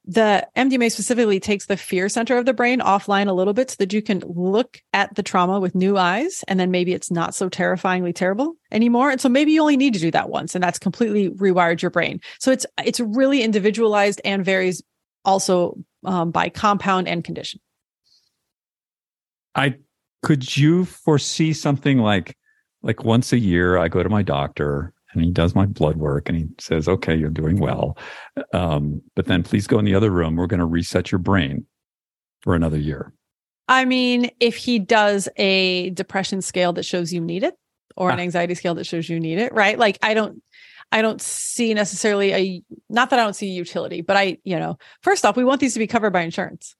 The 0.08 0.48
MDMA 0.56 0.92
specifically 0.92 1.40
takes 1.40 1.66
the 1.66 1.78
fear 1.78 2.10
center 2.10 2.38
of 2.38 2.46
the 2.46 2.54
brain 2.54 2.80
offline 2.80 3.28
a 3.28 3.34
little 3.34 3.54
bit 3.54 3.72
so 3.72 3.78
that 3.80 3.92
you 3.92 4.04
can 4.04 4.20
look 4.20 4.80
at 4.94 5.16
the 5.16 5.24
trauma 5.24 5.60
with 5.60 5.74
new 5.74 5.98
eyes. 5.98 6.44
And 6.48 6.60
then 6.60 6.70
maybe 6.70 6.94
it's 6.94 7.10
not 7.10 7.34
so 7.34 7.50
terrifyingly 7.50 8.14
terrible 8.14 8.56
anymore. 8.72 9.10
And 9.10 9.20
so 9.20 9.30
maybe 9.30 9.52
you 9.52 9.62
only 9.62 9.78
need 9.78 9.96
to 9.96 10.00
do 10.00 10.12
that 10.12 10.30
once 10.30 10.54
and 10.54 10.64
that's 10.64 10.78
completely 10.78 11.32
rewired 11.32 11.82
your 11.82 11.90
brain. 11.90 12.22
So 12.40 12.52
it's, 12.52 12.68
it's 12.86 13.00
really 13.00 13.42
individualized 13.42 14.22
and 14.24 14.46
varies 14.46 14.84
also 15.24 15.76
um, 16.04 16.30
by 16.30 16.50
compound 16.50 17.08
and 17.08 17.24
condition. 17.24 17.60
I 19.56 19.76
could 20.24 20.58
you 20.58 20.86
foresee 20.86 21.54
something 21.54 22.00
like 22.00 22.36
like 22.82 23.04
once 23.04 23.34
a 23.34 23.40
year 23.40 23.78
I 23.78 23.88
go 23.88 24.04
to 24.04 24.10
my 24.10 24.22
doctor 24.22 24.94
and 25.14 25.24
he 25.24 25.32
does 25.32 25.56
my 25.56 25.66
blood 25.66 25.98
work 25.98 26.28
and 26.30 26.38
he 26.38 26.48
says, 26.60 26.88
"Okay, 26.88 27.16
you're 27.16 27.30
doing 27.30 27.60
well, 27.60 27.98
um, 28.54 29.02
but 29.16 29.26
then 29.26 29.44
please 29.44 29.66
go 29.66 29.80
in 29.80 29.86
the 29.86 29.96
other 29.96 30.12
room. 30.12 30.36
We're 30.36 30.48
going 30.48 30.60
to 30.60 30.66
reset 30.66 31.12
your 31.12 31.20
brain 31.20 31.66
for 32.42 32.54
another 32.54 32.78
year." 32.78 33.14
I 33.68 33.86
mean, 33.86 34.30
if 34.40 34.56
he 34.58 34.78
does 34.78 35.28
a 35.38 35.90
depression 35.92 36.42
scale 36.42 36.74
that 36.74 36.84
shows 36.84 37.12
you 37.12 37.22
need 37.22 37.44
it 37.44 37.56
or 37.96 38.12
an 38.12 38.20
Ah. 38.20 38.24
anxiety 38.24 38.54
scale 38.56 38.76
that 38.76 38.86
shows 38.86 39.10
you 39.10 39.20
need 39.20 39.40
it, 39.40 39.54
right? 39.54 39.80
Like 39.80 39.98
I 40.02 40.14
don't 40.14 40.44
I 40.92 41.02
don't 41.02 41.22
see 41.22 41.74
necessarily 41.74 42.34
a 42.34 42.64
not 42.90 43.10
that 43.10 43.20
I 43.20 43.24
don't 43.24 43.36
see 43.36 43.50
utility, 43.50 44.02
but 44.02 44.18
I, 44.18 44.38
you 44.44 44.60
know, 44.60 44.78
first 45.02 45.26
off, 45.26 45.36
we 45.38 45.44
want 45.44 45.62
these 45.62 45.74
to 45.74 45.80
be 45.80 45.88
covered 45.88 46.12
by 46.12 46.22
insurance. 46.22 46.76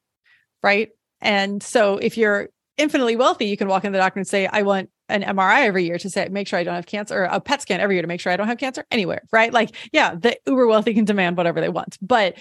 Right? 0.62 0.90
And 1.22 1.64
so 1.64 1.98
if 1.98 2.18
you're 2.18 2.50
infinitely 2.78 3.16
wealthy, 3.16 3.46
you 3.46 3.58
can 3.58 3.68
walk 3.68 3.86
in 3.86 3.92
the 3.92 3.98
doctor 4.00 4.20
and 4.20 4.28
say, 4.28 4.48
I 4.48 4.64
want 4.64 4.90
an 5.08 5.22
MRI 5.22 5.66
every 5.66 5.86
year 5.86 5.98
to 6.00 6.10
say 6.10 6.28
make 6.30 6.48
sure 6.48 6.58
I 6.58 6.64
don't 6.64 6.76
have 6.76 6.86
cancer 6.88 7.22
or 7.22 7.24
a 7.26 7.40
PET 7.40 7.62
scan 7.62 7.80
every 7.80 7.96
year 7.96 8.02
to 8.02 8.08
make 8.08 8.20
sure 8.20 8.32
I 8.34 8.38
don't 8.38 8.48
have 8.48 8.58
cancer 8.58 8.86
anywhere, 8.92 9.22
right? 9.32 9.54
Like, 9.54 9.76
yeah, 9.92 10.16
the 10.16 10.38
uber 10.48 10.68
wealthy 10.68 10.94
can 10.94 11.06
demand 11.06 11.38
whatever 11.38 11.62
they 11.62 11.70
want. 11.70 11.98
But 12.02 12.38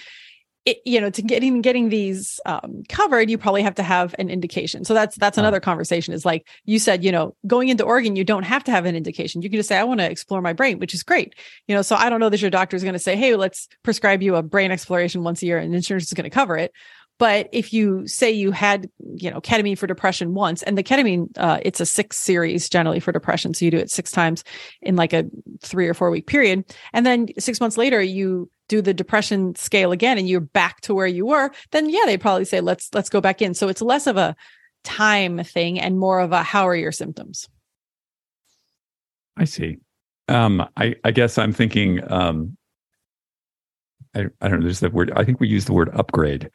it, 0.64 0.78
you 0.86 0.98
know, 0.98 1.10
to 1.10 1.20
getting 1.20 1.60
getting 1.60 1.90
these 1.90 2.40
um, 2.46 2.84
covered, 2.88 3.28
you 3.28 3.36
probably 3.36 3.62
have 3.62 3.74
to 3.74 3.82
have 3.82 4.14
an 4.18 4.30
indication. 4.30 4.82
So 4.86 4.94
that's 4.94 5.14
that's 5.16 5.36
Ah. 5.36 5.42
another 5.42 5.60
conversation. 5.60 6.14
Is 6.14 6.24
like 6.24 6.48
you 6.64 6.78
said, 6.78 7.04
you 7.04 7.12
know, 7.12 7.36
going 7.46 7.68
into 7.68 7.84
Oregon, 7.84 8.16
you 8.16 8.24
don't 8.24 8.44
have 8.44 8.64
to 8.64 8.70
have 8.70 8.86
an 8.86 8.96
indication. 8.96 9.42
You 9.42 9.50
can 9.50 9.58
just 9.58 9.68
say, 9.68 9.76
I 9.76 9.84
want 9.84 10.00
to 10.00 10.10
explore 10.10 10.40
my 10.40 10.54
brain, 10.54 10.78
which 10.78 10.94
is 10.94 11.02
great. 11.02 11.34
You 11.68 11.74
know, 11.74 11.82
so 11.82 11.96
I 11.96 12.08
don't 12.08 12.18
know 12.18 12.30
that 12.30 12.40
your 12.40 12.50
doctor 12.50 12.76
is 12.76 12.82
going 12.82 12.94
to 12.94 12.98
say, 12.98 13.14
hey, 13.14 13.36
let's 13.36 13.68
prescribe 13.82 14.22
you 14.22 14.36
a 14.36 14.42
brain 14.42 14.70
exploration 14.70 15.22
once 15.22 15.42
a 15.42 15.46
year, 15.46 15.58
and 15.58 15.74
insurance 15.74 16.04
is 16.06 16.14
going 16.14 16.24
to 16.24 16.30
cover 16.30 16.56
it. 16.56 16.72
But 17.24 17.48
if 17.52 17.72
you 17.72 18.06
say 18.06 18.30
you 18.30 18.50
had, 18.50 18.90
you 19.16 19.30
know, 19.30 19.40
ketamine 19.40 19.78
for 19.78 19.86
depression 19.86 20.34
once, 20.34 20.62
and 20.62 20.76
the 20.76 20.82
ketamine, 20.82 21.28
uh, 21.38 21.58
it's 21.62 21.80
a 21.80 21.86
six 21.86 22.18
series 22.18 22.68
generally 22.68 23.00
for 23.00 23.12
depression, 23.12 23.54
so 23.54 23.64
you 23.64 23.70
do 23.70 23.78
it 23.78 23.90
six 23.90 24.10
times 24.10 24.44
in 24.82 24.94
like 24.94 25.14
a 25.14 25.24
three 25.62 25.88
or 25.88 25.94
four 25.94 26.10
week 26.10 26.26
period, 26.26 26.64
and 26.92 27.06
then 27.06 27.28
six 27.38 27.62
months 27.62 27.78
later 27.78 28.02
you 28.02 28.50
do 28.68 28.82
the 28.82 28.92
depression 28.92 29.54
scale 29.54 29.90
again 29.90 30.18
and 30.18 30.28
you're 30.28 30.38
back 30.38 30.82
to 30.82 30.92
where 30.92 31.06
you 31.06 31.24
were, 31.24 31.50
then 31.70 31.88
yeah, 31.88 32.02
they'd 32.04 32.20
probably 32.20 32.44
say 32.44 32.60
let's 32.60 32.90
let's 32.92 33.08
go 33.08 33.22
back 33.22 33.40
in. 33.40 33.54
So 33.54 33.68
it's 33.68 33.80
less 33.80 34.06
of 34.06 34.18
a 34.18 34.36
time 34.82 35.42
thing 35.44 35.80
and 35.80 35.98
more 35.98 36.20
of 36.20 36.30
a 36.32 36.42
how 36.42 36.68
are 36.68 36.76
your 36.76 36.92
symptoms? 36.92 37.48
I 39.38 39.44
see. 39.46 39.78
Um, 40.28 40.68
I, 40.76 40.96
I 41.04 41.10
guess 41.10 41.38
I'm 41.38 41.54
thinking, 41.54 42.00
um, 42.12 42.58
I, 44.14 44.26
I 44.42 44.48
don't 44.48 44.60
know, 44.60 44.66
there's 44.66 44.80
the 44.80 44.90
word, 44.90 45.10
I 45.16 45.24
think 45.24 45.40
we 45.40 45.48
use 45.48 45.64
the 45.64 45.72
word 45.72 45.88
upgrade. 45.94 46.50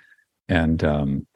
And 0.49 0.83
um, 0.83 1.27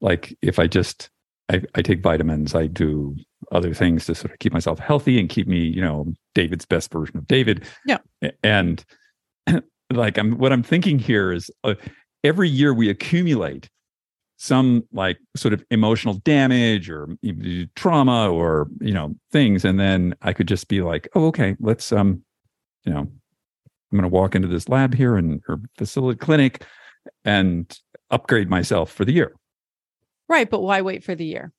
like 0.00 0.36
if 0.42 0.58
I 0.58 0.66
just, 0.66 1.10
I, 1.50 1.62
I 1.74 1.82
take 1.82 2.02
vitamins, 2.02 2.54
I 2.54 2.66
do 2.66 3.16
other 3.50 3.74
things 3.74 4.06
to 4.06 4.14
sort 4.14 4.32
of 4.32 4.38
keep 4.38 4.52
myself 4.52 4.78
healthy 4.78 5.18
and 5.18 5.28
keep 5.28 5.48
me, 5.48 5.58
you 5.58 5.80
know, 5.80 6.12
David's 6.34 6.66
best 6.66 6.92
version 6.92 7.16
of 7.16 7.26
David. 7.26 7.64
Yeah. 7.86 7.98
And 8.42 8.84
like 9.92 10.18
I'm, 10.18 10.38
what 10.38 10.52
I'm 10.52 10.62
thinking 10.62 10.98
here 10.98 11.32
is 11.32 11.50
uh, 11.64 11.74
every 12.22 12.48
year 12.48 12.74
we 12.74 12.88
accumulate 12.88 13.68
some 14.38 14.84
like 14.92 15.18
sort 15.36 15.52
of 15.52 15.64
emotional 15.70 16.14
damage 16.14 16.88
or 16.88 17.08
trauma 17.74 18.30
or 18.30 18.68
you 18.80 18.94
know 18.94 19.12
things 19.32 19.64
and 19.64 19.80
then 19.80 20.14
i 20.22 20.32
could 20.32 20.46
just 20.46 20.68
be 20.68 20.80
like 20.80 21.08
oh 21.16 21.26
okay 21.26 21.56
let's 21.58 21.90
um 21.90 22.22
you 22.84 22.92
know 22.92 23.00
i'm 23.00 23.10
going 23.90 24.02
to 24.02 24.08
walk 24.08 24.36
into 24.36 24.46
this 24.46 24.68
lab 24.68 24.94
here 24.94 25.16
and 25.16 25.42
or 25.48 25.60
facility 25.76 26.16
clinic 26.16 26.64
and 27.24 27.80
upgrade 28.10 28.48
myself 28.48 28.90
for 28.90 29.04
the 29.04 29.12
year 29.12 29.34
right 30.28 30.50
but 30.50 30.60
why 30.60 30.82
wait 30.82 31.04
for 31.04 31.14
the 31.14 31.24
year 31.24 31.52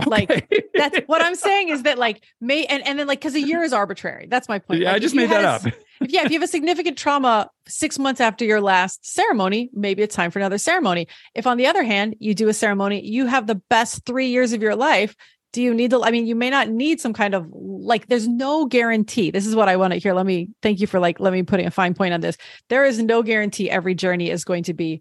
Okay. 0.00 0.10
Like 0.10 0.70
that's 0.74 0.98
what 1.06 1.22
I'm 1.22 1.34
saying 1.36 1.68
is 1.68 1.84
that 1.84 1.98
like 1.98 2.24
may 2.40 2.64
and, 2.66 2.86
and 2.86 2.98
then 2.98 3.06
like 3.06 3.20
because 3.20 3.34
a 3.34 3.40
year 3.40 3.62
is 3.62 3.72
arbitrary. 3.72 4.26
That's 4.28 4.48
my 4.48 4.58
point. 4.58 4.80
Yeah, 4.80 4.88
like, 4.88 4.96
I 4.96 4.98
just 4.98 5.14
made 5.14 5.30
that 5.30 5.44
up. 5.44 5.66
if, 5.66 5.74
yeah, 6.00 6.24
if 6.24 6.30
you 6.30 6.38
have 6.38 6.42
a 6.42 6.50
significant 6.50 6.98
trauma 6.98 7.48
six 7.68 7.98
months 7.98 8.20
after 8.20 8.44
your 8.44 8.60
last 8.60 9.06
ceremony, 9.06 9.70
maybe 9.72 10.02
it's 10.02 10.14
time 10.14 10.30
for 10.30 10.40
another 10.40 10.58
ceremony. 10.58 11.06
If 11.34 11.46
on 11.46 11.58
the 11.58 11.66
other 11.66 11.84
hand, 11.84 12.16
you 12.18 12.34
do 12.34 12.48
a 12.48 12.54
ceremony, 12.54 13.06
you 13.06 13.26
have 13.26 13.46
the 13.46 13.60
best 13.70 14.04
three 14.04 14.28
years 14.28 14.52
of 14.52 14.62
your 14.62 14.74
life. 14.74 15.14
Do 15.52 15.62
you 15.62 15.72
need 15.72 15.90
to? 15.90 16.02
I 16.02 16.10
mean, 16.10 16.26
you 16.26 16.34
may 16.34 16.50
not 16.50 16.68
need 16.68 17.00
some 17.00 17.12
kind 17.12 17.32
of 17.32 17.46
like, 17.52 18.08
there's 18.08 18.26
no 18.26 18.66
guarantee. 18.66 19.30
This 19.30 19.46
is 19.46 19.54
what 19.54 19.68
I 19.68 19.76
want 19.76 19.92
to 19.92 20.00
hear. 20.00 20.12
Let 20.12 20.26
me 20.26 20.48
thank 20.62 20.80
you 20.80 20.88
for 20.88 20.98
like, 20.98 21.20
let 21.20 21.32
me 21.32 21.44
putting 21.44 21.66
a 21.66 21.70
fine 21.70 21.94
point 21.94 22.12
on 22.12 22.20
this. 22.20 22.36
There 22.68 22.84
is 22.84 23.00
no 23.00 23.22
guarantee 23.22 23.70
every 23.70 23.94
journey 23.94 24.30
is 24.30 24.44
going 24.44 24.64
to 24.64 24.74
be 24.74 25.00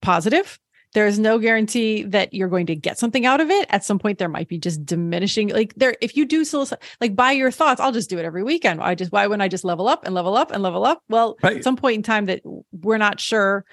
positive 0.00 0.58
there 0.92 1.06
is 1.06 1.18
no 1.18 1.38
guarantee 1.38 2.02
that 2.02 2.34
you're 2.34 2.48
going 2.48 2.66
to 2.66 2.74
get 2.74 2.98
something 2.98 3.24
out 3.24 3.40
of 3.40 3.48
it. 3.48 3.66
At 3.70 3.84
some 3.84 3.98
point, 3.98 4.18
there 4.18 4.28
might 4.28 4.48
be 4.48 4.58
just 4.58 4.84
diminishing. 4.84 5.48
Like 5.48 5.74
there, 5.74 5.94
if 6.00 6.16
you 6.16 6.26
do 6.26 6.44
so, 6.44 6.66
like 7.00 7.14
by 7.14 7.32
your 7.32 7.50
thoughts, 7.50 7.80
I'll 7.80 7.92
just 7.92 8.10
do 8.10 8.18
it 8.18 8.24
every 8.24 8.42
weekend. 8.42 8.80
I 8.82 8.94
just 8.94 9.12
why 9.12 9.26
wouldn't 9.26 9.42
I 9.42 9.48
just 9.48 9.64
level 9.64 9.88
up 9.88 10.04
and 10.04 10.14
level 10.14 10.36
up 10.36 10.50
and 10.50 10.62
level 10.62 10.84
up? 10.84 11.02
Well, 11.08 11.36
right. 11.42 11.58
at 11.58 11.64
some 11.64 11.76
point 11.76 11.96
in 11.96 12.02
time 12.02 12.26
that 12.26 12.42
we're 12.72 12.98
not 12.98 13.20
sure 13.20 13.64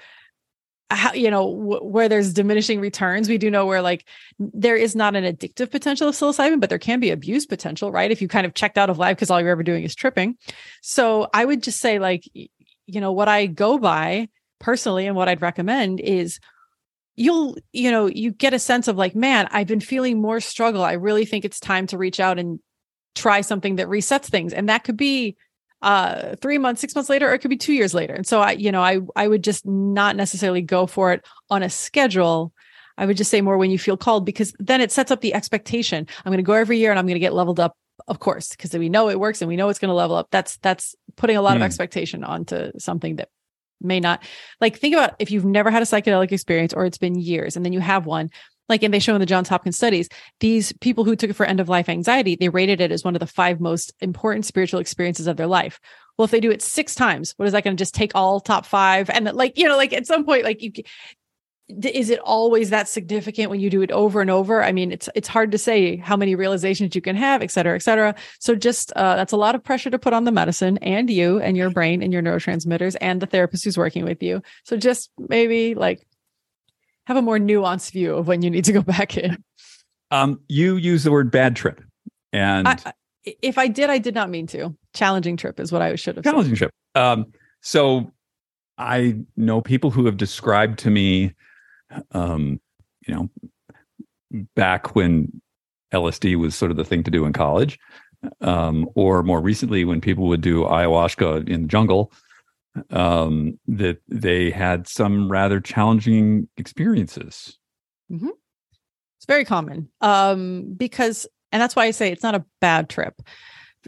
how 0.90 1.12
you 1.12 1.30
know 1.30 1.54
w- 1.54 1.84
where 1.84 2.08
there's 2.08 2.32
diminishing 2.32 2.80
returns 2.80 3.28
we 3.28 3.36
do 3.36 3.50
know 3.50 3.66
where 3.66 3.82
like 3.82 4.06
there 4.38 4.74
is 4.74 4.96
not 4.96 5.14
an 5.14 5.22
addictive 5.22 5.70
potential 5.70 6.08
of 6.08 6.14
psilocybin 6.14 6.60
but 6.60 6.70
there 6.70 6.78
can 6.78 6.98
be 6.98 7.10
abuse 7.10 7.44
potential 7.44 7.92
right 7.92 8.10
if 8.10 8.22
you 8.22 8.26
kind 8.26 8.46
of 8.46 8.54
checked 8.54 8.78
out 8.78 8.88
of 8.88 8.96
life 8.96 9.14
because 9.14 9.30
all 9.30 9.38
you're 9.38 9.50
ever 9.50 9.62
doing 9.62 9.84
is 9.84 9.94
tripping 9.94 10.34
so 10.80 11.28
i 11.34 11.44
would 11.44 11.62
just 11.62 11.78
say 11.78 11.98
like 11.98 12.24
you 12.32 13.02
know 13.02 13.12
what 13.12 13.28
i 13.28 13.44
go 13.44 13.76
by 13.76 14.26
personally 14.58 15.06
and 15.06 15.16
what 15.16 15.28
i'd 15.28 15.42
recommend 15.42 16.00
is 16.00 16.40
you'll 17.18 17.56
you 17.72 17.90
know 17.90 18.06
you 18.06 18.30
get 18.30 18.54
a 18.54 18.58
sense 18.58 18.86
of 18.86 18.96
like 18.96 19.14
man 19.14 19.48
i've 19.50 19.66
been 19.66 19.80
feeling 19.80 20.20
more 20.20 20.40
struggle. 20.40 20.84
I 20.84 20.92
really 20.92 21.24
think 21.24 21.44
it's 21.44 21.58
time 21.58 21.86
to 21.88 21.98
reach 21.98 22.20
out 22.20 22.38
and 22.38 22.60
try 23.14 23.40
something 23.40 23.76
that 23.76 23.88
resets 23.88 24.26
things. 24.26 24.52
And 24.52 24.68
that 24.68 24.84
could 24.84 24.96
be 24.96 25.36
uh 25.82 26.36
3 26.36 26.58
months 26.58 26.80
6 26.80 26.94
months 26.94 27.10
later 27.10 27.28
or 27.28 27.34
it 27.34 27.38
could 27.38 27.50
be 27.50 27.56
2 27.56 27.72
years 27.72 27.92
later. 27.92 28.14
And 28.14 28.26
so 28.26 28.40
i 28.40 28.52
you 28.52 28.70
know 28.70 28.82
i 28.82 29.00
i 29.16 29.26
would 29.26 29.44
just 29.44 29.66
not 29.66 30.16
necessarily 30.16 30.62
go 30.62 30.86
for 30.86 31.12
it 31.12 31.24
on 31.50 31.62
a 31.62 31.70
schedule. 31.70 32.52
I 32.96 33.06
would 33.06 33.16
just 33.16 33.30
say 33.30 33.40
more 33.40 33.58
when 33.58 33.70
you 33.70 33.78
feel 33.78 33.96
called 33.96 34.24
because 34.24 34.52
then 34.58 34.80
it 34.80 34.90
sets 34.90 35.10
up 35.10 35.20
the 35.20 35.34
expectation. 35.34 36.06
I'm 36.24 36.30
going 36.30 36.38
to 36.38 36.42
go 36.42 36.52
every 36.52 36.78
year 36.78 36.90
and 36.90 36.98
i'm 36.98 37.06
going 37.06 37.14
to 37.14 37.20
get 37.20 37.34
leveled 37.34 37.60
up 37.60 37.76
of 38.06 38.20
course 38.20 38.50
because 38.50 38.72
we 38.74 38.88
know 38.88 39.08
it 39.08 39.18
works 39.18 39.42
and 39.42 39.48
we 39.48 39.56
know 39.56 39.68
it's 39.68 39.80
going 39.80 39.88
to 39.88 39.94
level 39.94 40.16
up. 40.16 40.28
That's 40.30 40.56
that's 40.58 40.94
putting 41.16 41.36
a 41.36 41.42
lot 41.42 41.52
mm. 41.52 41.56
of 41.56 41.60
hmm. 41.62 41.64
expectation 41.64 42.22
onto 42.22 42.70
something 42.78 43.16
that 43.16 43.30
may 43.80 44.00
not 44.00 44.22
like 44.60 44.78
think 44.78 44.94
about 44.94 45.14
if 45.18 45.30
you've 45.30 45.44
never 45.44 45.70
had 45.70 45.82
a 45.82 45.86
psychedelic 45.86 46.32
experience 46.32 46.72
or 46.72 46.84
it's 46.84 46.98
been 46.98 47.18
years 47.18 47.56
and 47.56 47.64
then 47.64 47.72
you 47.72 47.80
have 47.80 48.06
one 48.06 48.30
like 48.68 48.82
and 48.82 48.92
they 48.92 48.98
show 48.98 49.14
in 49.14 49.20
the 49.20 49.26
johns 49.26 49.48
hopkins 49.48 49.76
studies 49.76 50.08
these 50.40 50.72
people 50.80 51.04
who 51.04 51.16
took 51.16 51.30
it 51.30 51.34
for 51.34 51.46
end 51.46 51.60
of 51.60 51.68
life 51.68 51.88
anxiety 51.88 52.36
they 52.36 52.48
rated 52.48 52.80
it 52.80 52.92
as 52.92 53.04
one 53.04 53.14
of 53.14 53.20
the 53.20 53.26
five 53.26 53.60
most 53.60 53.92
important 54.00 54.44
spiritual 54.44 54.80
experiences 54.80 55.26
of 55.26 55.36
their 55.36 55.46
life. 55.46 55.80
Well 56.16 56.24
if 56.24 56.30
they 56.30 56.40
do 56.40 56.50
it 56.50 56.62
six 56.62 56.94
times 56.94 57.34
what 57.36 57.46
is 57.46 57.52
that 57.52 57.64
going 57.64 57.76
to 57.76 57.80
just 57.80 57.94
take 57.94 58.12
all 58.14 58.40
top 58.40 58.66
five? 58.66 59.08
And 59.10 59.24
like 59.32 59.56
you 59.56 59.68
know 59.68 59.76
like 59.76 59.92
at 59.92 60.06
some 60.06 60.24
point 60.24 60.44
like 60.44 60.62
you 60.62 60.72
is 61.68 62.08
it 62.08 62.18
always 62.20 62.70
that 62.70 62.88
significant 62.88 63.50
when 63.50 63.60
you 63.60 63.68
do 63.68 63.82
it 63.82 63.90
over 63.90 64.20
and 64.20 64.30
over? 64.30 64.62
I 64.62 64.72
mean 64.72 64.90
it's 64.90 65.08
it's 65.14 65.28
hard 65.28 65.52
to 65.52 65.58
say 65.58 65.96
how 65.96 66.16
many 66.16 66.34
realizations 66.34 66.94
you 66.94 67.02
can 67.02 67.14
have 67.16 67.42
et 67.42 67.50
cetera 67.50 67.74
et 67.74 67.82
cetera. 67.82 68.14
So 68.40 68.54
just 68.54 68.92
uh, 68.96 69.16
that's 69.16 69.32
a 69.32 69.36
lot 69.36 69.54
of 69.54 69.62
pressure 69.62 69.90
to 69.90 69.98
put 69.98 70.12
on 70.14 70.24
the 70.24 70.32
medicine 70.32 70.78
and 70.78 71.10
you 71.10 71.40
and 71.40 71.56
your 71.56 71.70
brain 71.70 72.02
and 72.02 72.12
your 72.12 72.22
neurotransmitters 72.22 72.96
and 73.00 73.20
the 73.20 73.26
therapist 73.26 73.64
who's 73.64 73.76
working 73.76 74.04
with 74.04 74.22
you. 74.22 74.42
So 74.64 74.76
just 74.76 75.10
maybe 75.18 75.74
like 75.74 76.06
have 77.06 77.18
a 77.18 77.22
more 77.22 77.38
nuanced 77.38 77.92
view 77.92 78.14
of 78.14 78.26
when 78.26 78.42
you 78.42 78.50
need 78.50 78.64
to 78.64 78.72
go 78.72 78.82
back 78.96 79.16
in. 79.16 79.42
Um 80.10 80.40
you 80.48 80.76
use 80.76 81.04
the 81.04 81.12
word 81.12 81.30
bad 81.30 81.54
trip 81.54 81.82
and 82.32 82.66
I, 82.66 82.92
if 83.42 83.58
i 83.58 83.68
did 83.68 83.90
i 83.90 83.98
did 83.98 84.14
not 84.14 84.30
mean 84.30 84.46
to. 84.48 84.74
Challenging 84.94 85.36
trip 85.36 85.60
is 85.60 85.70
what 85.70 85.82
i 85.82 85.94
should 85.96 86.16
have 86.16 86.24
challenging 86.24 86.54
said. 86.54 86.58
trip. 86.58 86.70
Um 86.94 87.26
so 87.60 88.10
i 88.78 89.18
know 89.36 89.60
people 89.60 89.90
who 89.90 90.06
have 90.06 90.16
described 90.16 90.78
to 90.78 90.88
me 90.88 91.34
um, 92.12 92.60
you 93.06 93.14
know, 93.14 93.30
back 94.54 94.94
when 94.94 95.40
LSD 95.92 96.36
was 96.36 96.54
sort 96.54 96.70
of 96.70 96.76
the 96.76 96.84
thing 96.84 97.02
to 97.02 97.10
do 97.10 97.24
in 97.24 97.32
college, 97.32 97.78
um, 98.40 98.88
or 98.94 99.22
more 99.22 99.40
recently 99.40 99.84
when 99.84 100.00
people 100.00 100.26
would 100.28 100.40
do 100.40 100.64
ayahuasca 100.64 101.48
in 101.48 101.62
the 101.62 101.68
jungle, 101.68 102.12
um, 102.90 103.58
that 103.66 103.98
they 104.08 104.50
had 104.50 104.86
some 104.86 105.30
rather 105.30 105.60
challenging 105.60 106.48
experiences. 106.56 107.58
Mm-hmm. 108.10 108.28
It's 109.18 109.26
very 109.26 109.44
common 109.44 109.88
um, 110.00 110.74
because, 110.76 111.26
and 111.52 111.60
that's 111.60 111.74
why 111.74 111.86
I 111.86 111.90
say 111.90 112.12
it's 112.12 112.22
not 112.22 112.34
a 112.34 112.44
bad 112.60 112.88
trip 112.88 113.20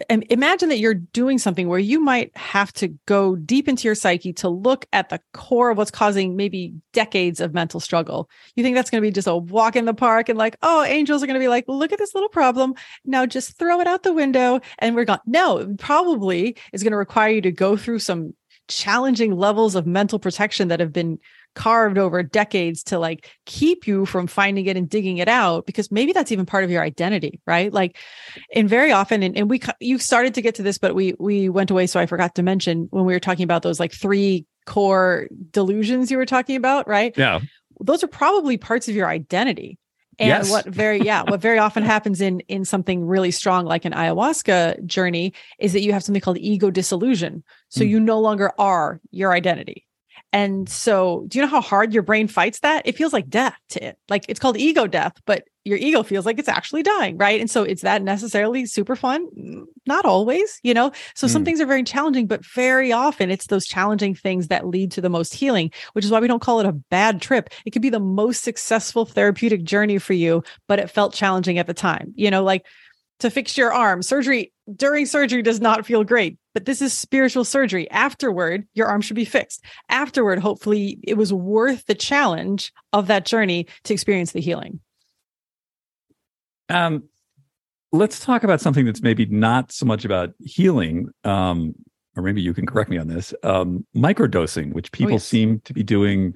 imagine 0.08 0.68
that 0.68 0.78
you're 0.78 0.94
doing 0.94 1.38
something 1.38 1.68
where 1.68 1.78
you 1.78 2.00
might 2.00 2.34
have 2.36 2.72
to 2.74 2.88
go 3.06 3.36
deep 3.36 3.68
into 3.68 3.86
your 3.86 3.94
psyche 3.94 4.32
to 4.34 4.48
look 4.48 4.86
at 4.92 5.08
the 5.08 5.20
core 5.32 5.70
of 5.70 5.78
what's 5.78 5.90
causing 5.90 6.36
maybe 6.36 6.74
decades 6.92 7.40
of 7.40 7.54
mental 7.54 7.80
struggle. 7.80 8.30
You 8.56 8.62
think 8.62 8.76
that's 8.76 8.90
going 8.90 9.02
to 9.02 9.06
be 9.06 9.12
just 9.12 9.28
a 9.28 9.36
walk 9.36 9.76
in 9.76 9.84
the 9.84 9.94
park 9.94 10.28
and 10.28 10.38
like, 10.38 10.56
oh, 10.62 10.82
angels 10.84 11.22
are 11.22 11.26
going 11.26 11.38
to 11.38 11.44
be 11.44 11.48
like, 11.48 11.64
look 11.68 11.92
at 11.92 11.98
this 11.98 12.14
little 12.14 12.28
problem. 12.28 12.74
Now 13.04 13.26
just 13.26 13.58
throw 13.58 13.80
it 13.80 13.86
out 13.86 14.02
the 14.02 14.12
window 14.12 14.60
and 14.78 14.94
we're 14.96 15.04
gone. 15.04 15.20
No, 15.26 15.74
probably 15.78 16.56
is 16.72 16.82
going 16.82 16.92
to 16.92 16.96
require 16.96 17.30
you 17.30 17.42
to 17.42 17.52
go 17.52 17.76
through 17.76 17.98
some 17.98 18.34
challenging 18.68 19.36
levels 19.36 19.74
of 19.74 19.86
mental 19.86 20.18
protection 20.18 20.68
that 20.68 20.80
have 20.80 20.92
been 20.92 21.18
carved 21.54 21.98
over 21.98 22.22
decades 22.22 22.82
to 22.84 22.98
like 22.98 23.28
keep 23.44 23.86
you 23.86 24.06
from 24.06 24.26
finding 24.26 24.66
it 24.66 24.76
and 24.76 24.88
digging 24.88 25.18
it 25.18 25.28
out 25.28 25.66
because 25.66 25.90
maybe 25.90 26.12
that's 26.12 26.30
even 26.32 26.46
part 26.46 26.64
of 26.64 26.70
your 26.70 26.82
identity 26.82 27.40
right? 27.46 27.72
Like 27.72 27.96
and 28.54 28.68
very 28.68 28.92
often 28.92 29.22
and, 29.22 29.36
and 29.36 29.50
we 29.50 29.60
you 29.80 29.98
started 29.98 30.34
to 30.34 30.42
get 30.42 30.54
to 30.56 30.62
this 30.62 30.78
but 30.78 30.94
we 30.94 31.14
we 31.18 31.48
went 31.48 31.70
away 31.70 31.86
so 31.86 31.98
i 31.98 32.06
forgot 32.06 32.34
to 32.36 32.42
mention 32.42 32.86
when 32.90 33.04
we 33.04 33.12
were 33.12 33.20
talking 33.20 33.44
about 33.44 33.62
those 33.62 33.80
like 33.80 33.92
three 33.92 34.46
core 34.66 35.28
delusions 35.50 36.10
you 36.10 36.16
were 36.16 36.26
talking 36.26 36.56
about 36.56 36.86
right? 36.86 37.16
Yeah. 37.16 37.40
Those 37.80 38.04
are 38.04 38.08
probably 38.08 38.56
parts 38.56 38.88
of 38.88 38.94
your 38.94 39.08
identity. 39.08 39.78
And 40.18 40.28
yes. 40.28 40.50
what 40.50 40.66
very 40.66 41.00
yeah 41.00 41.22
what 41.22 41.40
very 41.40 41.58
often 41.66 41.82
happens 41.82 42.20
in 42.20 42.40
in 42.40 42.64
something 42.64 43.06
really 43.06 43.30
strong 43.30 43.64
like 43.64 43.84
an 43.84 43.92
ayahuasca 43.92 44.84
journey 44.84 45.32
is 45.58 45.72
that 45.72 45.80
you 45.80 45.92
have 45.92 46.04
something 46.04 46.20
called 46.20 46.38
ego 46.38 46.70
dissolution. 46.70 47.42
So 47.68 47.82
mm. 47.82 47.88
you 47.88 48.00
no 48.00 48.20
longer 48.20 48.52
are 48.58 49.00
your 49.10 49.32
identity 49.32 49.86
and 50.32 50.68
so, 50.68 51.24
do 51.26 51.38
you 51.38 51.44
know 51.44 51.50
how 51.50 51.60
hard 51.60 51.92
your 51.92 52.04
brain 52.04 52.28
fights 52.28 52.60
that? 52.60 52.86
It 52.86 52.96
feels 52.96 53.12
like 53.12 53.28
death 53.28 53.56
to 53.70 53.84
it. 53.84 53.98
Like 54.08 54.24
it's 54.28 54.38
called 54.38 54.56
ego 54.56 54.86
death, 54.86 55.14
but 55.26 55.44
your 55.64 55.76
ego 55.76 56.02
feels 56.02 56.24
like 56.24 56.38
it's 56.38 56.48
actually 56.48 56.82
dying, 56.82 57.18
right? 57.18 57.40
And 57.40 57.50
so, 57.50 57.64
is 57.64 57.80
that 57.80 58.02
necessarily 58.02 58.64
super 58.66 58.94
fun? 58.94 59.26
Mm, 59.36 59.64
not 59.86 60.04
always, 60.04 60.60
you 60.62 60.72
know? 60.72 60.92
So, 61.16 61.26
mm. 61.26 61.30
some 61.30 61.44
things 61.44 61.60
are 61.60 61.66
very 61.66 61.82
challenging, 61.82 62.28
but 62.28 62.44
very 62.44 62.92
often 62.92 63.30
it's 63.30 63.48
those 63.48 63.66
challenging 63.66 64.14
things 64.14 64.48
that 64.48 64.68
lead 64.68 64.92
to 64.92 65.00
the 65.00 65.10
most 65.10 65.34
healing, 65.34 65.72
which 65.94 66.04
is 66.04 66.12
why 66.12 66.20
we 66.20 66.28
don't 66.28 66.42
call 66.42 66.60
it 66.60 66.66
a 66.66 66.72
bad 66.72 67.20
trip. 67.20 67.50
It 67.66 67.70
could 67.70 67.82
be 67.82 67.90
the 67.90 67.98
most 67.98 68.44
successful 68.44 69.04
therapeutic 69.04 69.64
journey 69.64 69.98
for 69.98 70.12
you, 70.12 70.44
but 70.68 70.78
it 70.78 70.90
felt 70.90 71.12
challenging 71.12 71.58
at 71.58 71.66
the 71.66 71.74
time. 71.74 72.12
You 72.14 72.30
know, 72.30 72.44
like 72.44 72.66
to 73.20 73.30
fix 73.30 73.56
your 73.56 73.72
arm. 73.72 74.02
Surgery 74.02 74.52
during 74.76 75.06
surgery 75.06 75.42
does 75.42 75.60
not 75.60 75.86
feel 75.86 76.04
great, 76.04 76.38
but 76.54 76.64
this 76.64 76.82
is 76.82 76.92
spiritual 76.92 77.44
surgery. 77.44 77.90
Afterward, 77.90 78.66
your 78.74 78.86
arm 78.86 79.00
should 79.00 79.16
be 79.16 79.24
fixed. 79.24 79.64
Afterward, 79.88 80.38
hopefully, 80.38 80.98
it 81.02 81.16
was 81.16 81.32
worth 81.32 81.86
the 81.86 81.94
challenge 81.94 82.72
of 82.92 83.06
that 83.06 83.24
journey 83.24 83.66
to 83.84 83.92
experience 83.92 84.32
the 84.32 84.40
healing. 84.40 84.80
Um, 86.68 87.04
let's 87.92 88.20
talk 88.20 88.44
about 88.44 88.60
something 88.60 88.84
that's 88.84 89.02
maybe 89.02 89.26
not 89.26 89.72
so 89.72 89.86
much 89.86 90.04
about 90.04 90.30
healing, 90.40 91.08
um, 91.24 91.74
or 92.16 92.22
maybe 92.22 92.40
you 92.40 92.54
can 92.54 92.66
correct 92.66 92.90
me 92.90 92.98
on 92.98 93.08
this. 93.08 93.34
Um, 93.42 93.86
microdosing, 93.94 94.72
which 94.72 94.88
oh, 94.88 94.96
people 94.96 95.12
oh, 95.12 95.14
yes. 95.14 95.24
seem 95.24 95.60
to 95.60 95.72
be 95.72 95.82
doing 95.82 96.34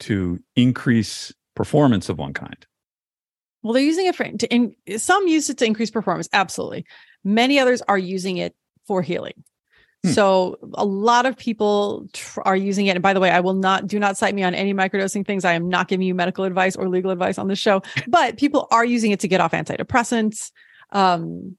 to 0.00 0.40
increase 0.56 1.32
performance 1.54 2.08
of 2.08 2.18
one 2.18 2.32
kind. 2.32 2.66
Well, 3.64 3.72
they're 3.72 3.82
using 3.82 4.06
it 4.06 4.14
for 4.14 4.24
to 4.24 4.46
in, 4.54 4.76
some 4.98 5.26
use 5.26 5.48
it 5.48 5.56
to 5.58 5.64
increase 5.64 5.90
performance. 5.90 6.28
Absolutely. 6.32 6.84
Many 7.24 7.58
others 7.58 7.82
are 7.88 7.96
using 7.98 8.36
it 8.36 8.54
for 8.86 9.00
healing. 9.00 9.42
Hmm. 10.04 10.10
So 10.10 10.58
a 10.74 10.84
lot 10.84 11.24
of 11.24 11.38
people 11.38 12.06
tr- 12.12 12.42
are 12.42 12.56
using 12.56 12.86
it. 12.86 12.90
And 12.90 13.02
by 13.02 13.14
the 13.14 13.20
way, 13.20 13.30
I 13.30 13.40
will 13.40 13.54
not 13.54 13.86
do 13.86 13.98
not 13.98 14.18
cite 14.18 14.34
me 14.34 14.42
on 14.42 14.54
any 14.54 14.74
microdosing 14.74 15.26
things. 15.26 15.46
I 15.46 15.54
am 15.54 15.70
not 15.70 15.88
giving 15.88 16.06
you 16.06 16.14
medical 16.14 16.44
advice 16.44 16.76
or 16.76 16.90
legal 16.90 17.10
advice 17.10 17.38
on 17.38 17.48
the 17.48 17.56
show, 17.56 17.82
but 18.06 18.36
people 18.36 18.68
are 18.70 18.84
using 18.84 19.12
it 19.12 19.20
to 19.20 19.28
get 19.28 19.40
off 19.40 19.52
antidepressants. 19.52 20.52
Um, 20.90 21.56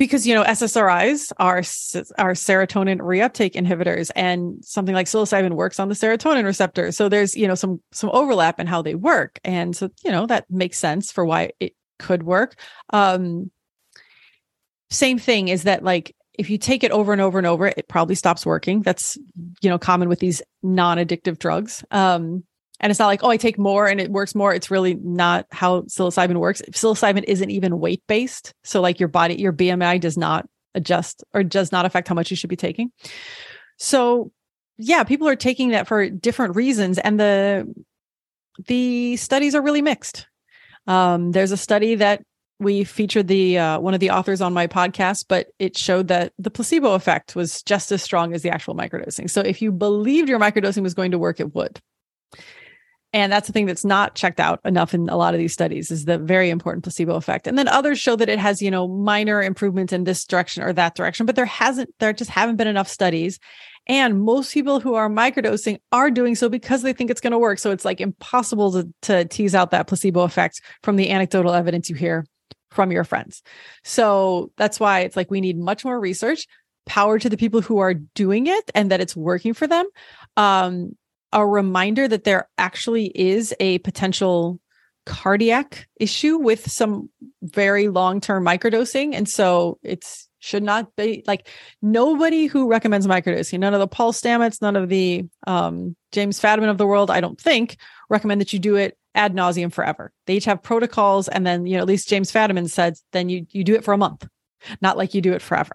because 0.00 0.26
you 0.26 0.34
know 0.34 0.42
SSRIs 0.44 1.30
are 1.36 1.58
are 1.58 2.32
serotonin 2.32 3.00
reuptake 3.00 3.52
inhibitors, 3.52 4.10
and 4.16 4.64
something 4.64 4.94
like 4.94 5.06
psilocybin 5.06 5.52
works 5.52 5.78
on 5.78 5.88
the 5.90 5.94
serotonin 5.94 6.44
receptor. 6.44 6.90
So 6.90 7.10
there's 7.10 7.36
you 7.36 7.46
know 7.46 7.54
some 7.54 7.82
some 7.92 8.08
overlap 8.14 8.58
in 8.58 8.66
how 8.66 8.80
they 8.80 8.94
work, 8.94 9.38
and 9.44 9.76
so 9.76 9.90
you 10.02 10.10
know 10.10 10.26
that 10.26 10.50
makes 10.50 10.78
sense 10.78 11.12
for 11.12 11.26
why 11.26 11.50
it 11.60 11.74
could 11.98 12.22
work. 12.22 12.58
Um, 12.94 13.50
same 14.88 15.18
thing 15.18 15.48
is 15.48 15.64
that 15.64 15.84
like 15.84 16.16
if 16.38 16.48
you 16.48 16.56
take 16.56 16.82
it 16.82 16.92
over 16.92 17.12
and 17.12 17.20
over 17.20 17.36
and 17.36 17.46
over, 17.46 17.66
it 17.66 17.86
probably 17.86 18.14
stops 18.14 18.46
working. 18.46 18.80
That's 18.80 19.18
you 19.60 19.68
know 19.68 19.78
common 19.78 20.08
with 20.08 20.20
these 20.20 20.40
non-addictive 20.62 21.38
drugs. 21.38 21.84
Um, 21.90 22.44
and 22.80 22.90
it's 22.90 22.98
not 22.98 23.06
like, 23.06 23.22
oh, 23.22 23.28
I 23.28 23.36
take 23.36 23.58
more 23.58 23.86
and 23.86 24.00
it 24.00 24.10
works 24.10 24.34
more. 24.34 24.54
It's 24.54 24.70
really 24.70 24.94
not 24.94 25.46
how 25.50 25.82
psilocybin 25.82 26.38
works. 26.38 26.62
Psilocybin 26.70 27.24
isn't 27.24 27.50
even 27.50 27.78
weight 27.78 28.02
based. 28.08 28.54
So, 28.64 28.80
like 28.80 28.98
your 28.98 29.08
body, 29.08 29.34
your 29.34 29.52
BMI 29.52 30.00
does 30.00 30.16
not 30.16 30.48
adjust 30.74 31.22
or 31.34 31.42
does 31.42 31.72
not 31.72 31.84
affect 31.84 32.08
how 32.08 32.14
much 32.14 32.30
you 32.30 32.36
should 32.36 32.50
be 32.50 32.56
taking. 32.56 32.90
So, 33.76 34.32
yeah, 34.78 35.04
people 35.04 35.28
are 35.28 35.36
taking 35.36 35.70
that 35.70 35.86
for 35.86 36.08
different 36.08 36.56
reasons. 36.56 36.98
And 36.98 37.20
the, 37.20 37.72
the 38.66 39.16
studies 39.16 39.54
are 39.54 39.62
really 39.62 39.82
mixed. 39.82 40.26
Um, 40.86 41.32
there's 41.32 41.52
a 41.52 41.58
study 41.58 41.96
that 41.96 42.22
we 42.58 42.84
featured 42.84 43.28
the 43.28 43.58
uh, 43.58 43.80
one 43.80 43.94
of 43.94 44.00
the 44.00 44.10
authors 44.10 44.40
on 44.40 44.54
my 44.54 44.66
podcast, 44.66 45.26
but 45.28 45.48
it 45.58 45.76
showed 45.76 46.08
that 46.08 46.32
the 46.38 46.50
placebo 46.50 46.92
effect 46.92 47.36
was 47.36 47.62
just 47.62 47.92
as 47.92 48.02
strong 48.02 48.34
as 48.34 48.42
the 48.42 48.50
actual 48.50 48.74
microdosing. 48.74 49.28
So 49.28 49.40
if 49.40 49.60
you 49.60 49.70
believed 49.70 50.28
your 50.28 50.38
microdosing 50.38 50.82
was 50.82 50.94
going 50.94 51.10
to 51.10 51.18
work, 51.18 51.40
it 51.40 51.54
would. 51.54 51.80
And 53.12 53.32
that's 53.32 53.48
the 53.48 53.52
thing 53.52 53.66
that's 53.66 53.84
not 53.84 54.14
checked 54.14 54.38
out 54.38 54.60
enough 54.64 54.94
in 54.94 55.08
a 55.08 55.16
lot 55.16 55.34
of 55.34 55.38
these 55.38 55.52
studies 55.52 55.90
is 55.90 56.04
the 56.04 56.18
very 56.18 56.48
important 56.48 56.84
placebo 56.84 57.16
effect. 57.16 57.48
And 57.48 57.58
then 57.58 57.66
others 57.66 57.98
show 57.98 58.14
that 58.16 58.28
it 58.28 58.38
has, 58.38 58.62
you 58.62 58.70
know, 58.70 58.86
minor 58.86 59.42
improvements 59.42 59.92
in 59.92 60.04
this 60.04 60.24
direction 60.24 60.62
or 60.62 60.72
that 60.74 60.94
direction, 60.94 61.26
but 61.26 61.34
there 61.34 61.44
hasn't, 61.44 61.92
there 61.98 62.12
just 62.12 62.30
haven't 62.30 62.56
been 62.56 62.68
enough 62.68 62.88
studies. 62.88 63.40
And 63.88 64.22
most 64.22 64.54
people 64.54 64.78
who 64.78 64.94
are 64.94 65.08
microdosing 65.08 65.78
are 65.90 66.10
doing 66.10 66.36
so 66.36 66.48
because 66.48 66.82
they 66.82 66.92
think 66.92 67.10
it's 67.10 67.20
going 67.20 67.32
to 67.32 67.38
work. 67.38 67.58
So 67.58 67.72
it's 67.72 67.84
like 67.84 68.00
impossible 68.00 68.70
to, 68.72 68.88
to 69.02 69.24
tease 69.24 69.54
out 69.54 69.72
that 69.72 69.88
placebo 69.88 70.20
effect 70.20 70.60
from 70.84 70.94
the 70.94 71.10
anecdotal 71.10 71.52
evidence 71.52 71.90
you 71.90 71.96
hear 71.96 72.26
from 72.70 72.92
your 72.92 73.02
friends. 73.02 73.42
So 73.82 74.52
that's 74.56 74.78
why 74.78 75.00
it's 75.00 75.16
like 75.16 75.30
we 75.30 75.40
need 75.40 75.58
much 75.58 75.84
more 75.84 75.98
research 75.98 76.46
power 76.86 77.18
to 77.18 77.28
the 77.28 77.36
people 77.36 77.60
who 77.60 77.78
are 77.78 77.94
doing 77.94 78.46
it 78.46 78.70
and 78.74 78.90
that 78.90 79.00
it's 79.00 79.16
working 79.16 79.54
for 79.54 79.66
them 79.66 79.86
um, 80.36 80.96
a 81.32 81.46
reminder 81.46 82.08
that 82.08 82.24
there 82.24 82.48
actually 82.58 83.06
is 83.06 83.54
a 83.60 83.78
potential 83.78 84.60
cardiac 85.06 85.88
issue 85.98 86.36
with 86.38 86.70
some 86.70 87.08
very 87.42 87.88
long-term 87.88 88.44
microdosing. 88.44 89.14
And 89.14 89.28
so 89.28 89.78
it's 89.82 90.28
should 90.40 90.62
not 90.62 90.96
be 90.96 91.22
like 91.26 91.48
nobody 91.82 92.46
who 92.46 92.66
recommends 92.66 93.06
microdosing 93.06 93.60
none 93.60 93.74
of 93.74 93.80
the 93.80 93.86
paul 93.86 94.10
stamets 94.10 94.62
none 94.62 94.74
of 94.74 94.88
the 94.88 95.22
um, 95.46 95.94
james 96.12 96.40
fadiman 96.40 96.70
of 96.70 96.78
the 96.78 96.86
world 96.86 97.10
i 97.10 97.20
don't 97.20 97.38
think 97.38 97.76
recommend 98.08 98.40
that 98.40 98.50
you 98.50 98.58
do 98.58 98.76
it 98.76 98.96
ad 99.14 99.34
nauseum 99.34 99.72
forever. 99.72 100.12
They 100.26 100.34
each 100.34 100.44
have 100.44 100.62
protocols 100.62 101.28
and 101.28 101.46
then 101.46 101.66
you 101.66 101.76
know 101.76 101.82
at 101.82 101.88
least 101.88 102.08
james 102.08 102.32
fadiman 102.32 102.70
said 102.70 102.94
then 103.12 103.28
you 103.28 103.46
you 103.50 103.64
do 103.64 103.74
it 103.74 103.84
for 103.84 103.92
a 103.92 103.98
month 103.98 104.26
not 104.80 104.96
like 104.96 105.14
you 105.14 105.20
do 105.20 105.32
it 105.32 105.42
forever. 105.42 105.72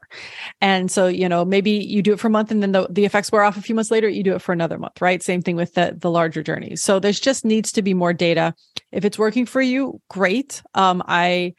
And 0.61 0.89
so, 0.89 1.07
you 1.07 1.29
know, 1.29 1.45
maybe 1.45 1.71
you 1.71 2.01
do 2.01 2.13
it 2.13 2.19
for 2.19 2.27
a 2.27 2.31
month 2.31 2.51
and 2.51 2.61
then 2.61 2.71
the, 2.71 2.87
the 2.89 3.05
effects 3.05 3.31
wear 3.31 3.43
off 3.43 3.57
a 3.57 3.61
few 3.61 3.75
months 3.75 3.91
later, 3.91 4.07
you 4.07 4.23
do 4.23 4.35
it 4.35 4.41
for 4.41 4.53
another 4.53 4.77
month, 4.77 5.01
right? 5.01 5.21
Same 5.21 5.41
thing 5.41 5.55
with 5.55 5.73
the, 5.73 5.95
the 5.97 6.11
larger 6.11 6.43
journeys. 6.43 6.81
So 6.81 6.99
there's 6.99 7.19
just 7.19 7.45
needs 7.45 7.71
to 7.73 7.81
be 7.81 7.93
more 7.93 8.13
data. 8.13 8.53
If 8.91 9.05
it's 9.05 9.19
working 9.19 9.45
for 9.45 9.61
you, 9.61 10.01
great. 10.09 10.61
Um, 10.73 11.03
I 11.07 11.55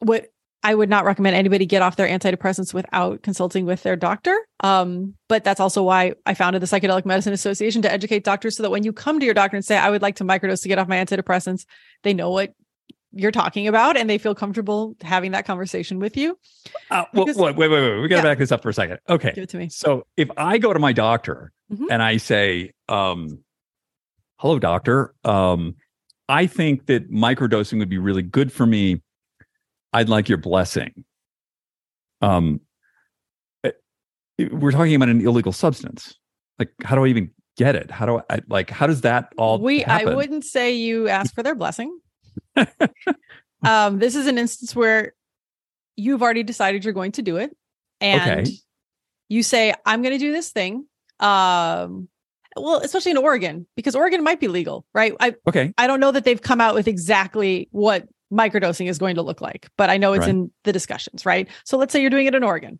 would, 0.00 0.26
I 0.62 0.74
would 0.74 0.88
not 0.88 1.04
recommend 1.04 1.36
anybody 1.36 1.64
get 1.64 1.82
off 1.82 1.94
their 1.94 2.08
antidepressants 2.08 2.74
without 2.74 3.22
consulting 3.22 3.66
with 3.66 3.84
their 3.84 3.94
doctor. 3.94 4.36
Um, 4.60 5.14
but 5.28 5.44
that's 5.44 5.60
also 5.60 5.84
why 5.84 6.14
I 6.24 6.34
founded 6.34 6.60
the 6.60 6.66
Psychedelic 6.66 7.04
Medicine 7.04 7.32
Association 7.32 7.82
to 7.82 7.92
educate 7.92 8.24
doctors 8.24 8.56
so 8.56 8.64
that 8.64 8.70
when 8.70 8.82
you 8.82 8.92
come 8.92 9.20
to 9.20 9.24
your 9.24 9.34
doctor 9.34 9.56
and 9.56 9.64
say, 9.64 9.76
I 9.76 9.90
would 9.90 10.02
like 10.02 10.16
to 10.16 10.24
microdose 10.24 10.62
to 10.62 10.68
get 10.68 10.80
off 10.80 10.88
my 10.88 10.96
antidepressants, 10.96 11.66
they 12.02 12.14
know 12.14 12.30
what 12.30 12.52
you're 13.16 13.32
talking 13.32 13.66
about 13.66 13.96
and 13.96 14.08
they 14.08 14.18
feel 14.18 14.34
comfortable 14.34 14.94
having 15.00 15.32
that 15.32 15.46
conversation 15.46 15.98
with 15.98 16.16
you. 16.16 16.38
Uh, 16.90 17.04
well, 17.14 17.26
wait, 17.26 17.36
wait, 17.36 17.56
wait, 17.56 17.68
wait. 17.68 18.00
We 18.00 18.08
got 18.08 18.16
to 18.16 18.22
yeah. 18.22 18.22
back 18.22 18.38
this 18.38 18.52
up 18.52 18.62
for 18.62 18.68
a 18.68 18.74
second. 18.74 18.98
Okay. 19.08 19.32
Give 19.34 19.44
it 19.44 19.50
to 19.50 19.56
me. 19.56 19.68
So 19.68 20.06
if 20.16 20.28
I 20.36 20.58
go 20.58 20.72
to 20.72 20.78
my 20.78 20.92
doctor 20.92 21.52
mm-hmm. 21.72 21.86
and 21.90 22.02
I 22.02 22.18
say, 22.18 22.72
um, 22.88 23.38
hello, 24.36 24.58
doctor, 24.58 25.14
um, 25.24 25.76
I 26.28 26.46
think 26.46 26.86
that 26.86 27.10
microdosing 27.10 27.78
would 27.78 27.88
be 27.88 27.98
really 27.98 28.22
good 28.22 28.52
for 28.52 28.66
me. 28.66 29.02
I'd 29.92 30.08
like 30.08 30.28
your 30.28 30.38
blessing. 30.38 31.04
Um, 32.20 32.60
eh, 33.64 33.70
we're 34.50 34.72
talking 34.72 34.94
about 34.94 35.08
an 35.08 35.26
illegal 35.26 35.52
substance. 35.52 36.14
Like, 36.58 36.70
how 36.84 36.96
do 36.96 37.04
I 37.04 37.08
even 37.08 37.30
get 37.56 37.76
it? 37.76 37.90
How 37.90 38.06
do 38.06 38.20
I 38.28 38.40
like? 38.48 38.70
How 38.70 38.86
does 38.86 39.02
that 39.02 39.32
all? 39.38 39.58
We 39.58 39.80
happen? 39.80 40.08
I 40.08 40.14
wouldn't 40.14 40.44
say 40.44 40.74
you 40.74 41.08
ask 41.08 41.34
for 41.34 41.42
their 41.42 41.54
blessing. 41.54 41.96
um, 43.62 43.98
this 43.98 44.14
is 44.14 44.26
an 44.26 44.38
instance 44.38 44.74
where 44.74 45.14
you've 45.96 46.22
already 46.22 46.42
decided 46.42 46.84
you're 46.84 46.94
going 46.94 47.12
to 47.12 47.22
do 47.22 47.36
it, 47.36 47.56
and 48.00 48.40
okay. 48.40 48.50
you 49.28 49.42
say, 49.42 49.74
"I'm 49.84 50.02
going 50.02 50.14
to 50.14 50.18
do 50.18 50.32
this 50.32 50.50
thing." 50.50 50.86
Um, 51.20 52.08
well, 52.56 52.78
especially 52.78 53.12
in 53.12 53.18
Oregon, 53.18 53.66
because 53.76 53.94
Oregon 53.94 54.22
might 54.22 54.40
be 54.40 54.48
legal, 54.48 54.86
right? 54.94 55.14
I 55.20 55.34
okay. 55.46 55.72
I 55.78 55.86
don't 55.86 56.00
know 56.00 56.12
that 56.12 56.24
they've 56.24 56.40
come 56.40 56.60
out 56.60 56.74
with 56.74 56.88
exactly 56.88 57.68
what 57.70 58.08
microdosing 58.32 58.88
is 58.88 58.98
going 58.98 59.16
to 59.16 59.22
look 59.22 59.40
like, 59.40 59.68
but 59.76 59.90
I 59.90 59.98
know 59.98 60.12
it's 60.14 60.22
right. 60.22 60.30
in 60.30 60.50
the 60.64 60.72
discussions, 60.72 61.24
right? 61.24 61.48
So 61.64 61.76
let's 61.76 61.92
say 61.92 62.00
you're 62.00 62.10
doing 62.10 62.26
it 62.26 62.34
in 62.34 62.42
Oregon. 62.42 62.78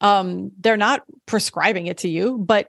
Um, 0.00 0.50
they're 0.60 0.76
not 0.76 1.02
prescribing 1.26 1.86
it 1.86 1.98
to 1.98 2.08
you, 2.08 2.38
but 2.38 2.68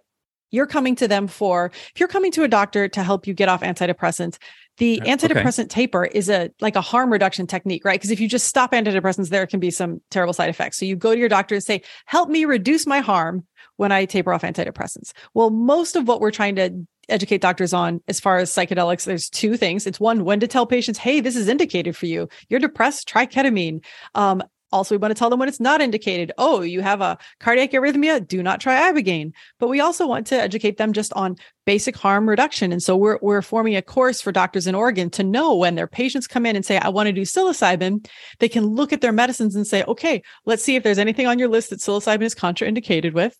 you're 0.51 0.67
coming 0.67 0.95
to 0.95 1.07
them 1.07 1.27
for 1.27 1.71
if 1.73 1.99
you're 1.99 2.07
coming 2.07 2.31
to 2.31 2.43
a 2.43 2.47
doctor 2.47 2.87
to 2.87 3.03
help 3.03 3.25
you 3.25 3.33
get 3.33 3.49
off 3.49 3.61
antidepressants 3.61 4.37
the 4.77 5.01
antidepressant 5.05 5.65
okay. 5.65 5.67
taper 5.67 6.05
is 6.05 6.29
a 6.29 6.49
like 6.59 6.75
a 6.75 6.81
harm 6.81 7.11
reduction 7.11 7.47
technique 7.47 7.85
right? 7.85 7.99
Because 7.99 8.11
if 8.11 8.19
you 8.19 8.27
just 8.27 8.47
stop 8.47 8.71
antidepressants 8.71 9.29
there 9.29 9.45
can 9.45 9.59
be 9.59 9.71
some 9.71 10.01
terrible 10.09 10.33
side 10.33 10.49
effects. 10.49 10.77
So 10.77 10.85
you 10.85 10.95
go 10.95 11.13
to 11.13 11.19
your 11.19 11.29
doctor 11.29 11.55
and 11.55 11.63
say 11.63 11.83
help 12.05 12.29
me 12.29 12.45
reduce 12.45 12.87
my 12.87 12.99
harm 12.99 13.45
when 13.77 13.91
i 13.91 14.05
taper 14.05 14.33
off 14.33 14.41
antidepressants. 14.43 15.11
Well 15.33 15.49
most 15.49 15.95
of 15.95 16.07
what 16.07 16.21
we're 16.21 16.31
trying 16.31 16.55
to 16.55 16.85
educate 17.09 17.41
doctors 17.41 17.73
on 17.73 18.01
as 18.07 18.19
far 18.19 18.37
as 18.37 18.49
psychedelics 18.49 19.05
there's 19.05 19.29
two 19.29 19.57
things. 19.57 19.85
It's 19.85 19.99
one 19.99 20.25
when 20.25 20.39
to 20.39 20.47
tell 20.47 20.65
patients 20.65 20.99
hey 20.99 21.19
this 21.19 21.35
is 21.35 21.47
indicated 21.47 21.95
for 21.95 22.05
you. 22.05 22.27
You're 22.49 22.59
depressed 22.59 23.07
try 23.07 23.25
ketamine. 23.25 23.83
Um, 24.15 24.43
also, 24.73 24.95
we 24.95 24.99
want 24.99 25.11
to 25.11 25.17
tell 25.17 25.29
them 25.29 25.39
when 25.39 25.47
it's 25.47 25.59
not 25.59 25.81
indicated. 25.81 26.31
Oh, 26.37 26.61
you 26.61 26.81
have 26.81 26.99
a 26.99 27.17
cardiac 27.39 27.71
arrhythmia, 27.71 28.27
do 28.27 28.41
not 28.41 28.59
try 28.59 28.91
Ibogaine. 28.91 29.31
But 29.59 29.69
we 29.69 29.79
also 29.79 30.07
want 30.07 30.27
to 30.27 30.35
educate 30.41 30.77
them 30.77 30.91
just 30.91 31.13
on 31.13 31.37
basic 31.65 31.95
harm 31.95 32.27
reduction. 32.27 32.71
And 32.71 32.81
so 32.81 32.97
we're, 32.97 33.19
we're 33.21 33.41
forming 33.41 33.75
a 33.75 33.81
course 33.81 34.19
for 34.19 34.31
doctors 34.31 34.67
in 34.67 34.75
Oregon 34.75 35.09
to 35.11 35.23
know 35.23 35.55
when 35.55 35.75
their 35.75 35.87
patients 35.87 36.27
come 36.27 36.45
in 36.45 36.55
and 36.55 36.65
say, 36.65 36.77
I 36.77 36.89
want 36.89 37.07
to 37.07 37.13
do 37.13 37.21
psilocybin, 37.21 38.07
they 38.39 38.49
can 38.49 38.65
look 38.65 38.91
at 38.91 39.01
their 39.01 39.13
medicines 39.13 39.55
and 39.55 39.65
say, 39.65 39.83
okay, 39.83 40.23
let's 40.45 40.63
see 40.63 40.75
if 40.75 40.83
there's 40.83 40.99
anything 40.99 41.27
on 41.27 41.39
your 41.39 41.49
list 41.49 41.69
that 41.69 41.79
psilocybin 41.79 42.23
is 42.23 42.35
contraindicated 42.35 43.13
with. 43.13 43.37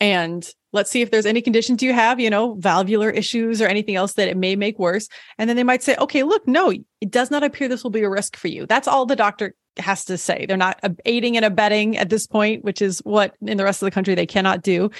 And 0.00 0.48
let's 0.72 0.90
see 0.90 1.02
if 1.02 1.10
there's 1.10 1.26
any 1.26 1.42
conditions 1.42 1.82
you 1.82 1.92
have, 1.92 2.20
you 2.20 2.30
know, 2.30 2.54
valvular 2.54 3.10
issues 3.10 3.60
or 3.60 3.66
anything 3.66 3.96
else 3.96 4.14
that 4.14 4.28
it 4.28 4.36
may 4.36 4.56
make 4.56 4.78
worse. 4.78 5.08
And 5.36 5.48
then 5.48 5.56
they 5.56 5.64
might 5.64 5.82
say, 5.82 5.96
okay, 5.96 6.22
look, 6.22 6.46
no, 6.46 6.70
it 6.70 7.10
does 7.10 7.30
not 7.30 7.42
appear 7.42 7.68
this 7.68 7.82
will 7.82 7.90
be 7.90 8.02
a 8.02 8.10
risk 8.10 8.36
for 8.36 8.48
you. 8.48 8.66
That's 8.66 8.88
all 8.88 9.04
the 9.04 9.16
doctor 9.16 9.54
has 9.78 10.04
to 10.06 10.18
say. 10.18 10.46
They're 10.46 10.56
not 10.56 10.80
aiding 11.04 11.36
and 11.36 11.44
abetting 11.44 11.96
at 11.96 12.10
this 12.10 12.26
point, 12.26 12.64
which 12.64 12.82
is 12.82 12.98
what 13.00 13.34
in 13.40 13.56
the 13.56 13.64
rest 13.64 13.82
of 13.82 13.86
the 13.86 13.90
country 13.90 14.14
they 14.14 14.26
cannot 14.26 14.62
do. 14.62 14.90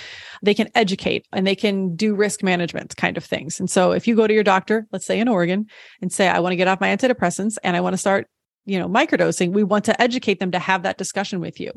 They 0.43 0.55
can 0.55 0.68
educate 0.75 1.27
and 1.33 1.47
they 1.47 1.57
can 1.57 1.97
do 1.97 2.14
risk 2.14 2.43
management 2.43 2.97
kind 2.97 3.16
of 3.16 3.25
things. 3.25 3.59
And 3.59 3.68
so 3.68 3.93
if 3.93 4.07
you 4.07 4.14
go 4.14 4.27
to 4.27 4.35
your 4.35 4.45
doctor, 4.45 4.87
let's 4.93 5.07
say 5.07 5.18
in 5.18 5.29
Oregon, 5.29 5.66
and 6.01 6.12
say, 6.12 6.29
I 6.29 6.39
want 6.41 6.53
to 6.53 6.57
get 6.57 6.68
off 6.68 6.81
my 6.81 6.89
antidepressants 6.89 7.59
and 7.62 7.77
I 7.77 7.81
want 7.81 7.95
to 7.95 7.99
start, 7.99 8.29
you 8.64 8.79
know, 8.79 8.89
microdosing, 8.89 9.53
we 9.53 9.64
want 9.64 9.85
to 9.87 10.01
educate 10.01 10.39
them 10.41 10.53
to 10.53 10.59
have 10.59 10.83
that 10.85 10.99
discussion 10.99 11.41
with 11.41 11.61
you. 11.61 11.73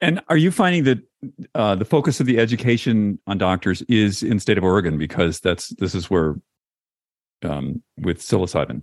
And 0.00 0.20
are 0.28 0.36
you 0.36 0.50
finding 0.50 0.84
that 0.84 0.98
uh, 1.54 1.74
the 1.74 1.84
focus 1.84 2.20
of 2.20 2.26
the 2.26 2.38
education 2.38 3.18
on 3.26 3.38
doctors 3.38 3.82
is 3.82 4.22
in 4.22 4.38
state 4.38 4.58
of 4.58 4.64
Oregon 4.64 4.98
because 4.98 5.40
that's 5.40 5.68
this 5.76 5.94
is 5.94 6.10
where 6.10 6.36
um, 7.42 7.82
with 7.96 8.20
psilocybin? 8.20 8.82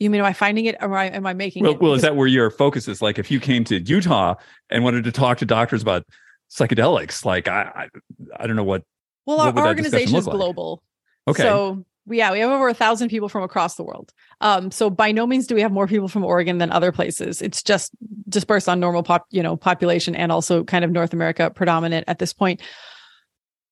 You 0.00 0.10
mean 0.10 0.20
am 0.20 0.26
I 0.26 0.32
finding 0.32 0.64
it 0.64 0.76
or 0.80 0.86
am 0.86 0.94
I, 0.94 1.04
am 1.10 1.26
I 1.26 1.34
making 1.34 1.62
well, 1.62 1.72
it? 1.72 1.80
Well, 1.80 1.94
is 1.94 2.02
that 2.02 2.16
where 2.16 2.26
your 2.26 2.50
focus 2.50 2.88
is? 2.88 3.00
Like 3.00 3.18
if 3.18 3.30
you 3.30 3.38
came 3.38 3.64
to 3.64 3.78
Utah 3.78 4.34
and 4.70 4.82
wanted 4.82 5.04
to 5.04 5.12
talk 5.12 5.38
to 5.38 5.46
doctors 5.46 5.82
about 5.82 6.04
psychedelics, 6.50 7.24
like 7.24 7.46
I 7.46 7.70
I, 7.74 7.88
I 8.36 8.46
don't 8.46 8.56
know 8.56 8.64
what. 8.64 8.82
Well, 9.26 9.36
what 9.36 9.56
our 9.56 9.66
organization 9.66 10.16
is 10.16 10.24
global. 10.24 10.82
Okay. 11.28 11.42
So 11.42 11.84
yeah, 12.06 12.32
we 12.32 12.40
have 12.40 12.50
over 12.50 12.68
a 12.68 12.74
thousand 12.74 13.08
people 13.08 13.28
from 13.28 13.42
across 13.42 13.74
the 13.74 13.82
world. 13.84 14.12
Um, 14.40 14.70
so 14.70 14.90
by 14.90 15.12
no 15.12 15.26
means 15.26 15.46
do 15.46 15.54
we 15.54 15.60
have 15.60 15.72
more 15.72 15.86
people 15.86 16.08
from 16.08 16.24
Oregon 16.24 16.58
than 16.58 16.72
other 16.72 16.92
places. 16.92 17.42
It's 17.42 17.62
just 17.62 17.92
dispersed 18.28 18.68
on 18.68 18.80
normal 18.80 19.02
pop, 19.02 19.26
you 19.30 19.42
know, 19.42 19.56
population 19.56 20.16
and 20.16 20.32
also 20.32 20.64
kind 20.64 20.84
of 20.84 20.90
North 20.90 21.12
America 21.12 21.50
predominant 21.50 22.04
at 22.08 22.18
this 22.18 22.32
point. 22.32 22.62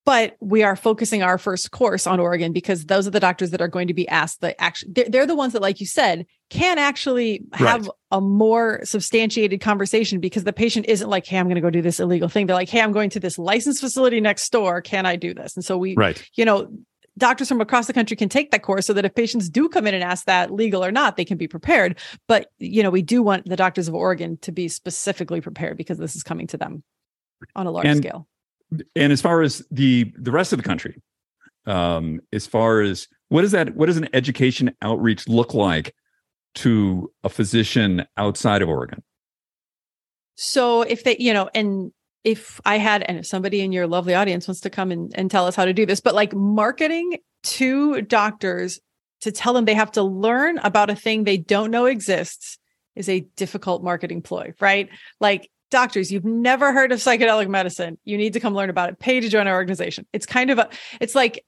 But 0.09 0.39
we 0.41 0.63
are 0.63 0.75
focusing 0.75 1.23
our 1.23 1.37
first 1.37 1.71
course 1.71 2.07
on 2.07 2.19
Oregon 2.19 2.55
because 2.55 2.87
those 2.87 3.07
are 3.07 3.11
the 3.11 3.21
doctors 3.21 3.51
that 3.51 3.61
are 3.61 3.69
going 3.69 3.89
to 3.89 3.93
be 3.93 4.09
asked 4.09 4.41
the 4.41 4.59
actually 4.59 4.93
they're, 4.95 5.05
they're 5.07 5.27
the 5.27 5.35
ones 5.35 5.53
that, 5.53 5.61
like 5.61 5.81
you 5.81 5.87
said, 5.87 6.25
can 6.49 6.79
actually 6.79 7.45
have 7.53 7.83
right. 7.83 7.91
a 8.13 8.19
more 8.23 8.81
substantiated 8.85 9.61
conversation 9.61 10.19
because 10.19 10.45
the 10.45 10.53
patient 10.55 10.87
isn't 10.89 11.11
like, 11.11 11.27
hey, 11.27 11.37
I'm 11.37 11.45
going 11.45 11.57
to 11.57 11.61
go 11.61 11.69
do 11.69 11.83
this 11.83 12.01
illegal 12.01 12.31
thing. 12.31 12.47
They're 12.47 12.57
like, 12.57 12.71
hey, 12.71 12.81
I'm 12.81 12.93
going 12.93 13.11
to 13.11 13.21
this 13.21 13.39
licensed 13.39 13.83
facility 13.83 14.19
next 14.19 14.51
door. 14.51 14.81
Can 14.81 15.05
I 15.05 15.17
do 15.17 15.35
this? 15.35 15.55
And 15.57 15.63
so 15.63 15.77
we, 15.77 15.95
right. 15.95 16.27
you 16.37 16.47
know, 16.47 16.71
doctors 17.19 17.49
from 17.49 17.61
across 17.61 17.87
the 17.87 17.93
country 17.93 18.17
can 18.17 18.31
take 18.31 18.51
that 18.51 18.63
course 18.63 18.87
so 18.87 18.95
that 18.95 19.05
if 19.05 19.15
patients 19.15 19.51
do 19.51 19.69
come 19.69 19.87
in 19.87 19.93
and 19.93 20.03
ask 20.03 20.25
that 20.25 20.51
legal 20.51 20.83
or 20.83 20.91
not 20.91 21.19
they 21.19 21.25
can 21.25 21.37
be 21.37 21.49
prepared 21.49 21.99
but 22.29 22.53
you 22.59 22.81
know 22.81 22.91
we 22.91 23.03
do 23.03 23.25
want 23.25 23.45
the 23.47 23.57
doctors 23.57 23.89
of 23.89 23.95
oregon 23.95 24.39
to 24.41 24.53
be 24.53 24.69
specifically 24.69 25.41
prepared 25.41 25.77
because 25.77 25.99
this 25.99 26.15
is 26.15 26.23
coming 26.23 26.47
to 26.47 26.57
them 26.57 26.85
on 27.57 27.67
a 27.67 27.73
large 27.73 27.89
and, 27.89 27.97
scale 27.97 28.29
and 28.95 29.13
as 29.13 29.21
far 29.21 29.43
as 29.43 29.65
the 29.71 30.13
the 30.17 30.31
rest 30.31 30.53
of 30.53 30.59
the 30.59 30.69
country 30.69 31.01
um 31.67 32.21
as 32.33 32.47
far 32.47 32.81
as 32.81 33.07
what 33.29 33.45
is 33.45 33.53
that 33.53 33.75
what 33.75 33.87
does 33.87 33.97
an 33.97 34.09
education 34.13 34.75
outreach 34.83 35.29
look 35.29 35.55
like 35.55 35.95
to 36.55 37.13
a 37.25 37.29
physician 37.29 38.05
outside 38.17 38.63
of 38.63 38.69
oregon 38.69 39.03
so 40.37 40.83
if 40.83 41.05
they 41.05 41.17
you 41.19 41.33
know 41.33 41.49
and 41.55 41.93
if 42.25 42.61
I 42.67 42.77
had, 42.79 43.03
and 43.05 43.19
if 43.19 43.27
somebody 43.27 43.61
in 43.61 43.73
your 43.73 43.87
lovely 43.87 44.15
audience 44.15 44.47
wants 44.47 44.61
to 44.63 44.71
come 44.71 44.91
and, 44.91 45.13
and 45.15 45.31
tell 45.31 45.47
us 45.47 45.57
how 45.57 45.65
to 45.65 45.73
do 45.73 45.87
this, 45.87 46.01
but 46.01 46.15
like 46.15 46.35
marketing 46.35 47.19
to 47.45 48.03
doctors 48.03 48.81
to 49.21 49.33
tell 49.33 49.53
them 49.53 49.65
they 49.65 49.75
have 49.75 49.93
to 49.93 50.03
learn 50.03 50.59
about 50.59 50.91
a 50.91 50.95
thing 50.95 51.25
they 51.25 51.37
don't 51.37 51.71
know 51.71 51.87
exists 51.87 52.59
is 52.95 53.09
a 53.09 53.21
difficult 53.37 53.83
marketing 53.83 54.23
ploy, 54.23 54.53
right? 54.61 54.89
Like 55.21 55.51
doctors, 55.71 56.11
you've 56.11 56.25
never 56.25 56.73
heard 56.73 56.93
of 56.93 56.99
psychedelic 56.99 57.49
medicine. 57.49 57.99
You 58.05 58.17
need 58.17 58.33
to 58.35 58.41
come 58.41 58.55
learn 58.55 58.71
about 58.71 58.91
it. 58.91 58.99
Pay 58.99 59.21
to 59.21 59.29
join 59.29 59.47
our 59.47 59.55
organization. 59.55 60.07
It's 60.13 60.27
kind 60.27 60.51
of 60.51 60.59
a, 60.59 60.69
it's 61.01 61.15
like 61.15 61.45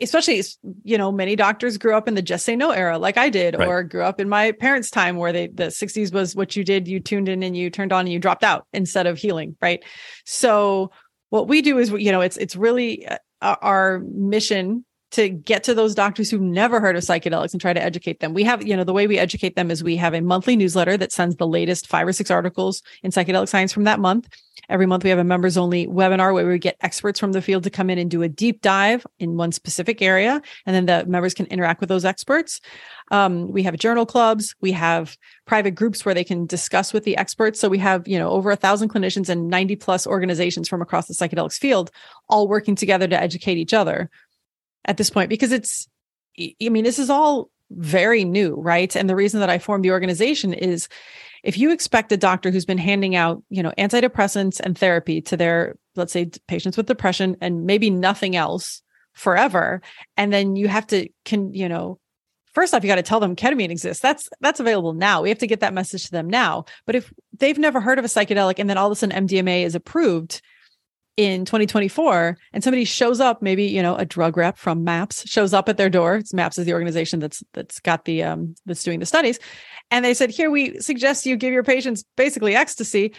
especially 0.00 0.42
you 0.82 0.98
know 0.98 1.12
many 1.12 1.36
doctors 1.36 1.78
grew 1.78 1.94
up 1.94 2.08
in 2.08 2.14
the 2.14 2.22
just 2.22 2.44
say 2.44 2.56
no 2.56 2.72
era 2.72 2.98
like 2.98 3.16
i 3.16 3.28
did 3.28 3.56
right. 3.56 3.68
or 3.68 3.84
grew 3.84 4.02
up 4.02 4.20
in 4.20 4.28
my 4.28 4.50
parents 4.50 4.90
time 4.90 5.16
where 5.16 5.32
they 5.32 5.46
the 5.46 5.66
60s 5.66 6.12
was 6.12 6.34
what 6.34 6.56
you 6.56 6.64
did 6.64 6.88
you 6.88 6.98
tuned 6.98 7.28
in 7.28 7.44
and 7.44 7.56
you 7.56 7.70
turned 7.70 7.92
on 7.92 8.00
and 8.00 8.12
you 8.12 8.18
dropped 8.18 8.42
out 8.42 8.66
instead 8.72 9.06
of 9.06 9.16
healing 9.16 9.56
right 9.62 9.84
so 10.24 10.90
what 11.30 11.46
we 11.46 11.62
do 11.62 11.78
is 11.78 11.90
you 11.90 12.10
know 12.10 12.22
it's 12.22 12.36
it's 12.38 12.56
really 12.56 13.06
uh, 13.06 13.16
our 13.40 14.00
mission 14.00 14.84
to 15.12 15.28
get 15.28 15.62
to 15.64 15.74
those 15.74 15.94
doctors 15.94 16.30
who've 16.30 16.40
never 16.40 16.80
heard 16.80 16.96
of 16.96 17.02
psychedelics 17.02 17.52
and 17.52 17.60
try 17.60 17.72
to 17.72 17.82
educate 17.82 18.20
them. 18.20 18.32
We 18.32 18.44
have, 18.44 18.66
you 18.66 18.76
know, 18.76 18.84
the 18.84 18.94
way 18.94 19.06
we 19.06 19.18
educate 19.18 19.56
them 19.56 19.70
is 19.70 19.84
we 19.84 19.96
have 19.96 20.14
a 20.14 20.22
monthly 20.22 20.56
newsletter 20.56 20.96
that 20.96 21.12
sends 21.12 21.36
the 21.36 21.46
latest 21.46 21.86
five 21.86 22.08
or 22.08 22.12
six 22.12 22.30
articles 22.30 22.82
in 23.02 23.10
psychedelic 23.10 23.48
science 23.48 23.72
from 23.72 23.84
that 23.84 24.00
month. 24.00 24.28
Every 24.68 24.86
month 24.86 25.04
we 25.04 25.10
have 25.10 25.18
a 25.18 25.24
members 25.24 25.58
only 25.58 25.86
webinar 25.86 26.32
where 26.32 26.48
we 26.48 26.58
get 26.58 26.78
experts 26.80 27.20
from 27.20 27.32
the 27.32 27.42
field 27.42 27.64
to 27.64 27.70
come 27.70 27.90
in 27.90 27.98
and 27.98 28.10
do 28.10 28.22
a 28.22 28.28
deep 28.28 28.62
dive 28.62 29.06
in 29.18 29.36
one 29.36 29.52
specific 29.52 30.00
area. 30.00 30.40
And 30.64 30.74
then 30.74 30.86
the 30.86 31.10
members 31.10 31.34
can 31.34 31.46
interact 31.46 31.80
with 31.80 31.90
those 31.90 32.06
experts. 32.06 32.60
Um, 33.10 33.50
we 33.52 33.62
have 33.64 33.76
journal 33.76 34.06
clubs. 34.06 34.54
We 34.62 34.72
have 34.72 35.18
private 35.46 35.72
groups 35.72 36.04
where 36.04 36.14
they 36.14 36.24
can 36.24 36.46
discuss 36.46 36.94
with 36.94 37.04
the 37.04 37.16
experts. 37.18 37.60
So 37.60 37.68
we 37.68 37.78
have, 37.78 38.08
you 38.08 38.18
know, 38.18 38.30
over 38.30 38.50
a 38.50 38.56
thousand 38.56 38.88
clinicians 38.88 39.28
and 39.28 39.48
90 39.48 39.76
plus 39.76 40.06
organizations 40.06 40.68
from 40.68 40.80
across 40.80 41.06
the 41.06 41.14
psychedelics 41.14 41.58
field 41.58 41.90
all 42.28 42.48
working 42.48 42.74
together 42.74 43.06
to 43.06 43.20
educate 43.20 43.58
each 43.58 43.74
other 43.74 44.08
at 44.84 44.96
this 44.96 45.10
point 45.10 45.28
because 45.28 45.52
it's 45.52 45.88
i 46.38 46.68
mean 46.68 46.84
this 46.84 46.98
is 46.98 47.10
all 47.10 47.50
very 47.70 48.22
new 48.22 48.54
right? 48.54 48.94
And 48.94 49.08
the 49.08 49.16
reason 49.16 49.40
that 49.40 49.50
i 49.50 49.58
formed 49.58 49.84
the 49.84 49.92
organization 49.92 50.52
is 50.52 50.88
if 51.42 51.56
you 51.56 51.72
expect 51.72 52.12
a 52.12 52.16
doctor 52.16 52.50
who's 52.50 52.66
been 52.66 52.78
handing 52.78 53.16
out 53.16 53.42
you 53.48 53.62
know 53.62 53.72
antidepressants 53.78 54.60
and 54.60 54.76
therapy 54.76 55.20
to 55.22 55.36
their 55.36 55.76
let's 55.96 56.12
say 56.12 56.30
patients 56.48 56.76
with 56.76 56.86
depression 56.86 57.36
and 57.40 57.64
maybe 57.64 57.88
nothing 57.90 58.36
else 58.36 58.82
forever 59.14 59.80
and 60.16 60.32
then 60.32 60.56
you 60.56 60.68
have 60.68 60.86
to 60.86 61.08
can 61.24 61.52
you 61.54 61.68
know 61.68 61.98
first 62.52 62.74
off 62.74 62.82
you 62.82 62.88
got 62.88 62.96
to 62.96 63.02
tell 63.02 63.20
them 63.20 63.36
ketamine 63.36 63.70
exists. 63.70 64.02
That's 64.02 64.28
that's 64.40 64.60
available 64.60 64.92
now. 64.92 65.22
We 65.22 65.28
have 65.28 65.38
to 65.38 65.46
get 65.46 65.60
that 65.60 65.74
message 65.74 66.04
to 66.04 66.10
them 66.10 66.28
now. 66.28 66.64
But 66.86 66.94
if 66.94 67.12
they've 67.38 67.58
never 67.58 67.80
heard 67.80 67.98
of 67.98 68.04
a 68.04 68.08
psychedelic 68.08 68.58
and 68.58 68.68
then 68.68 68.78
all 68.78 68.86
of 68.86 68.92
a 68.92 68.96
sudden 68.96 69.26
mdma 69.26 69.64
is 69.64 69.74
approved 69.74 70.42
in 71.16 71.44
2024 71.44 72.38
and 72.52 72.64
somebody 72.64 72.84
shows 72.84 73.20
up 73.20 73.42
maybe 73.42 73.64
you 73.64 73.82
know 73.82 73.94
a 73.96 74.04
drug 74.04 74.36
rep 74.36 74.56
from 74.56 74.82
maps 74.82 75.28
shows 75.28 75.52
up 75.52 75.68
at 75.68 75.76
their 75.76 75.90
door. 75.90 76.16
It's 76.16 76.32
maps 76.32 76.58
is 76.58 76.66
the 76.66 76.72
organization 76.72 77.20
that's 77.20 77.42
that's 77.52 77.80
got 77.80 78.04
the 78.04 78.22
um 78.22 78.54
that's 78.66 78.82
doing 78.82 79.00
the 79.00 79.06
studies. 79.06 79.38
And 79.90 80.04
they 80.04 80.14
said 80.14 80.30
here 80.30 80.50
we 80.50 80.78
suggest 80.80 81.26
you 81.26 81.36
give 81.36 81.52
your 81.52 81.64
patients 81.64 82.04
basically 82.16 82.56
ecstasy 82.56 83.14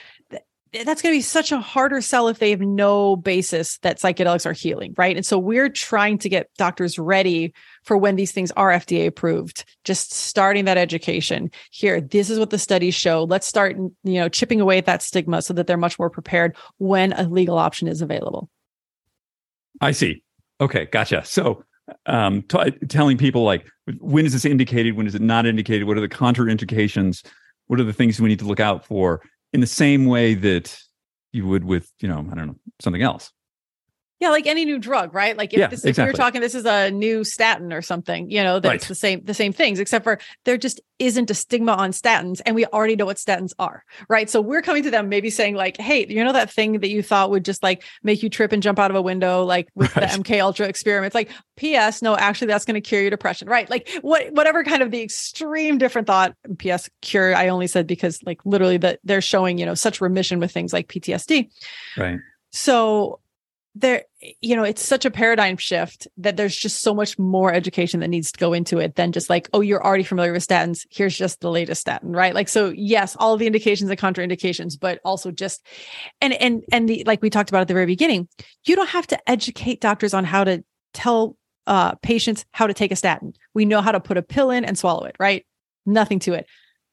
that's 0.73 1.01
going 1.01 1.13
to 1.13 1.17
be 1.17 1.21
such 1.21 1.51
a 1.51 1.59
harder 1.59 2.01
sell 2.01 2.27
if 2.27 2.39
they 2.39 2.49
have 2.49 2.61
no 2.61 3.15
basis 3.15 3.77
that 3.79 3.99
psychedelics 3.99 4.45
are 4.45 4.53
healing, 4.53 4.95
right? 4.97 5.15
And 5.15 5.25
so 5.25 5.37
we're 5.37 5.69
trying 5.69 6.17
to 6.19 6.29
get 6.29 6.49
doctors 6.57 6.97
ready 6.97 7.53
for 7.83 7.95
when 7.95 8.15
these 8.15 8.31
things 8.31 8.51
are 8.51 8.71
FDA 8.71 9.05
approved, 9.05 9.65
just 9.83 10.11
starting 10.11 10.65
that 10.65 10.77
education. 10.77 11.51
Here, 11.71 12.01
this 12.01 12.29
is 12.29 12.39
what 12.39 12.49
the 12.49 12.57
studies 12.57 12.95
show. 12.95 13.23
Let's 13.23 13.45
start, 13.45 13.75
you 13.77 13.93
know, 14.03 14.29
chipping 14.29 14.59
away 14.59 14.79
at 14.79 14.85
that 14.85 15.03
stigma 15.03 15.43
so 15.43 15.53
that 15.53 15.67
they're 15.67 15.77
much 15.77 15.99
more 15.99 16.09
prepared 16.09 16.55
when 16.79 17.13
a 17.13 17.27
legal 17.27 17.59
option 17.59 17.87
is 17.87 18.01
available. 18.01 18.49
I 19.79 19.91
see. 19.91 20.23
Okay, 20.59 20.85
gotcha. 20.85 21.23
So 21.23 21.63
um, 22.07 22.41
t- 22.43 22.71
telling 22.87 23.17
people 23.17 23.43
like 23.43 23.67
when 23.99 24.25
is 24.25 24.33
this 24.33 24.45
indicated 24.45 24.95
when 24.95 25.05
is 25.05 25.15
it 25.15 25.21
not 25.21 25.45
indicated 25.45 25.83
what 25.83 25.97
are 25.97 26.01
the 26.01 26.07
contraindications 26.07 27.25
what 27.67 27.79
are 27.79 27.83
the 27.83 27.93
things 27.93 28.19
we 28.19 28.29
need 28.29 28.39
to 28.39 28.45
look 28.45 28.61
out 28.61 28.85
for 28.85 29.21
in 29.53 29.61
the 29.61 29.67
same 29.67 30.05
way 30.05 30.33
that 30.33 30.77
you 31.31 31.47
would 31.47 31.63
with, 31.63 31.91
you 31.99 32.07
know, 32.07 32.27
I 32.31 32.35
don't 32.35 32.47
know, 32.47 32.55
something 32.81 33.01
else. 33.01 33.31
Yeah, 34.23 34.29
like 34.29 34.47
any 34.47 34.63
new 34.63 34.79
drug, 34.79 35.13
right? 35.13 35.35
Like 35.35 35.51
if, 35.51 35.59
yeah, 35.59 35.67
this, 35.67 35.83
if 35.83 35.89
exactly. 35.89 36.07
you're 36.07 36.13
talking, 36.13 36.39
this 36.39 36.55
is 36.55 36.63
a 36.63 36.89
new 36.89 37.25
statin 37.25 37.73
or 37.73 37.81
something, 37.81 38.31
you 38.31 38.41
know, 38.41 38.61
that's 38.61 38.85
right. 38.85 38.87
the 38.87 38.95
same 38.95 39.25
the 39.25 39.33
same 39.33 39.51
things, 39.51 39.81
except 39.81 40.05
for 40.05 40.17
there 40.45 40.55
just 40.55 40.79
isn't 40.97 41.29
a 41.29 41.33
stigma 41.33 41.73
on 41.73 41.91
statins, 41.91 42.39
and 42.45 42.55
we 42.55 42.65
already 42.67 42.95
know 42.95 43.05
what 43.05 43.17
statins 43.17 43.51
are, 43.59 43.83
right? 44.07 44.29
So 44.29 44.39
we're 44.39 44.61
coming 44.61 44.81
to 44.83 44.89
them 44.89 45.09
maybe 45.09 45.29
saying 45.29 45.55
like, 45.55 45.75
hey, 45.75 46.05
you 46.07 46.23
know 46.23 46.31
that 46.31 46.49
thing 46.49 46.79
that 46.79 46.87
you 46.87 47.03
thought 47.03 47.31
would 47.31 47.43
just 47.43 47.61
like 47.63 47.83
make 48.01 48.23
you 48.23 48.29
trip 48.29 48.53
and 48.53 48.63
jump 48.63 48.79
out 48.79 48.91
of 48.91 48.95
a 48.95 49.01
window, 49.01 49.43
like 49.43 49.67
with 49.75 49.93
right. 49.97 50.09
the 50.09 50.23
MK 50.23 50.41
Ultra 50.41 50.67
experiments, 50.67 51.15
like 51.15 51.29
P.S. 51.57 52.01
No, 52.01 52.15
actually, 52.15 52.47
that's 52.47 52.63
going 52.63 52.75
to 52.75 52.81
cure 52.81 53.01
your 53.01 53.09
depression, 53.09 53.49
right? 53.49 53.69
Like 53.69 53.89
what 54.03 54.31
whatever 54.31 54.63
kind 54.63 54.81
of 54.81 54.89
the 54.89 55.01
extreme 55.01 55.77
different 55.77 56.07
thought. 56.07 56.33
P.S. 56.59 56.89
Cure, 57.01 57.35
I 57.35 57.49
only 57.49 57.67
said 57.67 57.87
because 57.87 58.23
like 58.23 58.39
literally 58.45 58.77
that 58.77 59.01
they're 59.03 59.19
showing 59.19 59.57
you 59.57 59.65
know 59.65 59.75
such 59.75 59.99
remission 59.99 60.39
with 60.39 60.53
things 60.53 60.71
like 60.71 60.87
PTSD, 60.87 61.49
right? 61.97 62.19
So 62.51 63.19
there 63.75 64.03
you 64.41 64.55
know 64.55 64.63
it's 64.63 64.85
such 64.85 65.03
a 65.03 65.11
paradigm 65.11 65.57
shift 65.57 66.07
that 66.17 66.37
there's 66.37 66.55
just 66.55 66.81
so 66.81 66.93
much 66.93 67.17
more 67.17 67.51
education 67.51 68.01
that 68.01 68.07
needs 68.07 68.31
to 68.31 68.37
go 68.37 68.53
into 68.53 68.77
it 68.77 68.95
than 68.95 69.11
just 69.11 69.29
like 69.31 69.49
oh 69.51 69.61
you're 69.61 69.83
already 69.83 70.03
familiar 70.03 70.31
with 70.31 70.47
statins. 70.47 70.85
Here's 70.91 71.17
just 71.17 71.39
the 71.41 71.49
latest 71.49 71.81
statin 71.81 72.11
right? 72.11 72.35
Like 72.35 72.49
so 72.49 72.71
yes 72.75 73.15
all 73.19 73.35
the 73.35 73.47
indications 73.47 73.89
and 73.89 73.99
contraindications 73.99 74.79
but 74.79 74.99
also 75.03 75.31
just 75.31 75.65
and 76.21 76.33
and 76.33 76.63
and 76.71 76.87
the 76.87 77.03
like 77.07 77.21
we 77.21 77.31
talked 77.31 77.49
about 77.49 77.61
at 77.61 77.67
the 77.67 77.73
very 77.73 77.87
beginning 77.87 78.27
you 78.65 78.75
don't 78.75 78.89
have 78.89 79.07
to 79.07 79.29
educate 79.29 79.81
doctors 79.81 80.13
on 80.13 80.23
how 80.23 80.43
to 80.43 80.63
tell 80.93 81.35
uh, 81.65 81.95
patients 81.95 82.45
how 82.51 82.67
to 82.67 82.73
take 82.73 82.91
a 82.91 82.95
statin. 82.95 83.33
We 83.53 83.65
know 83.65 83.81
how 83.81 83.93
to 83.93 83.99
put 83.99 84.17
a 84.17 84.21
pill 84.21 84.51
in 84.51 84.65
and 84.65 84.77
swallow 84.77 85.05
it 85.05 85.15
right? 85.19 85.45
Nothing 85.85 86.19
to 86.19 86.33
it. 86.33 86.45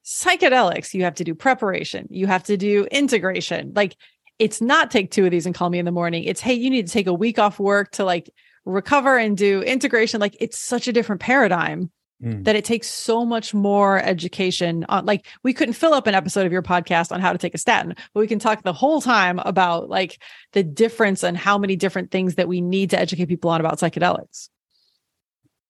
Psychedelics 0.03 0.95
you 0.95 1.05
have 1.05 1.17
to 1.17 1.25
do 1.25 1.35
preparation. 1.35 2.07
You 2.09 2.27
have 2.27 2.45
to 2.45 2.57
do 2.57 2.87
integration. 2.91 3.73
Like 3.75 3.97
it's 4.41 4.61
not 4.61 4.91
take 4.91 5.11
two 5.11 5.27
of 5.27 5.31
these 5.31 5.47
and 5.47 5.55
call 5.55 5.69
me 5.69 5.79
in 5.79 5.85
the 5.85 5.93
morning. 5.93 6.25
It's, 6.25 6.41
hey, 6.41 6.55
you 6.55 6.71
need 6.71 6.87
to 6.87 6.93
take 6.93 7.07
a 7.07 7.15
week 7.15 7.39
off 7.39 7.61
work 7.61 7.93
to 7.93 8.05
like 8.05 8.31
recover 8.65 9.19
and 9.19 9.37
do 9.37 9.63
integration. 9.63 10.19
Like 10.19 10.37
it's 10.41 10.59
such 10.59 10.89
a 10.89 10.93
different 10.93 11.21
paradigm 11.21 11.91
mm. 12.23 12.43
that 12.45 12.57
it 12.57 12.65
takes 12.65 12.89
so 12.89 13.27
much 13.27 13.53
more 13.53 14.01
education 14.01 14.87
on 14.89 15.05
like 15.05 15.27
we 15.43 15.53
couldn't 15.53 15.75
fill 15.75 15.93
up 15.93 16.07
an 16.07 16.15
episode 16.15 16.47
of 16.47 16.53
your 16.53 16.63
podcast 16.63 17.13
on 17.13 17.21
how 17.21 17.33
to 17.33 17.39
take 17.39 17.55
a 17.55 17.59
statin, 17.59 17.95
but 18.15 18.21
we 18.21 18.27
can 18.27 18.39
talk 18.39 18.63
the 18.63 18.73
whole 18.73 19.03
time 19.03 19.39
about 19.41 19.91
like 19.91 20.21
the 20.53 20.63
difference 20.63 21.23
and 21.23 21.37
how 21.37 21.59
many 21.59 21.77
different 21.77 22.11
things 22.11 22.37
that 22.37 22.49
we 22.49 22.63
need 22.63 22.91
to 22.91 22.99
educate 22.99 23.27
people 23.27 23.51
on 23.51 23.61
about 23.61 23.79
psychedelics. 23.79 24.49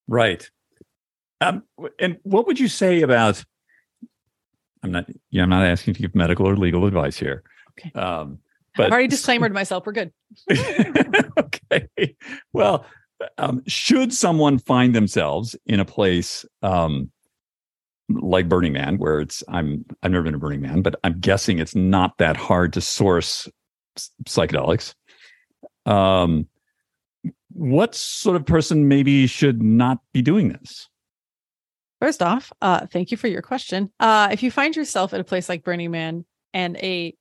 Right. 0.06 0.48
Um, 1.40 1.64
and 1.98 2.18
what 2.22 2.46
would 2.46 2.60
you 2.60 2.68
say 2.68 3.02
about 3.02 3.44
I'm 4.82 4.92
not 4.92 5.06
yeah, 5.30 5.42
I'm 5.42 5.50
not 5.50 5.64
asking 5.64 5.94
to 5.94 6.02
give 6.02 6.14
medical 6.14 6.46
or 6.46 6.56
legal 6.56 6.86
advice 6.86 7.18
here. 7.18 7.42
Okay. 7.72 7.90
Um, 7.98 8.38
but 8.76 8.86
I've 8.86 8.92
already 8.92 9.08
disclaimed 9.16 9.52
myself. 9.52 9.86
We're 9.86 9.92
good. 9.92 10.12
okay. 11.38 12.16
Well, 12.52 12.86
um, 13.38 13.62
should 13.66 14.12
someone 14.12 14.58
find 14.58 14.94
themselves 14.94 15.56
in 15.66 15.80
a 15.80 15.84
place 15.84 16.44
um, 16.62 17.10
like 18.08 18.48
Burning 18.48 18.72
Man, 18.72 18.98
where 18.98 19.20
it's 19.20 19.42
I'm 19.48 19.84
I've 20.02 20.10
never 20.10 20.24
been 20.24 20.32
to 20.32 20.38
Burning 20.38 20.60
Man, 20.60 20.82
but 20.82 20.96
I'm 21.04 21.20
guessing 21.20 21.58
it's 21.58 21.74
not 21.74 22.18
that 22.18 22.36
hard 22.36 22.72
to 22.74 22.80
source 22.80 23.48
psychedelics. 24.26 24.94
Um, 25.86 26.48
what 27.52 27.94
sort 27.94 28.36
of 28.36 28.46
person 28.46 28.88
maybe 28.88 29.26
should 29.26 29.62
not 29.62 29.98
be 30.12 30.22
doing 30.22 30.48
this? 30.48 30.88
First 32.00 32.22
off, 32.22 32.52
uh, 32.62 32.86
thank 32.86 33.10
you 33.10 33.16
for 33.16 33.28
your 33.28 33.42
question. 33.42 33.92
Uh, 34.00 34.28
if 34.32 34.42
you 34.42 34.50
find 34.50 34.74
yourself 34.74 35.12
at 35.12 35.20
a 35.20 35.24
place 35.24 35.48
like 35.48 35.62
Burning 35.62 35.90
Man 35.90 36.24
and 36.54 36.76
a 36.78 37.14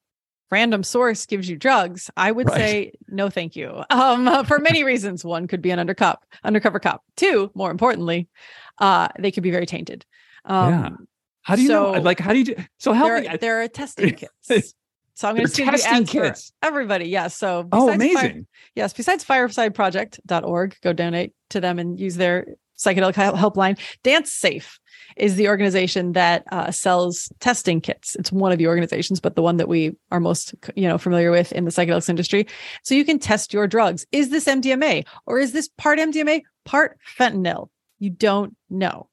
random 0.51 0.83
source 0.83 1.25
gives 1.25 1.49
you 1.49 1.57
drugs, 1.57 2.09
I 2.17 2.31
would 2.31 2.47
right. 2.47 2.57
say 2.57 2.91
no, 3.07 3.29
thank 3.29 3.55
you. 3.55 3.83
Um, 3.89 4.45
for 4.45 4.59
many 4.59 4.83
reasons. 4.83 5.23
One 5.23 5.47
could 5.47 5.61
be 5.61 5.71
an 5.71 5.79
undercup, 5.79 6.17
undercover 6.43 6.79
cop. 6.79 7.03
Two, 7.15 7.51
more 7.53 7.71
importantly, 7.71 8.27
uh, 8.79 9.09
they 9.19 9.31
could 9.31 9.43
be 9.43 9.51
very 9.51 9.65
tainted. 9.65 10.05
Um, 10.45 10.69
yeah. 10.69 10.89
How 11.41 11.55
do 11.55 11.61
you 11.61 11.67
so 11.67 11.93
know? 11.93 12.01
Like, 12.01 12.19
how 12.19 12.33
do 12.33 12.39
you 12.39 12.45
do? 12.45 12.55
So 12.77 12.93
help 12.93 13.09
there, 13.09 13.21
me. 13.21 13.37
There 13.37 13.61
are 13.61 13.67
testing 13.67 14.15
kits. 14.47 14.73
So 15.15 15.27
I'm 15.27 15.35
going 15.35 15.47
to 15.47 15.53
send 15.53 15.67
you 15.67 15.81
ads 15.83 16.09
kits. 16.09 16.53
for 16.61 16.67
everybody. 16.67 17.05
Yes. 17.05 17.35
So 17.35 17.67
oh, 17.71 17.89
amazing. 17.89 18.15
Fire, 18.15 18.43
yes. 18.75 18.93
Besides 18.93 19.25
firesideproject.org, 19.25 20.77
go 20.81 20.93
donate 20.93 21.33
to 21.49 21.59
them 21.59 21.77
and 21.77 21.99
use 21.99 22.15
their 22.15 22.47
psychedelic 22.79 23.13
helpline. 23.13 23.77
Dance 24.03 24.31
Safe 24.31 24.79
is 25.17 25.35
the 25.35 25.47
organization 25.47 26.13
that 26.13 26.43
uh, 26.51 26.71
sells 26.71 27.31
testing 27.39 27.81
kits. 27.81 28.15
It's 28.15 28.31
one 28.31 28.51
of 28.51 28.57
the 28.57 28.67
organizations, 28.67 29.19
but 29.19 29.35
the 29.35 29.41
one 29.41 29.57
that 29.57 29.67
we 29.67 29.95
are 30.11 30.19
most, 30.19 30.55
you 30.75 30.87
know, 30.87 30.97
familiar 30.97 31.31
with 31.31 31.51
in 31.51 31.65
the 31.65 31.71
psychedelics 31.71 32.09
industry. 32.09 32.47
So 32.83 32.95
you 32.95 33.03
can 33.03 33.19
test 33.19 33.53
your 33.53 33.67
drugs. 33.67 34.05
Is 34.11 34.29
this 34.29 34.45
MDMA 34.45 35.05
or 35.25 35.39
is 35.39 35.51
this 35.51 35.67
part 35.77 35.99
MDMA, 35.99 36.43
part 36.65 36.97
fentanyl? 37.17 37.69
You 37.99 38.11
don't 38.11 38.55
know. 38.69 39.09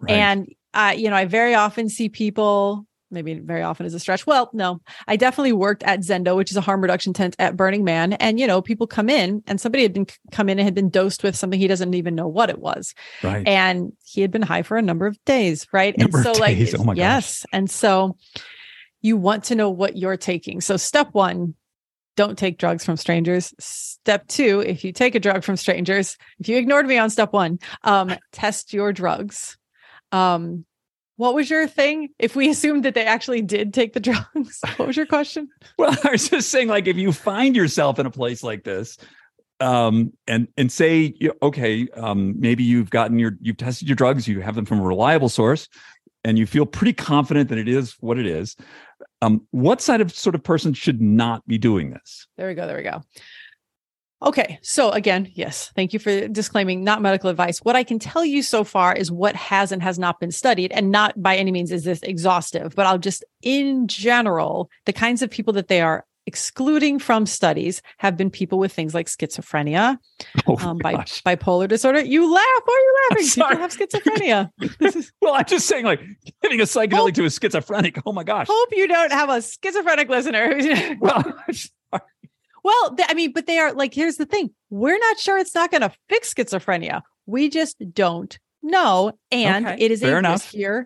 Right. 0.00 0.12
And 0.12 0.48
uh, 0.74 0.94
you 0.96 1.08
know, 1.08 1.16
I 1.16 1.24
very 1.24 1.54
often 1.54 1.88
see 1.88 2.08
people 2.08 2.86
maybe 3.10 3.34
very 3.34 3.62
often 3.62 3.86
is 3.86 3.94
a 3.94 4.00
stretch. 4.00 4.26
Well, 4.26 4.50
no, 4.52 4.80
I 5.06 5.16
definitely 5.16 5.52
worked 5.52 5.82
at 5.82 6.00
Zendo, 6.00 6.36
which 6.36 6.50
is 6.50 6.56
a 6.56 6.60
harm 6.60 6.80
reduction 6.80 7.12
tent 7.12 7.36
at 7.38 7.56
Burning 7.56 7.84
Man. 7.84 8.14
And, 8.14 8.38
you 8.38 8.46
know, 8.46 8.60
people 8.60 8.86
come 8.86 9.08
in 9.08 9.42
and 9.46 9.60
somebody 9.60 9.82
had 9.82 9.92
been 9.92 10.06
come 10.32 10.48
in 10.48 10.58
and 10.58 10.66
had 10.66 10.74
been 10.74 10.90
dosed 10.90 11.22
with 11.22 11.36
something 11.36 11.58
he 11.58 11.68
doesn't 11.68 11.94
even 11.94 12.14
know 12.14 12.28
what 12.28 12.50
it 12.50 12.58
was. 12.58 12.94
Right. 13.22 13.46
And 13.46 13.92
he 14.04 14.20
had 14.20 14.30
been 14.30 14.42
high 14.42 14.62
for 14.62 14.76
a 14.76 14.82
number 14.82 15.06
of 15.06 15.22
days. 15.24 15.66
Right. 15.72 15.96
Number 15.96 16.18
and 16.18 16.26
so 16.26 16.32
like, 16.32 16.56
days. 16.56 16.74
oh 16.74 16.84
my 16.84 16.94
yes. 16.94 17.42
Gosh. 17.42 17.50
And 17.52 17.70
so 17.70 18.16
you 19.00 19.16
want 19.16 19.44
to 19.44 19.54
know 19.54 19.70
what 19.70 19.96
you're 19.96 20.16
taking. 20.16 20.60
So 20.60 20.76
step 20.76 21.08
one, 21.12 21.54
don't 22.16 22.36
take 22.36 22.58
drugs 22.58 22.84
from 22.84 22.96
strangers. 22.96 23.54
Step 23.60 24.26
two, 24.26 24.60
if 24.60 24.82
you 24.84 24.92
take 24.92 25.14
a 25.14 25.20
drug 25.20 25.44
from 25.44 25.56
strangers, 25.56 26.16
if 26.40 26.48
you 26.48 26.56
ignored 26.56 26.86
me 26.86 26.98
on 26.98 27.10
step 27.10 27.32
one, 27.32 27.60
um, 27.84 28.14
test 28.32 28.72
your 28.72 28.92
drugs. 28.92 29.56
Um, 30.10 30.64
what 31.18 31.34
was 31.34 31.50
your 31.50 31.66
thing? 31.66 32.10
If 32.20 32.36
we 32.36 32.48
assumed 32.48 32.84
that 32.84 32.94
they 32.94 33.04
actually 33.04 33.42
did 33.42 33.74
take 33.74 33.92
the 33.92 34.00
drugs, 34.00 34.60
what 34.76 34.86
was 34.86 34.96
your 34.96 35.04
question? 35.04 35.48
well, 35.76 35.94
I 36.04 36.12
was 36.12 36.30
just 36.30 36.48
saying, 36.48 36.68
like, 36.68 36.86
if 36.86 36.96
you 36.96 37.12
find 37.12 37.54
yourself 37.54 37.98
in 37.98 38.06
a 38.06 38.10
place 38.10 38.42
like 38.42 38.64
this, 38.64 38.96
um, 39.60 40.12
and 40.28 40.46
and 40.56 40.70
say, 40.70 41.12
okay, 41.42 41.88
um, 41.96 42.38
maybe 42.38 42.62
you've 42.62 42.90
gotten 42.90 43.18
your, 43.18 43.32
you've 43.40 43.56
tested 43.56 43.88
your 43.88 43.96
drugs, 43.96 44.28
you 44.28 44.40
have 44.40 44.54
them 44.54 44.64
from 44.64 44.78
a 44.78 44.84
reliable 44.84 45.28
source, 45.28 45.68
and 46.22 46.38
you 46.38 46.46
feel 46.46 46.64
pretty 46.64 46.92
confident 46.92 47.48
that 47.48 47.58
it 47.58 47.68
is 47.68 47.96
what 47.98 48.18
it 48.18 48.26
is. 48.26 48.54
Um, 49.20 49.44
what 49.50 49.80
side 49.80 50.00
of 50.00 50.14
sort 50.14 50.36
of 50.36 50.44
person 50.44 50.72
should 50.72 51.00
not 51.00 51.44
be 51.48 51.58
doing 51.58 51.90
this? 51.90 52.28
There 52.36 52.46
we 52.46 52.54
go. 52.54 52.68
There 52.68 52.76
we 52.76 52.84
go. 52.84 53.02
Okay. 54.20 54.58
So 54.62 54.90
again, 54.90 55.30
yes, 55.34 55.72
thank 55.76 55.92
you 55.92 55.98
for 55.98 56.26
disclaiming 56.28 56.82
not 56.82 57.00
medical 57.00 57.30
advice. 57.30 57.58
What 57.60 57.76
I 57.76 57.84
can 57.84 57.98
tell 57.98 58.24
you 58.24 58.42
so 58.42 58.64
far 58.64 58.92
is 58.94 59.12
what 59.12 59.36
has 59.36 59.70
and 59.70 59.82
has 59.82 59.98
not 59.98 60.18
been 60.18 60.32
studied 60.32 60.72
and 60.72 60.90
not 60.90 61.20
by 61.22 61.36
any 61.36 61.52
means 61.52 61.70
is 61.70 61.84
this 61.84 62.02
exhaustive, 62.02 62.74
but 62.74 62.86
I'll 62.86 62.98
just 62.98 63.24
in 63.42 63.86
general, 63.86 64.70
the 64.86 64.92
kinds 64.92 65.22
of 65.22 65.30
people 65.30 65.52
that 65.54 65.68
they 65.68 65.80
are 65.80 66.04
excluding 66.28 66.98
from 66.98 67.24
studies 67.24 67.80
have 67.96 68.14
been 68.16 68.28
people 68.28 68.58
with 68.58 68.70
things 68.70 68.94
like 68.94 69.06
schizophrenia, 69.06 69.96
oh 70.46 70.58
um, 70.58 70.76
bi- 70.76 70.94
bipolar 71.24 71.66
disorder. 71.66 72.00
You 72.00 72.30
laugh. 72.32 72.62
Why 72.64 72.74
are 72.74 72.78
you 72.78 72.96
laughing? 73.10 73.28
People 73.28 73.56
have 73.56 73.72
schizophrenia. 73.72 75.10
well, 75.22 75.34
I'm 75.34 75.46
just 75.46 75.66
saying, 75.66 75.86
like 75.86 76.02
giving 76.42 76.60
a 76.60 76.64
psychedelic 76.64 76.92
hope, 76.92 77.14
to 77.14 77.24
a 77.24 77.30
schizophrenic. 77.30 78.02
Oh 78.04 78.12
my 78.12 78.24
gosh. 78.24 78.46
Hope 78.50 78.68
you 78.72 78.86
don't 78.86 79.10
have 79.10 79.30
a 79.30 79.40
schizophrenic 79.40 80.10
listener. 80.10 80.96
well, 81.00 81.24
well, 82.68 82.96
I 83.08 83.14
mean, 83.14 83.32
but 83.32 83.46
they 83.46 83.58
are 83.58 83.72
like, 83.72 83.94
here's 83.94 84.16
the 84.16 84.26
thing 84.26 84.50
we're 84.68 84.98
not 84.98 85.18
sure 85.18 85.38
it's 85.38 85.54
not 85.54 85.70
going 85.70 85.80
to 85.80 85.90
fix 86.10 86.34
schizophrenia. 86.34 87.00
We 87.24 87.48
just 87.48 87.76
don't 87.94 88.38
know. 88.62 89.12
And 89.32 89.66
okay, 89.66 89.76
it 89.82 89.90
is 89.90 90.02
a 90.02 90.18
enough. 90.18 90.52
riskier 90.52 90.84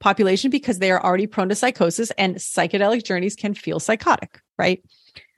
population 0.00 0.50
because 0.50 0.78
they 0.78 0.90
are 0.90 1.04
already 1.04 1.26
prone 1.26 1.50
to 1.50 1.54
psychosis 1.54 2.10
and 2.12 2.36
psychedelic 2.36 3.04
journeys 3.04 3.36
can 3.36 3.52
feel 3.52 3.78
psychotic, 3.78 4.40
right? 4.56 4.82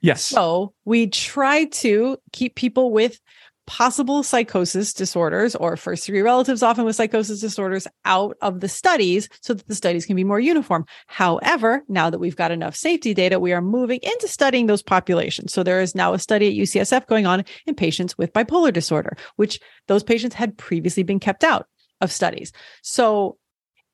Yes. 0.01 0.23
So 0.23 0.73
we 0.85 1.07
try 1.07 1.65
to 1.65 2.17
keep 2.31 2.55
people 2.55 2.91
with 2.91 3.19
possible 3.67 4.23
psychosis 4.23 4.93
disorders 4.93 5.55
or 5.55 5.77
first 5.77 6.05
degree 6.05 6.21
relatives, 6.21 6.63
often 6.63 6.85
with 6.85 6.95
psychosis 6.95 7.39
disorders, 7.39 7.87
out 8.05 8.37
of 8.41 8.59
the 8.59 8.67
studies 8.67 9.29
so 9.41 9.53
that 9.53 9.67
the 9.67 9.75
studies 9.75 10.05
can 10.05 10.15
be 10.15 10.23
more 10.23 10.39
uniform. 10.39 10.85
However, 11.07 11.83
now 11.87 12.09
that 12.09 12.19
we've 12.19 12.35
got 12.35 12.51
enough 12.51 12.75
safety 12.75 13.13
data, 13.13 13.39
we 13.39 13.53
are 13.53 13.61
moving 13.61 13.99
into 14.03 14.27
studying 14.27 14.67
those 14.67 14.83
populations. 14.83 15.53
So 15.53 15.63
there 15.63 15.81
is 15.81 15.95
now 15.95 16.13
a 16.13 16.19
study 16.19 16.47
at 16.47 16.67
UCSF 16.67 17.07
going 17.07 17.25
on 17.25 17.45
in 17.65 17.75
patients 17.75 18.17
with 18.17 18.33
bipolar 18.33 18.73
disorder, 18.73 19.15
which 19.35 19.59
those 19.87 20.03
patients 20.03 20.35
had 20.35 20.57
previously 20.57 21.03
been 21.03 21.19
kept 21.19 21.43
out 21.43 21.67
of 22.01 22.11
studies. 22.11 22.51
So 22.81 23.37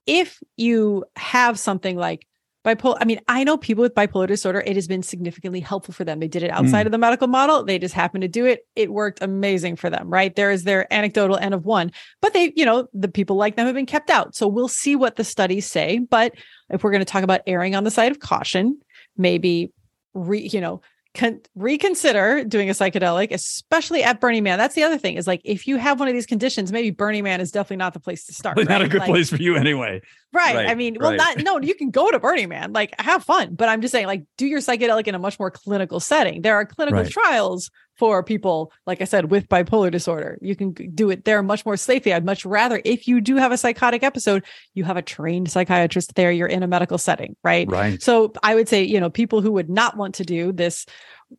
if 0.06 0.40
you 0.56 1.04
have 1.18 1.60
something 1.60 1.98
like 1.98 2.26
bipolar 2.68 2.98
i 3.00 3.06
mean 3.06 3.20
i 3.28 3.44
know 3.44 3.58
people 3.58 3.82
with 3.82 3.96
bipolar 3.96 4.28
disorder 4.28 4.62
it 4.66 4.76
has 4.76 4.88
been 4.88 5.02
significantly 5.02 5.60
helpful 5.60 5.94
for 5.94 6.04
them 6.04 6.20
they 6.20 6.28
did 6.28 6.44
it 6.44 6.52
outside 6.52 6.84
mm. 6.84 6.88
of 6.88 6.92
the 6.92 6.98
medical 6.98 7.28
model 7.28 7.64
they 7.64 7.80
just 7.80 7.94
happened 7.94 8.22
to 8.22 8.28
do 8.28 8.46
it 8.46 8.68
it 8.76 8.92
worked 8.92 9.22
amazing 9.22 9.76
for 9.76 9.90
them 9.90 10.10
right 10.10 10.36
there 10.36 10.52
is 10.52 10.66
their 10.66 10.92
anecdotal 10.94 11.38
n 11.38 11.54
of 11.54 11.66
one 11.66 11.92
but 12.22 12.34
they 12.34 12.52
you 12.56 12.66
know 12.66 12.88
the 12.94 13.08
people 13.08 13.38
like 13.38 13.56
them 13.56 13.66
have 13.66 13.76
been 13.76 13.86
kept 13.86 14.10
out 14.10 14.36
so 14.36 14.48
we'll 14.48 14.68
see 14.68 14.96
what 14.96 15.16
the 15.16 15.24
studies 15.24 15.66
say 15.66 16.00
but 16.00 16.34
if 16.70 16.84
we're 16.84 16.92
going 16.92 17.00
to 17.00 17.06
talk 17.06 17.24
about 17.24 17.42
erring 17.48 17.76
on 17.76 17.86
the 17.86 17.92
side 17.92 18.12
of 18.12 18.20
caution 18.20 18.78
maybe 19.16 19.72
re, 20.14 20.40
you 20.52 20.60
know 20.60 20.82
con- 21.18 21.42
reconsider 21.56 22.44
doing 22.46 22.70
a 22.70 22.74
psychedelic, 22.74 23.32
especially 23.32 24.04
at 24.04 24.22
Burning 24.22 24.44
Man. 24.44 24.58
That's 24.58 24.76
the 24.76 24.84
other 24.84 24.98
thing 24.98 25.16
is 25.16 25.28
like 25.28 25.42
if 25.44 25.68
you 25.68 25.78
have 25.78 26.00
one 26.00 26.08
of 26.08 26.14
these 26.14 26.26
conditions, 26.26 26.72
maybe 26.72 26.92
Burning 26.92 27.24
Man 27.24 27.42
is 27.42 27.52
definitely 27.52 27.78
not 27.78 27.94
the 27.94 28.00
place 28.00 28.26
to 28.28 28.34
start. 28.34 28.58
Right? 28.58 28.70
Not 28.70 28.82
a 28.82 28.88
good 28.88 29.00
like, 29.00 29.10
place 29.10 29.30
for 29.30 29.38
you 29.38 29.56
anyway. 29.56 30.02
Right. 30.34 30.56
right 30.56 30.70
I 30.70 30.76
mean, 30.76 30.98
well, 31.00 31.12
right. 31.12 31.18
not 31.18 31.38
no, 31.40 31.60
you 31.60 31.74
can 31.74 31.90
go 31.90 32.12
to 32.12 32.20
Burning 32.20 32.50
Man, 32.50 32.74
like 32.74 32.94
have 33.00 33.24
fun, 33.24 33.56
but 33.56 33.70
I'm 33.70 33.82
just 33.82 33.92
saying, 33.92 34.08
like, 34.08 34.24
do 34.38 34.46
your 34.46 34.60
psychedelic 34.60 35.08
in 35.08 35.16
a 35.16 35.20
much 35.20 35.40
more 35.40 35.50
clinical 35.50 36.00
setting. 36.00 36.42
There 36.42 36.56
are 36.56 36.66
clinical 36.66 37.02
right. 37.02 37.12
trials 37.12 37.72
for 37.98 38.22
people, 38.22 38.72
like 38.86 39.02
I 39.02 39.06
said, 39.06 39.32
with 39.32 39.50
bipolar 39.50 39.90
disorder. 39.90 40.38
You 40.42 40.56
can 40.56 40.74
do 40.74 41.10
it 41.10 41.26
there 41.26 41.42
much 41.42 41.66
more 41.66 41.78
safely. 41.78 42.14
I'd 42.14 42.26
much 42.26 42.46
rather, 42.46 42.82
if 42.86 43.08
you 43.08 43.22
do 43.22 43.38
have 43.38 43.52
a 43.52 43.58
psychotic 43.58 44.04
episode, 44.04 44.46
you 44.76 44.84
have 44.84 44.98
a 44.98 45.02
trained 45.02 45.50
psychiatrist 45.50 46.14
there. 46.16 46.32
You're 46.32 46.48
in 46.48 46.62
a 46.62 46.68
medical 46.68 46.98
setting, 46.98 47.36
right? 47.44 47.68
Right. 47.70 48.02
So 48.02 48.34
I 48.44 48.54
would 48.54 48.70
say, 48.70 48.84
you 48.84 49.00
know, 49.00 49.10
people 49.10 49.42
who 49.42 49.52
would 49.54 49.70
not 49.70 49.98
want 49.98 50.16
to 50.16 50.24
do 50.24 50.52
this 50.52 50.86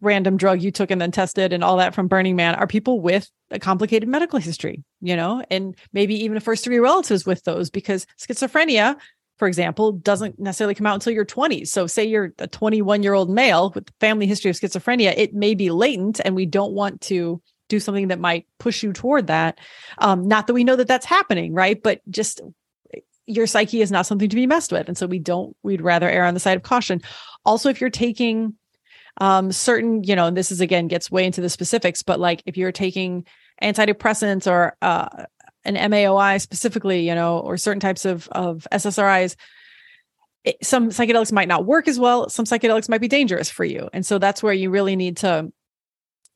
random 0.00 0.36
drug 0.36 0.62
you 0.62 0.70
took 0.70 0.90
and 0.90 1.00
then 1.00 1.10
tested 1.10 1.52
and 1.52 1.64
all 1.64 1.78
that 1.78 1.94
from 1.94 2.08
Burning 2.08 2.36
Man 2.36 2.54
are 2.54 2.66
people 2.66 3.00
with 3.00 3.30
a 3.50 3.58
complicated 3.58 4.08
medical 4.08 4.38
history, 4.38 4.84
you 5.00 5.16
know, 5.16 5.42
and 5.50 5.76
maybe 5.92 6.24
even 6.24 6.38
first 6.40 6.64
degree 6.64 6.78
relatives 6.78 7.24
with 7.24 7.42
those 7.44 7.70
because 7.70 8.06
schizophrenia, 8.18 8.96
for 9.38 9.48
example, 9.48 9.92
doesn't 9.92 10.38
necessarily 10.38 10.74
come 10.74 10.86
out 10.86 10.94
until 10.94 11.12
your 11.12 11.24
20s. 11.24 11.68
So, 11.68 11.86
say 11.86 12.04
you're 12.04 12.34
a 12.38 12.46
21 12.46 13.02
year 13.02 13.14
old 13.14 13.30
male 13.30 13.72
with 13.74 13.90
family 14.00 14.26
history 14.26 14.50
of 14.50 14.56
schizophrenia, 14.56 15.14
it 15.16 15.34
may 15.34 15.54
be 15.54 15.70
latent, 15.70 16.20
and 16.24 16.34
we 16.34 16.46
don't 16.46 16.72
want 16.72 17.00
to 17.02 17.40
do 17.68 17.80
something 17.80 18.08
that 18.08 18.18
might 18.18 18.46
push 18.58 18.82
you 18.82 18.92
toward 18.92 19.28
that. 19.28 19.58
Um, 19.98 20.26
not 20.26 20.46
that 20.46 20.54
we 20.54 20.64
know 20.64 20.76
that 20.76 20.88
that's 20.88 21.06
happening, 21.06 21.54
right? 21.54 21.80
But 21.82 22.00
just 22.10 22.40
your 23.26 23.46
psyche 23.46 23.82
is 23.82 23.92
not 23.92 24.06
something 24.06 24.28
to 24.28 24.36
be 24.36 24.46
messed 24.46 24.72
with. 24.72 24.88
And 24.88 24.96
so 24.96 25.06
we 25.06 25.18
don't, 25.18 25.54
we'd 25.62 25.82
rather 25.82 26.08
err 26.08 26.24
on 26.24 26.34
the 26.34 26.40
side 26.40 26.56
of 26.56 26.62
caution. 26.62 27.02
Also, 27.44 27.68
if 27.68 27.80
you're 27.80 27.90
taking 27.90 28.54
um, 29.18 29.52
certain, 29.52 30.04
you 30.04 30.16
know, 30.16 30.26
and 30.26 30.36
this 30.36 30.50
is 30.50 30.60
again 30.60 30.88
gets 30.88 31.10
way 31.10 31.24
into 31.24 31.40
the 31.40 31.50
specifics, 31.50 32.02
but 32.02 32.20
like 32.20 32.42
if 32.46 32.56
you're 32.56 32.72
taking 32.72 33.26
antidepressants 33.62 34.50
or 34.50 34.76
uh, 34.82 35.24
an 35.64 35.76
MAOI 35.76 36.40
specifically, 36.40 37.06
you 37.06 37.14
know, 37.14 37.38
or 37.38 37.56
certain 37.56 37.80
types 37.80 38.04
of 38.04 38.28
of 38.28 38.66
SSRIs, 38.72 39.36
it, 40.44 40.56
some 40.64 40.90
psychedelics 40.90 41.32
might 41.32 41.48
not 41.48 41.66
work 41.66 41.88
as 41.88 41.98
well. 41.98 42.28
Some 42.28 42.44
psychedelics 42.44 42.88
might 42.88 43.00
be 43.00 43.08
dangerous 43.08 43.50
for 43.50 43.64
you, 43.64 43.90
and 43.92 44.06
so 44.06 44.18
that's 44.18 44.42
where 44.42 44.54
you 44.54 44.70
really 44.70 44.96
need 44.96 45.16
to 45.18 45.52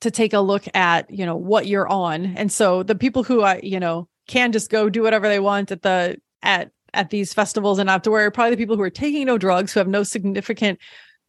to 0.00 0.10
take 0.10 0.32
a 0.32 0.40
look 0.40 0.64
at 0.74 1.08
you 1.10 1.24
know 1.24 1.36
what 1.36 1.66
you're 1.66 1.88
on. 1.88 2.36
And 2.36 2.50
so 2.50 2.82
the 2.82 2.96
people 2.96 3.22
who 3.22 3.42
I 3.42 3.60
you 3.62 3.78
know 3.78 4.08
can 4.26 4.52
just 4.52 4.70
go 4.70 4.90
do 4.90 5.02
whatever 5.02 5.28
they 5.28 5.40
want 5.40 5.70
at 5.70 5.82
the 5.82 6.20
at 6.42 6.72
at 6.94 7.10
these 7.10 7.32
festivals 7.32 7.78
and 7.78 7.86
not 7.86 8.04
to 8.04 8.10
worry 8.10 8.30
probably 8.30 8.50
the 8.50 8.56
people 8.56 8.76
who 8.76 8.82
are 8.82 8.90
taking 8.90 9.26
no 9.26 9.38
drugs 9.38 9.72
who 9.72 9.80
have 9.80 9.88
no 9.88 10.02
significant 10.02 10.78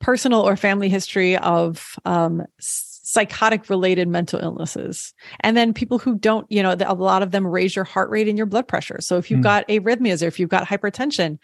personal 0.04 0.42
or 0.42 0.56
family 0.56 0.90
history 0.90 1.38
of 1.38 1.98
um, 2.06 2.44
psychotic 2.60 3.70
related 3.70 4.08
mental 4.08 4.40
illnesses. 4.40 5.14
And 5.40 5.56
then 5.56 5.74
people 5.74 5.98
who 5.98 6.16
don't, 6.16 6.46
you 6.52 6.62
know, 6.62 6.76
a 6.80 6.94
lot 6.94 7.24
of 7.24 7.32
them 7.32 7.48
raise 7.48 7.76
your 7.76 7.86
heart 7.86 8.10
rate 8.10 8.28
and 8.28 8.38
your 8.38 8.46
blood 8.46 8.68
pressure. 8.68 8.98
So 9.00 9.18
if 9.18 9.32
you've 9.32 9.40
mm. 9.40 9.44
got 9.44 9.68
arrhythmias 9.68 10.22
or 10.22 10.28
if 10.28 10.40
you've 10.40 10.50
got 10.50 10.68
hypertension, 10.68 11.40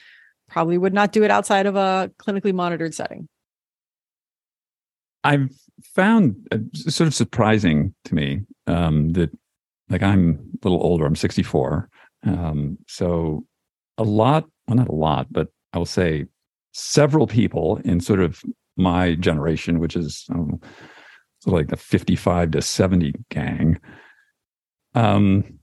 probably 0.49 0.77
would 0.77 0.93
not 0.93 1.11
do 1.13 1.23
it 1.23 1.31
outside 1.31 1.65
of 1.65 1.75
a 1.75 2.11
clinically 2.19 2.53
monitored 2.53 2.93
setting. 2.93 3.29
I've 5.23 5.51
found 5.95 6.47
uh, 6.51 6.57
sort 6.73 7.07
of 7.07 7.13
surprising 7.13 7.93
to 8.05 8.15
me 8.15 8.41
um, 8.67 9.13
that, 9.13 9.31
like, 9.89 10.03
I'm 10.03 10.51
a 10.61 10.67
little 10.67 10.83
older. 10.83 11.05
I'm 11.05 11.15
64, 11.15 11.89
um, 12.23 12.77
so 12.87 13.45
a 13.97 14.03
lot. 14.03 14.45
Well, 14.67 14.75
not 14.77 14.87
a 14.87 14.93
lot, 14.95 15.27
but 15.31 15.49
I 15.73 15.77
will 15.77 15.85
say 15.85 16.25
several 16.71 17.27
people 17.27 17.79
in 17.83 17.99
sort 17.99 18.19
of 18.19 18.41
my 18.77 19.15
generation, 19.15 19.79
which 19.79 19.95
is 19.95 20.25
so 20.25 20.59
like 21.45 21.67
the 21.67 21.77
55 21.77 22.51
to 22.51 22.61
70 22.61 23.13
gang, 23.29 23.79
um, 24.95 25.59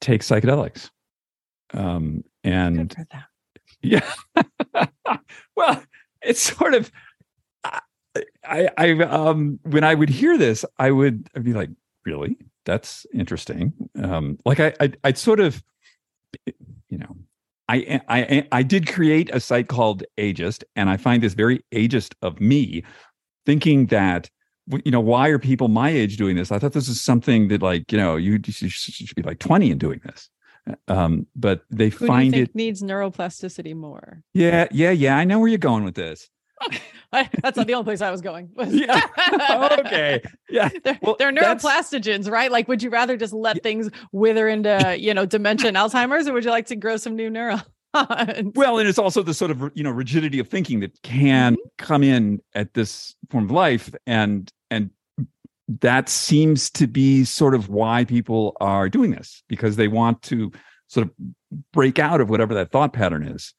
take 0.00 0.22
psychedelics. 0.22 0.90
Um, 1.72 2.24
and 2.44 2.94
yeah, 3.82 4.08
well, 5.56 5.82
it's 6.22 6.40
sort 6.40 6.74
of, 6.74 6.90
I, 8.44 8.68
I, 8.78 8.90
um, 9.02 9.58
when 9.62 9.84
I 9.84 9.94
would 9.94 10.08
hear 10.08 10.38
this, 10.38 10.64
I 10.78 10.90
would 10.90 11.28
I'd 11.34 11.44
be 11.44 11.52
like, 11.52 11.70
really? 12.04 12.36
That's 12.64 13.06
interesting. 13.12 13.72
Um, 14.02 14.38
like 14.44 14.60
I, 14.60 14.74
I, 14.80 14.92
I'd 15.04 15.18
sort 15.18 15.40
of, 15.40 15.62
you 16.46 16.98
know, 16.98 17.16
I, 17.68 17.78
eh, 17.80 17.98
I 18.08 18.22
eh, 18.22 18.42
I 18.52 18.62
did 18.62 18.86
create 18.86 19.30
a 19.32 19.40
site 19.40 19.68
called 19.68 20.04
Ageist, 20.18 20.62
and 20.76 20.88
I 20.88 20.96
find 20.96 21.22
this 21.22 21.34
very 21.34 21.64
ageist 21.74 22.14
of 22.22 22.40
me, 22.40 22.84
thinking 23.44 23.86
that 23.86 24.30
you 24.84 24.90
know 24.90 25.00
why 25.00 25.28
are 25.28 25.38
people 25.38 25.68
my 25.68 25.90
age 25.90 26.16
doing 26.16 26.36
this? 26.36 26.52
I 26.52 26.58
thought 26.58 26.72
this 26.72 26.88
is 26.88 27.00
something 27.00 27.48
that 27.48 27.62
like 27.62 27.90
you 27.90 27.98
know 27.98 28.16
you, 28.16 28.40
you 28.44 28.68
should 28.68 29.16
be 29.16 29.22
like 29.22 29.38
twenty 29.38 29.70
and 29.70 29.80
doing 29.80 30.00
this, 30.04 30.28
uh, 30.68 30.74
um, 30.92 31.26
but 31.34 31.62
they 31.70 31.88
Who 31.88 32.06
find 32.06 32.34
it 32.34 32.54
needs 32.54 32.82
neuroplasticity 32.82 33.74
more. 33.74 34.22
Yeah, 34.32 34.68
yeah, 34.70 34.90
yeah. 34.90 35.16
I 35.16 35.24
know 35.24 35.40
where 35.40 35.48
you're 35.48 35.58
going 35.58 35.84
with 35.84 35.96
this. 35.96 36.28
That's 37.12 37.56
not 37.56 37.66
the 37.66 37.74
only 37.74 37.84
place 37.84 38.00
I 38.00 38.10
was 38.10 38.20
going. 38.20 38.50
yeah. 38.68 39.00
okay. 39.80 40.22
Yeah. 40.48 40.68
They're, 40.84 40.98
well, 41.02 41.16
they're 41.18 41.32
neuroplastogens, 41.32 42.30
right? 42.30 42.50
Like, 42.50 42.68
would 42.68 42.82
you 42.82 42.90
rather 42.90 43.16
just 43.16 43.32
let 43.32 43.56
yeah. 43.56 43.62
things 43.62 43.90
wither 44.12 44.48
into, 44.48 44.96
you 44.98 45.14
know, 45.14 45.26
dementia 45.26 45.68
and 45.68 45.76
Alzheimer's, 45.76 46.28
or 46.28 46.32
would 46.32 46.44
you 46.44 46.50
like 46.50 46.66
to 46.66 46.76
grow 46.76 46.96
some 46.96 47.16
new 47.16 47.30
neurons? 47.30 47.62
well, 48.54 48.78
and 48.78 48.88
it's 48.88 48.98
also 48.98 49.22
the 49.22 49.32
sort 49.32 49.50
of 49.50 49.70
you 49.74 49.82
know 49.82 49.90
rigidity 49.90 50.38
of 50.38 50.48
thinking 50.48 50.80
that 50.80 51.00
can 51.02 51.54
mm-hmm. 51.54 51.68
come 51.78 52.02
in 52.02 52.40
at 52.54 52.74
this 52.74 53.14
form 53.30 53.44
of 53.44 53.50
life, 53.50 53.94
and 54.06 54.52
and 54.70 54.90
that 55.68 56.08
seems 56.08 56.70
to 56.70 56.86
be 56.86 57.24
sort 57.24 57.54
of 57.54 57.68
why 57.68 58.04
people 58.04 58.56
are 58.60 58.88
doing 58.88 59.10
this 59.12 59.42
because 59.48 59.76
they 59.76 59.88
want 59.88 60.20
to 60.22 60.52
sort 60.88 61.06
of 61.06 61.12
break 61.72 61.98
out 61.98 62.20
of 62.20 62.28
whatever 62.30 62.54
that 62.54 62.70
thought 62.70 62.92
pattern 62.92 63.22
is 63.22 63.54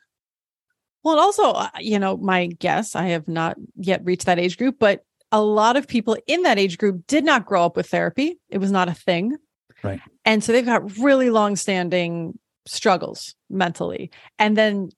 well, 1.08 1.20
also, 1.20 1.52
uh, 1.52 1.70
you 1.80 1.98
know, 2.00 2.18
my 2.18 2.48
guess, 2.48 2.94
I 2.94 3.08
have 3.08 3.30
not 3.30 3.56
yet 3.78 4.02
reached 4.04 4.26
that 4.26 4.40
age 4.40 4.58
group, 4.58 4.76
but 4.78 5.06
a 5.32 5.42
lot 5.42 5.78
of 5.78 5.88
people 5.88 6.18
in 6.28 6.42
that 6.42 6.60
age 6.60 6.78
group 6.78 7.08
did 7.08 7.24
not 7.24 7.46
grow 7.46 7.64
up 7.66 7.78
with 7.78 7.88
therapy. 7.88 8.38
It 8.50 8.58
was 8.58 8.72
not 8.72 8.90
a 8.90 8.94
thing. 8.94 9.38
Right. 9.84 10.02
And 10.26 10.44
so 10.44 10.52
they've 10.52 10.66
got 10.66 10.98
really 10.98 11.30
long 11.30 11.56
standing 11.56 12.38
struggles 12.66 13.36
mentally. 13.50 14.12
And 14.38 14.58
then 14.58 14.90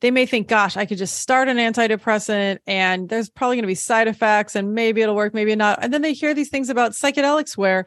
they 0.00 0.10
may 0.10 0.24
think, 0.24 0.48
gosh, 0.48 0.78
I 0.78 0.86
could 0.86 0.96
just 0.96 1.20
start 1.20 1.48
an 1.48 1.58
antidepressant 1.58 2.58
and 2.66 3.10
there's 3.10 3.28
probably 3.28 3.56
going 3.56 3.64
to 3.64 3.68
be 3.68 3.74
side 3.74 4.08
effects 4.08 4.56
and 4.56 4.72
maybe 4.72 5.02
it'll 5.02 5.14
work, 5.14 5.34
maybe 5.34 5.54
not. 5.54 5.80
And 5.82 5.92
then 5.92 6.00
they 6.00 6.14
hear 6.14 6.32
these 6.32 6.48
things 6.48 6.70
about 6.70 6.92
psychedelics 6.92 7.58
where 7.58 7.84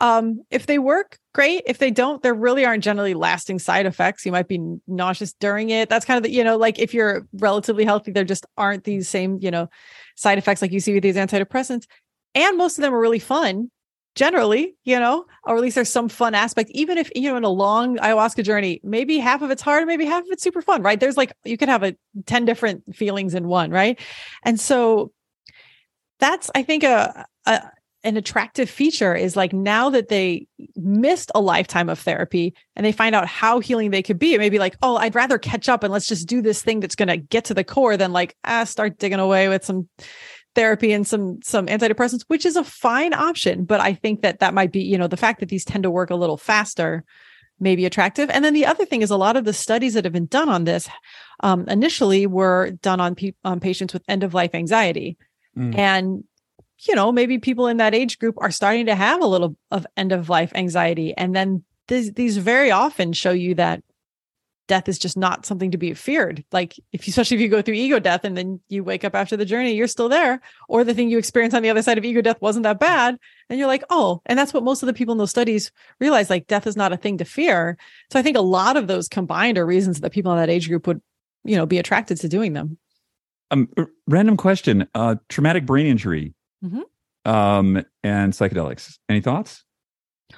um, 0.00 0.42
if 0.50 0.66
they 0.66 0.78
work, 0.78 1.18
great. 1.32 1.62
If 1.66 1.78
they 1.78 1.90
don't, 1.90 2.22
there 2.22 2.34
really 2.34 2.64
aren't 2.64 2.84
generally 2.84 3.14
lasting 3.14 3.58
side 3.58 3.86
effects. 3.86 4.26
You 4.26 4.32
might 4.32 4.48
be 4.48 4.60
nauseous 4.86 5.32
during 5.34 5.70
it. 5.70 5.88
That's 5.88 6.04
kind 6.04 6.16
of 6.16 6.24
the, 6.24 6.30
you 6.30 6.44
know, 6.44 6.56
like 6.56 6.78
if 6.78 6.92
you're 6.92 7.26
relatively 7.34 7.84
healthy, 7.84 8.10
there 8.10 8.24
just 8.24 8.46
aren't 8.56 8.84
these 8.84 9.08
same, 9.08 9.38
you 9.40 9.50
know, 9.50 9.68
side 10.16 10.38
effects 10.38 10.62
like 10.62 10.72
you 10.72 10.80
see 10.80 10.94
with 10.94 11.02
these 11.02 11.16
antidepressants. 11.16 11.86
And 12.34 12.58
most 12.58 12.78
of 12.78 12.82
them 12.82 12.94
are 12.94 13.00
really 13.00 13.18
fun 13.18 13.70
generally, 14.14 14.76
you 14.84 14.98
know, 14.98 15.24
or 15.44 15.56
at 15.56 15.62
least 15.62 15.74
there's 15.74 15.88
some 15.88 16.08
fun 16.08 16.34
aspect, 16.34 16.70
even 16.72 16.98
if, 16.98 17.10
you 17.16 17.30
know, 17.30 17.36
in 17.36 17.44
a 17.44 17.48
long 17.48 17.96
ayahuasca 17.98 18.44
journey, 18.44 18.80
maybe 18.84 19.18
half 19.18 19.42
of 19.42 19.50
it's 19.50 19.62
hard, 19.62 19.86
maybe 19.86 20.04
half 20.04 20.22
of 20.22 20.28
it's 20.30 20.42
super 20.42 20.62
fun, 20.62 20.82
right? 20.82 21.00
There's 21.00 21.16
like, 21.16 21.32
you 21.44 21.56
could 21.56 21.68
have 21.68 21.82
a 21.82 21.96
10 22.26 22.44
different 22.44 22.94
feelings 22.94 23.34
in 23.34 23.48
one, 23.48 23.70
right? 23.70 23.98
And 24.44 24.60
so 24.60 25.12
that's, 26.20 26.50
I 26.54 26.62
think, 26.62 26.84
a, 26.84 27.26
a 27.46 27.62
an 28.04 28.18
attractive 28.18 28.68
feature 28.68 29.14
is 29.14 29.34
like 29.34 29.52
now 29.52 29.88
that 29.90 30.08
they 30.08 30.46
missed 30.76 31.32
a 31.34 31.40
lifetime 31.40 31.88
of 31.88 31.98
therapy 31.98 32.54
and 32.76 32.84
they 32.84 32.92
find 32.92 33.14
out 33.14 33.26
how 33.26 33.60
healing 33.60 33.90
they 33.90 34.02
could 34.02 34.18
be, 34.18 34.34
it 34.34 34.38
may 34.38 34.50
be 34.50 34.58
like, 34.58 34.76
oh, 34.82 34.96
I'd 34.96 35.14
rather 35.14 35.38
catch 35.38 35.68
up 35.68 35.82
and 35.82 35.92
let's 35.92 36.06
just 36.06 36.28
do 36.28 36.42
this 36.42 36.62
thing 36.62 36.80
that's 36.80 36.94
going 36.94 37.08
to 37.08 37.16
get 37.16 37.46
to 37.46 37.54
the 37.54 37.64
core 37.64 37.96
than 37.96 38.12
like, 38.12 38.36
ah, 38.44 38.64
start 38.64 38.98
digging 38.98 39.18
away 39.18 39.48
with 39.48 39.64
some 39.64 39.88
therapy 40.54 40.92
and 40.92 41.04
some 41.04 41.40
some 41.42 41.66
antidepressants 41.66 42.22
which 42.28 42.46
is 42.46 42.54
a 42.54 42.62
fine 42.62 43.12
option 43.12 43.64
but 43.64 43.80
i 43.80 43.92
think 43.92 44.22
that 44.22 44.38
that 44.38 44.54
might 44.54 44.70
be 44.70 44.80
you 44.80 44.96
know 44.96 45.08
the 45.08 45.16
fact 45.16 45.40
that 45.40 45.48
these 45.48 45.64
tend 45.64 45.82
to 45.82 45.90
work 45.90 46.10
a 46.10 46.14
little 46.14 46.36
faster 46.36 47.02
may 47.58 47.74
be 47.74 47.84
attractive 47.84 48.30
and 48.30 48.44
then 48.44 48.54
the 48.54 48.64
other 48.64 48.84
thing 48.84 49.02
is 49.02 49.10
a 49.10 49.16
lot 49.16 49.36
of 49.36 49.44
the 49.44 49.52
studies 49.52 49.94
that 49.94 50.04
have 50.04 50.12
been 50.12 50.26
done 50.26 50.48
on 50.48 50.62
this 50.62 50.88
um, 51.40 51.68
initially 51.68 52.24
were 52.24 52.70
done 52.82 53.00
on, 53.00 53.16
pe- 53.16 53.32
on 53.44 53.58
patients 53.58 53.92
with 53.92 54.04
end 54.06 54.22
of 54.22 54.32
life 54.32 54.54
anxiety 54.54 55.16
mm. 55.56 55.76
and 55.76 56.22
you 56.80 56.94
know, 56.94 57.12
maybe 57.12 57.38
people 57.38 57.66
in 57.68 57.78
that 57.78 57.94
age 57.94 58.18
group 58.18 58.36
are 58.38 58.50
starting 58.50 58.86
to 58.86 58.94
have 58.94 59.22
a 59.22 59.26
little 59.26 59.56
of 59.70 59.86
end 59.96 60.12
of 60.12 60.28
life 60.28 60.52
anxiety. 60.54 61.14
And 61.16 61.34
then 61.34 61.64
these, 61.88 62.12
these 62.12 62.36
very 62.36 62.70
often 62.70 63.12
show 63.12 63.30
you 63.30 63.54
that 63.54 63.82
death 64.66 64.88
is 64.88 64.98
just 64.98 65.16
not 65.16 65.44
something 65.44 65.70
to 65.70 65.76
be 65.76 65.92
feared. 65.92 66.42
Like 66.50 66.78
if 66.92 67.06
you, 67.06 67.10
especially 67.10 67.36
if 67.36 67.42
you 67.42 67.48
go 67.48 67.60
through 67.60 67.74
ego 67.74 67.98
death 67.98 68.24
and 68.24 68.36
then 68.36 68.60
you 68.68 68.82
wake 68.82 69.04
up 69.04 69.14
after 69.14 69.36
the 69.36 69.44
journey, 69.44 69.74
you're 69.74 69.86
still 69.86 70.08
there, 70.08 70.40
or 70.68 70.84
the 70.84 70.94
thing 70.94 71.10
you 71.10 71.18
experience 71.18 71.52
on 71.52 71.62
the 71.62 71.68
other 71.68 71.82
side 71.82 71.98
of 71.98 72.04
ego 72.04 72.22
death 72.22 72.40
wasn't 72.40 72.62
that 72.62 72.80
bad. 72.80 73.18
And 73.50 73.58
you're 73.58 73.68
like, 73.68 73.84
oh, 73.90 74.22
and 74.24 74.38
that's 74.38 74.54
what 74.54 74.64
most 74.64 74.82
of 74.82 74.86
the 74.86 74.94
people 74.94 75.12
in 75.12 75.18
those 75.18 75.30
studies 75.30 75.70
realize, 76.00 76.30
like 76.30 76.46
death 76.46 76.66
is 76.66 76.76
not 76.76 76.94
a 76.94 76.96
thing 76.96 77.18
to 77.18 77.26
fear. 77.26 77.76
So 78.10 78.18
I 78.18 78.22
think 78.22 78.38
a 78.38 78.42
lot 78.42 78.78
of 78.78 78.86
those 78.86 79.06
combined 79.06 79.58
are 79.58 79.66
reasons 79.66 80.00
that 80.00 80.12
people 80.12 80.32
in 80.32 80.38
that 80.38 80.50
age 80.50 80.68
group 80.68 80.86
would, 80.86 81.02
you 81.44 81.56
know, 81.56 81.66
be 81.66 81.78
attracted 81.78 82.18
to 82.20 82.28
doing 82.28 82.54
them. 82.54 82.78
Um, 83.50 83.68
random 84.08 84.38
question, 84.38 84.88
uh, 84.94 85.16
traumatic 85.28 85.66
brain 85.66 85.86
injury 85.86 86.32
mm-hmm. 86.64 87.30
um, 87.30 87.84
and 88.02 88.32
psychedelics. 88.32 88.98
Any 89.08 89.20
thoughts? 89.20 89.64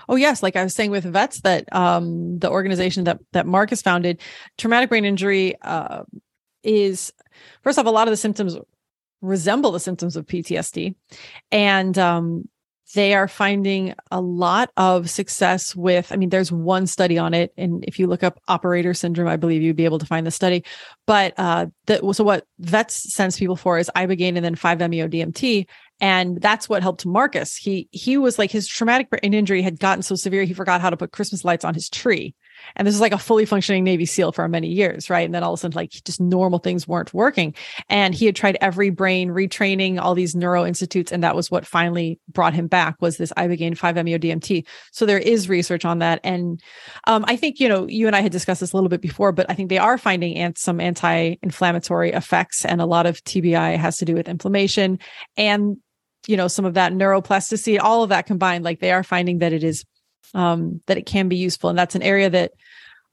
Oh 0.08 0.16
yes, 0.16 0.42
like 0.42 0.56
I 0.56 0.62
was 0.62 0.74
saying 0.74 0.90
with 0.90 1.04
vets 1.04 1.40
that 1.42 1.72
um, 1.74 2.38
the 2.38 2.50
organization 2.50 3.04
that 3.04 3.18
that 3.32 3.46
Mark 3.46 3.70
has 3.70 3.82
founded, 3.82 4.20
traumatic 4.58 4.88
brain 4.88 5.04
injury 5.04 5.54
uh, 5.62 6.02
is 6.62 7.12
first 7.62 7.78
off 7.78 7.86
a 7.86 7.90
lot 7.90 8.08
of 8.08 8.12
the 8.12 8.16
symptoms 8.16 8.56
resemble 9.22 9.72
the 9.72 9.80
symptoms 9.80 10.16
of 10.16 10.26
PTSD, 10.26 10.94
and 11.50 11.96
um, 11.98 12.48
they 12.94 13.14
are 13.14 13.26
finding 13.26 13.94
a 14.10 14.20
lot 14.20 14.70
of 14.76 15.10
success 15.10 15.74
with 15.74 16.12
i 16.12 16.16
mean 16.16 16.28
there's 16.28 16.52
one 16.52 16.86
study 16.86 17.18
on 17.18 17.34
it 17.34 17.52
and 17.56 17.84
if 17.84 17.98
you 17.98 18.06
look 18.06 18.22
up 18.22 18.40
operator 18.48 18.94
syndrome 18.94 19.28
i 19.28 19.36
believe 19.36 19.62
you'd 19.62 19.76
be 19.76 19.84
able 19.84 19.98
to 19.98 20.06
find 20.06 20.26
the 20.26 20.30
study 20.30 20.64
but 21.06 21.34
uh 21.36 21.66
that 21.86 22.00
so 22.14 22.22
what 22.22 22.46
vets 22.60 23.12
sends 23.12 23.38
people 23.38 23.56
for 23.56 23.78
is 23.78 23.90
ibogaine 23.96 24.36
and 24.36 24.44
then 24.44 24.54
5-meo 24.54 25.08
dmt 25.08 25.66
and 26.00 26.40
that's 26.40 26.68
what 26.68 26.82
helped 26.82 27.06
Marcus. 27.06 27.56
He 27.56 27.88
he 27.90 28.18
was 28.18 28.38
like 28.38 28.50
his 28.50 28.66
traumatic 28.68 29.08
brain 29.10 29.32
injury 29.32 29.62
had 29.62 29.78
gotten 29.78 30.02
so 30.02 30.14
severe 30.14 30.44
he 30.44 30.54
forgot 30.54 30.80
how 30.80 30.90
to 30.90 30.96
put 30.96 31.12
Christmas 31.12 31.44
lights 31.44 31.64
on 31.64 31.74
his 31.74 31.88
tree. 31.88 32.34
And 32.74 32.86
this 32.86 32.94
is 32.94 33.00
like 33.00 33.12
a 33.12 33.18
fully 33.18 33.44
functioning 33.44 33.84
Navy 33.84 34.06
SEAL 34.06 34.32
for 34.32 34.48
many 34.48 34.68
years, 34.68 35.08
right? 35.08 35.24
And 35.24 35.34
then 35.34 35.42
all 35.42 35.52
of 35.52 35.58
a 35.58 35.60
sudden, 35.60 35.76
like 35.76 35.90
just 35.90 36.20
normal 36.20 36.58
things 36.58 36.88
weren't 36.88 37.12
working. 37.14 37.54
And 37.88 38.14
he 38.14 38.26
had 38.26 38.36
tried 38.36 38.58
every 38.60 38.90
brain 38.90 39.30
retraining, 39.30 40.00
all 40.00 40.14
these 40.14 40.34
neuro 40.34 40.64
institutes, 40.64 41.12
and 41.12 41.22
that 41.22 41.36
was 41.36 41.50
what 41.50 41.66
finally 41.66 42.18
brought 42.28 42.54
him 42.54 42.66
back 42.66 42.96
was 43.00 43.16
this 43.16 43.32
Ibogaine 43.36 43.78
5-MeO 43.78 44.18
DMT. 44.18 44.66
So 44.92 45.06
there 45.06 45.18
is 45.18 45.48
research 45.48 45.84
on 45.84 45.98
that. 46.00 46.20
And 46.24 46.60
um, 47.06 47.24
I 47.28 47.36
think, 47.36 47.60
you 47.60 47.68
know, 47.68 47.86
you 47.88 48.06
and 48.06 48.16
I 48.16 48.20
had 48.20 48.32
discussed 48.32 48.60
this 48.60 48.72
a 48.72 48.76
little 48.76 48.90
bit 48.90 49.02
before, 49.02 49.32
but 49.32 49.46
I 49.48 49.54
think 49.54 49.68
they 49.68 49.78
are 49.78 49.98
finding 49.98 50.36
ant- 50.36 50.58
some 50.58 50.80
anti-inflammatory 50.80 52.12
effects. 52.12 52.64
And 52.64 52.80
a 52.80 52.86
lot 52.86 53.06
of 53.06 53.22
TBI 53.24 53.76
has 53.76 53.98
to 53.98 54.04
do 54.04 54.14
with 54.14 54.28
inflammation 54.28 54.98
and 55.36 55.76
you 56.26 56.36
know 56.36 56.48
some 56.48 56.64
of 56.64 56.74
that 56.74 56.92
neuroplasticity 56.92 57.78
all 57.80 58.02
of 58.02 58.10
that 58.10 58.26
combined 58.26 58.64
like 58.64 58.80
they 58.80 58.92
are 58.92 59.02
finding 59.02 59.38
that 59.38 59.52
it 59.52 59.62
is 59.62 59.84
um 60.34 60.80
that 60.86 60.98
it 60.98 61.06
can 61.06 61.28
be 61.28 61.36
useful. 61.36 61.70
And 61.70 61.78
that's 61.78 61.94
an 61.94 62.02
area 62.02 62.28
that 62.30 62.52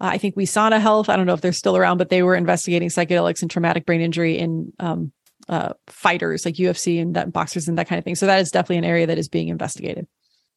uh, 0.02 0.10
i 0.14 0.18
think 0.18 0.36
we 0.36 0.46
Sana 0.46 0.80
Health 0.80 1.10
i 1.10 1.16
don't 1.16 1.26
know 1.26 1.34
if 1.34 1.42
they're 1.42 1.54
still 1.54 1.78
around 1.78 1.98
but 1.98 2.10
they 2.10 2.24
were 2.24 2.36
investigating 2.36 2.90
psychedelics 2.90 3.42
and 3.42 3.52
traumatic 3.52 3.86
brain 3.86 4.02
injury 4.02 4.38
in 4.38 4.74
um 4.80 5.12
uh 5.50 5.74
fighters 5.88 6.46
like 6.46 6.56
ufc 6.56 7.02
and 7.02 7.16
that 7.16 7.34
boxers 7.34 7.68
and 7.68 7.78
that 7.78 7.88
kind 7.88 8.00
of 8.00 8.06
thing. 8.06 8.16
So 8.16 8.26
that 8.28 8.40
is 8.40 8.52
definitely 8.52 8.78
an 8.78 8.86
area 8.86 9.08
that 9.08 9.18
is 9.18 9.28
being 9.28 9.50
investigated. 9.50 10.08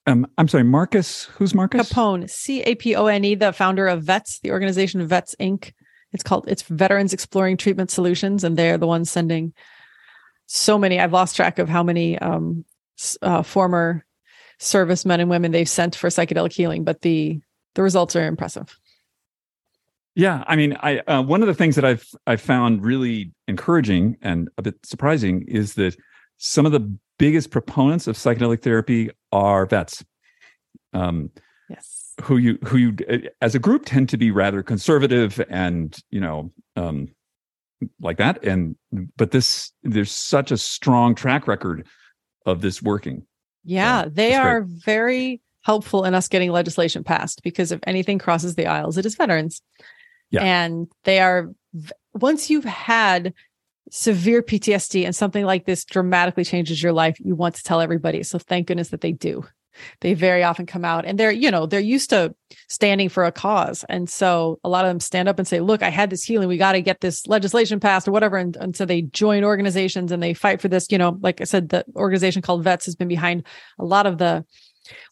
Um 0.07 0.27
i'm 0.39 0.49
sorry 0.49 0.65
marcus? 0.65 1.25
Who's 1.37 1.55
marcus? 1.55 1.93
Capone 1.93 2.31
c-a-p-o-n-e 2.31 3.35
the 3.35 3.53
founder 3.53 3.87
of 3.87 4.03
vets 4.03 4.41
the 4.41 4.53
organization 4.53 5.07
vets 5.07 5.35
inc. 5.41 5.73
It's 6.13 6.23
called 6.23 6.49
it's 6.49 6.63
veterans 6.63 7.13
exploring 7.13 7.59
treatment 7.59 7.91
solutions 7.91 8.45
and 8.45 8.57
they're 8.57 8.79
the 8.79 8.87
ones 8.87 9.11
sending 9.11 9.53
so 10.47 10.79
many 10.79 10.99
i've 10.99 11.13
lost 11.13 11.37
track 11.37 11.59
of 11.59 11.69
how 11.69 11.83
many 11.83 12.19
um, 12.19 12.65
uh, 13.23 13.43
former 13.43 14.05
servicemen 14.59 15.21
and 15.21 15.29
women 15.29 15.53
they've 15.53 15.69
sent 15.69 15.95
for 15.95 16.09
psychedelic 16.09 16.53
healing 16.53 16.85
but 16.85 17.03
the 17.03 17.41
the 17.75 17.83
results 17.83 18.17
are 18.17 18.27
impressive 18.27 18.79
yeah 20.15 20.45
i 20.47 20.57
mean 20.57 20.77
i 20.81 20.99
uh, 21.01 21.23
one 21.23 21.43
of 21.43 21.47
the 21.47 21.55
things 21.55 21.75
that 21.75 21.85
i've 21.85 22.07
i've 22.27 22.41
found 22.41 22.85
really 22.85 23.33
encouraging 23.49 24.17
and 24.23 24.49
a 24.57 24.63
bit 24.63 24.75
surprising 24.85 25.43
is 25.47 25.75
that 25.75 25.97
some 26.39 26.67
of 26.67 26.73
the 26.73 26.97
biggest 27.19 27.51
proponents 27.51 28.07
of 28.07 28.17
psychedelic 28.17 28.63
therapy 28.63 29.11
are 29.33 29.67
vets. 29.67 30.05
Um, 30.93 31.31
yes. 31.69 32.15
Who 32.23 32.39
you 32.39 32.59
who 32.65 32.79
you 32.79 32.97
as 33.41 33.55
a 33.55 33.59
group 33.59 33.85
tend 33.85 34.09
to 34.11 34.17
be 34.17 34.31
rather 34.31 34.63
conservative 34.63 35.43
and 35.51 35.97
you 36.11 36.21
know 36.21 36.51
um, 36.75 37.09
like 38.01 38.17
that 38.17 38.43
and 38.43 38.75
but 39.17 39.31
this 39.33 39.73
there's 39.83 40.11
such 40.11 40.51
a 40.51 40.57
strong 40.57 41.15
track 41.15 41.47
record 41.47 41.87
of 42.47 42.61
this 42.61 42.81
working. 42.81 43.27
Yeah, 43.65 44.05
so, 44.05 44.11
they 44.11 44.35
are 44.35 44.61
great. 44.61 44.85
very 44.85 45.41
helpful 45.63 46.05
in 46.05 46.15
us 46.15 46.29
getting 46.29 46.53
legislation 46.53 47.03
passed 47.03 47.43
because 47.43 47.73
if 47.73 47.81
anything 47.87 48.19
crosses 48.19 48.55
the 48.55 48.67
aisles, 48.67 48.97
it 48.97 49.05
is 49.05 49.17
veterans. 49.17 49.61
Yeah. 50.31 50.43
And 50.43 50.89
they 51.05 51.19
are 51.19 51.51
once 52.15 52.49
you've 52.49 52.65
had 52.65 53.35
severe 53.91 54.43
PTSD 54.43 55.05
and 55.05 55.15
something 55.15 55.45
like 55.45 55.67
this 55.67 55.85
dramatically 55.85 56.45
changes 56.45 56.83
your 56.83 56.93
life, 56.93 57.19
you 57.21 57.35
want 57.35 57.55
to 57.57 57.63
tell 57.63 57.81
everybody. 57.81 58.23
So 58.23 58.39
thank 58.39 58.69
goodness 58.69 58.89
that 58.89 59.01
they 59.01 59.13
do. 59.13 59.45
They 60.01 60.15
very 60.15 60.43
often 60.43 60.67
come 60.67 60.85
out 60.85 61.05
and 61.05 61.19
they're, 61.19 61.33
you 61.33 61.51
know, 61.51 61.67
they're 61.67 61.81
used 61.81 62.11
to 62.11 62.35
standing 62.69 63.09
for 63.09 63.25
a 63.25 63.33
cause. 63.33 63.85
And 63.89 64.09
so 64.09 64.59
a 64.65 64.69
lot 64.69 64.85
of 64.85 64.91
them 64.91 65.01
stand 65.01 65.29
up 65.29 65.39
and 65.39 65.47
say, 65.47 65.61
look, 65.61 65.83
I 65.83 65.91
had 65.91 66.11
this 66.11 66.23
healing. 66.23 66.49
We 66.49 66.57
got 66.57 66.73
to 66.73 66.83
get 66.83 67.01
this 67.01 67.27
legislation 67.27 67.81
passed 67.81 68.09
or 68.09 68.13
whatever. 68.13 68.37
And, 68.37 68.57
and 68.57 68.77
so 68.77 68.85
they 68.85 69.03
join 69.03 69.45
organizations 69.45 70.13
and 70.13 70.23
they 70.23 70.35
fight 70.35 70.61
for 70.61 70.69
this. 70.69 70.89
You 70.91 70.99
know, 70.99 71.19
like 71.21 71.41
I 71.41 71.45
said, 71.45 71.69
the 71.69 71.85
organization 71.95 72.43
called 72.43 72.65
Vets 72.65 72.87
has 72.87 72.97
been 72.97 73.09
behind 73.09 73.47
a 73.79 73.85
lot 73.85 74.07
of 74.07 74.19
the 74.19 74.45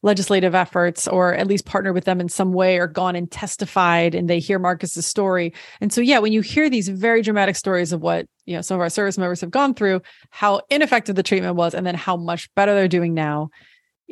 legislative 0.02 0.54
efforts 0.54 1.08
or 1.08 1.34
at 1.34 1.46
least 1.46 1.64
partner 1.64 1.92
with 1.92 2.04
them 2.04 2.20
in 2.20 2.28
some 2.28 2.52
way 2.52 2.78
or 2.78 2.86
gone 2.86 3.16
and 3.16 3.30
testified 3.30 4.14
and 4.14 4.28
they 4.28 4.38
hear 4.38 4.58
Marcus's 4.58 5.06
story. 5.06 5.52
And 5.80 5.92
so 5.92 6.00
yeah, 6.00 6.18
when 6.18 6.32
you 6.32 6.40
hear 6.40 6.70
these 6.70 6.88
very 6.88 7.22
dramatic 7.22 7.56
stories 7.56 7.92
of 7.92 8.00
what, 8.00 8.26
you 8.44 8.54
know, 8.54 8.62
some 8.62 8.76
of 8.76 8.80
our 8.80 8.90
service 8.90 9.18
members 9.18 9.40
have 9.40 9.50
gone 9.50 9.74
through, 9.74 10.02
how 10.30 10.60
ineffective 10.70 11.16
the 11.16 11.22
treatment 11.22 11.56
was 11.56 11.74
and 11.74 11.86
then 11.86 11.94
how 11.94 12.16
much 12.16 12.52
better 12.54 12.74
they're 12.74 12.88
doing 12.88 13.14
now, 13.14 13.50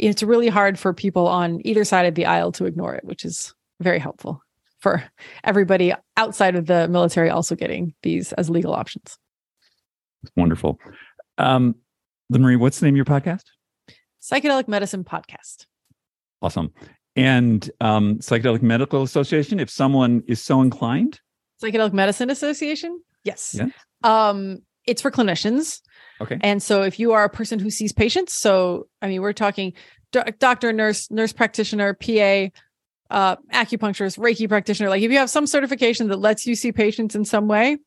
it's 0.02 0.22
really 0.22 0.48
hard 0.48 0.78
for 0.78 0.92
people 0.92 1.28
on 1.28 1.60
either 1.64 1.84
side 1.84 2.06
of 2.06 2.16
the 2.16 2.26
aisle 2.26 2.50
to 2.52 2.64
ignore 2.64 2.94
it, 2.94 3.04
which 3.04 3.24
is 3.24 3.54
very 3.80 4.00
helpful 4.00 4.42
for 4.80 5.02
everybody 5.44 5.94
outside 6.16 6.56
of 6.56 6.66
the 6.66 6.88
military 6.88 7.30
also 7.30 7.54
getting 7.54 7.94
these 8.02 8.32
as 8.32 8.50
legal 8.50 8.74
options. 8.74 9.16
Wonderful. 10.36 10.80
Um, 11.38 11.76
Lynn 12.30 12.42
Marie, 12.42 12.56
what's 12.56 12.80
the 12.80 12.86
name 12.86 12.94
of 12.94 12.96
your 12.96 13.04
podcast? 13.04 13.44
Psychedelic 14.20 14.66
Medicine 14.66 15.04
Podcast. 15.04 15.66
Awesome. 16.40 16.72
And 17.14 17.70
um, 17.80 18.18
Psychedelic 18.18 18.62
Medical 18.62 19.04
Association, 19.04 19.60
if 19.60 19.70
someone 19.70 20.24
is 20.26 20.42
so 20.42 20.62
inclined. 20.62 21.20
Psychedelic 21.62 21.92
Medicine 21.92 22.30
Association? 22.30 23.00
Yes. 23.22 23.56
Yeah. 23.56 23.68
Um, 24.02 24.62
it's 24.86 25.02
for 25.02 25.10
clinicians. 25.10 25.80
Okay. 26.20 26.38
And 26.40 26.62
so 26.62 26.82
if 26.82 26.98
you 26.98 27.12
are 27.12 27.24
a 27.24 27.30
person 27.30 27.58
who 27.58 27.70
sees 27.70 27.92
patients, 27.92 28.32
so 28.32 28.88
I 29.00 29.08
mean, 29.08 29.22
we're 29.22 29.32
talking 29.32 29.72
do- 30.12 30.22
doctor, 30.38 30.72
nurse, 30.72 31.10
nurse 31.10 31.32
practitioner, 31.32 31.94
PA, 31.94 32.48
uh, 33.10 33.36
acupuncturist, 33.52 34.18
Reiki 34.18 34.48
practitioner. 34.48 34.88
Like 34.88 35.02
if 35.02 35.10
you 35.10 35.18
have 35.18 35.30
some 35.30 35.46
certification 35.46 36.08
that 36.08 36.18
lets 36.18 36.46
you 36.46 36.54
see 36.54 36.72
patients 36.72 37.14
in 37.14 37.24
some 37.24 37.48
way, 37.48 37.78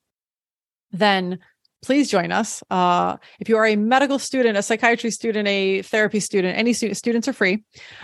then 0.92 1.40
please 1.86 2.10
join 2.10 2.32
us. 2.32 2.64
Uh, 2.72 3.16
if 3.40 3.48
you 3.48 3.58
are 3.58 3.66
a 3.66 3.76
medical 3.76 4.18
student, 4.18 4.58
a 4.58 4.64
psychiatry 4.64 5.12
student, 5.12 5.48
a 5.48 5.84
therapy 5.84 6.20
student, 6.20 6.58
any 6.58 6.74
student, 6.74 6.98
students 6.98 7.28
are 7.28 7.34
free. 7.34 7.64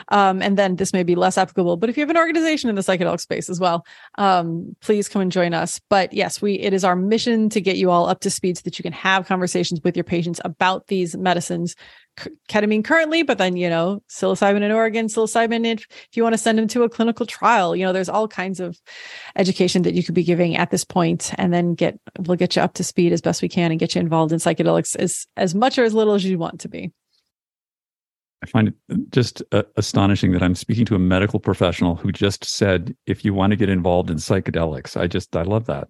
Um, 0.10 0.42
and 0.42 0.56
then 0.56 0.76
this 0.76 0.94
may 0.94 1.02
be 1.02 1.16
less 1.16 1.36
applicable, 1.36 1.78
but 1.78 1.90
if 1.90 1.98
you 1.98 2.02
have 2.02 2.12
an 2.12 2.18
organization 2.18 2.70
in 2.70 2.76
the 2.76 2.82
psychedelic 2.82 3.20
space 3.20 3.50
as 3.50 3.60
well, 3.60 3.84
um, 4.20 4.76
please 4.82 5.10
come 5.10 5.24
and 5.24 5.32
join 5.32 5.56
us. 5.56 5.82
But 5.90 6.14
yes, 6.14 6.42
we 6.42 6.60
it 6.60 6.74
is 6.74 6.84
our 6.84 6.96
mission 6.96 7.50
to 7.50 7.60
get 7.60 7.78
you 7.78 7.90
all 7.90 8.08
up 8.08 8.20
to 8.22 8.30
speed 8.30 8.58
so 8.58 8.62
that 8.66 8.78
you 8.78 8.84
can 8.84 8.94
have 8.94 9.28
conversations 9.28 9.82
with 9.84 9.98
your 9.98 10.04
patients 10.04 10.40
about 10.46 10.88
these 10.88 11.18
medicines 11.18 11.76
ketamine 12.50 12.84
currently, 12.84 13.24
but 13.24 13.38
then, 13.38 13.56
you 13.56 13.70
know, 13.70 14.02
psilocybin 14.10 14.62
in 14.62 14.72
Oregon, 14.72 15.08
psilocybin 15.08 15.66
if, 15.66 15.86
if 15.90 16.10
you 16.18 16.24
want 16.24 16.34
to 16.34 16.38
send 16.38 16.58
them 16.58 16.68
to 16.68 16.84
a 16.84 16.90
clinical 16.90 17.26
trial, 17.26 17.76
you 17.76 17.86
know, 17.86 17.94
there's 17.94 18.10
all 18.10 18.28
kinds 18.28 18.60
of 18.60 18.80
education 19.36 19.82
that 19.84 19.94
you 19.94 20.04
could 20.04 20.16
be 20.16 20.24
giving 20.24 20.56
at 20.58 20.72
this 20.72 20.84
point 20.84 21.32
and 21.38 21.54
then 21.54 21.74
get, 21.74 22.00
we'll 22.20 22.38
get 22.38 22.56
you 22.56 22.62
up 22.62 22.74
to 22.74 22.84
speed 22.84 23.14
as 23.14 23.22
best 23.22 23.42
we 23.42 23.50
can 23.50 23.72
and 23.72 23.80
get 23.80 23.96
you 23.96 24.02
involved 24.02 24.32
in 24.32 24.40
psychedelics 24.40 24.96
as, 24.96 25.26
as 25.38 25.56
much 25.56 25.78
or 25.78 25.84
as 25.84 25.94
little 25.94 26.14
as 26.14 26.26
you 26.26 26.38
want 26.38 26.60
to 26.60 26.70
be. 26.70 26.92
I 28.44 28.48
find 28.48 28.70
it 28.70 28.74
just 29.12 29.44
uh, 29.52 29.64
astonishing 29.78 30.32
that 30.32 30.42
I'm 30.42 30.56
speaking 30.56 30.86
to 30.86 30.96
a 30.96 31.00
medical 31.00 31.40
professional 31.40 31.96
who 31.96 32.12
just 32.12 32.44
said, 32.44 32.96
if 33.06 33.24
you 33.24 33.34
want 33.34 33.52
to 33.52 33.56
get 33.56 33.70
involved 33.70 34.10
in 34.10 34.18
psychedelics, 34.18 35.00
I 35.00 35.08
just, 35.08 35.36
I 35.36 35.44
love 35.44 35.66
that. 35.68 35.88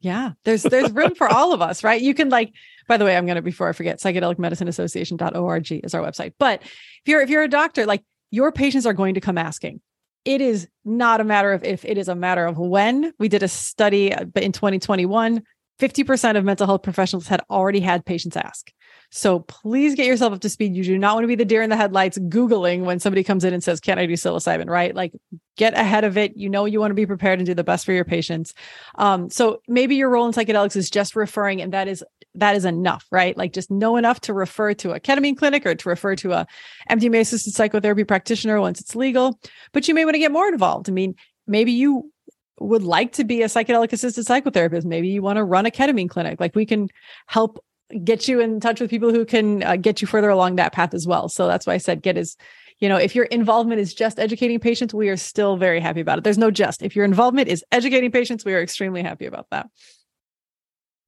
Yeah, 0.00 0.32
there's 0.44 0.62
there's 0.62 0.92
room 0.92 1.14
for 1.14 1.28
all 1.28 1.52
of 1.52 1.62
us, 1.62 1.82
right? 1.82 2.00
You 2.00 2.14
can 2.14 2.28
like 2.28 2.52
by 2.86 2.96
the 2.96 3.04
way, 3.04 3.16
I'm 3.16 3.26
going 3.26 3.36
to 3.36 3.42
before 3.42 3.68
I 3.68 3.72
forget, 3.72 3.98
psychedelicmedicineassociation.org 4.00 5.72
is 5.72 5.94
our 5.94 6.02
website. 6.02 6.34
But 6.38 6.62
if 6.62 6.70
you're 7.06 7.20
if 7.20 7.30
you're 7.30 7.42
a 7.42 7.48
doctor, 7.48 7.86
like 7.86 8.04
your 8.30 8.52
patients 8.52 8.86
are 8.86 8.92
going 8.92 9.14
to 9.14 9.20
come 9.20 9.38
asking. 9.38 9.80
It 10.24 10.40
is 10.40 10.68
not 10.84 11.20
a 11.20 11.24
matter 11.24 11.52
of 11.52 11.62
if, 11.62 11.84
it 11.84 11.98
is 11.98 12.08
a 12.08 12.14
matter 12.14 12.46
of 12.46 12.58
when. 12.58 13.12
We 13.18 13.28
did 13.28 13.44
a 13.44 13.48
study 13.48 14.12
uh, 14.12 14.24
in 14.34 14.50
2021, 14.50 15.42
50% 15.80 16.36
of 16.36 16.44
mental 16.44 16.66
health 16.66 16.82
professionals 16.82 17.28
had 17.28 17.42
already 17.50 17.80
had 17.80 18.04
patients 18.04 18.36
ask. 18.36 18.72
So 19.10 19.40
please 19.40 19.94
get 19.94 20.06
yourself 20.06 20.32
up 20.32 20.40
to 20.40 20.48
speed. 20.48 20.74
You 20.74 20.82
do 20.82 20.98
not 20.98 21.14
want 21.14 21.24
to 21.24 21.28
be 21.28 21.34
the 21.34 21.44
deer 21.44 21.62
in 21.62 21.70
the 21.70 21.76
headlights 21.76 22.18
Googling 22.18 22.84
when 22.84 22.98
somebody 22.98 23.22
comes 23.22 23.44
in 23.44 23.54
and 23.54 23.62
says, 23.62 23.80
Can 23.80 23.98
I 23.98 24.06
do 24.06 24.14
psilocybin? 24.14 24.68
Right? 24.68 24.94
Like 24.94 25.12
get 25.56 25.74
ahead 25.74 26.04
of 26.04 26.18
it. 26.18 26.36
You 26.36 26.50
know, 26.50 26.64
you 26.64 26.80
want 26.80 26.90
to 26.90 26.96
be 26.96 27.06
prepared 27.06 27.38
and 27.38 27.46
do 27.46 27.54
the 27.54 27.64
best 27.64 27.84
for 27.84 27.92
your 27.92 28.04
patients. 28.04 28.52
Um, 28.96 29.30
so 29.30 29.60
maybe 29.68 29.96
your 29.96 30.10
role 30.10 30.26
in 30.26 30.32
psychedelics 30.32 30.76
is 30.76 30.90
just 30.90 31.14
referring, 31.14 31.62
and 31.62 31.72
that 31.72 31.88
is 31.88 32.04
that 32.34 32.56
is 32.56 32.64
enough, 32.64 33.06
right? 33.10 33.36
Like 33.36 33.52
just 33.52 33.70
know 33.70 33.96
enough 33.96 34.20
to 34.22 34.34
refer 34.34 34.74
to 34.74 34.92
a 34.92 35.00
ketamine 35.00 35.36
clinic 35.36 35.64
or 35.66 35.74
to 35.74 35.88
refer 35.88 36.16
to 36.16 36.32
a 36.32 36.46
MDMA 36.90 37.20
assisted 37.20 37.54
psychotherapy 37.54 38.04
practitioner 38.04 38.60
once 38.60 38.80
it's 38.80 38.96
legal. 38.96 39.38
But 39.72 39.88
you 39.88 39.94
may 39.94 40.04
want 40.04 40.14
to 40.14 40.20
get 40.20 40.32
more 40.32 40.48
involved. 40.48 40.88
I 40.88 40.92
mean, 40.92 41.14
maybe 41.46 41.72
you 41.72 42.12
would 42.60 42.82
like 42.82 43.12
to 43.12 43.24
be 43.24 43.42
a 43.42 43.46
psychedelic 43.46 43.92
assisted 43.92 44.24
psychotherapist. 44.24 44.84
Maybe 44.84 45.08
you 45.08 45.22
want 45.22 45.36
to 45.36 45.44
run 45.44 45.66
a 45.66 45.70
ketamine 45.70 46.08
clinic. 46.08 46.40
Like 46.40 46.54
we 46.54 46.66
can 46.66 46.88
help 47.26 47.62
get 48.02 48.26
you 48.26 48.40
in 48.40 48.60
touch 48.60 48.80
with 48.80 48.90
people 48.90 49.12
who 49.12 49.24
can 49.24 49.62
uh, 49.62 49.76
get 49.76 50.00
you 50.00 50.08
further 50.08 50.30
along 50.30 50.56
that 50.56 50.72
path 50.72 50.94
as 50.94 51.06
well. 51.06 51.28
So 51.28 51.46
that's 51.46 51.66
why 51.66 51.74
I 51.74 51.78
said 51.78 52.02
get 52.02 52.16
as 52.16 52.36
you 52.78 52.88
know, 52.90 52.96
if 52.96 53.14
your 53.14 53.24
involvement 53.26 53.80
is 53.80 53.94
just 53.94 54.18
educating 54.18 54.60
patients, 54.60 54.92
we 54.92 55.08
are 55.08 55.16
still 55.16 55.56
very 55.56 55.80
happy 55.80 56.00
about 56.00 56.18
it. 56.18 56.24
There's 56.24 56.38
no 56.38 56.50
just. 56.50 56.82
If 56.82 56.94
your 56.94 57.06
involvement 57.06 57.48
is 57.48 57.64
educating 57.72 58.10
patients, 58.10 58.44
we 58.44 58.52
are 58.52 58.60
extremely 58.60 59.02
happy 59.02 59.24
about 59.24 59.46
that. 59.50 59.68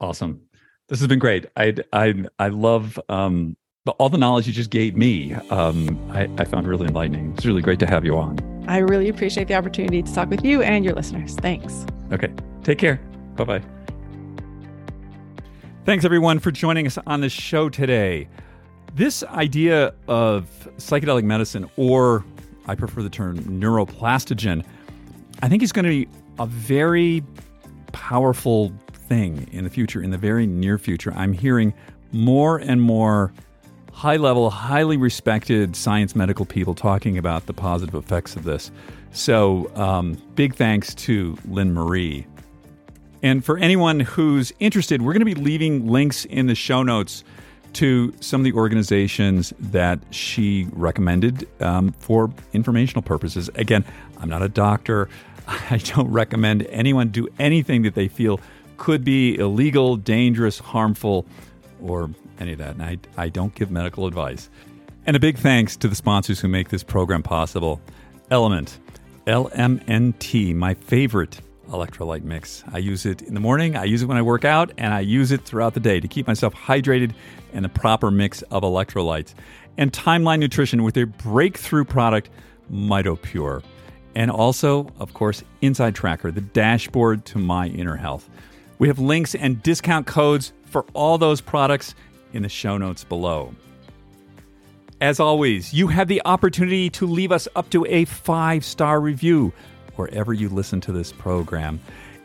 Awesome. 0.01 0.43
This 0.89 1.01
has 1.01 1.09
been 1.09 1.19
great. 1.19 1.47
I 1.57 1.75
I 1.93 2.15
I 2.39 2.49
love 2.49 2.99
um, 3.11 3.57
all 3.99 4.09
the 4.09 4.17
knowledge 4.17 4.47
you 4.47 4.55
just 4.55 4.71
gave 4.71 4.97
me. 4.97 5.35
Um, 5.51 5.99
I, 6.11 6.29
I 6.39 6.45
found 6.45 6.67
really 6.67 6.87
enlightening. 6.87 7.35
It's 7.37 7.45
really 7.45 7.63
great 7.63 7.81
to 7.81 7.87
have 7.87 8.05
you 8.05 8.17
on. 8.17 8.48
I 8.69 8.79
really 8.79 9.09
appreciate 9.09 9.49
the 9.49 9.55
opportunity 9.55 10.03
to 10.03 10.15
talk 10.15 10.29
with 10.29 10.45
you 10.45 10.63
and 10.63 10.85
your 10.85 10.95
listeners. 10.95 11.35
Thanks. 11.37 11.87
Okay. 12.13 12.31
Take 12.63 12.79
care. 12.79 13.01
Bye 13.35 13.45
bye. 13.45 13.63
Thanks, 15.87 16.05
everyone, 16.05 16.39
for 16.39 16.51
joining 16.51 16.87
us 16.87 16.99
on 17.07 17.23
the 17.23 17.31
show 17.31 17.71
today. 17.71 18.29
This 18.95 19.25
idea 19.25 19.95
of 20.07 20.69
psychedelic 20.77 21.25
medicine, 21.25 21.71
or 21.77 22.27
I 22.67 22.75
prefer 22.75 23.03
the 23.03 23.09
term 23.09 23.39
neuroplastogen, 23.39 24.63
I 25.41 25.49
think 25.49 25.63
is 25.63 25.73
going 25.73 25.87
to 25.87 25.91
be 25.91 26.09
a 26.39 26.45
very 26.45 27.25
powerful 27.93 28.71
thing 28.93 29.49
in 29.51 29.65
the 29.65 29.71
future, 29.71 30.03
in 30.03 30.11
the 30.11 30.19
very 30.19 30.47
near 30.47 30.77
future. 30.77 31.13
I'm 31.15 31.33
hearing 31.33 31.73
more 32.13 32.59
and 32.59 32.83
more 32.83 33.33
high 33.99 34.17
level, 34.17 34.51
highly 34.51 34.97
respected 34.97 35.77
science 35.77 36.15
medical 36.17 36.47
people 36.47 36.75
talking 36.75 37.19
about 37.19 37.47
the 37.47 37.53
positive 37.53 37.95
effects 37.95 38.37
of 38.37 38.45
this. 38.45 38.71
So, 39.13 39.71
um, 39.75 40.15
big 40.35 40.55
thanks 40.55 40.95
to 40.97 41.37
Lynn 41.47 41.73
Marie 41.73 42.27
and 43.23 43.45
for 43.45 43.59
anyone 43.59 44.01
who's 44.01 44.53
interested, 44.61 45.03
we're 45.03 45.13
going 45.13 45.27
to 45.27 45.35
be 45.35 45.35
leaving 45.35 45.87
links 45.87 46.25
in 46.25 46.47
the 46.47 46.55
show 46.55 46.83
notes 46.83 47.25
to 47.75 48.15
some 48.21 48.41
of 48.41 48.45
the 48.45 48.53
organizations 48.53 49.53
that 49.59 49.99
she 50.11 50.69
recommended 50.73 51.49
um, 51.61 51.93
for 51.99 52.31
informational 52.53 53.03
purposes. 53.03 53.51
Again, 53.57 53.85
I'm 54.19 54.29
not 54.29 54.43
a 54.43 54.49
doctor. 54.49 55.09
I 55.49 55.79
don't 55.79 56.11
recommend 56.11 56.67
anyone 56.67 57.09
do 57.09 57.29
anything 57.39 57.83
that 57.83 57.95
they 57.95 58.09
feel 58.09 58.41
could 58.77 59.05
be 59.05 59.37
illegal, 59.37 59.97
dangerous, 59.97 60.59
harmful, 60.61 61.27
or 61.83 62.11
any 62.41 62.53
of 62.53 62.59
that. 62.59 62.71
And 62.71 62.83
I, 62.83 62.99
I 63.17 63.29
don't 63.29 63.55
give 63.55 63.71
medical 63.71 64.07
advice. 64.07 64.51
And 65.07 65.17
a 65.17 65.21
big 65.21 65.39
thanks 65.39 65.77
to 65.77 65.89
the 65.89 65.95
sponsors 65.95 66.41
who 66.41 66.49
make 66.49 66.69
this 66.69 66.83
program 66.83 67.23
possible 67.23 67.81
Element, 68.31 68.79
LMNT, 69.27 70.55
my 70.55 70.75
favorite 70.75 71.41
electrolyte 71.71 72.25
mix. 72.25 72.65
I 72.73 72.79
use 72.79 73.07
it 73.07 73.23
in 73.23 73.35
the 73.35 73.41
morning, 73.41 73.77
I 73.77 73.85
use 73.85 74.03
it 74.03 74.07
when 74.07 74.17
I 74.17 74.23
work 74.23 74.45
out, 74.45 74.73
and 74.77 74.93
I 74.93 75.01
use 75.01 75.33
it 75.33 75.45
throughout 75.45 75.75
the 75.75 75.81
day 75.81 76.01
to 76.01 76.09
keep 76.09 76.27
myself 76.27 76.55
hydrated 76.55 77.13
and 77.53 77.65
the 77.65 77.69
proper 77.69 78.11
mix 78.11 78.43
of 78.43 78.63
electrolytes. 78.63 79.35
And 79.77 79.93
Timeline 79.93 80.41
Nutrition 80.41 80.83
with 80.83 80.95
their 80.95 81.07
breakthrough 81.07 81.85
product, 81.85 82.31
MitoPure. 82.71 83.63
And 84.15 84.31
also, 84.31 84.89
of 84.99 85.15
course, 85.15 85.45
Inside 85.61 85.95
Tracker, 85.95 86.31
the 86.31 86.41
dashboard 86.41 87.25
to 87.27 87.39
my 87.39 87.69
inner 87.69 87.97
health. 87.97 88.29
We 88.79 88.89
have 88.89 88.99
links 88.99 89.35
and 89.35 89.63
discount 89.63 90.07
codes 90.07 90.53
for 90.65 90.85
all 90.93 91.19
those 91.19 91.41
products 91.41 91.95
in 92.33 92.43
the 92.43 92.49
show 92.49 92.79
notes 92.79 93.05
below. 93.05 93.55
As 95.01 95.21
always, 95.21 95.73
you 95.73 95.89
have 95.89 96.09
the 96.09 96.21
opportunity 96.25 96.91
to 96.91 97.07
leave 97.07 97.31
us 97.31 97.47
up 97.55 97.71
to 97.71 97.87
a 97.87 98.05
five 98.07 98.65
star 98.65 99.01
review 99.01 99.53
wherever 99.97 100.33
you 100.33 100.49
listen 100.49 100.81
to 100.83 100.93
this 100.93 101.13
program. 101.13 101.81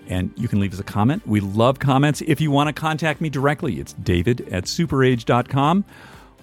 And 0.08 0.34
you 0.36 0.48
can 0.48 0.60
leave 0.60 0.74
us 0.74 0.80
a 0.80 0.84
comment. 0.84 1.26
We 1.26 1.40
love 1.40 1.80
comments. 1.80 2.22
If 2.22 2.42
you 2.42 2.52
want 2.52 2.68
to 2.68 2.74
contact 2.74 3.22
me 3.22 3.30
directly, 3.30 3.80
it's 3.80 3.94
david 3.94 4.42
at 4.52 4.66
superage.com. 4.66 5.86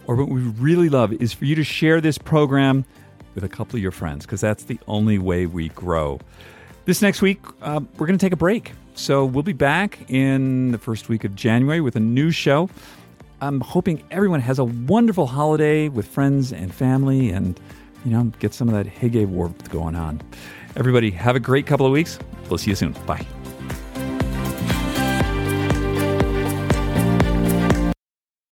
Or 0.06 0.16
what 0.16 0.28
we 0.28 0.40
really 0.40 0.88
love 0.88 1.12
is 1.12 1.32
for 1.32 1.44
you 1.44 1.54
to 1.56 1.64
share 1.64 2.00
this 2.00 2.16
program 2.16 2.84
with 3.34 3.44
a 3.44 3.48
couple 3.48 3.76
of 3.76 3.82
your 3.82 3.92
friends, 3.92 4.24
because 4.24 4.40
that's 4.40 4.64
the 4.64 4.78
only 4.88 5.18
way 5.18 5.46
we 5.46 5.68
grow. 5.70 6.18
This 6.84 7.02
next 7.02 7.22
week, 7.22 7.40
uh, 7.62 7.80
we're 7.98 8.06
going 8.06 8.18
to 8.18 8.24
take 8.24 8.32
a 8.32 8.36
break. 8.36 8.72
So 8.94 9.24
we'll 9.24 9.42
be 9.42 9.52
back 9.52 9.98
in 10.10 10.72
the 10.72 10.78
first 10.78 11.08
week 11.08 11.24
of 11.24 11.34
January 11.34 11.80
with 11.80 11.96
a 11.96 12.00
new 12.00 12.30
show. 12.30 12.68
I'm 13.40 13.60
hoping 13.60 14.02
everyone 14.10 14.40
has 14.40 14.58
a 14.58 14.64
wonderful 14.64 15.26
holiday 15.26 15.88
with 15.88 16.06
friends 16.06 16.52
and 16.52 16.74
family 16.74 17.30
and, 17.30 17.58
you 18.04 18.10
know, 18.10 18.24
get 18.38 18.52
some 18.52 18.68
of 18.68 18.74
that 18.74 18.86
Hygge 18.86 19.26
warmth 19.26 19.70
going 19.70 19.96
on. 19.96 20.20
Everybody, 20.76 21.10
have 21.10 21.36
a 21.36 21.40
great 21.40 21.66
couple 21.66 21.86
of 21.86 21.92
weeks. 21.92 22.18
We'll 22.48 22.58
see 22.58 22.70
you 22.70 22.76
soon. 22.76 22.92
Bye. 23.06 23.26